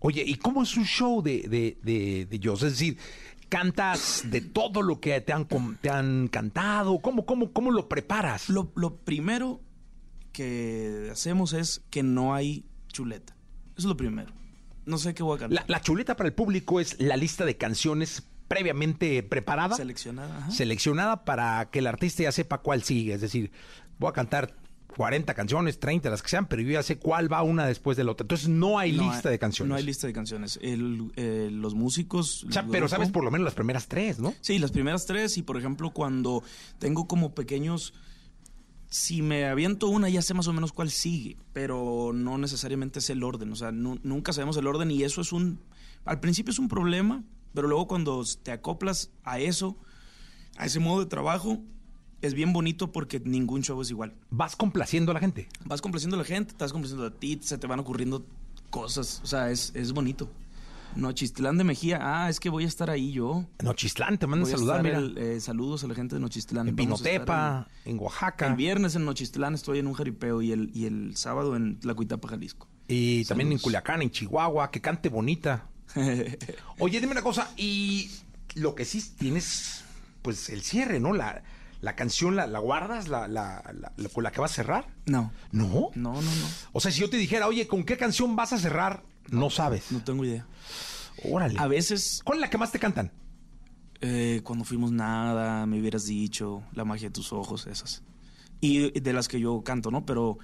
Oye, 0.00 0.22
¿y 0.26 0.34
cómo 0.34 0.62
es 0.62 0.76
un 0.76 0.84
show 0.84 1.22
de, 1.22 1.42
de, 1.48 1.78
de, 1.82 2.26
de? 2.26 2.52
Es 2.52 2.60
decir, 2.60 2.98
¿cantas 3.48 4.24
de 4.30 4.40
todo 4.40 4.82
lo 4.82 5.00
que 5.00 5.20
te 5.20 5.32
han, 5.32 5.46
te 5.80 5.90
han 5.90 6.28
cantado? 6.28 6.98
¿Cómo, 7.00 7.26
cómo, 7.26 7.52
cómo 7.52 7.70
lo 7.70 7.88
preparas? 7.88 8.48
Lo, 8.48 8.72
lo 8.74 8.96
primero 8.96 9.60
que 10.32 11.08
hacemos 11.12 11.52
es 11.52 11.82
que 11.90 12.02
no 12.02 12.34
hay 12.34 12.66
chuleta. 12.88 13.34
Eso 13.72 13.78
es 13.78 13.84
lo 13.84 13.96
primero. 13.96 14.32
No 14.86 14.98
sé 14.98 15.14
qué 15.14 15.22
voy 15.22 15.36
a 15.36 15.40
cantar. 15.40 15.64
La, 15.68 15.76
la 15.76 15.80
chuleta 15.80 16.16
para 16.16 16.28
el 16.28 16.34
público 16.34 16.80
es 16.80 17.00
la 17.00 17.16
lista 17.16 17.44
de 17.44 17.56
canciones 17.56 18.24
previamente 18.48 19.22
preparada. 19.22 19.76
Seleccionada. 19.76 20.38
ajá. 20.38 20.50
seleccionada 20.50 21.24
para 21.24 21.70
que 21.70 21.78
el 21.78 21.86
artista 21.86 22.22
ya 22.22 22.32
sepa 22.32 22.58
cuál 22.58 22.82
sigue. 22.82 23.14
Es 23.14 23.20
decir, 23.20 23.50
voy 23.98 24.10
a 24.10 24.12
cantar 24.12 24.54
40 24.96 25.34
canciones, 25.34 25.78
30, 25.80 26.08
las 26.10 26.22
que 26.22 26.28
sean, 26.28 26.46
pero 26.46 26.62
yo 26.62 26.70
ya 26.70 26.82
sé 26.82 26.98
cuál 26.98 27.32
va 27.32 27.42
una 27.42 27.66
después 27.66 27.96
de 27.96 28.04
la 28.04 28.12
otra. 28.12 28.24
Entonces 28.24 28.48
no 28.48 28.78
hay 28.78 28.92
No 28.92 29.10
lista 29.10 29.28
de 29.30 29.38
canciones. 29.38 29.68
No 29.68 29.74
hay 29.74 29.82
lista 29.82 30.06
de 30.06 30.12
canciones. 30.12 30.58
El- 30.62 31.12
eh, 31.16 31.48
los 31.52 31.74
músicos. 31.74 32.44
O 32.44 32.52
sea, 32.52 32.62
el 32.62 32.68
pero 32.68 32.86
grupo- 32.86 32.90
sabes 32.96 33.10
por 33.10 33.24
lo 33.24 33.30
menos 33.30 33.44
las 33.44 33.54
primeras 33.54 33.88
tres, 33.88 34.18
¿no? 34.18 34.34
Sí, 34.40 34.58
las 34.58 34.70
primeras 34.72 35.06
tres. 35.06 35.36
Y 35.38 35.42
por 35.42 35.56
ejemplo, 35.56 35.90
cuando 35.90 36.42
tengo 36.78 37.06
como 37.08 37.34
pequeños. 37.34 37.92
Si 38.88 39.22
me 39.22 39.46
aviento 39.46 39.88
una, 39.88 40.08
ya 40.08 40.22
sé 40.22 40.34
más 40.34 40.46
o 40.46 40.52
menos 40.52 40.72
cuál 40.72 40.88
sigue, 40.88 41.36
pero 41.52 42.12
no 42.14 42.38
necesariamente 42.38 43.00
es 43.00 43.10
el 43.10 43.24
orden. 43.24 43.50
O 43.50 43.56
sea, 43.56 43.72
nu- 43.72 43.98
nunca 44.04 44.32
sabemos 44.32 44.56
el 44.56 44.68
orden 44.68 44.90
y 44.92 45.02
eso 45.02 45.20
es 45.20 45.32
un. 45.32 45.58
Al 46.04 46.20
principio 46.20 46.52
es 46.52 46.60
un 46.60 46.68
problema, 46.68 47.24
pero 47.52 47.66
luego 47.66 47.88
cuando 47.88 48.22
te 48.44 48.52
acoplas 48.52 49.10
a 49.24 49.40
eso, 49.40 49.76
a 50.56 50.66
ese 50.66 50.78
modo 50.78 51.00
de 51.00 51.06
trabajo, 51.06 51.60
es 52.26 52.34
bien 52.34 52.52
bonito 52.52 52.90
porque 52.92 53.20
ningún 53.20 53.62
show 53.62 53.80
es 53.80 53.90
igual. 53.90 54.14
Vas 54.30 54.56
complaciendo 54.56 55.10
a 55.12 55.14
la 55.14 55.20
gente. 55.20 55.48
Vas 55.64 55.80
complaciendo 55.82 56.16
a 56.16 56.18
la 56.20 56.24
gente, 56.24 56.52
estás 56.52 56.72
complaciendo 56.72 57.06
a 57.06 57.10
ti, 57.10 57.38
se 57.42 57.58
te 57.58 57.66
van 57.66 57.80
ocurriendo 57.80 58.24
cosas. 58.70 59.20
O 59.22 59.26
sea, 59.26 59.50
es, 59.50 59.72
es 59.74 59.92
bonito. 59.92 60.30
Nochistlán 60.96 61.58
de 61.58 61.64
Mejía. 61.64 61.98
Ah, 62.00 62.30
es 62.30 62.38
que 62.38 62.48
voy 62.48 62.64
a 62.64 62.68
estar 62.68 62.88
ahí 62.88 63.10
yo. 63.12 63.44
Nochistlán, 63.62 64.16
te 64.18 64.26
mandan 64.28 64.48
saludar, 64.48 64.82
mira. 64.82 64.98
el- 64.98 65.18
eh, 65.18 65.40
saludos 65.40 65.82
a 65.82 65.88
la 65.88 65.94
gente 65.94 66.14
de 66.14 66.20
Nochistlán. 66.20 66.68
en 66.68 66.76
Vamos 66.76 67.02
Pinotepa, 67.02 67.66
en 67.84 67.98
Oaxaca. 67.98 68.46
el 68.46 68.54
viernes 68.54 68.94
en 68.94 69.04
Nochistlán 69.04 69.54
estoy 69.54 69.80
en 69.80 69.88
un 69.88 69.94
jaripeo 69.94 70.40
y 70.40 70.52
el, 70.52 70.70
y 70.72 70.86
el 70.86 71.16
sábado 71.16 71.56
en 71.56 71.80
Tlacuitapa, 71.80 72.28
Jalisco. 72.28 72.68
Y 72.86 73.24
también 73.24 73.50
en. 73.50 73.58
Culiacán, 73.58 74.02
en 74.02 74.10
Chihuahua, 74.10 74.70
que 74.70 74.80
cante 74.80 75.08
bonita. 75.08 75.66
Oye, 76.78 77.00
dime 77.00 77.12
una 77.12 77.22
cosa, 77.22 77.50
y 77.56 78.10
lo 78.54 78.74
que 78.74 78.84
sí 78.84 79.02
tienes, 79.18 79.84
pues 80.22 80.48
el 80.50 80.62
cierre, 80.62 81.00
¿no? 81.00 81.12
La, 81.12 81.42
la 81.84 81.94
canción, 81.94 82.34
la, 82.34 82.46
la 82.46 82.58
guardas, 82.58 83.08
la, 83.08 83.28
la, 83.28 83.62
la- 83.80 83.92
la- 83.96 84.08
con 84.08 84.24
la 84.24 84.32
que 84.32 84.40
vas 84.40 84.50
a 84.52 84.54
cerrar. 84.54 84.88
No, 85.06 85.30
¿No? 85.52 85.90
no, 85.94 86.14
no, 86.14 86.20
no. 86.22 86.46
O 86.72 86.80
sea, 86.80 86.90
si 86.90 87.00
yo 87.00 87.08
te 87.10 87.16
dijera, 87.16 87.46
oye, 87.46 87.66
¿con 87.68 87.84
qué 87.84 87.96
canción 87.96 88.34
vas 88.36 88.52
a 88.52 88.58
cerrar? 88.58 89.02
No 89.30 89.50
sabes. 89.50 89.92
No 89.92 90.02
tengo 90.02 90.24
idea. 90.24 90.46
Órale. 91.30 91.58
A 91.58 91.66
veces, 91.68 92.20
¿Cuál 92.24 92.38
es 92.38 92.40
la 92.42 92.50
que 92.50 92.58
más 92.58 92.72
te 92.72 92.78
cantan? 92.78 93.12
eh, 94.00 94.40
cuando 94.44 94.64
fuimos 94.64 94.90
nada, 94.92 95.64
me 95.66 95.80
hubieras 95.80 96.04
dicho, 96.06 96.62
la 96.72 96.84
magia 96.84 97.08
de 97.08 97.12
tus 97.12 97.32
ojos, 97.32 97.66
esas. 97.66 98.02
Y 98.60 98.98
de 99.00 99.12
las 99.12 99.28
que 99.28 99.40
yo 99.40 99.62
canto, 99.62 99.90
¿no? 99.90 100.04
Pero 100.04 100.38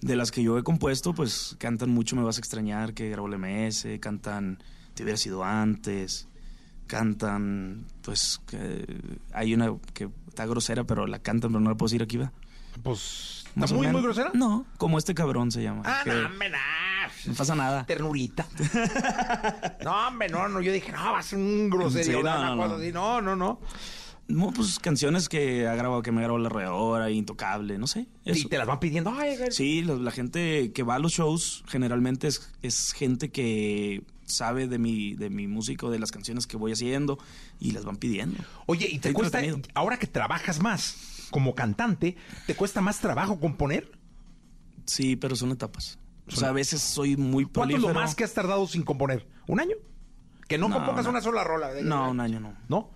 de 0.00 0.16
las 0.16 0.30
que 0.30 0.42
yo 0.42 0.58
he 0.58 0.62
compuesto, 0.62 1.14
pues 1.14 1.56
cantan 1.58 1.90
mucho 1.90 2.16
Me 2.16 2.22
vas 2.22 2.36
a 2.36 2.40
extrañar, 2.40 2.92
que 2.94 3.08
grabó 3.08 3.28
el 3.28 3.38
MS, 3.38 3.86
cantan 4.00 4.58
Te 4.94 5.02
hubiera 5.02 5.16
sido 5.16 5.44
antes, 5.44 6.28
cantan, 6.86 7.86
pues, 8.02 8.40
que 8.46 8.86
hay 9.32 9.54
una 9.54 9.74
que 9.94 10.08
está 10.28 10.46
grosera, 10.46 10.84
pero 10.84 11.06
la 11.06 11.18
cantan, 11.18 11.50
pero 11.52 11.60
no 11.60 11.70
la 11.70 11.76
puedo 11.76 11.88
decir 11.88 12.02
aquí, 12.02 12.16
¿va? 12.16 12.32
Pues, 12.82 13.44
¿está 13.56 13.74
muy, 13.74 13.88
muy 13.88 14.02
grosera? 14.02 14.30
No, 14.34 14.66
como 14.76 14.98
este 14.98 15.14
cabrón 15.14 15.50
se 15.50 15.62
llama. 15.62 15.82
Ah, 15.84 16.02
que 16.04 16.10
no, 16.10 16.26
hombre, 16.26 16.50
nah. 16.50 17.08
no 17.26 17.34
pasa 17.34 17.54
nada. 17.54 17.86
Ternurita. 17.86 18.46
no, 19.84 20.08
hombre, 20.08 20.28
no, 20.28 20.48
no. 20.48 20.60
Yo 20.60 20.72
dije, 20.72 20.92
no, 20.92 21.12
va 21.12 21.18
a 21.18 21.22
ser 21.22 21.38
un 21.38 21.70
groserio. 21.70 22.18
Sí, 22.18 22.22
no, 22.22 22.56
no, 22.56 22.68
no. 22.68 22.74
así. 22.76 22.92
no, 22.92 23.20
no, 23.20 23.36
no. 23.36 23.60
No, 24.28 24.50
pues 24.50 24.80
canciones 24.80 25.28
que 25.28 25.68
ha 25.68 25.76
grabado, 25.76 26.02
que 26.02 26.10
me 26.10 26.20
grabó 26.20 26.38
la 26.38 26.48
redora, 26.48 27.10
Intocable, 27.10 27.78
no 27.78 27.86
sé. 27.86 28.08
Y 28.24 28.44
te 28.46 28.58
las 28.58 28.66
van 28.66 28.80
pidiendo. 28.80 29.14
Ay. 29.16 29.38
Sí, 29.50 29.82
la, 29.82 29.94
la 29.94 30.10
gente 30.10 30.72
que 30.72 30.82
va 30.82 30.96
a 30.96 30.98
los 30.98 31.12
shows 31.12 31.62
generalmente 31.68 32.26
es, 32.26 32.52
es 32.62 32.92
gente 32.92 33.30
que 33.30 34.02
sabe 34.26 34.66
de 34.68 34.78
mi, 34.78 35.14
de 35.14 35.30
mi 35.30 35.46
música, 35.46 35.88
de 35.88 35.98
las 35.98 36.10
canciones 36.12 36.46
que 36.46 36.56
voy 36.56 36.72
haciendo 36.72 37.18
y 37.58 37.70
las 37.72 37.84
van 37.84 37.96
pidiendo. 37.96 38.38
Oye, 38.66 38.86
¿y 38.90 38.98
te 38.98 39.12
cuesta, 39.12 39.40
ahora 39.74 39.98
que 39.98 40.06
trabajas 40.06 40.60
más 40.60 41.28
como 41.30 41.54
cantante, 41.54 42.16
¿te 42.46 42.54
cuesta 42.54 42.80
más 42.80 43.00
trabajo 43.00 43.40
componer? 43.40 43.90
Sí, 44.84 45.16
pero 45.16 45.34
son 45.34 45.50
etapas. 45.52 45.98
O 46.28 46.36
sea, 46.36 46.48
a 46.48 46.52
veces 46.52 46.80
soy 46.82 47.16
muy 47.16 47.44
¿Cuánto 47.46 47.76
es 47.76 47.82
lo 47.82 47.94
más 47.94 48.14
que 48.14 48.24
has 48.24 48.34
tardado 48.34 48.66
sin 48.66 48.82
componer? 48.82 49.26
¿Un 49.46 49.60
año? 49.60 49.76
Que 50.48 50.58
no, 50.58 50.68
No, 50.68 50.76
compongas 50.76 51.04
no. 51.04 51.10
una 51.10 51.20
sola 51.20 51.42
rola. 51.44 51.72
de- 51.72 51.82
No, 51.82 52.10
un 52.10 52.20
año 52.20 52.38
no. 52.40 52.54
¿No? 52.68 52.90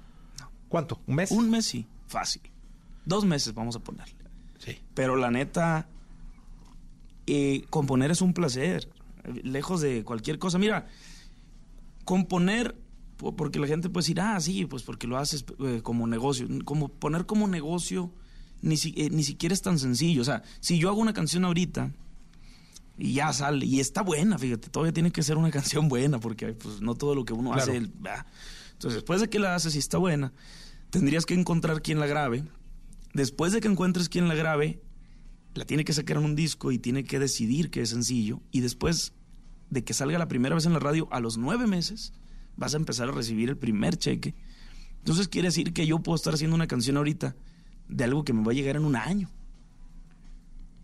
¿Cuánto? 0.68 1.00
¿Un 1.06 1.16
mes? 1.16 1.30
Un 1.32 1.50
mes 1.50 1.64
sí, 1.66 1.86
fácil. 2.06 2.42
Dos 3.04 3.24
meses 3.24 3.54
vamos 3.54 3.74
a 3.76 3.80
ponerle. 3.80 4.14
Sí. 4.58 4.78
Pero 4.94 5.16
la 5.16 5.30
neta, 5.30 5.88
eh, 7.26 7.64
componer 7.70 8.10
es 8.10 8.20
un 8.20 8.32
placer, 8.34 8.88
lejos 9.42 9.80
de 9.80 10.04
cualquier 10.04 10.38
cosa. 10.38 10.58
Mira, 10.58 10.86
componer, 12.04 12.76
po- 13.16 13.34
porque 13.36 13.58
la 13.58 13.66
gente 13.66 13.88
puede 13.90 14.02
decir, 14.04 14.20
ah, 14.20 14.40
sí, 14.40 14.66
pues 14.66 14.82
porque 14.82 15.06
lo 15.06 15.16
haces 15.18 15.44
eh, 15.64 15.80
como 15.82 16.06
negocio. 16.06 16.46
Como 16.64 16.88
poner 16.88 17.26
como 17.26 17.46
negocio 17.48 18.12
ni, 18.62 18.76
si- 18.76 18.94
eh, 18.96 19.10
ni 19.10 19.22
siquiera 19.22 19.52
es 19.54 19.62
tan 19.62 19.78
sencillo. 19.78 20.22
O 20.22 20.24
sea, 20.24 20.42
si 20.60 20.78
yo 20.78 20.88
hago 20.88 21.00
una 21.00 21.12
canción 21.12 21.44
ahorita 21.44 21.92
y 22.98 23.14
ya 23.14 23.32
sale, 23.32 23.64
y 23.64 23.80
está 23.80 24.02
buena, 24.02 24.38
fíjate, 24.38 24.68
todavía 24.68 24.92
tiene 24.92 25.10
que 25.10 25.22
ser 25.22 25.36
una 25.38 25.50
canción 25.50 25.88
buena, 25.88 26.18
porque 26.20 26.52
pues, 26.52 26.80
no 26.80 26.94
todo 26.94 27.14
lo 27.14 27.24
que 27.24 27.32
uno 27.32 27.52
Claro. 27.52 27.62
hace... 27.70 27.76
el-. 27.78 27.92
Entonces, 28.72 28.94
después 28.94 29.20
de 29.20 29.28
que 29.28 29.38
la 29.38 29.54
haces 29.54 29.74
y 29.74 29.78
está 29.78 29.98
buena, 29.98 30.32
tendrías 30.90 31.26
que 31.26 31.34
encontrar 31.34 31.82
quien 31.82 32.00
la 32.00 32.06
grabe 32.06 32.44
Después 33.12 33.52
de 33.52 33.60
que 33.60 33.66
encuentres 33.66 34.08
quien 34.08 34.28
la 34.28 34.36
grabe, 34.36 34.80
la 35.54 35.64
tiene 35.64 35.84
que 35.84 35.92
sacar 35.92 36.16
en 36.18 36.24
un 36.24 36.36
disco 36.36 36.70
y 36.70 36.78
tiene 36.78 37.02
que 37.02 37.18
decidir 37.18 37.68
que 37.70 37.82
es 37.82 37.90
sencillo. 37.90 38.40
Y 38.52 38.60
después 38.60 39.14
de 39.70 39.84
que 39.84 39.94
salga 39.94 40.18
la 40.18 40.28
primera 40.28 40.54
vez 40.54 40.66
en 40.66 40.72
la 40.72 40.78
radio, 40.80 41.08
a 41.10 41.20
los 41.20 41.38
nueve 41.38 41.66
meses, 41.66 42.12
vas 42.56 42.74
a 42.74 42.76
empezar 42.76 43.08
a 43.08 43.12
recibir 43.12 43.48
el 43.48 43.56
primer 43.56 43.96
cheque. 43.96 44.34
Entonces 44.98 45.28
quiere 45.28 45.48
decir 45.48 45.72
que 45.72 45.86
yo 45.86 46.00
puedo 46.00 46.16
estar 46.16 46.34
haciendo 46.34 46.56
una 46.56 46.66
canción 46.66 46.96
ahorita 46.96 47.36
de 47.88 48.04
algo 48.04 48.24
que 48.24 48.32
me 48.32 48.44
va 48.44 48.52
a 48.52 48.54
llegar 48.54 48.76
en 48.76 48.84
un 48.84 48.96
año. 48.96 49.30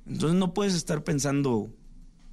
Entonces 0.06 0.38
no 0.38 0.54
puedes 0.54 0.74
estar 0.74 1.04
pensando 1.04 1.70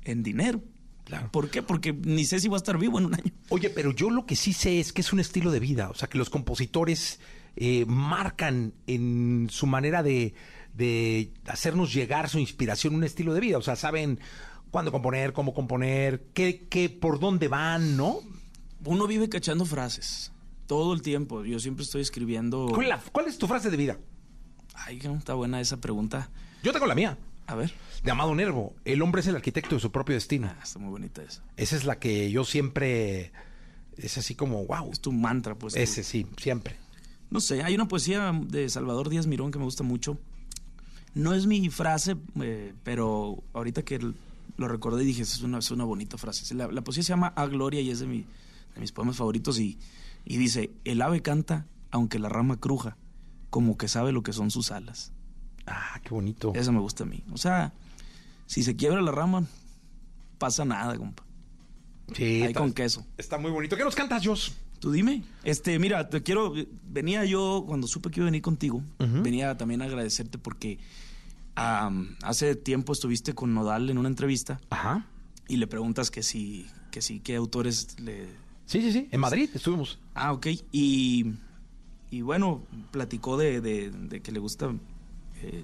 en 0.04 0.24
dinero. 0.24 0.64
Claro. 1.06 1.32
¿Por 1.32 1.50
qué? 1.50 1.62
Porque 1.62 1.92
ni 1.92 2.24
sé 2.24 2.40
si 2.40 2.48
va 2.48 2.56
a 2.56 2.58
estar 2.58 2.78
vivo 2.78 2.98
en 3.00 3.06
un 3.08 3.16
año. 3.16 3.34
Oye, 3.50 3.70
pero 3.70 3.92
yo 3.92 4.10
lo 4.10 4.26
que 4.26 4.36
sí 4.36 4.54
sé 4.54 4.80
es 4.80 4.94
que 4.94 5.02
es 5.02 5.12
un 5.12 5.20
estilo 5.20 5.52
de 5.52 5.60
vida, 5.60 5.90
o 5.90 5.94
sea, 5.94 6.08
que 6.08 6.18
los 6.18 6.30
compositores 6.30 7.20
eh, 7.58 7.86
marcan 7.86 8.74
en 8.88 9.48
su 9.52 9.68
manera 9.68 10.02
de, 10.02 10.34
de 10.74 11.34
hacernos 11.46 11.94
llegar 11.94 12.30
su 12.30 12.40
inspiración 12.40 12.96
un 12.96 13.04
estilo 13.04 13.34
de 13.34 13.42
vida, 13.42 13.58
o 13.58 13.62
sea, 13.62 13.76
saben 13.76 14.20
cuándo 14.74 14.92
componer, 14.92 15.34
cómo 15.34 15.54
componer, 15.54 16.26
qué, 16.34 16.66
qué, 16.68 16.90
por 16.90 17.20
dónde 17.20 17.48
van, 17.48 17.96
¿no? 17.96 18.18
Uno 18.86 19.06
vive 19.06 19.30
cachando 19.30 19.66
frases 19.66 20.32
todo 20.66 20.94
el 20.96 21.04
tiempo. 21.04 21.46
Yo 21.46 21.60
siempre 21.60 21.84
estoy 21.84 22.02
escribiendo. 22.02 22.70
¿Cuál, 22.74 22.90
la- 22.90 23.02
cuál 23.12 23.28
es 23.28 23.38
tu 23.38 23.48
frase 23.48 23.70
de 23.70 23.78
vida? 23.78 23.98
Ay, 24.74 25.00
no, 25.04 25.16
está 25.16 25.36
buena 25.36 25.62
esa 25.62 25.78
pregunta. 25.78 26.32
Yo 26.64 26.74
tengo 26.74 26.88
la 26.88 26.96
mía, 26.96 27.20
A 27.46 27.54
ver. 27.54 27.72
de 28.04 28.10
Amado 28.12 28.34
Nervo. 28.34 28.74
El 28.84 29.04
hombre 29.04 29.22
es 29.22 29.28
el 29.28 29.36
arquitecto 29.36 29.76
de 29.76 29.82
su 29.82 29.92
propio 29.92 30.16
destino. 30.16 30.48
Ah, 30.50 30.60
está 30.64 30.80
muy 30.80 30.90
bonita 30.90 31.22
esa. 31.22 31.44
Esa 31.56 31.76
es 31.76 31.86
la 31.86 32.00
que 32.00 32.32
yo 32.32 32.44
siempre... 32.44 33.32
Es 33.96 34.18
así 34.18 34.34
como, 34.34 34.66
wow. 34.66 34.90
Es 34.92 35.00
tu 35.02 35.12
mantra, 35.12 35.54
pues. 35.54 35.76
Ese 35.76 36.04
sí, 36.04 36.26
siempre. 36.38 36.78
No 37.30 37.40
sé, 37.40 37.62
hay 37.62 37.76
una 37.76 37.88
poesía 37.88 38.32
de 38.48 38.68
Salvador 38.68 39.10
Díaz 39.10 39.28
Mirón 39.28 39.52
que 39.52 39.60
me 39.60 39.66
gusta 39.66 39.84
mucho. 39.84 40.18
No 41.14 41.36
es 41.36 41.46
mi 41.46 41.70
frase, 41.70 42.16
eh, 42.42 42.74
pero 42.84 43.44
ahorita 43.54 43.84
que 43.84 44.00
lo 44.58 44.68
recordé 44.68 45.04
dije, 45.04 45.22
es 45.24 45.42
una, 45.42 45.60
es 45.60 45.72
una 45.72 45.84
bonita 45.84 46.18
frase. 46.18 46.54
La, 46.56 46.68
la 46.68 46.82
poesía 46.84 47.04
se 47.04 47.10
llama 47.10 47.34
A 47.36 47.46
Gloria 47.48 47.82
y 47.82 47.90
es 47.90 48.00
de, 48.00 48.08
mi- 48.08 48.26
de 48.76 48.80
mis 48.82 48.92
poemas 48.92 49.16
favoritos 49.18 49.60
y, 49.60 49.78
y 50.26 50.38
dice, 50.38 50.72
el 50.86 51.02
ave 51.02 51.22
canta 51.22 51.66
aunque 51.92 52.18
la 52.20 52.28
rama 52.30 52.60
cruja, 52.60 52.98
como 53.50 53.78
que 53.78 53.88
sabe 53.88 54.12
lo 54.12 54.24
que 54.24 54.34
son 54.34 54.50
sus 54.52 54.72
alas. 54.72 55.12
Ah, 55.68 56.00
qué 56.04 56.10
bonito. 56.10 56.52
Eso 56.56 56.72
me 56.72 56.80
gusta 56.80 57.04
a 57.04 57.08
mí. 57.08 57.24
O 57.32 57.38
sea, 57.38 57.72
si 58.48 58.64
se 58.64 58.76
quiebra 58.76 59.02
la 59.02 59.12
rama, 59.12 59.46
pasa 60.40 60.66
nada, 60.66 60.98
compa. 60.98 61.24
Sí, 62.16 62.24
Ahí 62.24 62.42
está, 62.48 62.60
con 62.60 62.74
queso. 62.74 63.06
está 63.18 63.38
muy 63.38 63.52
bonito. 63.52 63.78
¿Qué 63.78 63.84
nos 63.84 63.96
cantas, 63.96 64.26
Jos? 64.26 64.54
Tú 64.80 64.92
dime. 64.92 65.24
Este, 65.44 65.80
mira, 65.80 66.10
te 66.10 66.22
quiero. 66.24 66.54
Venía 66.90 67.24
yo, 67.26 67.64
cuando 67.66 67.88
supe 67.88 68.10
que 68.12 68.20
iba 68.20 68.26
a 68.26 68.32
venir 68.32 68.42
contigo, 68.42 68.84
venía 69.00 69.56
también 69.56 69.82
a 69.82 69.86
agradecerte 69.86 70.38
porque 70.38 70.80
am, 71.56 72.16
hace 72.24 72.56
tiempo 72.56 72.94
estuviste 72.94 73.34
con 73.34 73.54
Nodal 73.54 73.90
en 73.90 73.98
una 73.98 74.10
entrevista 74.10 74.60
Ajá. 74.70 75.08
y 75.48 75.58
le 75.58 75.68
preguntas 75.68 76.12
que 76.12 76.24
si, 76.24 76.68
que 76.92 77.02
si, 77.02 77.20
qué 77.20 77.36
autores 77.36 78.00
le. 78.00 78.28
Sí, 78.66 78.82
sí, 78.82 78.92
sí. 78.92 79.08
En 79.12 79.20
Madrid 79.20 79.50
estuvimos. 79.54 80.00
Ah, 80.16 80.32
ok. 80.34 80.48
Y, 80.72 81.34
y 82.10 82.22
bueno, 82.22 82.64
platicó 82.92 83.38
de, 83.38 83.62
de- 83.62 83.92
de 83.92 84.22
que 84.22 84.32
le 84.32 84.40
gusta 84.40 84.74
eh, 85.42 85.64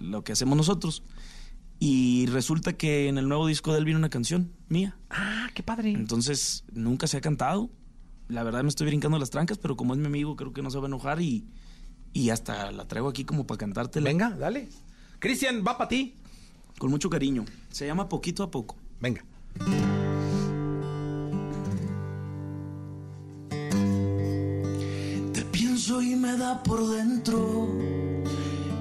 lo 0.00 0.24
que 0.24 0.32
hacemos 0.32 0.56
nosotros. 0.56 1.02
Y 1.78 2.26
resulta 2.26 2.74
que 2.74 3.08
en 3.08 3.18
el 3.18 3.26
nuevo 3.28 3.46
disco 3.48 3.72
de 3.72 3.78
él 3.78 3.84
viene 3.84 3.98
una 3.98 4.08
canción 4.08 4.52
mía. 4.68 4.96
Ah, 5.10 5.48
qué 5.54 5.62
padre. 5.64 5.90
Entonces, 5.92 6.62
nunca 6.72 7.06
se 7.08 7.16
ha 7.16 7.20
cantado. 7.20 7.70
La 8.28 8.44
verdad 8.44 8.62
me 8.62 8.68
estoy 8.68 8.86
brincando 8.86 9.18
las 9.18 9.30
trancas, 9.30 9.58
pero 9.58 9.76
como 9.76 9.92
es 9.94 9.98
mi 9.98 10.06
amigo, 10.06 10.36
creo 10.36 10.52
que 10.52 10.62
no 10.62 10.70
se 10.70 10.78
va 10.78 10.84
a 10.84 10.86
enojar 10.86 11.20
y, 11.20 11.44
y 12.12 12.30
hasta 12.30 12.70
la 12.70 12.86
traigo 12.86 13.08
aquí 13.08 13.24
como 13.24 13.46
para 13.48 13.58
cantártela. 13.58 14.08
Venga, 14.08 14.30
dale. 14.30 14.68
Cristian, 15.22 15.62
va 15.64 15.78
para 15.78 15.88
ti. 15.88 16.16
Con 16.80 16.90
mucho 16.90 17.08
cariño. 17.08 17.44
Se 17.70 17.86
llama 17.86 18.08
Poquito 18.08 18.42
a 18.42 18.50
Poco. 18.50 18.74
Venga. 19.00 19.22
Te 25.32 25.42
pienso 25.52 26.02
y 26.02 26.16
me 26.16 26.36
da 26.36 26.60
por 26.64 26.84
dentro 26.90 27.68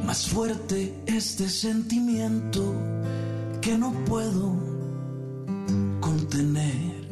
más 0.04 0.28
fuerte 0.28 0.96
este 1.06 1.48
sentimiento 1.48 2.74
que 3.62 3.78
no 3.78 3.94
puedo 4.06 4.56
contener. 6.00 7.08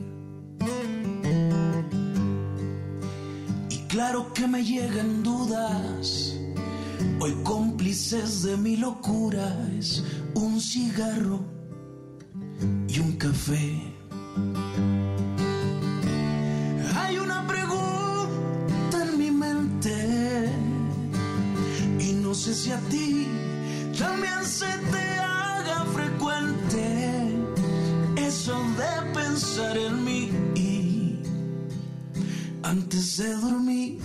Y 3.69 3.77
claro 3.87 4.33
que 4.33 4.47
me 4.47 4.63
llegan 4.63 5.21
dudas, 5.21 6.28
hoy 7.19 7.33
cómplices 7.43 8.43
de 8.43 8.57
mi 8.57 8.77
locura 8.77 9.55
es 9.77 10.03
un 10.33 10.59
cigarro 10.59 11.39
y 12.87 12.99
un 12.99 13.13
café. 13.13 13.81
Hay 16.95 17.17
una 17.17 17.45
pregunta 17.47 19.03
en 19.03 19.17
mi 19.17 19.31
mente 19.31 20.49
y 21.99 22.13
no 22.13 22.33
sé 22.33 22.53
si 22.53 22.71
a 22.71 22.79
ti 22.89 23.27
también 23.97 24.43
se 24.43 24.67
te 24.91 25.19
haga 25.19 25.85
frecuente 25.93 26.83
eso 28.17 28.55
de 28.77 29.13
pensar 29.13 29.77
en 29.77 30.03
mí 30.03 30.49
antes 32.69 33.17
de 33.17 33.33
dormir. 33.35 33.99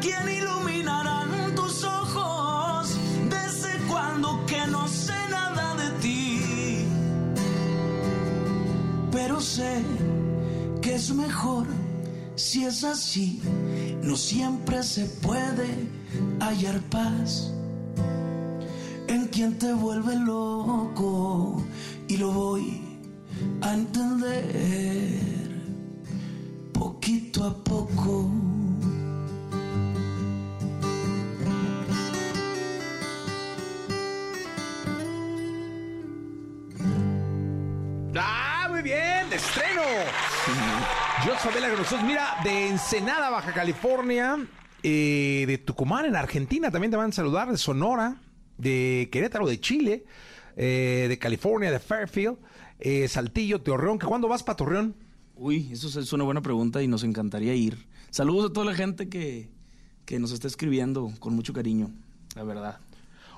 ¿A 0.00 0.02
quién 0.02 0.30
iluminarán 0.34 1.54
tus 1.54 1.84
ojos? 1.84 2.96
Desde 3.28 3.76
cuando 3.86 4.46
que 4.46 4.66
no 4.66 4.88
sé 4.88 5.12
nada 5.30 5.74
de 5.74 5.90
ti. 6.00 6.86
Pero 9.12 9.42
sé 9.42 9.82
que 10.80 10.94
es 10.94 11.12
mejor 11.12 11.66
si 12.34 12.64
es 12.64 12.82
así. 12.82 13.42
No 14.02 14.16
siempre 14.16 14.82
se 14.82 15.04
puede 15.04 15.68
hallar 16.40 16.80
paz 16.88 17.52
en 19.06 19.26
quien 19.26 19.58
te 19.58 19.74
vuelve 19.74 20.16
loco 20.16 21.62
y 22.08 22.16
lo 22.16 22.32
voy 22.32 22.80
a 23.60 23.74
entender 23.74 25.20
poquito 26.72 27.44
a 27.44 27.52
poco. 27.62 28.49
Jos 41.24 41.38
Favela 41.38 41.68
con 41.68 41.78
nosotros. 41.78 42.02
Mira, 42.02 42.36
de 42.42 42.68
Ensenada, 42.68 43.28
Baja 43.28 43.52
California, 43.52 44.38
eh, 44.82 45.44
de 45.46 45.58
Tucumán, 45.58 46.06
en 46.06 46.16
Argentina, 46.16 46.70
también 46.70 46.90
te 46.90 46.96
van 46.96 47.10
a 47.10 47.12
saludar, 47.12 47.50
de 47.50 47.58
Sonora, 47.58 48.16
de 48.56 49.10
Querétaro, 49.12 49.46
de 49.46 49.60
Chile, 49.60 50.04
eh, 50.56 51.06
de 51.10 51.18
California, 51.18 51.70
de 51.70 51.78
Fairfield, 51.78 52.38
eh, 52.78 53.06
Saltillo, 53.06 53.60
Torreón. 53.60 53.98
¿Que 53.98 54.06
¿Cuándo 54.06 54.28
vas 54.28 54.42
para 54.42 54.56
Torreón? 54.56 54.96
Uy, 55.34 55.68
eso 55.72 56.00
es 56.00 56.12
una 56.14 56.24
buena 56.24 56.40
pregunta 56.40 56.82
y 56.82 56.88
nos 56.88 57.04
encantaría 57.04 57.54
ir. 57.54 57.86
Saludos 58.10 58.50
a 58.50 58.52
toda 58.54 58.64
la 58.64 58.74
gente 58.74 59.10
que, 59.10 59.50
que 60.06 60.18
nos 60.18 60.32
está 60.32 60.48
escribiendo 60.48 61.12
con 61.18 61.34
mucho 61.34 61.52
cariño, 61.52 61.90
la 62.34 62.44
verdad. 62.44 62.80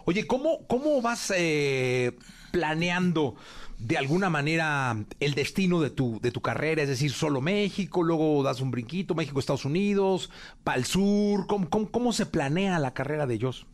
Oye, 0.05 0.27
¿cómo, 0.27 0.67
cómo 0.67 1.01
vas 1.01 1.33
eh, 1.37 2.17
planeando 2.51 3.37
de 3.79 3.99
alguna 3.99 4.31
manera 4.31 5.05
el 5.21 5.35
destino 5.35 5.81
de 5.81 5.91
tu, 5.91 6.21
de 6.21 6.31
tu 6.31 6.41
carrera? 6.41 6.83
Es 6.83 6.89
decir, 6.89 7.13
solo 7.13 7.41
México, 7.41 8.03
luego 8.03 8.43
das 8.43 8.61
un 8.61 8.71
brinquito, 8.71 9.15
México, 9.15 9.39
Estados 9.39 9.65
Unidos, 9.65 10.31
para 10.65 10.79
el 10.79 10.85
sur. 10.85 11.47
¿Cómo, 11.47 11.71
cómo, 11.71 11.91
cómo 11.91 12.13
se 12.13 12.27
planea 12.27 12.79
la 12.79 12.95
carrera 12.95 13.27
de 13.27 13.35
ellos? 13.35 13.67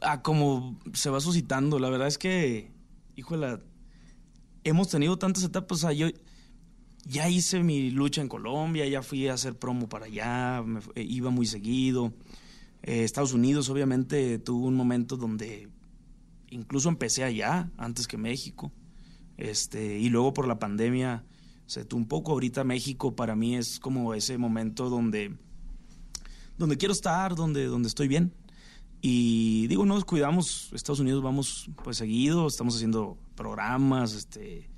Ah, 0.00 0.22
como 0.22 0.78
se 0.94 1.10
va 1.10 1.20
suscitando, 1.20 1.78
la 1.78 1.90
verdad 1.90 2.08
es 2.08 2.18
que, 2.18 2.70
híjole, 3.14 3.58
hemos 4.64 4.88
tenido 4.88 5.18
tantas 5.18 5.44
etapas. 5.44 5.78
O 5.78 5.80
sea, 5.80 5.92
yo 5.92 6.08
ya 7.04 7.28
hice 7.28 7.62
mi 7.62 7.90
lucha 7.90 8.20
en 8.20 8.28
Colombia, 8.28 8.86
ya 8.86 9.02
fui 9.02 9.28
a 9.28 9.34
hacer 9.34 9.58
promo 9.58 9.88
para 9.88 10.06
allá, 10.06 10.62
me 10.62 10.80
eh, 10.94 11.02
iba 11.02 11.30
muy 11.30 11.46
seguido. 11.46 12.12
Eh, 12.82 13.04
Estados 13.04 13.32
Unidos, 13.32 13.68
obviamente, 13.68 14.38
tuvo 14.38 14.66
un 14.66 14.74
momento 14.74 15.16
donde 15.16 15.68
incluso 16.50 16.88
empecé 16.88 17.24
allá, 17.24 17.70
antes 17.76 18.06
que 18.06 18.16
México. 18.16 18.72
Este, 19.36 19.98
y 19.98 20.08
luego 20.08 20.34
por 20.34 20.46
la 20.46 20.58
pandemia 20.58 21.24
se 21.66 21.80
detuvo 21.80 22.00
un 22.00 22.08
poco. 22.08 22.32
Ahorita 22.32 22.64
México 22.64 23.16
para 23.16 23.34
mí 23.34 23.56
es 23.56 23.80
como 23.80 24.14
ese 24.14 24.38
momento 24.38 24.90
donde, 24.90 25.36
donde 26.58 26.76
quiero 26.76 26.92
estar, 26.92 27.34
donde, 27.34 27.66
donde 27.66 27.88
estoy 27.88 28.08
bien. 28.08 28.34
Y 29.00 29.66
digo, 29.66 29.84
nos 29.84 30.04
cuidamos, 30.04 30.70
Estados 30.72 31.00
Unidos 31.00 31.22
vamos 31.22 31.70
pues 31.82 31.96
seguido, 31.96 32.46
estamos 32.46 32.76
haciendo 32.76 33.18
programas, 33.34 34.14
este, 34.14 34.70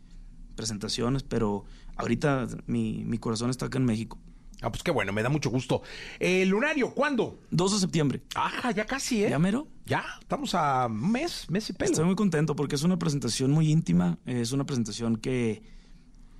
presentaciones, 0.54 1.22
pero 1.22 1.64
ahorita 1.96 2.46
mi, 2.66 3.04
mi 3.04 3.18
corazón 3.18 3.50
está 3.50 3.66
acá 3.66 3.78
en 3.78 3.84
México. 3.84 4.18
Ah, 4.64 4.72
pues 4.72 4.82
qué 4.82 4.90
bueno, 4.90 5.12
me 5.12 5.22
da 5.22 5.28
mucho 5.28 5.50
gusto. 5.50 5.82
El 6.18 6.48
lunario, 6.48 6.94
¿cuándo? 6.94 7.38
2 7.50 7.74
de 7.74 7.78
septiembre. 7.80 8.22
Ajá, 8.34 8.70
ya 8.70 8.86
casi, 8.86 9.22
¿eh? 9.22 9.28
¿Ya 9.28 9.38
mero? 9.38 9.68
Ya, 9.84 10.02
estamos 10.22 10.54
a 10.54 10.86
un 10.86 11.12
mes, 11.12 11.50
mes 11.50 11.68
y 11.68 11.74
pelo. 11.74 11.90
Estoy 11.90 12.06
muy 12.06 12.14
contento 12.14 12.56
porque 12.56 12.74
es 12.74 12.82
una 12.82 12.98
presentación 12.98 13.50
muy 13.50 13.70
íntima, 13.70 14.18
es 14.24 14.52
una 14.52 14.64
presentación 14.64 15.16
que, 15.16 15.62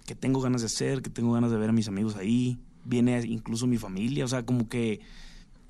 que 0.07 0.15
tengo 0.15 0.41
ganas 0.41 0.63
de 0.63 0.69
hacer, 0.69 1.03
que 1.03 1.11
tengo 1.11 1.35
ganas 1.35 1.51
de 1.51 1.59
ver 1.59 1.69
a 1.69 1.73
mis 1.75 1.87
amigos 1.87 2.17
ahí, 2.17 2.59
viene 2.87 3.21
incluso 3.27 3.67
mi 3.67 3.77
familia, 3.77 4.25
o 4.25 4.29
sea, 4.29 4.47
como 4.47 4.71
que 4.71 5.01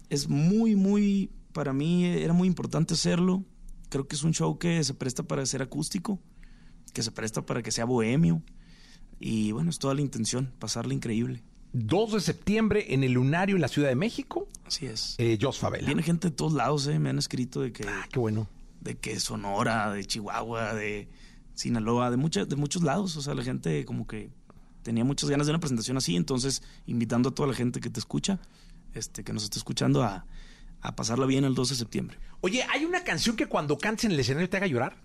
es 0.09 0.29
muy, 0.29 0.77
muy, 0.77 1.33
para 1.53 1.73
mí 1.73 2.05
era 2.05 2.35
muy 2.35 2.47
importante 2.47 2.95
hacerlo. 2.95 3.43
Creo 3.89 4.07
que 4.07 4.15
es 4.15 4.23
un 4.23 4.33
show 4.33 4.59
que 4.61 4.85
se 4.85 4.95
presta 4.95 5.25
para 5.25 5.45
ser 5.45 5.61
acústico, 5.61 6.21
que 6.93 7.03
se 7.03 7.11
presta 7.11 7.45
para 7.45 7.65
que 7.65 7.73
sea 7.73 7.85
bohemio. 7.85 8.43
Y 9.19 9.51
bueno, 9.51 9.71
es 9.71 9.81
toda 9.81 9.95
la 9.95 10.03
intención, 10.03 10.53
pasarla 10.61 10.95
increíble. 10.95 11.43
2 11.75 12.13
de 12.13 12.21
septiembre 12.21 12.87
en 12.95 13.05
el 13.05 13.13
Lunario 13.13 13.57
en 13.57 13.63
la 13.63 13.69
Ciudad 13.69 13.89
de 13.89 13.97
México. 13.97 14.49
Así 14.65 14.87
es. 14.87 15.17
Eh, 15.19 15.39
Jos 15.41 15.59
Favela. 15.59 15.87
Viene 15.87 16.03
gente 16.03 16.31
de 16.31 16.35
todos 16.35 16.53
lados, 16.53 16.87
¿eh? 16.87 16.99
Me 16.99 17.11
han 17.11 17.19
escrito 17.19 17.61
de 17.61 17.73
que... 17.73 17.87
Ah, 17.87 18.07
qué 18.11 18.19
bueno. 18.19 18.49
De 18.81 18.97
que 18.97 19.19
Sonora, 19.21 19.93
de 19.93 20.05
Chihuahua, 20.05 20.75
de 20.75 21.09
Sinaloa, 21.55 22.11
de, 22.11 22.17
mucha, 22.17 22.45
de 22.45 22.57
muchos 22.57 22.83
lados. 22.83 23.17
O 23.17 23.23
sea, 23.23 23.35
la 23.35 23.43
gente 23.43 23.85
como 23.85 24.07
que 24.07 24.31
tenía 24.83 25.05
muchas 25.05 25.29
ganas 25.29 25.47
de 25.47 25.53
una 25.53 25.61
presentación 25.61 25.97
así. 25.97 26.17
Entonces, 26.17 26.63
invitando 26.87 27.31
a 27.31 27.35
toda 27.35 27.49
la 27.49 27.55
gente 27.55 27.81
que 27.81 27.91
te 27.91 27.99
escucha, 27.99 28.39
este, 28.95 29.25
que 29.25 29.33
nos 29.33 29.45
esté 29.45 29.59
escuchando 29.59 30.03
a, 30.03 30.27
a 30.81 30.95
pasarla 30.95 31.27
bien 31.27 31.45
el 31.45 31.55
2 31.55 31.71
de 31.71 31.75
septiembre. 31.75 32.19
Oye, 32.41 32.65
¿hay 32.73 32.85
una 32.85 33.03
canción 33.03 33.37
que 33.37 33.47
cuando 33.47 33.79
cantes 33.79 34.05
en 34.05 34.13
el 34.13 34.21
escenario 34.21 34.49
te 34.49 34.59
haga 34.59 34.67
llorar? 34.67 34.97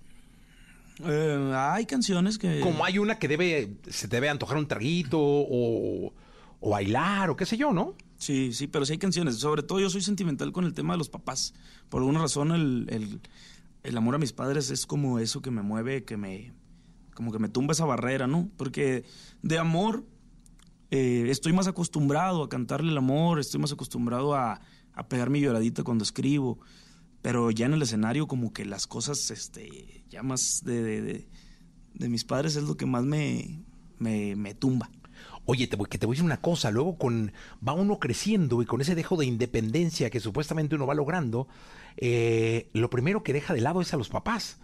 Eh, 1.05 1.53
hay 1.55 1.85
canciones 1.85 2.37
que... 2.37 2.59
Como 2.59 2.83
hay 2.83 2.99
una 2.99 3.17
que 3.17 3.27
debe, 3.27 3.77
se 3.89 4.07
te 4.07 4.17
debe 4.17 4.29
antojar 4.29 4.57
un 4.57 4.67
traguito 4.67 5.17
o, 5.19 6.13
o 6.59 6.71
bailar 6.71 7.29
o 7.29 7.35
qué 7.35 7.45
sé 7.45 7.57
yo, 7.57 7.71
¿no? 7.71 7.95
Sí, 8.17 8.51
sí, 8.53 8.67
pero 8.67 8.85
sí 8.85 8.93
hay 8.93 8.97
canciones. 8.97 9.37
Sobre 9.37 9.63
todo 9.63 9.79
yo 9.79 9.89
soy 9.89 10.01
sentimental 10.01 10.51
con 10.51 10.65
el 10.65 10.73
tema 10.73 10.93
de 10.93 10.97
los 10.97 11.09
papás. 11.09 11.53
Por 11.89 12.01
alguna 12.01 12.19
razón 12.19 12.51
el, 12.51 12.87
el, 12.89 13.21
el 13.83 13.97
amor 13.97 14.15
a 14.15 14.17
mis 14.17 14.33
padres 14.33 14.69
es 14.69 14.85
como 14.85 15.19
eso 15.19 15.41
que 15.41 15.51
me 15.51 15.61
mueve, 15.61 16.03
que 16.03 16.17
me... 16.17 16.53
Como 17.13 17.33
que 17.33 17.39
me 17.39 17.49
tumba 17.49 17.73
esa 17.73 17.83
barrera, 17.83 18.27
¿no? 18.27 18.49
Porque 18.55 19.03
de 19.41 19.57
amor 19.57 20.05
eh, 20.89 21.25
estoy 21.29 21.51
más 21.51 21.67
acostumbrado 21.67 22.43
a 22.43 22.47
cantarle 22.47 22.91
el 22.91 22.97
amor, 22.97 23.39
estoy 23.39 23.59
más 23.59 23.73
acostumbrado 23.73 24.35
a, 24.35 24.61
a 24.93 25.07
pegar 25.09 25.29
mi 25.29 25.41
lloradita 25.41 25.83
cuando 25.83 26.03
escribo. 26.03 26.59
Pero 27.21 27.51
ya 27.51 27.65
en 27.65 27.73
el 27.73 27.81
escenario 27.81 28.25
como 28.27 28.53
que 28.53 28.63
las 28.63 28.87
cosas, 28.87 29.31
este, 29.31 30.05
ya 30.09 30.23
más 30.23 30.61
de, 30.63 30.81
de, 30.81 31.01
de, 31.01 31.29
de 31.93 32.09
mis 32.09 32.23
padres 32.23 32.55
es 32.55 32.63
lo 32.63 32.77
que 32.77 32.85
más 32.85 33.03
me, 33.03 33.65
me, 33.97 34.37
me 34.37 34.53
tumba. 34.53 34.89
Oye, 35.51 35.65
te 35.65 35.75
voy, 35.75 35.87
que 35.87 35.97
te 35.97 36.05
voy 36.05 36.13
a 36.13 36.17
decir 36.17 36.25
una 36.25 36.41
cosa, 36.41 36.69
luego 36.69 36.95
con 36.95 37.33
va 37.67 37.73
uno 37.73 37.97
creciendo 37.97 38.61
y 38.61 38.67
con 38.67 38.81
ese 38.81 38.93
dejo 38.93 39.17
de 39.17 39.25
independencia 39.25 40.11
que 40.11 40.19
supuestamente 40.19 40.75
uno 40.75 40.85
va 40.85 40.93
logrando, 40.93 41.47
eh, 41.97 42.69
lo 42.73 42.91
primero 42.91 43.23
que 43.23 43.33
deja 43.33 43.55
de 43.55 43.61
lado 43.61 43.81
es 43.81 43.91
a 43.91 43.97
los 43.97 44.09
papás. 44.09 44.59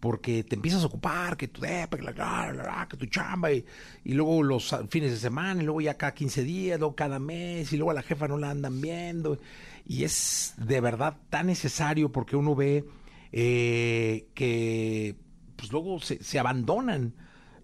Porque 0.00 0.42
te 0.42 0.56
empiezas 0.56 0.82
a 0.82 0.86
ocupar, 0.86 1.36
que 1.36 1.46
tu 1.46 1.60
depa, 1.60 1.96
que, 1.96 2.02
la, 2.02 2.88
que 2.90 2.96
tu 2.96 3.06
chamba, 3.06 3.52
y, 3.52 3.64
y, 4.02 4.14
luego 4.14 4.42
los 4.42 4.74
fines 4.90 5.12
de 5.12 5.16
semana, 5.16 5.62
y 5.62 5.64
luego 5.64 5.80
ya 5.80 5.96
cada 5.96 6.12
15 6.12 6.42
días, 6.42 6.80
luego 6.80 6.96
cada 6.96 7.20
mes, 7.20 7.72
y 7.72 7.76
luego 7.76 7.92
a 7.92 7.94
la 7.94 8.02
jefa 8.02 8.26
no 8.26 8.36
la 8.36 8.50
andan 8.50 8.80
viendo. 8.80 9.38
Y 9.86 10.02
es 10.02 10.54
de 10.56 10.80
verdad 10.80 11.18
tan 11.30 11.46
necesario 11.46 12.10
porque 12.10 12.34
uno 12.34 12.56
ve 12.56 12.84
eh, 13.30 14.26
que 14.34 15.14
pues 15.54 15.70
luego 15.70 16.00
se 16.00 16.38
abandonan 16.40 17.14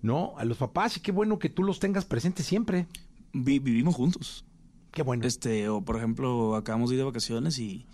¿no? 0.03 0.35
A 0.37 0.45
los 0.45 0.59
papás 0.59 0.97
y 0.97 1.01
qué 1.01 1.13
bueno 1.13 1.39
que 1.39 1.49
tú 1.49 1.63
los 1.63 1.81
tengas 1.81 2.05
presentes 2.05 2.47
siempre. 2.47 2.87
Vi, 3.33 3.59
vivimos 3.61 3.95
juntos. 3.95 4.45
Qué 4.91 5.03
bueno. 5.03 5.27
Este, 5.27 5.69
o 5.69 5.81
por 5.81 5.97
ejemplo, 5.97 6.57
acabamos 6.57 6.91
de 6.91 6.97
ir 6.97 7.01
de 7.01 7.05
vacaciones 7.05 7.59
y 7.59 7.87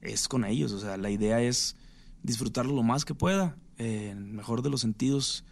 es 0.00 0.26
con 0.26 0.44
ellos. 0.44 0.72
O 0.72 0.80
sea, 0.80 0.96
la 0.96 1.10
idea 1.10 1.40
es 1.40 1.76
disfrutarlo 2.22 2.74
lo 2.74 2.82
más 2.82 3.04
que 3.04 3.14
pueda, 3.14 3.56
eh, 3.78 4.08
en 4.10 4.18
el 4.18 4.32
mejor 4.32 4.62
de 4.62 4.70
los 4.70 4.80
sentidos, 4.80 5.44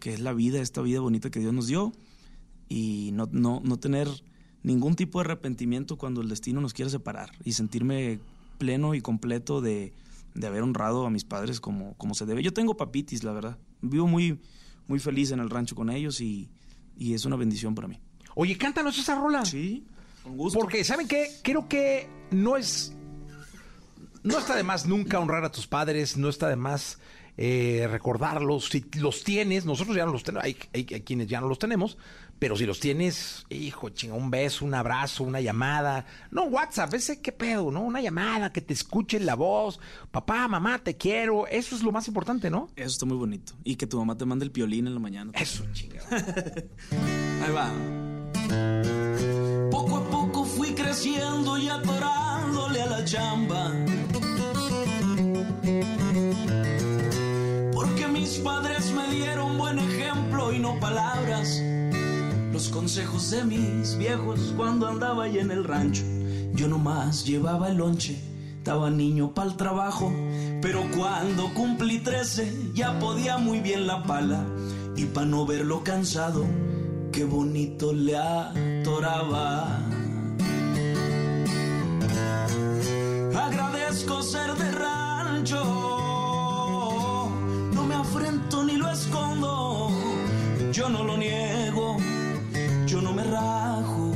que 0.00 0.14
es 0.14 0.20
la 0.20 0.32
vida, 0.32 0.60
esta 0.60 0.80
vida 0.80 1.00
bonita 1.00 1.30
que 1.30 1.40
Dios 1.40 1.52
nos 1.52 1.66
dio, 1.66 1.92
y 2.68 3.10
no, 3.12 3.28
no, 3.30 3.60
no 3.62 3.78
tener 3.78 4.08
ningún 4.62 4.96
tipo 4.96 5.18
de 5.18 5.26
arrepentimiento 5.26 5.96
cuando 5.96 6.20
el 6.20 6.28
destino 6.28 6.60
nos 6.60 6.72
quiera 6.72 6.90
separar 6.90 7.30
y 7.44 7.52
sentirme 7.52 8.18
pleno 8.58 8.94
y 8.94 9.00
completo 9.00 9.60
de, 9.60 9.92
de 10.34 10.46
haber 10.46 10.62
honrado 10.62 11.06
a 11.06 11.10
mis 11.10 11.24
padres 11.24 11.60
como, 11.60 11.94
como 11.94 12.14
se 12.14 12.26
debe. 12.26 12.42
Yo 12.42 12.52
tengo 12.52 12.76
papitis, 12.76 13.22
la 13.22 13.32
verdad. 13.32 13.58
Vivo 13.82 14.08
muy 14.08 14.40
muy 14.88 14.98
feliz 14.98 15.30
en 15.32 15.40
el 15.40 15.50
rancho 15.50 15.74
con 15.74 15.90
ellos 15.90 16.20
y, 16.20 16.48
y 16.96 17.14
es 17.14 17.24
una 17.24 17.36
bendición 17.36 17.74
para 17.74 17.88
mí. 17.88 17.98
Oye, 18.34 18.56
cántanos 18.56 18.98
esa 18.98 19.14
rola. 19.14 19.44
Sí, 19.44 19.86
con 20.22 20.36
gusto. 20.36 20.58
Porque, 20.58 20.84
¿saben 20.84 21.08
qué? 21.08 21.30
Creo 21.42 21.68
que 21.68 22.08
no 22.30 22.56
es. 22.56 22.94
No 24.22 24.38
está 24.38 24.56
de 24.56 24.62
más 24.62 24.86
nunca 24.86 25.20
honrar 25.20 25.44
a 25.44 25.52
tus 25.52 25.66
padres, 25.66 26.16
no 26.16 26.28
está 26.28 26.48
de 26.48 26.56
más 26.56 26.98
eh, 27.36 27.86
recordarlos. 27.90 28.68
Si 28.68 28.84
los 28.98 29.22
tienes, 29.22 29.64
nosotros 29.64 29.96
ya 29.96 30.04
no 30.04 30.12
los 30.12 30.24
tenemos, 30.24 30.44
hay, 30.44 30.56
hay, 30.74 30.86
hay, 30.92 31.00
quienes 31.02 31.28
ya 31.28 31.40
no 31.40 31.48
los 31.48 31.58
tenemos, 31.58 31.96
pero 32.38 32.56
si 32.56 32.66
los 32.66 32.80
tienes, 32.80 33.46
hijo, 33.48 33.88
chinga, 33.90 34.14
un 34.14 34.30
beso, 34.30 34.64
un 34.64 34.74
abrazo, 34.74 35.24
una 35.24 35.40
llamada. 35.40 36.04
No, 36.30 36.44
WhatsApp, 36.44 36.92
ese 36.94 37.20
qué 37.22 37.32
pedo, 37.32 37.70
¿no? 37.70 37.80
Una 37.80 38.00
llamada, 38.00 38.52
que 38.52 38.60
te 38.60 38.74
escuchen 38.74 39.24
la 39.24 39.34
voz. 39.34 39.80
Papá, 40.10 40.46
mamá, 40.46 40.78
te 40.78 40.96
quiero. 40.96 41.46
Eso 41.46 41.74
es 41.74 41.82
lo 41.82 41.92
más 41.92 42.08
importante, 42.08 42.50
¿no? 42.50 42.68
Eso 42.76 42.88
está 42.88 43.06
muy 43.06 43.16
bonito. 43.16 43.54
Y 43.64 43.76
que 43.76 43.86
tu 43.86 43.98
mamá 43.98 44.18
te 44.18 44.26
mande 44.26 44.44
el 44.44 44.50
piolín 44.50 44.86
en 44.86 44.94
la 44.94 45.00
mañana. 45.00 45.32
Eso, 45.34 45.64
chinga. 45.72 46.02
Ahí 46.10 47.52
va. 47.52 47.72
Poco 49.70 49.96
a 49.96 50.10
poco 50.10 50.44
fui 50.44 50.74
creciendo 50.74 51.56
y 51.56 51.68
atorándole 51.68 52.82
a 52.82 52.86
la 52.86 53.04
chamba. 53.04 53.72
Porque 57.72 58.08
mis 58.08 58.38
padres 58.38 58.92
me 58.92 59.08
dieron 59.14 59.56
buen 59.56 59.78
ejemplo 59.78 60.52
y 60.52 60.58
no 60.58 60.78
palabras. 60.78 61.62
Los 62.56 62.70
consejos 62.70 63.30
de 63.32 63.44
mis 63.44 63.98
viejos 63.98 64.54
cuando 64.56 64.86
andaba 64.86 65.24
ahí 65.24 65.38
en 65.38 65.50
el 65.50 65.62
rancho. 65.62 66.04
Yo 66.54 66.68
nomás 66.68 67.26
llevaba 67.26 67.68
el 67.68 67.76
lonche, 67.76 68.18
estaba 68.56 68.88
niño 68.88 69.34
para 69.34 69.50
el 69.50 69.58
trabajo. 69.58 70.10
Pero 70.62 70.82
cuando 70.96 71.52
cumplí 71.52 71.98
13 71.98 72.70
ya 72.72 72.98
podía 72.98 73.36
muy 73.36 73.60
bien 73.60 73.86
la 73.86 74.02
pala. 74.04 74.42
Y 74.96 75.04
para 75.04 75.26
no 75.26 75.44
verlo 75.44 75.84
cansado, 75.84 76.46
qué 77.12 77.26
bonito 77.26 77.92
le 77.92 78.16
atoraba. 78.16 79.78
Agradezco 83.34 84.22
ser 84.22 84.54
de 84.54 84.72
rancho, 84.72 85.62
no 87.74 87.84
me 87.84 87.94
afrento 87.94 88.64
ni 88.64 88.78
lo 88.78 88.90
escondo, 88.90 89.90
yo 90.72 90.88
no 90.88 91.04
lo 91.04 91.18
niego, 91.18 91.98
yo 92.86 93.02
no 93.02 93.12
me 93.12 93.24
rajo 93.24 94.12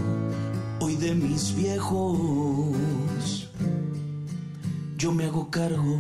hoy 0.79 0.95
de 0.95 1.13
mis 1.13 1.57
viejos, 1.57 3.49
yo 4.97 5.11
me 5.13 5.25
hago 5.25 5.51
cargo. 5.51 5.99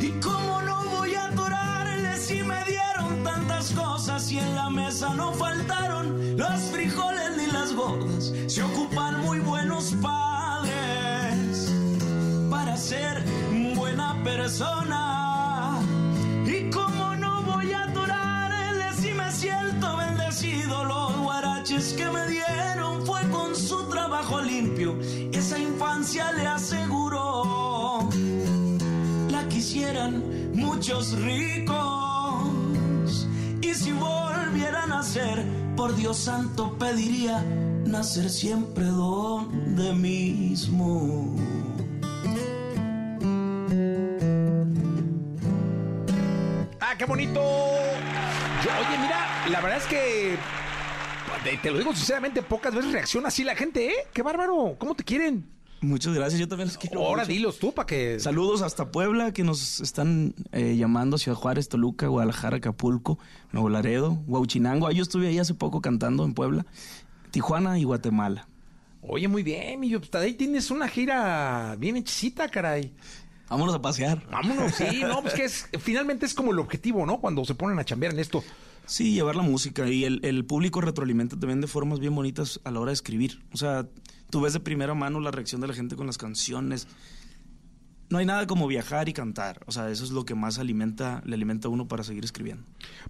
Y 0.00 0.08
cómo 0.22 0.62
no 0.62 0.84
voy 0.96 1.14
a 1.14 1.26
atorarle 1.26 2.16
si 2.16 2.42
me 2.42 2.64
dieron 2.64 3.22
tantas 3.22 3.72
cosas 3.72 4.32
y 4.32 4.38
en 4.38 4.54
la 4.54 4.70
mesa 4.70 5.12
no 5.14 5.32
faltaron 5.32 6.38
los 6.38 6.60
frijoles 6.72 7.36
ni 7.36 7.46
las 7.52 7.74
gordas. 7.74 8.32
Se 8.46 8.62
ocupan 8.62 9.20
muy 9.20 9.40
buenos 9.40 9.94
padres 10.00 11.70
para 12.48 12.74
ser 12.78 13.22
buena 13.74 14.18
persona. 14.24 15.03
Esa 25.32 25.56
infancia 25.56 26.32
le 26.32 26.48
aseguró 26.48 28.08
la 29.30 29.46
quisieran 29.48 30.52
muchos 30.52 31.16
ricos. 31.20 31.78
Y 33.62 33.72
si 33.72 33.92
volvieran 33.92 34.90
a 34.90 35.04
ser, 35.04 35.44
por 35.76 35.94
Dios 35.94 36.16
santo 36.16 36.76
pediría 36.76 37.40
nacer 37.86 38.28
siempre 38.28 38.84
donde 38.86 39.92
mismo. 39.92 41.36
¡Ah, 46.80 46.94
qué 46.98 47.04
bonito! 47.04 47.40
Oye, 47.40 48.98
mira, 49.00 49.20
la 49.50 49.60
verdad 49.60 49.78
es 49.78 49.86
que 49.86 50.36
te, 51.44 51.56
te 51.58 51.70
lo 51.70 51.78
digo 51.78 51.94
sinceramente, 51.94 52.42
pocas 52.42 52.74
veces 52.74 52.92
reacciona 52.92 53.28
así 53.28 53.44
la 53.44 53.54
gente, 53.54 53.86
¿eh? 53.86 53.94
Qué 54.12 54.22
bárbaro. 54.22 54.76
¿Cómo 54.78 54.94
te 54.94 55.04
quieren? 55.04 55.46
Muchas 55.80 56.14
gracias, 56.14 56.40
yo 56.40 56.48
también 56.48 56.68
los 56.68 56.78
quiero. 56.78 57.00
Ahora 57.00 57.22
mucho. 57.22 57.32
dilos 57.32 57.58
tú 57.58 57.72
para 57.74 57.86
que. 57.86 58.18
Saludos 58.18 58.62
hasta 58.62 58.90
Puebla, 58.90 59.32
que 59.32 59.44
nos 59.44 59.80
están 59.80 60.34
eh, 60.52 60.76
llamando, 60.76 61.18
Ciudad 61.18 61.36
Juárez, 61.36 61.68
Toluca, 61.68 62.06
Guadalajara, 62.06 62.56
Acapulco, 62.56 63.18
Nuevo 63.52 63.68
Laredo, 63.68 64.18
Huauchinango. 64.26 64.86
Ah, 64.86 64.92
Yo 64.92 65.02
estuve 65.02 65.28
ahí 65.28 65.38
hace 65.38 65.52
poco 65.52 65.82
cantando 65.82 66.24
en 66.24 66.32
Puebla, 66.32 66.64
Tijuana 67.30 67.78
y 67.78 67.84
Guatemala. 67.84 68.48
Oye, 69.02 69.28
muy 69.28 69.42
bien, 69.42 69.78
mi 69.80 69.94
hasta 69.94 70.20
ahí 70.20 70.32
tienes 70.32 70.70
una 70.70 70.88
gira 70.88 71.76
bien 71.78 71.98
hechicita, 71.98 72.48
caray. 72.48 72.94
Vámonos 73.50 73.74
a 73.74 73.82
pasear. 73.82 74.22
Vámonos, 74.30 74.74
sí, 74.74 75.02
no, 75.02 75.20
pues 75.20 75.34
que 75.34 75.44
es, 75.44 75.68
finalmente 75.80 76.24
es 76.24 76.32
como 76.32 76.52
el 76.52 76.58
objetivo, 76.58 77.04
¿no? 77.04 77.20
Cuando 77.20 77.44
se 77.44 77.54
ponen 77.54 77.78
a 77.78 77.84
chambear 77.84 78.14
en 78.14 78.20
esto. 78.20 78.42
Sí, 78.86 79.12
llevar 79.14 79.36
la 79.36 79.42
música 79.42 79.88
y 79.90 80.04
el, 80.04 80.20
el 80.24 80.44
público 80.44 80.80
retroalimenta 80.80 81.38
también 81.38 81.60
de 81.60 81.66
formas 81.66 82.00
bien 82.00 82.14
bonitas 82.14 82.60
a 82.64 82.70
la 82.70 82.80
hora 82.80 82.90
de 82.90 82.94
escribir. 82.94 83.42
O 83.52 83.56
sea, 83.56 83.88
tú 84.30 84.40
ves 84.42 84.52
de 84.52 84.60
primera 84.60 84.94
mano 84.94 85.20
la 85.20 85.30
reacción 85.30 85.60
de 85.60 85.68
la 85.68 85.74
gente 85.74 85.96
con 85.96 86.06
las 86.06 86.18
canciones. 86.18 86.86
No 88.10 88.18
hay 88.18 88.26
nada 88.26 88.46
como 88.46 88.66
viajar 88.66 89.08
y 89.08 89.12
cantar. 89.14 89.62
O 89.66 89.72
sea, 89.72 89.88
eso 89.90 90.04
es 90.04 90.10
lo 90.10 90.24
que 90.26 90.34
más 90.34 90.58
alimenta, 90.58 91.22
le 91.24 91.34
alimenta 91.34 91.68
a 91.68 91.70
uno 91.70 91.88
para 91.88 92.04
seguir 92.04 92.24
escribiendo. 92.24 92.62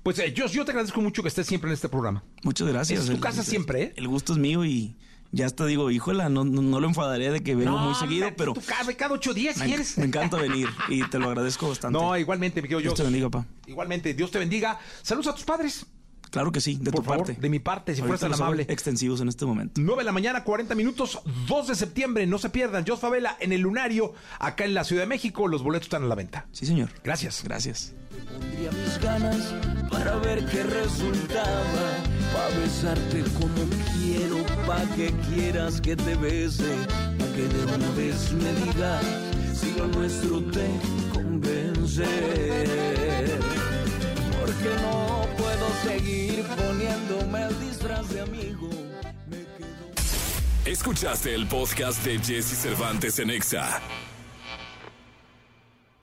Pues 0.02 0.18
eh, 0.20 0.32
yo, 0.32 0.46
yo 0.46 0.64
te 0.64 0.70
agradezco 0.70 1.01
mucho 1.01 1.22
que 1.22 1.28
estés 1.28 1.46
siempre 1.46 1.68
en 1.68 1.74
este 1.74 1.88
programa. 1.88 2.22
Muchas 2.44 2.68
gracias. 2.68 3.01
Es 3.01 3.06
tu 3.06 3.12
El- 3.12 3.20
casa 3.20 3.40
el- 3.40 3.46
siempre, 3.46 3.82
¿eh? 3.82 3.92
El 3.96 4.06
gusto 4.09 4.32
es 4.32 4.38
mío 4.38 4.64
y 4.64 4.96
ya 5.35 5.47
hasta 5.47 5.66
digo, 5.66 5.90
híjola, 5.90 6.28
no, 6.28 6.44
no, 6.44 6.62
no 6.62 6.81
lo 6.81 6.89
enfadaré 6.89 7.31
de 7.31 7.43
que 7.43 7.55
vengo 7.55 7.77
muy 7.77 7.94
seguido, 7.94 8.28
pero 8.36 8.55
cada 8.97 9.15
ocho 9.15 9.35
días, 9.35 9.56
me, 9.59 9.66
¿quieres? 9.66 9.98
me 9.98 10.05
encanta 10.05 10.36
venir 10.36 10.69
y 10.89 11.02
te 11.09 11.19
lo 11.19 11.28
agradezco 11.28 11.69
bastante. 11.69 11.98
No, 11.98 12.16
igualmente, 12.16 12.62
mi 12.62 12.69
querido 12.69 12.81
Dios 12.81 12.93
Jos. 12.93 12.98
te 12.98 13.05
bendiga, 13.05 13.28
pa. 13.31 13.44
Igualmente, 13.66 14.15
Dios 14.15 14.31
te 14.31 14.39
bendiga. 14.39 14.78
Saludos 15.02 15.28
a 15.28 15.35
tus 15.35 15.44
padres. 15.44 15.86
Claro 16.35 16.51
que 16.51 16.61
sí, 16.61 16.78
de 16.81 16.90
Por 16.90 17.02
tu 17.02 17.06
favor, 17.06 17.27
parte. 17.28 17.40
de 17.40 17.48
mi 17.48 17.61
parte, 17.61 17.94
si 17.94 18.01
fueras 18.01 18.19
tan 18.19 18.35
amable. 18.35 18.66
Extensivos 18.69 19.20
en 19.20 19.28
este 19.28 19.47
momento. 19.47 19.81
9 19.81 20.01
de 20.01 20.05
la 20.05 20.11
mañana, 20.11 20.43
40 20.43 20.74
minutos, 20.74 21.20
2 21.47 21.69
de 21.69 21.77
septiembre. 21.77 22.27
No 22.27 22.39
se 22.39 22.51
pierdan. 22.51 22.85
Jos 22.85 22.98
Favela 22.98 23.36
en 23.39 23.52
el 23.52 23.61
Lunario, 23.61 24.15
acá 24.40 24.65
en 24.65 24.74
la 24.74 24.82
Ciudad 24.82 25.02
de 25.02 25.06
México. 25.06 25.47
Los 25.47 25.62
boletos 25.62 25.86
están 25.86 26.02
a 26.02 26.06
la 26.06 26.16
venta. 26.16 26.48
Sí, 26.51 26.66
señor. 26.66 26.89
Gracias. 27.05 27.44
Gracias. 27.44 27.94
Pondría 28.32 28.73
mis 28.73 28.98
ganas 29.01 29.55
para 29.93 30.16
ver 30.16 30.44
qué 30.47 30.65
resultaba. 30.65 32.02
Pa' 32.32 32.48
besarte 32.59 33.23
como 33.35 33.70
quiero, 34.02 34.44
pa' 34.66 34.82
que 34.97 35.12
quieras 35.32 35.81
que 35.81 35.94
te 35.94 36.16
bese. 36.16 36.65
Pa' 37.16 37.27
que 37.27 37.43
de 37.47 37.65
una 37.77 37.90
vez 37.93 38.32
me 38.32 38.52
digas 38.65 39.05
si 39.55 39.70
lo 39.78 39.86
nuestro 39.86 40.43
te 40.51 40.69
convence. 41.12 42.05
Porque 44.45 44.77
no 44.83 45.27
puedo 45.39 45.66
seguir 45.83 46.45
poniéndome 46.45 47.45
el 47.45 47.61
disfraz 47.61 48.07
de 48.11 48.21
amigo. 48.21 48.69
Me 49.27 49.39
quedo 49.39 50.66
Escuchaste 50.66 51.35
el 51.35 51.47
podcast 51.47 52.05
de 52.05 52.19
Jesse 52.19 52.55
Cervantes 52.55 53.19
en 53.21 53.31
Exa. 53.31 53.81